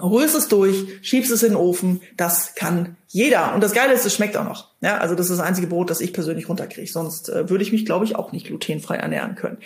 rührst 0.00 0.36
es 0.36 0.48
durch, 0.48 0.86
schiebst 1.02 1.30
es 1.30 1.42
in 1.42 1.50
den 1.50 1.56
Ofen. 1.56 2.00
Das 2.16 2.54
kann 2.54 2.96
jeder. 3.08 3.54
Und 3.54 3.62
das 3.62 3.72
Geile 3.72 3.92
ist, 3.92 4.04
es 4.04 4.14
schmeckt 4.14 4.36
auch 4.36 4.44
noch. 4.44 4.68
Ja, 4.80 4.98
also 4.98 5.14
das 5.14 5.30
ist 5.30 5.38
das 5.38 5.46
einzige 5.46 5.66
Brot, 5.66 5.90
das 5.90 6.00
ich 6.00 6.12
persönlich 6.12 6.48
runterkriege. 6.48 6.90
Sonst 6.90 7.28
äh, 7.28 7.48
würde 7.48 7.64
ich 7.64 7.72
mich, 7.72 7.86
glaube 7.86 8.04
ich, 8.04 8.16
auch 8.16 8.32
nicht 8.32 8.46
glutenfrei 8.46 8.96
ernähren 8.96 9.34
können. 9.34 9.58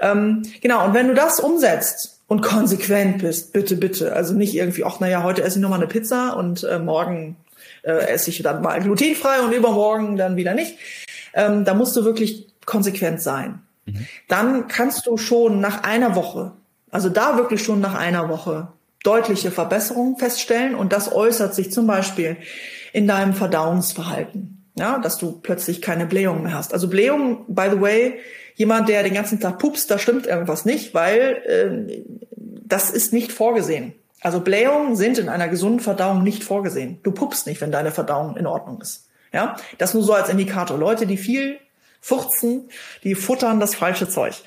Ähm, 0.00 0.42
genau. 0.60 0.84
Und 0.86 0.94
wenn 0.94 1.08
du 1.08 1.14
das 1.14 1.40
umsetzt 1.40 2.20
und 2.28 2.42
konsequent 2.42 3.18
bist, 3.18 3.52
bitte, 3.52 3.76
bitte, 3.76 4.12
also 4.14 4.34
nicht 4.34 4.54
irgendwie, 4.54 4.84
ach, 4.84 5.00
naja, 5.00 5.22
heute 5.22 5.42
esse 5.42 5.58
ich 5.58 5.62
nochmal 5.62 5.80
eine 5.80 5.88
Pizza 5.88 6.36
und 6.36 6.64
äh, 6.64 6.78
morgen 6.78 7.36
äh, 7.82 7.92
esse 7.92 8.30
ich 8.30 8.42
dann 8.42 8.62
mal 8.62 8.80
glutenfrei 8.80 9.40
und 9.40 9.52
übermorgen 9.52 10.16
dann 10.16 10.36
wieder 10.36 10.54
nicht. 10.54 10.76
Ähm, 11.34 11.64
da 11.64 11.74
musst 11.74 11.96
du 11.96 12.04
wirklich 12.04 12.46
konsequent 12.64 13.20
sein. 13.20 13.60
Mhm. 13.86 14.06
Dann 14.28 14.68
kannst 14.68 15.06
du 15.06 15.16
schon 15.16 15.60
nach 15.60 15.82
einer 15.82 16.14
Woche 16.14 16.52
also 16.94 17.08
da 17.08 17.36
wirklich 17.36 17.60
schon 17.60 17.80
nach 17.80 17.96
einer 17.96 18.28
Woche 18.28 18.68
deutliche 19.02 19.50
Verbesserungen 19.50 20.16
feststellen 20.16 20.76
und 20.76 20.92
das 20.92 21.12
äußert 21.12 21.52
sich 21.52 21.72
zum 21.72 21.88
Beispiel 21.88 22.36
in 22.92 23.08
deinem 23.08 23.34
Verdauungsverhalten, 23.34 24.64
ja, 24.78 24.98
dass 24.98 25.18
du 25.18 25.32
plötzlich 25.32 25.82
keine 25.82 26.06
Blähungen 26.06 26.44
mehr 26.44 26.54
hast. 26.54 26.72
Also 26.72 26.86
Blähungen, 26.86 27.38
by 27.48 27.66
the 27.68 27.80
way, 27.80 28.20
jemand, 28.54 28.88
der 28.88 29.02
den 29.02 29.12
ganzen 29.12 29.40
Tag 29.40 29.58
pupst, 29.58 29.90
da 29.90 29.98
stimmt 29.98 30.28
irgendwas 30.28 30.64
nicht, 30.66 30.94
weil 30.94 31.42
äh, 31.44 32.04
das 32.36 32.90
ist 32.90 33.12
nicht 33.12 33.32
vorgesehen. 33.32 33.94
Also 34.20 34.38
Blähungen 34.38 34.94
sind 34.94 35.18
in 35.18 35.28
einer 35.28 35.48
gesunden 35.48 35.80
Verdauung 35.80 36.22
nicht 36.22 36.44
vorgesehen. 36.44 37.00
Du 37.02 37.10
pupst 37.10 37.48
nicht, 37.48 37.60
wenn 37.60 37.72
deine 37.72 37.90
Verdauung 37.90 38.36
in 38.36 38.46
Ordnung 38.46 38.80
ist. 38.80 39.08
Ja, 39.32 39.56
das 39.78 39.94
nur 39.94 40.04
so 40.04 40.12
als 40.12 40.28
Indikator. 40.28 40.78
Leute, 40.78 41.08
die 41.08 41.16
viel 41.16 41.58
furzen, 42.00 42.68
die 43.02 43.16
futtern 43.16 43.58
das 43.58 43.74
falsche 43.74 44.08
Zeug. 44.08 44.44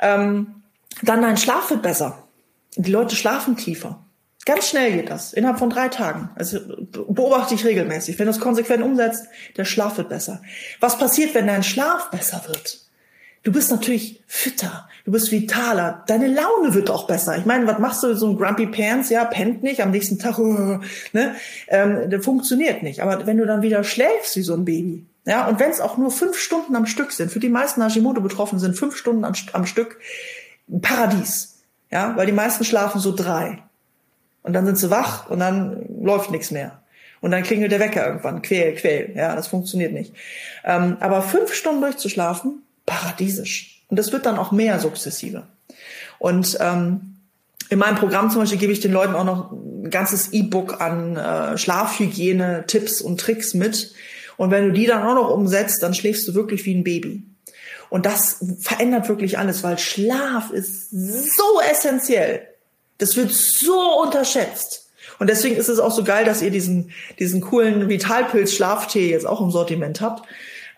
Ähm, 0.00 0.59
dann 1.02 1.22
dein 1.22 1.36
Schlaf 1.36 1.70
wird 1.70 1.82
besser. 1.82 2.24
Die 2.76 2.90
Leute 2.90 3.16
schlafen 3.16 3.56
tiefer. 3.56 4.04
Ganz 4.46 4.68
schnell 4.68 4.92
geht 4.92 5.10
das, 5.10 5.32
innerhalb 5.34 5.58
von 5.58 5.70
drei 5.70 5.88
Tagen. 5.88 6.30
Also 6.34 6.60
beobachte 6.90 7.54
ich 7.54 7.64
regelmäßig. 7.64 8.18
Wenn 8.18 8.26
du 8.26 8.32
es 8.32 8.40
konsequent 8.40 8.82
umsetzt, 8.82 9.26
der 9.56 9.64
Schlaf 9.64 9.98
wird 9.98 10.08
besser. 10.08 10.40
Was 10.80 10.98
passiert, 10.98 11.34
wenn 11.34 11.46
dein 11.46 11.62
Schlaf 11.62 12.10
besser 12.10 12.42
wird? 12.46 12.80
Du 13.42 13.52
bist 13.52 13.70
natürlich 13.70 14.22
fitter, 14.26 14.88
du 15.06 15.12
bist 15.12 15.30
vitaler, 15.30 16.04
deine 16.06 16.26
Laune 16.26 16.74
wird 16.74 16.90
auch 16.90 17.06
besser. 17.06 17.38
Ich 17.38 17.46
meine, 17.46 17.66
was 17.66 17.78
machst 17.78 18.02
du 18.02 18.14
so 18.14 18.28
ein 18.28 18.36
Grumpy 18.36 18.66
Pants? 18.66 19.08
Ja, 19.08 19.24
pennt 19.24 19.62
nicht, 19.62 19.82
am 19.82 19.92
nächsten 19.92 20.18
Tag, 20.18 20.38
ne? 21.12 21.34
Ähm, 21.68 22.10
das 22.10 22.24
funktioniert 22.24 22.82
nicht. 22.82 23.02
Aber 23.02 23.26
wenn 23.26 23.38
du 23.38 23.46
dann 23.46 23.62
wieder 23.62 23.82
schläfst 23.82 24.36
wie 24.36 24.42
so 24.42 24.54
ein 24.54 24.66
Baby, 24.66 25.06
ja, 25.24 25.46
und 25.48 25.58
wenn 25.58 25.70
es 25.70 25.80
auch 25.80 25.96
nur 25.96 26.10
fünf 26.10 26.38
Stunden 26.38 26.76
am 26.76 26.86
Stück 26.86 27.12
sind, 27.12 27.30
für 27.30 27.40
die 27.40 27.48
meisten 27.48 27.82
Hashimoto-Betroffenen 27.82 28.60
sind 28.60 28.76
fünf 28.76 28.96
Stunden 28.96 29.24
am, 29.24 29.34
am 29.52 29.66
Stück, 29.66 29.98
ein 30.70 30.80
Paradies. 30.80 31.58
Ja, 31.90 32.16
weil 32.16 32.26
die 32.26 32.32
meisten 32.32 32.64
schlafen 32.64 33.00
so 33.00 33.14
drei. 33.14 33.62
Und 34.42 34.52
dann 34.52 34.64
sind 34.64 34.78
sie 34.78 34.90
wach 34.90 35.28
und 35.28 35.40
dann 35.40 35.84
läuft 36.02 36.30
nichts 36.30 36.50
mehr. 36.50 36.80
Und 37.20 37.32
dann 37.32 37.42
klingelt 37.42 37.72
der 37.72 37.80
Wecker 37.80 38.06
irgendwann. 38.06 38.42
Quäl, 38.42 38.74
quäl. 38.74 39.12
Ja, 39.14 39.34
das 39.36 39.48
funktioniert 39.48 39.92
nicht. 39.92 40.14
Ähm, 40.64 40.96
aber 41.00 41.20
fünf 41.22 41.52
Stunden 41.52 41.82
durchzuschlafen, 41.82 42.62
paradiesisch. 42.86 43.82
Und 43.88 43.98
das 43.98 44.12
wird 44.12 44.24
dann 44.24 44.38
auch 44.38 44.52
mehr 44.52 44.78
sukzessive. 44.78 45.42
Und 46.18 46.56
ähm, 46.60 47.16
in 47.68 47.78
meinem 47.78 47.96
Programm 47.96 48.30
zum 48.30 48.40
Beispiel 48.40 48.58
gebe 48.58 48.72
ich 48.72 48.80
den 48.80 48.92
Leuten 48.92 49.14
auch 49.14 49.24
noch 49.24 49.52
ein 49.52 49.90
ganzes 49.90 50.32
E-Book 50.32 50.80
an 50.80 51.16
äh, 51.16 51.58
Schlafhygiene, 51.58 52.64
Tipps 52.66 53.00
und 53.00 53.20
Tricks 53.20 53.54
mit. 53.54 53.92
Und 54.36 54.50
wenn 54.50 54.66
du 54.66 54.72
die 54.72 54.86
dann 54.86 55.02
auch 55.02 55.14
noch 55.14 55.30
umsetzt, 55.30 55.82
dann 55.82 55.92
schläfst 55.92 56.26
du 56.26 56.34
wirklich 56.34 56.64
wie 56.64 56.74
ein 56.74 56.84
Baby. 56.84 57.22
Und 57.90 58.06
das 58.06 58.38
verändert 58.60 59.08
wirklich 59.08 59.38
alles, 59.38 59.62
weil 59.62 59.78
Schlaf 59.78 60.50
ist 60.50 60.90
so 60.90 61.60
essentiell. 61.70 62.46
Das 62.98 63.16
wird 63.16 63.32
so 63.32 64.00
unterschätzt. 64.02 64.88
Und 65.18 65.28
deswegen 65.28 65.56
ist 65.56 65.68
es 65.68 65.80
auch 65.80 65.92
so 65.92 66.04
geil, 66.04 66.24
dass 66.24 66.40
ihr 66.40 66.50
diesen, 66.50 66.92
diesen 67.18 67.40
coolen 67.40 67.88
Vitalpilz-Schlaftee 67.88 69.10
jetzt 69.10 69.26
auch 69.26 69.40
im 69.40 69.50
Sortiment 69.50 70.00
habt. 70.00 70.26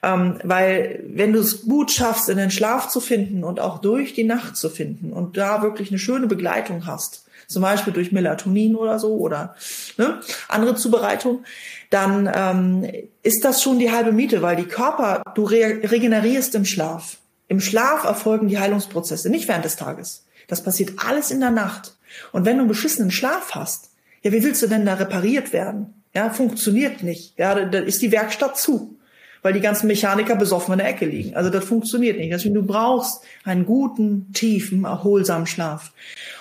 Ähm, 0.03 0.41
weil 0.43 1.05
wenn 1.07 1.33
du 1.33 1.39
es 1.39 1.63
gut 1.63 1.93
schaffst, 1.93 2.29
in 2.29 2.39
den 2.39 2.51
Schlaf 2.51 2.89
zu 2.89 3.01
finden 3.01 3.45
und 3.45 3.61
auch 3.61 3.79
durch 3.79 4.15
die 4.15 4.25
Nacht 4.25 4.57
zu 4.57 4.69
finden 4.69 5.13
und 5.13 5.37
da 5.37 5.63
wirklich 5.63 5.91
eine 5.91 5.99
schöne 5.99 6.27
Begleitung 6.27 6.87
hast, 6.87 7.25
zum 7.47 7.63
Beispiel 7.63 7.93
durch 7.93 8.11
Melatonin 8.11 8.75
oder 8.75 8.99
so 8.99 9.15
oder 9.17 9.55
ne, 9.99 10.21
andere 10.49 10.75
Zubereitung, 10.75 11.45
dann 11.93 12.31
ähm, 12.35 12.91
ist 13.23 13.45
das 13.45 13.63
schon 13.63 13.79
die 13.79 13.91
halbe 13.91 14.13
Miete, 14.13 14.43
weil 14.43 14.57
die 14.57 14.65
Körper, 14.65 15.23
du 15.35 15.45
re 15.45 15.81
regenerierst 15.83 16.55
im 16.55 16.65
Schlaf. 16.65 17.19
Im 17.49 17.61
Schlaf 17.61 18.05
erfolgen 18.05 18.49
die 18.49 18.59
Heilungsprozesse, 18.59 19.29
nicht 19.29 19.49
während 19.49 19.65
des 19.65 19.77
Tages. 19.77 20.25
Das 20.49 20.63
passiert 20.63 20.93
alles 20.97 21.31
in 21.31 21.41
der 21.41 21.51
Nacht. 21.51 21.97
Und 22.33 22.45
wenn 22.45 22.57
du 22.57 22.63
einen 22.63 22.69
beschissenen 22.69 23.11
Schlaf 23.11 23.55
hast, 23.55 23.91
ja, 24.23 24.33
wie 24.33 24.43
willst 24.43 24.63
du 24.63 24.69
denn 24.69 24.87
da 24.87 24.95
repariert 24.95 25.53
werden? 25.53 26.03
Ja, 26.15 26.31
funktioniert 26.31 27.03
nicht. 27.03 27.39
Ja, 27.39 27.55
da, 27.55 27.65
da 27.65 27.79
ist 27.79 28.03
die 28.03 28.13
Werkstatt 28.13 28.59
zu 28.59 28.97
weil 29.43 29.53
die 29.53 29.61
ganzen 29.61 29.89
Mechaniker 29.89 30.37
besoffen 30.37 30.73
in 30.73 30.79
der 30.79 30.89
Ecke 30.89 31.05
liegen. 31.05 31.35
Also 31.35 31.51
das 31.51 31.65
funktioniert 31.65 32.17
nicht. 32.17 32.33
Deswegen 32.33 32.55
du 32.55 32.63
brauchst 32.63 33.23
einen 33.45 33.67
guten, 33.67 34.33
tiefen, 34.33 34.85
erholsamen 34.85 35.47
Schlaf. 35.47 35.93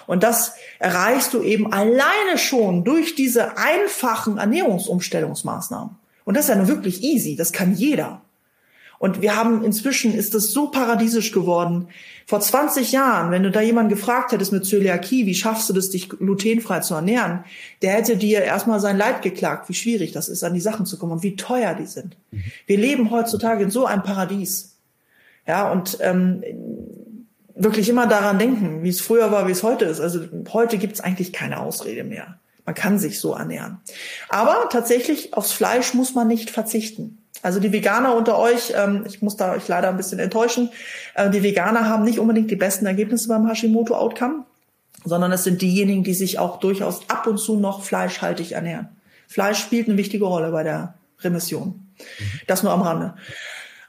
Und 0.08 0.24
das 0.24 0.54
erreichst 0.80 1.34
du 1.34 1.42
eben 1.42 1.74
alleine 1.74 2.38
schon 2.38 2.84
durch 2.84 3.16
diese 3.16 3.58
einfachen 3.58 4.38
Ernährungsumstellungsmaßnahmen. 4.38 5.96
Und 6.24 6.38
das 6.38 6.46
ist 6.46 6.50
ja 6.50 6.56
nur 6.56 6.68
wirklich 6.68 7.04
easy. 7.04 7.36
Das 7.36 7.52
kann 7.52 7.74
jeder. 7.74 8.22
Und 9.02 9.24
wir 9.24 9.36
haben 9.36 9.64
inzwischen 9.64 10.14
ist 10.14 10.36
es 10.36 10.52
so 10.52 10.68
paradiesisch 10.68 11.32
geworden. 11.32 11.88
Vor 12.28 12.40
20 12.40 12.92
Jahren, 12.92 13.32
wenn 13.32 13.42
du 13.42 13.50
da 13.50 13.60
jemanden 13.60 13.90
gefragt 13.90 14.32
hättest 14.32 14.54
mit 14.54 14.64
Zöliakie, 14.64 15.26
wie 15.26 15.34
schaffst 15.34 15.68
du 15.68 15.74
das, 15.74 15.90
dich 15.90 16.08
glutenfrei 16.08 16.82
zu 16.82 16.94
ernähren, 16.94 17.44
der 17.82 17.94
hätte 17.94 18.16
dir 18.16 18.44
erstmal 18.44 18.80
sein 18.80 19.00
Leid 19.00 19.24
geklagt, 19.24 19.70
wie 19.70 19.74
schwierig 19.74 20.12
das 20.12 20.30
ist, 20.30 20.44
an 20.44 20.54
die 20.54 20.62
Sachen 20.62 20.86
zu 20.86 21.00
kommen 21.00 21.14
und 21.14 21.24
wie 21.24 21.36
teuer 21.36 21.74
die 21.74 21.88
sind. 21.88 22.16
Mhm. 22.30 22.44
Wir 22.68 22.78
leben 22.78 23.10
heutzutage 23.10 23.64
in 23.64 23.72
so 23.72 23.88
einem 23.88 24.04
Paradies. 24.04 24.78
Ja, 25.48 25.72
und 25.72 25.98
ähm, 26.02 26.44
wirklich 27.56 27.90
immer 27.90 28.06
daran 28.06 28.38
denken, 28.38 28.84
wie 28.84 28.90
es 28.90 29.02
früher 29.02 29.32
war, 29.32 29.48
wie 29.48 29.52
es 29.52 29.64
heute 29.64 29.86
ist. 29.86 30.00
Also 30.00 30.20
heute 30.54 30.78
gibt 30.78 30.94
es 30.94 31.02
eigentlich 31.02 31.34
keine 31.34 31.60
Ausrede 31.60 32.04
mehr. 32.04 32.40
Man 32.66 32.76
kann 32.76 33.00
sich 33.00 33.20
so 33.20 33.34
ernähren. 33.34 33.80
Aber 34.30 34.70
tatsächlich 34.70 35.34
aufs 35.34 35.52
Fleisch 35.52 35.94
muss 35.94 36.14
man 36.14 36.28
nicht 36.28 36.50
verzichten. 36.50 37.18
Also 37.42 37.60
die 37.60 37.72
Veganer 37.72 38.16
unter 38.16 38.38
euch, 38.38 38.74
ähm, 38.76 39.04
ich 39.08 39.22
muss 39.22 39.36
da 39.36 39.54
euch 39.54 39.68
leider 39.68 39.90
ein 39.90 39.98
bisschen 39.98 40.20
enttäuschen, 40.20 40.70
äh, 41.16 41.30
die 41.30 41.42
Veganer 41.42 41.90
haben 41.90 42.04
nicht 42.04 42.20
unbedingt 42.20 42.52
die 42.52 42.56
besten 42.56 42.86
Ergebnisse 42.86 43.28
beim 43.28 43.48
Hashimoto-Outcome, 43.48 44.46
sondern 45.04 45.32
es 45.32 45.44
sind 45.44 45.62
diejenigen, 45.62 46.04
die 46.04 46.14
sich 46.14 46.38
auch 46.38 46.60
durchaus 46.60 47.10
ab 47.10 47.26
und 47.26 47.40
zu 47.40 47.60
noch 47.60 47.84
fleischhaltig 47.84 48.52
ernähren. 48.52 48.90
Fleisch 49.28 49.60
spielt 49.60 49.88
eine 49.88 49.98
wichtige 49.98 50.26
Rolle 50.26 50.52
bei 50.52 50.64
der 50.64 50.96
Remission. 51.22 51.68
Mhm. 51.98 52.04
Das 52.48 52.64
nur 52.64 52.74
am 52.74 52.82
Rande. 52.82 53.16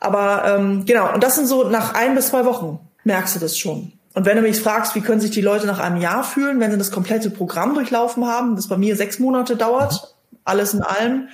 Aber 0.01 0.45
ähm, 0.47 0.85
genau, 0.87 1.13
und 1.13 1.23
das 1.23 1.37
sind 1.37 1.47
so 1.47 1.69
nach 1.69 1.95
ein 1.95 2.15
bis 2.15 2.29
zwei 2.29 2.45
Wochen 2.45 2.81
merkst 3.05 3.37
du 3.37 3.41
das 3.41 3.59
schon. 3.59 3.93
Und 4.15 4.27
wenn 4.27 4.37
du 4.37 4.43
mich 4.43 4.61
fragst, 4.61 4.95
wie 4.95 5.01
können 5.01 5.21
sich 5.21 5.31
die 5.31 5.41
Leute 5.41 5.67
nach 5.67 5.79
einem 5.79 6.01
Jahr 6.01 6.23
fühlen, 6.23 6.61
wenn 6.61 6.71
sie 6.71 6.79
das 6.79 6.91
komplette 6.91 7.31
Programm 7.31 7.75
durchlaufen 7.75 8.27
haben, 8.27 8.57
das 8.57 8.69
bei 8.69 8.77
mir 8.77 8.97
sechs 8.97 9.19
Monate 9.19 9.57
dauert, 9.57 10.15
alles 10.45 10.75
in 10.75 10.83
allem, 10.83 11.29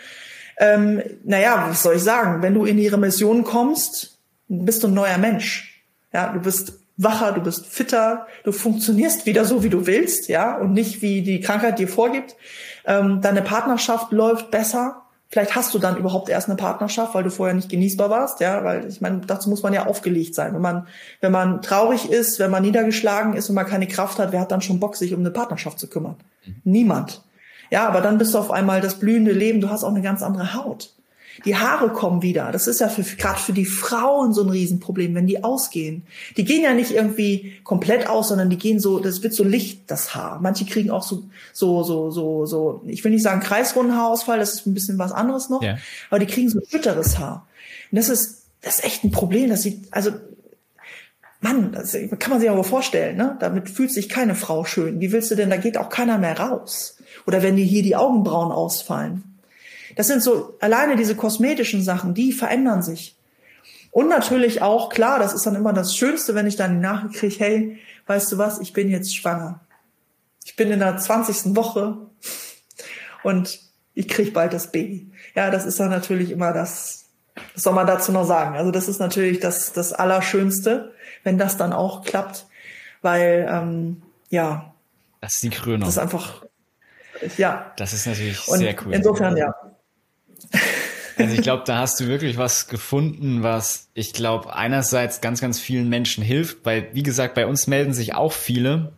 ähm, 0.58 1.02
naja, 1.24 1.66
was 1.68 1.82
soll 1.82 1.96
ich 1.96 2.02
sagen? 2.02 2.42
Wenn 2.42 2.54
du 2.54 2.64
in 2.64 2.78
ihre 2.78 2.98
Mission 2.98 3.44
kommst, 3.44 4.18
bist 4.48 4.82
du 4.82 4.88
ein 4.88 4.94
neuer 4.94 5.18
Mensch. 5.18 5.84
Ja, 6.12 6.32
du 6.32 6.40
bist 6.40 6.72
wacher, 6.96 7.32
du 7.32 7.40
bist 7.40 7.66
fitter, 7.66 8.26
du 8.44 8.52
funktionierst 8.52 9.24
wieder 9.24 9.44
so, 9.44 9.62
wie 9.62 9.70
du 9.70 9.86
willst, 9.86 10.28
ja, 10.28 10.56
und 10.56 10.72
nicht 10.72 11.00
wie 11.00 11.22
die 11.22 11.40
Krankheit 11.40 11.78
dir 11.78 11.88
vorgibt. 11.88 12.34
Ähm, 12.84 13.20
deine 13.20 13.42
Partnerschaft 13.42 14.12
läuft 14.12 14.50
besser. 14.50 15.02
Vielleicht 15.30 15.54
hast 15.54 15.74
du 15.74 15.78
dann 15.78 15.98
überhaupt 15.98 16.30
erst 16.30 16.48
eine 16.48 16.56
Partnerschaft, 16.56 17.14
weil 17.14 17.22
du 17.22 17.30
vorher 17.30 17.54
nicht 17.54 17.68
genießbar 17.68 18.08
warst, 18.08 18.40
ja, 18.40 18.64
weil 18.64 18.86
ich 18.88 19.02
meine, 19.02 19.20
dazu 19.26 19.50
muss 19.50 19.62
man 19.62 19.74
ja 19.74 19.86
aufgelegt 19.86 20.34
sein. 20.34 20.54
Wenn 20.54 20.62
man, 20.62 20.86
wenn 21.20 21.32
man 21.32 21.60
traurig 21.60 22.10
ist, 22.10 22.38
wenn 22.38 22.50
man 22.50 22.62
niedergeschlagen 22.62 23.34
ist 23.34 23.50
und 23.50 23.54
man 23.54 23.66
keine 23.66 23.86
Kraft 23.86 24.18
hat, 24.18 24.32
wer 24.32 24.40
hat 24.40 24.52
dann 24.52 24.62
schon 24.62 24.80
Bock, 24.80 24.96
sich 24.96 25.12
um 25.12 25.20
eine 25.20 25.30
Partnerschaft 25.30 25.78
zu 25.78 25.86
kümmern? 25.86 26.16
Mhm. 26.46 26.54
Niemand. 26.64 27.22
Ja, 27.70 27.86
aber 27.86 28.00
dann 28.00 28.16
bist 28.16 28.32
du 28.32 28.38
auf 28.38 28.50
einmal 28.50 28.80
das 28.80 28.98
blühende 28.98 29.32
Leben, 29.32 29.60
du 29.60 29.68
hast 29.68 29.84
auch 29.84 29.90
eine 29.90 30.00
ganz 30.00 30.22
andere 30.22 30.54
Haut. 30.54 30.94
Die 31.44 31.56
Haare 31.56 31.90
kommen 31.90 32.22
wieder. 32.22 32.50
Das 32.52 32.66
ist 32.66 32.80
ja 32.80 32.88
gerade 32.88 33.38
für 33.38 33.52
die 33.52 33.64
Frauen 33.64 34.32
so 34.32 34.42
ein 34.42 34.50
Riesenproblem, 34.50 35.14
wenn 35.14 35.26
die 35.26 35.44
ausgehen. 35.44 36.02
Die 36.36 36.44
gehen 36.44 36.62
ja 36.62 36.74
nicht 36.74 36.90
irgendwie 36.90 37.54
komplett 37.64 38.08
aus, 38.08 38.28
sondern 38.28 38.50
die 38.50 38.58
gehen 38.58 38.80
so, 38.80 38.98
das 38.98 39.22
wird 39.22 39.34
so 39.34 39.44
Licht, 39.44 39.90
das 39.90 40.14
Haar. 40.14 40.40
Manche 40.40 40.64
kriegen 40.64 40.90
auch 40.90 41.02
so, 41.02 41.24
so, 41.52 41.82
so, 41.82 42.10
so, 42.10 42.46
so, 42.46 42.82
ich 42.86 43.04
will 43.04 43.12
nicht 43.12 43.22
sagen 43.22 43.40
kreisrunden 43.40 43.96
Haarausfall, 43.96 44.38
das 44.38 44.54
ist 44.54 44.66
ein 44.66 44.74
bisschen 44.74 44.98
was 44.98 45.12
anderes 45.12 45.48
noch, 45.48 45.62
ja. 45.62 45.78
aber 46.10 46.18
die 46.18 46.26
kriegen 46.26 46.48
so 46.48 46.60
schütteres 46.68 47.18
Haar. 47.18 47.46
Und 47.90 47.96
das 47.96 48.08
ist, 48.08 48.46
das 48.60 48.78
ist 48.78 48.84
echt 48.84 49.04
ein 49.04 49.10
Problem. 49.10 49.50
Das 49.50 49.62
sieht, 49.62 49.92
also, 49.92 50.12
Mann, 51.40 51.72
das 51.72 51.96
kann 52.18 52.30
man 52.30 52.40
sich 52.40 52.50
aber 52.50 52.64
vorstellen, 52.64 53.16
ne? 53.16 53.36
Damit 53.38 53.70
fühlt 53.70 53.92
sich 53.92 54.08
keine 54.08 54.34
Frau 54.34 54.64
schön. 54.64 55.00
Wie 55.00 55.12
willst 55.12 55.30
du 55.30 55.36
denn, 55.36 55.50
da 55.50 55.56
geht 55.56 55.78
auch 55.78 55.88
keiner 55.88 56.18
mehr 56.18 56.38
raus. 56.38 56.98
Oder 57.26 57.42
wenn 57.42 57.54
dir 57.54 57.64
hier 57.64 57.82
die 57.82 57.94
Augenbrauen 57.94 58.50
ausfallen. 58.50 59.27
Das 59.98 60.06
sind 60.06 60.22
so 60.22 60.56
alleine 60.60 60.94
diese 60.94 61.16
kosmetischen 61.16 61.82
Sachen, 61.82 62.14
die 62.14 62.32
verändern 62.32 62.82
sich. 62.82 63.16
Und 63.90 64.08
natürlich 64.08 64.62
auch, 64.62 64.90
klar, 64.90 65.18
das 65.18 65.34
ist 65.34 65.44
dann 65.44 65.56
immer 65.56 65.72
das 65.72 65.96
Schönste, 65.96 66.36
wenn 66.36 66.46
ich 66.46 66.54
dann 66.54 66.74
die 66.74 66.80
Nachricht 66.80 67.16
kriege, 67.16 67.34
hey, 67.40 67.78
weißt 68.06 68.30
du 68.30 68.38
was, 68.38 68.60
ich 68.60 68.72
bin 68.72 68.90
jetzt 68.90 69.16
schwanger. 69.16 69.58
Ich 70.44 70.54
bin 70.54 70.70
in 70.70 70.78
der 70.78 70.96
20. 70.96 71.56
Woche 71.56 71.98
und 73.24 73.58
ich 73.94 74.06
krieg 74.06 74.32
bald 74.32 74.52
das 74.52 74.70
Baby. 74.70 75.10
Ja, 75.34 75.50
das 75.50 75.66
ist 75.66 75.80
dann 75.80 75.90
natürlich 75.90 76.30
immer 76.30 76.52
das, 76.52 77.06
was 77.54 77.64
soll 77.64 77.72
man 77.72 77.88
dazu 77.88 78.12
noch 78.12 78.24
sagen? 78.24 78.56
Also 78.56 78.70
das 78.70 78.86
ist 78.86 79.00
natürlich 79.00 79.40
das, 79.40 79.72
das 79.72 79.92
Allerschönste, 79.92 80.94
wenn 81.24 81.38
das 81.38 81.56
dann 81.56 81.72
auch 81.72 82.04
klappt, 82.04 82.46
weil, 83.02 83.48
ähm, 83.50 84.02
ja. 84.30 84.76
Das 85.20 85.34
ist 85.34 85.42
die 85.42 85.50
Krönung. 85.50 85.80
Das 85.80 85.88
ist 85.88 85.98
einfach, 85.98 86.44
ja. 87.36 87.72
Das 87.76 87.92
ist 87.92 88.06
natürlich 88.06 88.46
und 88.46 88.58
sehr 88.58 88.76
cool. 88.84 88.94
Insofern, 88.94 89.36
ja. 89.36 89.56
Also 91.16 91.34
ich 91.34 91.42
glaube, 91.42 91.64
da 91.66 91.78
hast 91.78 91.98
du 91.98 92.06
wirklich 92.06 92.36
was 92.36 92.68
gefunden, 92.68 93.42
was 93.42 93.88
ich 93.94 94.12
glaube 94.12 94.54
einerseits 94.54 95.20
ganz, 95.20 95.40
ganz 95.40 95.58
vielen 95.58 95.88
Menschen 95.88 96.22
hilft, 96.22 96.58
weil 96.64 96.88
wie 96.92 97.02
gesagt, 97.02 97.34
bei 97.34 97.46
uns 97.46 97.66
melden 97.66 97.92
sich 97.92 98.14
auch 98.14 98.32
viele, 98.32 98.92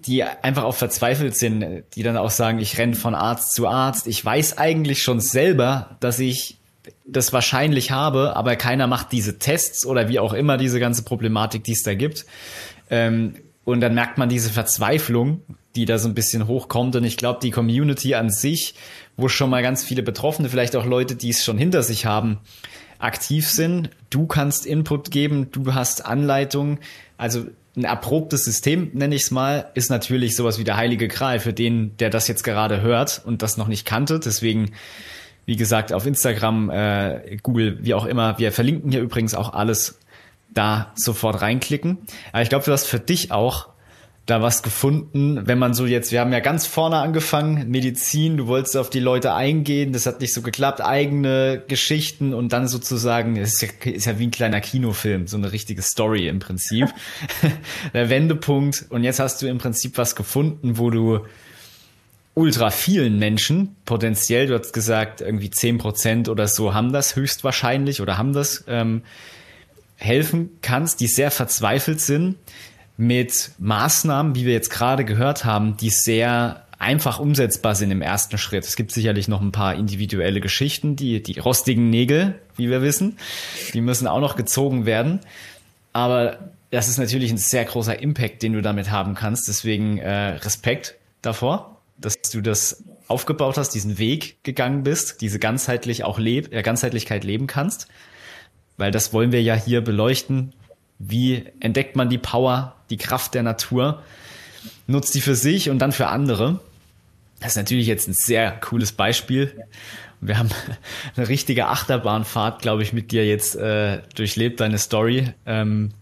die 0.00 0.24
einfach 0.24 0.64
auch 0.64 0.74
verzweifelt 0.74 1.36
sind, 1.36 1.84
die 1.94 2.02
dann 2.02 2.16
auch 2.16 2.30
sagen, 2.30 2.58
ich 2.58 2.76
renne 2.76 2.94
von 2.96 3.14
Arzt 3.14 3.54
zu 3.54 3.68
Arzt. 3.68 4.06
Ich 4.06 4.24
weiß 4.24 4.58
eigentlich 4.58 5.02
schon 5.02 5.20
selber, 5.20 5.96
dass 6.00 6.18
ich 6.18 6.58
das 7.06 7.32
wahrscheinlich 7.32 7.90
habe, 7.90 8.36
aber 8.36 8.56
keiner 8.56 8.86
macht 8.86 9.12
diese 9.12 9.38
Tests 9.38 9.86
oder 9.86 10.08
wie 10.08 10.18
auch 10.18 10.32
immer 10.32 10.56
diese 10.56 10.80
ganze 10.80 11.04
Problematik, 11.04 11.64
die 11.64 11.72
es 11.72 11.82
da 11.82 11.94
gibt. 11.94 12.26
Ähm, 12.90 13.36
und 13.64 13.80
dann 13.80 13.94
merkt 13.94 14.18
man 14.18 14.28
diese 14.28 14.50
Verzweiflung, 14.50 15.42
die 15.74 15.86
da 15.86 15.98
so 15.98 16.08
ein 16.08 16.14
bisschen 16.14 16.46
hochkommt. 16.46 16.96
Und 16.96 17.04
ich 17.04 17.16
glaube, 17.16 17.40
die 17.42 17.50
Community 17.50 18.14
an 18.14 18.30
sich, 18.30 18.74
wo 19.16 19.28
schon 19.28 19.50
mal 19.50 19.62
ganz 19.62 19.82
viele 19.82 20.02
Betroffene, 20.02 20.48
vielleicht 20.48 20.76
auch 20.76 20.86
Leute, 20.86 21.16
die 21.16 21.30
es 21.30 21.44
schon 21.44 21.58
hinter 21.58 21.82
sich 21.82 22.06
haben, 22.06 22.38
aktiv 22.98 23.48
sind. 23.48 23.90
Du 24.10 24.26
kannst 24.26 24.66
Input 24.66 25.10
geben, 25.10 25.48
du 25.50 25.74
hast 25.74 26.04
Anleitung. 26.04 26.78
Also 27.16 27.46
ein 27.76 27.84
erprobtes 27.84 28.44
System, 28.44 28.90
nenne 28.92 29.14
ich 29.14 29.22
es 29.22 29.30
mal, 29.30 29.70
ist 29.74 29.90
natürlich 29.90 30.36
sowas 30.36 30.58
wie 30.58 30.64
der 30.64 30.76
heilige 30.76 31.08
Gral 31.08 31.40
für 31.40 31.52
den, 31.52 31.96
der 31.96 32.10
das 32.10 32.28
jetzt 32.28 32.44
gerade 32.44 32.82
hört 32.82 33.22
und 33.24 33.42
das 33.42 33.56
noch 33.56 33.66
nicht 33.66 33.84
kannte. 33.84 34.20
Deswegen 34.20 34.70
wie 35.46 35.56
gesagt, 35.56 35.92
auf 35.92 36.06
Instagram, 36.06 36.70
äh, 36.70 37.36
Google, 37.42 37.78
wie 37.82 37.94
auch 37.94 38.06
immer. 38.06 38.38
Wir 38.38 38.52
verlinken 38.52 38.90
hier 38.90 39.00
übrigens 39.00 39.34
auch 39.34 39.52
alles 39.52 39.98
da 40.54 40.92
sofort 40.94 41.42
reinklicken. 41.42 41.98
Aber 42.32 42.42
ich 42.42 42.48
glaube, 42.48 42.64
du 42.64 42.72
hast 42.72 42.86
für 42.86 43.00
dich 43.00 43.32
auch 43.32 43.68
da 44.26 44.40
was 44.40 44.62
gefunden, 44.62 45.46
wenn 45.46 45.58
man 45.58 45.74
so 45.74 45.84
jetzt, 45.84 46.10
wir 46.10 46.20
haben 46.20 46.32
ja 46.32 46.40
ganz 46.40 46.66
vorne 46.66 46.96
angefangen, 46.96 47.68
Medizin, 47.68 48.38
du 48.38 48.46
wolltest 48.46 48.76
auf 48.76 48.88
die 48.88 49.00
Leute 49.00 49.34
eingehen, 49.34 49.92
das 49.92 50.06
hat 50.06 50.20
nicht 50.20 50.32
so 50.32 50.40
geklappt, 50.40 50.80
eigene 50.80 51.62
Geschichten 51.68 52.32
und 52.32 52.54
dann 52.54 52.66
sozusagen, 52.66 53.36
es 53.36 53.54
ist 53.54 53.62
ja, 53.62 53.92
ist 53.92 54.06
ja 54.06 54.18
wie 54.18 54.26
ein 54.26 54.30
kleiner 54.30 54.62
Kinofilm, 54.62 55.26
so 55.26 55.36
eine 55.36 55.52
richtige 55.52 55.82
Story 55.82 56.26
im 56.26 56.38
Prinzip. 56.38 56.88
Der 57.92 58.08
Wendepunkt 58.08 58.86
und 58.88 59.04
jetzt 59.04 59.20
hast 59.20 59.42
du 59.42 59.46
im 59.46 59.58
Prinzip 59.58 59.98
was 59.98 60.16
gefunden, 60.16 60.78
wo 60.78 60.88
du 60.88 61.20
ultra 62.32 62.70
vielen 62.70 63.18
Menschen, 63.18 63.76
potenziell, 63.84 64.46
du 64.46 64.58
hast 64.58 64.72
gesagt, 64.72 65.20
irgendwie 65.20 65.50
zehn 65.50 65.76
Prozent 65.76 66.30
oder 66.30 66.48
so 66.48 66.72
haben 66.72 66.92
das 66.92 67.14
höchstwahrscheinlich 67.14 68.00
oder 68.00 68.16
haben 68.16 68.32
das, 68.32 68.64
ähm, 68.68 69.02
helfen 69.96 70.50
kannst, 70.62 71.00
die 71.00 71.06
sehr 71.06 71.30
verzweifelt 71.30 72.00
sind 72.00 72.36
mit 72.96 73.52
Maßnahmen, 73.58 74.34
wie 74.34 74.46
wir 74.46 74.52
jetzt 74.52 74.70
gerade 74.70 75.04
gehört 75.04 75.44
haben, 75.44 75.76
die 75.76 75.90
sehr 75.90 76.64
einfach 76.78 77.18
umsetzbar 77.18 77.74
sind 77.74 77.90
im 77.90 78.02
ersten 78.02 78.36
Schritt. 78.36 78.64
Es 78.64 78.76
gibt 78.76 78.92
sicherlich 78.92 79.28
noch 79.28 79.40
ein 79.40 79.52
paar 79.52 79.74
individuelle 79.74 80.40
Geschichten, 80.40 80.96
die, 80.96 81.22
die 81.22 81.38
rostigen 81.38 81.88
Nägel, 81.90 82.34
wie 82.56 82.68
wir 82.68 82.82
wissen, 82.82 83.16
die 83.72 83.80
müssen 83.80 84.06
auch 84.06 84.20
noch 84.20 84.36
gezogen 84.36 84.84
werden. 84.84 85.20
Aber 85.92 86.38
das 86.70 86.88
ist 86.88 86.98
natürlich 86.98 87.30
ein 87.30 87.38
sehr 87.38 87.64
großer 87.64 88.00
Impact, 88.00 88.42
den 88.42 88.52
du 88.52 88.62
damit 88.62 88.90
haben 88.90 89.14
kannst. 89.14 89.48
Deswegen 89.48 89.98
äh, 89.98 90.10
Respekt 90.10 90.96
davor 91.22 91.74
dass 91.96 92.20
du 92.20 92.40
das 92.40 92.82
aufgebaut 93.06 93.56
hast, 93.56 93.70
diesen 93.70 93.98
Weg 93.98 94.42
gegangen 94.42 94.82
bist, 94.82 95.20
diese 95.20 95.38
ganzheitlich 95.38 96.04
auch 96.04 96.18
leb 96.18 96.52
äh, 96.52 96.62
Ganzheitlichkeit 96.62 97.24
leben 97.24 97.46
kannst. 97.46 97.88
Weil 98.76 98.90
das 98.90 99.12
wollen 99.12 99.32
wir 99.32 99.42
ja 99.42 99.54
hier 99.54 99.80
beleuchten. 99.80 100.52
Wie 100.98 101.44
entdeckt 101.60 101.96
man 101.96 102.08
die 102.08 102.18
Power, 102.18 102.76
die 102.90 102.96
Kraft 102.96 103.34
der 103.34 103.42
Natur, 103.42 104.02
nutzt 104.86 105.14
die 105.14 105.20
für 105.20 105.34
sich 105.34 105.70
und 105.70 105.78
dann 105.78 105.92
für 105.92 106.08
andere. 106.08 106.60
Das 107.40 107.52
ist 107.52 107.56
natürlich 107.56 107.86
jetzt 107.86 108.08
ein 108.08 108.14
sehr 108.14 108.50
cooles 108.52 108.92
Beispiel. 108.92 109.64
Wir 110.20 110.38
haben 110.38 110.50
eine 111.16 111.28
richtige 111.28 111.66
Achterbahnfahrt, 111.66 112.62
glaube 112.62 112.82
ich, 112.82 112.92
mit 112.92 113.12
dir 113.12 113.26
jetzt 113.26 113.56
äh, 113.56 114.00
durchlebt, 114.14 114.60
deine 114.60 114.78
Story, 114.78 115.32
ähm, 115.46 115.92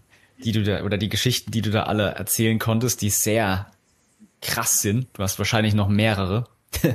die 0.43 0.51
du 0.51 0.63
da, 0.63 0.83
oder 0.83 0.97
die 0.97 1.09
Geschichten, 1.09 1.51
die 1.51 1.61
du 1.61 1.71
da 1.71 1.83
alle 1.83 2.11
erzählen 2.11 2.59
konntest, 2.59 3.01
die 3.01 3.09
sehr 3.09 3.67
krass 4.41 4.81
sind. 4.81 5.07
Du 5.13 5.23
hast 5.23 5.37
wahrscheinlich 5.39 5.73
noch 5.73 5.87
mehrere 5.87 6.45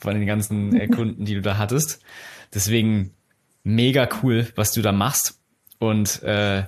von 0.00 0.14
den 0.14 0.26
ganzen 0.26 0.78
äh, 0.78 0.88
Kunden, 0.88 1.24
die 1.24 1.34
du 1.34 1.42
da 1.42 1.58
hattest. 1.58 2.00
Deswegen 2.54 3.12
mega 3.66 4.08
cool, 4.22 4.46
was 4.54 4.70
du 4.70 4.80
da 4.80 4.92
machst. 4.92 5.40
Und 5.78 6.22
äh, 6.22 6.64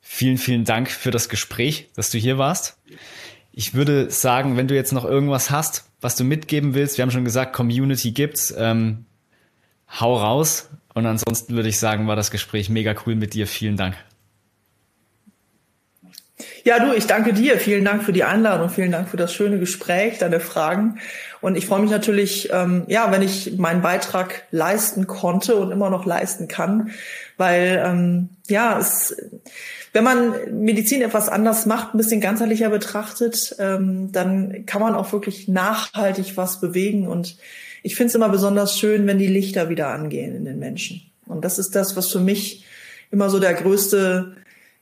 vielen, 0.00 0.36
vielen 0.36 0.64
Dank 0.64 0.90
für 0.90 1.10
das 1.10 1.28
Gespräch, 1.28 1.88
dass 1.96 2.10
du 2.10 2.18
hier 2.18 2.36
warst. 2.36 2.78
Ich 3.52 3.72
würde 3.72 4.10
sagen, 4.10 4.56
wenn 4.56 4.68
du 4.68 4.74
jetzt 4.74 4.92
noch 4.92 5.06
irgendwas 5.06 5.50
hast, 5.50 5.90
was 6.02 6.14
du 6.14 6.24
mitgeben 6.24 6.74
willst, 6.74 6.98
wir 6.98 7.02
haben 7.02 7.10
schon 7.10 7.24
gesagt, 7.24 7.54
Community 7.54 8.12
gibt's, 8.12 8.54
ähm, 8.56 9.06
hau 9.98 10.14
raus. 10.14 10.68
Und 10.92 11.06
ansonsten 11.06 11.54
würde 11.56 11.70
ich 11.70 11.78
sagen, 11.78 12.06
war 12.06 12.16
das 12.16 12.30
Gespräch 12.30 12.68
mega 12.68 12.94
cool 13.06 13.14
mit 13.14 13.32
dir. 13.32 13.46
Vielen 13.46 13.78
Dank. 13.78 13.96
Ja, 16.64 16.84
du, 16.84 16.92
ich 16.94 17.06
danke 17.06 17.32
dir. 17.32 17.58
Vielen 17.58 17.84
Dank 17.84 18.02
für 18.02 18.12
die 18.12 18.24
Einladung. 18.24 18.68
Vielen 18.68 18.92
Dank 18.92 19.08
für 19.08 19.16
das 19.16 19.32
schöne 19.32 19.58
Gespräch, 19.58 20.18
deine 20.18 20.40
Fragen. 20.40 20.98
Und 21.40 21.56
ich 21.56 21.66
freue 21.66 21.80
mich 21.80 21.90
natürlich, 21.90 22.50
ähm, 22.52 22.84
ja, 22.88 23.10
wenn 23.10 23.22
ich 23.22 23.56
meinen 23.56 23.80
Beitrag 23.80 24.42
leisten 24.50 25.06
konnte 25.06 25.56
und 25.56 25.70
immer 25.70 25.88
noch 25.88 26.04
leisten 26.04 26.46
kann, 26.46 26.90
weil 27.38 27.82
ähm, 27.84 28.28
ja, 28.48 28.78
es, 28.78 29.16
wenn 29.94 30.04
man 30.04 30.34
Medizin 30.50 31.00
etwas 31.00 31.30
anders 31.30 31.64
macht, 31.64 31.94
ein 31.94 31.98
bisschen 31.98 32.20
ganzheitlicher 32.20 32.68
betrachtet, 32.68 33.56
ähm, 33.58 34.12
dann 34.12 34.66
kann 34.66 34.82
man 34.82 34.94
auch 34.94 35.12
wirklich 35.12 35.48
nachhaltig 35.48 36.36
was 36.36 36.60
bewegen. 36.60 37.06
Und 37.08 37.38
ich 37.82 37.96
finde 37.96 38.08
es 38.08 38.14
immer 38.14 38.28
besonders 38.28 38.78
schön, 38.78 39.06
wenn 39.06 39.18
die 39.18 39.26
Lichter 39.26 39.70
wieder 39.70 39.88
angehen 39.88 40.34
in 40.34 40.44
den 40.44 40.58
Menschen. 40.58 41.00
Und 41.26 41.44
das 41.46 41.58
ist 41.58 41.74
das, 41.74 41.96
was 41.96 42.12
für 42.12 42.20
mich 42.20 42.66
immer 43.10 43.30
so 43.30 43.38
der 43.38 43.54
größte 43.54 44.36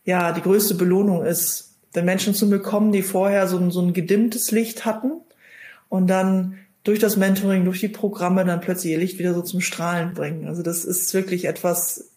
ja 0.05 0.33
die 0.33 0.43
größte 0.43 0.75
Belohnung 0.75 1.25
ist, 1.25 1.75
wenn 1.93 2.05
Menschen 2.05 2.35
zu 2.35 2.47
mir 2.47 2.61
kommen, 2.61 2.93
die 2.93 3.03
vorher 3.03 3.47
so 3.47 3.59
ein, 3.59 3.71
so 3.71 3.81
ein 3.81 3.93
gedimmtes 3.93 4.51
Licht 4.51 4.85
hatten 4.85 5.13
und 5.89 6.09
dann 6.09 6.59
durch 6.83 6.99
das 6.99 7.17
Mentoring, 7.17 7.65
durch 7.65 7.81
die 7.81 7.89
Programme 7.89 8.45
dann 8.45 8.61
plötzlich 8.61 8.93
ihr 8.93 8.99
Licht 8.99 9.19
wieder 9.19 9.33
so 9.33 9.43
zum 9.43 9.61
Strahlen 9.61 10.13
bringen. 10.13 10.47
Also 10.47 10.63
das 10.63 10.85
ist 10.85 11.15
wirklich 11.15 11.47
etwas, 11.47 12.11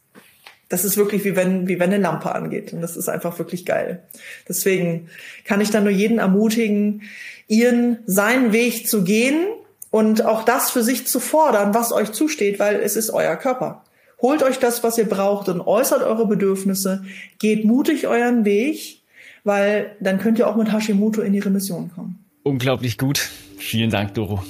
das 0.68 0.84
ist 0.84 0.98
wirklich 0.98 1.24
wie 1.24 1.38
wenn, 1.38 1.68
wie 1.68 1.80
wenn 1.80 1.94
eine 1.94 2.02
Lampe 2.02 2.36
angeht. 2.36 2.74
Und 2.74 2.82
das 2.82 2.98
ist 2.98 3.08
einfach 3.08 3.40
wirklich 3.40 3.66
geil. 3.66 4.04
Deswegen 4.50 5.10
kann 5.46 5.62
ich 5.62 5.70
dann 5.70 5.84
nur 5.84 5.94
jeden 5.94 6.20
ermutigen, 6.20 7.04
ihren, 7.48 8.00
seinen 8.06 8.52
Weg 8.52 8.90
zu 8.90 9.04
gehen 9.04 9.48
und 9.90 10.26
auch 10.26 10.44
das 10.44 10.70
für 10.70 10.84
sich 10.84 11.08
zu 11.08 11.22
fordern, 11.22 11.74
was 11.74 11.94
euch 11.94 12.12
zusteht, 12.12 12.60
weil 12.60 12.82
es 12.82 12.98
ist 12.98 13.10
euer 13.10 13.38
Körper. 13.38 13.86
Holt 14.22 14.42
euch 14.44 14.58
das, 14.58 14.84
was 14.84 14.98
ihr 14.98 15.08
braucht 15.08 15.48
und 15.50 15.62
äußert 15.62 16.02
eure 16.02 16.28
Bedürfnisse. 16.28 17.04
Geht 17.40 17.66
mutig 17.66 18.08
euren 18.08 18.46
Weg, 18.46 19.02
weil 19.44 19.96
dann 20.00 20.20
könnt 20.20 20.40
ihr 20.40 20.48
auch 20.48 20.56
mit 20.56 20.72
Hashimoto 20.72 21.22
in 21.22 21.34
die 21.34 21.40
Remission 21.40 21.92
kommen. 21.94 22.24
Unglaublich 22.44 22.98
gut. 22.98 23.30
Vielen 23.58 23.90
Dank, 23.90 24.14
Doro. 24.14 24.44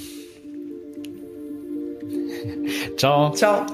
Ciao. 2.97 3.31
Ciao. 3.31 3.65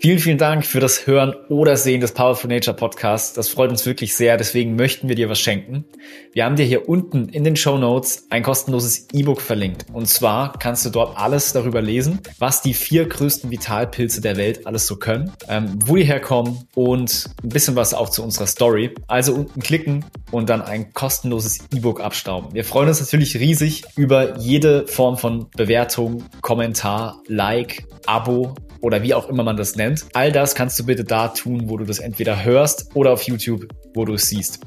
Vielen, 0.00 0.20
vielen 0.20 0.38
Dank 0.38 0.64
für 0.64 0.78
das 0.78 1.08
Hören 1.08 1.34
oder 1.48 1.76
Sehen 1.76 2.00
des 2.00 2.12
Powerful 2.12 2.48
Nature 2.48 2.76
Podcasts. 2.76 3.32
Das 3.32 3.48
freut 3.48 3.70
uns 3.70 3.84
wirklich 3.84 4.14
sehr. 4.14 4.36
Deswegen 4.36 4.76
möchten 4.76 5.08
wir 5.08 5.16
dir 5.16 5.28
was 5.28 5.40
schenken. 5.40 5.86
Wir 6.32 6.44
haben 6.44 6.54
dir 6.54 6.64
hier 6.64 6.88
unten 6.88 7.28
in 7.30 7.42
den 7.42 7.56
Show 7.56 7.78
Notes 7.78 8.28
ein 8.30 8.44
kostenloses 8.44 9.08
E-Book 9.12 9.40
verlinkt. 9.40 9.86
Und 9.92 10.06
zwar 10.06 10.52
kannst 10.52 10.86
du 10.86 10.90
dort 10.90 11.18
alles 11.18 11.52
darüber 11.52 11.82
lesen, 11.82 12.20
was 12.38 12.62
die 12.62 12.74
vier 12.74 13.08
größten 13.08 13.50
Vitalpilze 13.50 14.20
der 14.20 14.36
Welt 14.36 14.68
alles 14.68 14.86
so 14.86 14.94
können, 14.94 15.32
ähm, 15.48 15.80
wo 15.84 15.96
die 15.96 16.04
herkommen 16.04 16.68
und 16.76 17.30
ein 17.42 17.48
bisschen 17.48 17.74
was 17.74 17.92
auch 17.92 18.08
zu 18.08 18.22
unserer 18.22 18.46
Story. 18.46 18.94
Also 19.08 19.34
unten 19.34 19.60
klicken 19.60 20.04
und 20.30 20.48
dann 20.48 20.62
ein 20.62 20.92
kostenloses 20.92 21.58
E-Book 21.74 22.00
abstauben. 22.00 22.54
Wir 22.54 22.64
freuen 22.64 22.88
uns 22.88 23.00
natürlich 23.00 23.36
riesig 23.36 23.82
über 23.96 24.38
jede 24.38 24.86
Form 24.86 25.18
von 25.18 25.50
Bewertung, 25.56 26.22
Kommentar, 26.40 27.20
Like, 27.26 27.84
Abo 28.06 28.54
oder 28.80 29.02
wie 29.02 29.14
auch 29.14 29.28
immer 29.28 29.42
man 29.42 29.56
das 29.56 29.76
nennt. 29.76 30.06
All 30.12 30.32
das 30.32 30.54
kannst 30.54 30.78
du 30.78 30.86
bitte 30.86 31.04
da 31.04 31.28
tun, 31.28 31.68
wo 31.68 31.76
du 31.76 31.84
das 31.84 31.98
entweder 31.98 32.44
hörst 32.44 32.90
oder 32.94 33.12
auf 33.12 33.22
YouTube, 33.22 33.68
wo 33.94 34.04
du 34.04 34.14
es 34.14 34.28
siehst. 34.28 34.60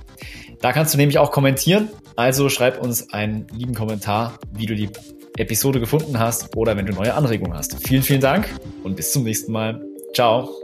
Da 0.62 0.74
kannst 0.74 0.94
du 0.94 0.98
nämlich 0.98 1.18
auch 1.18 1.32
kommentieren. 1.32 1.90
Also 2.16 2.50
schreib 2.50 2.82
uns 2.82 3.14
einen 3.14 3.48
lieben 3.54 3.74
Kommentar, 3.74 4.40
wie 4.54 4.66
du 4.66 4.76
die 4.76 4.90
Episode 5.38 5.80
gefunden 5.80 6.20
hast 6.20 6.56
oder 6.56 6.78
wenn 6.78 6.86
du 6.86 6.94
neue 6.94 7.14
Anregungen 7.14 7.58
hast. 7.58 7.88
Vielen, 7.88 8.04
vielen 8.04 8.22
Dank 8.22 8.48
und 8.84 8.96
bis 8.96 9.12
zum 9.12 9.24
nächsten 9.24 9.52
Mal. 9.52 9.82
Ciao. 10.14 10.61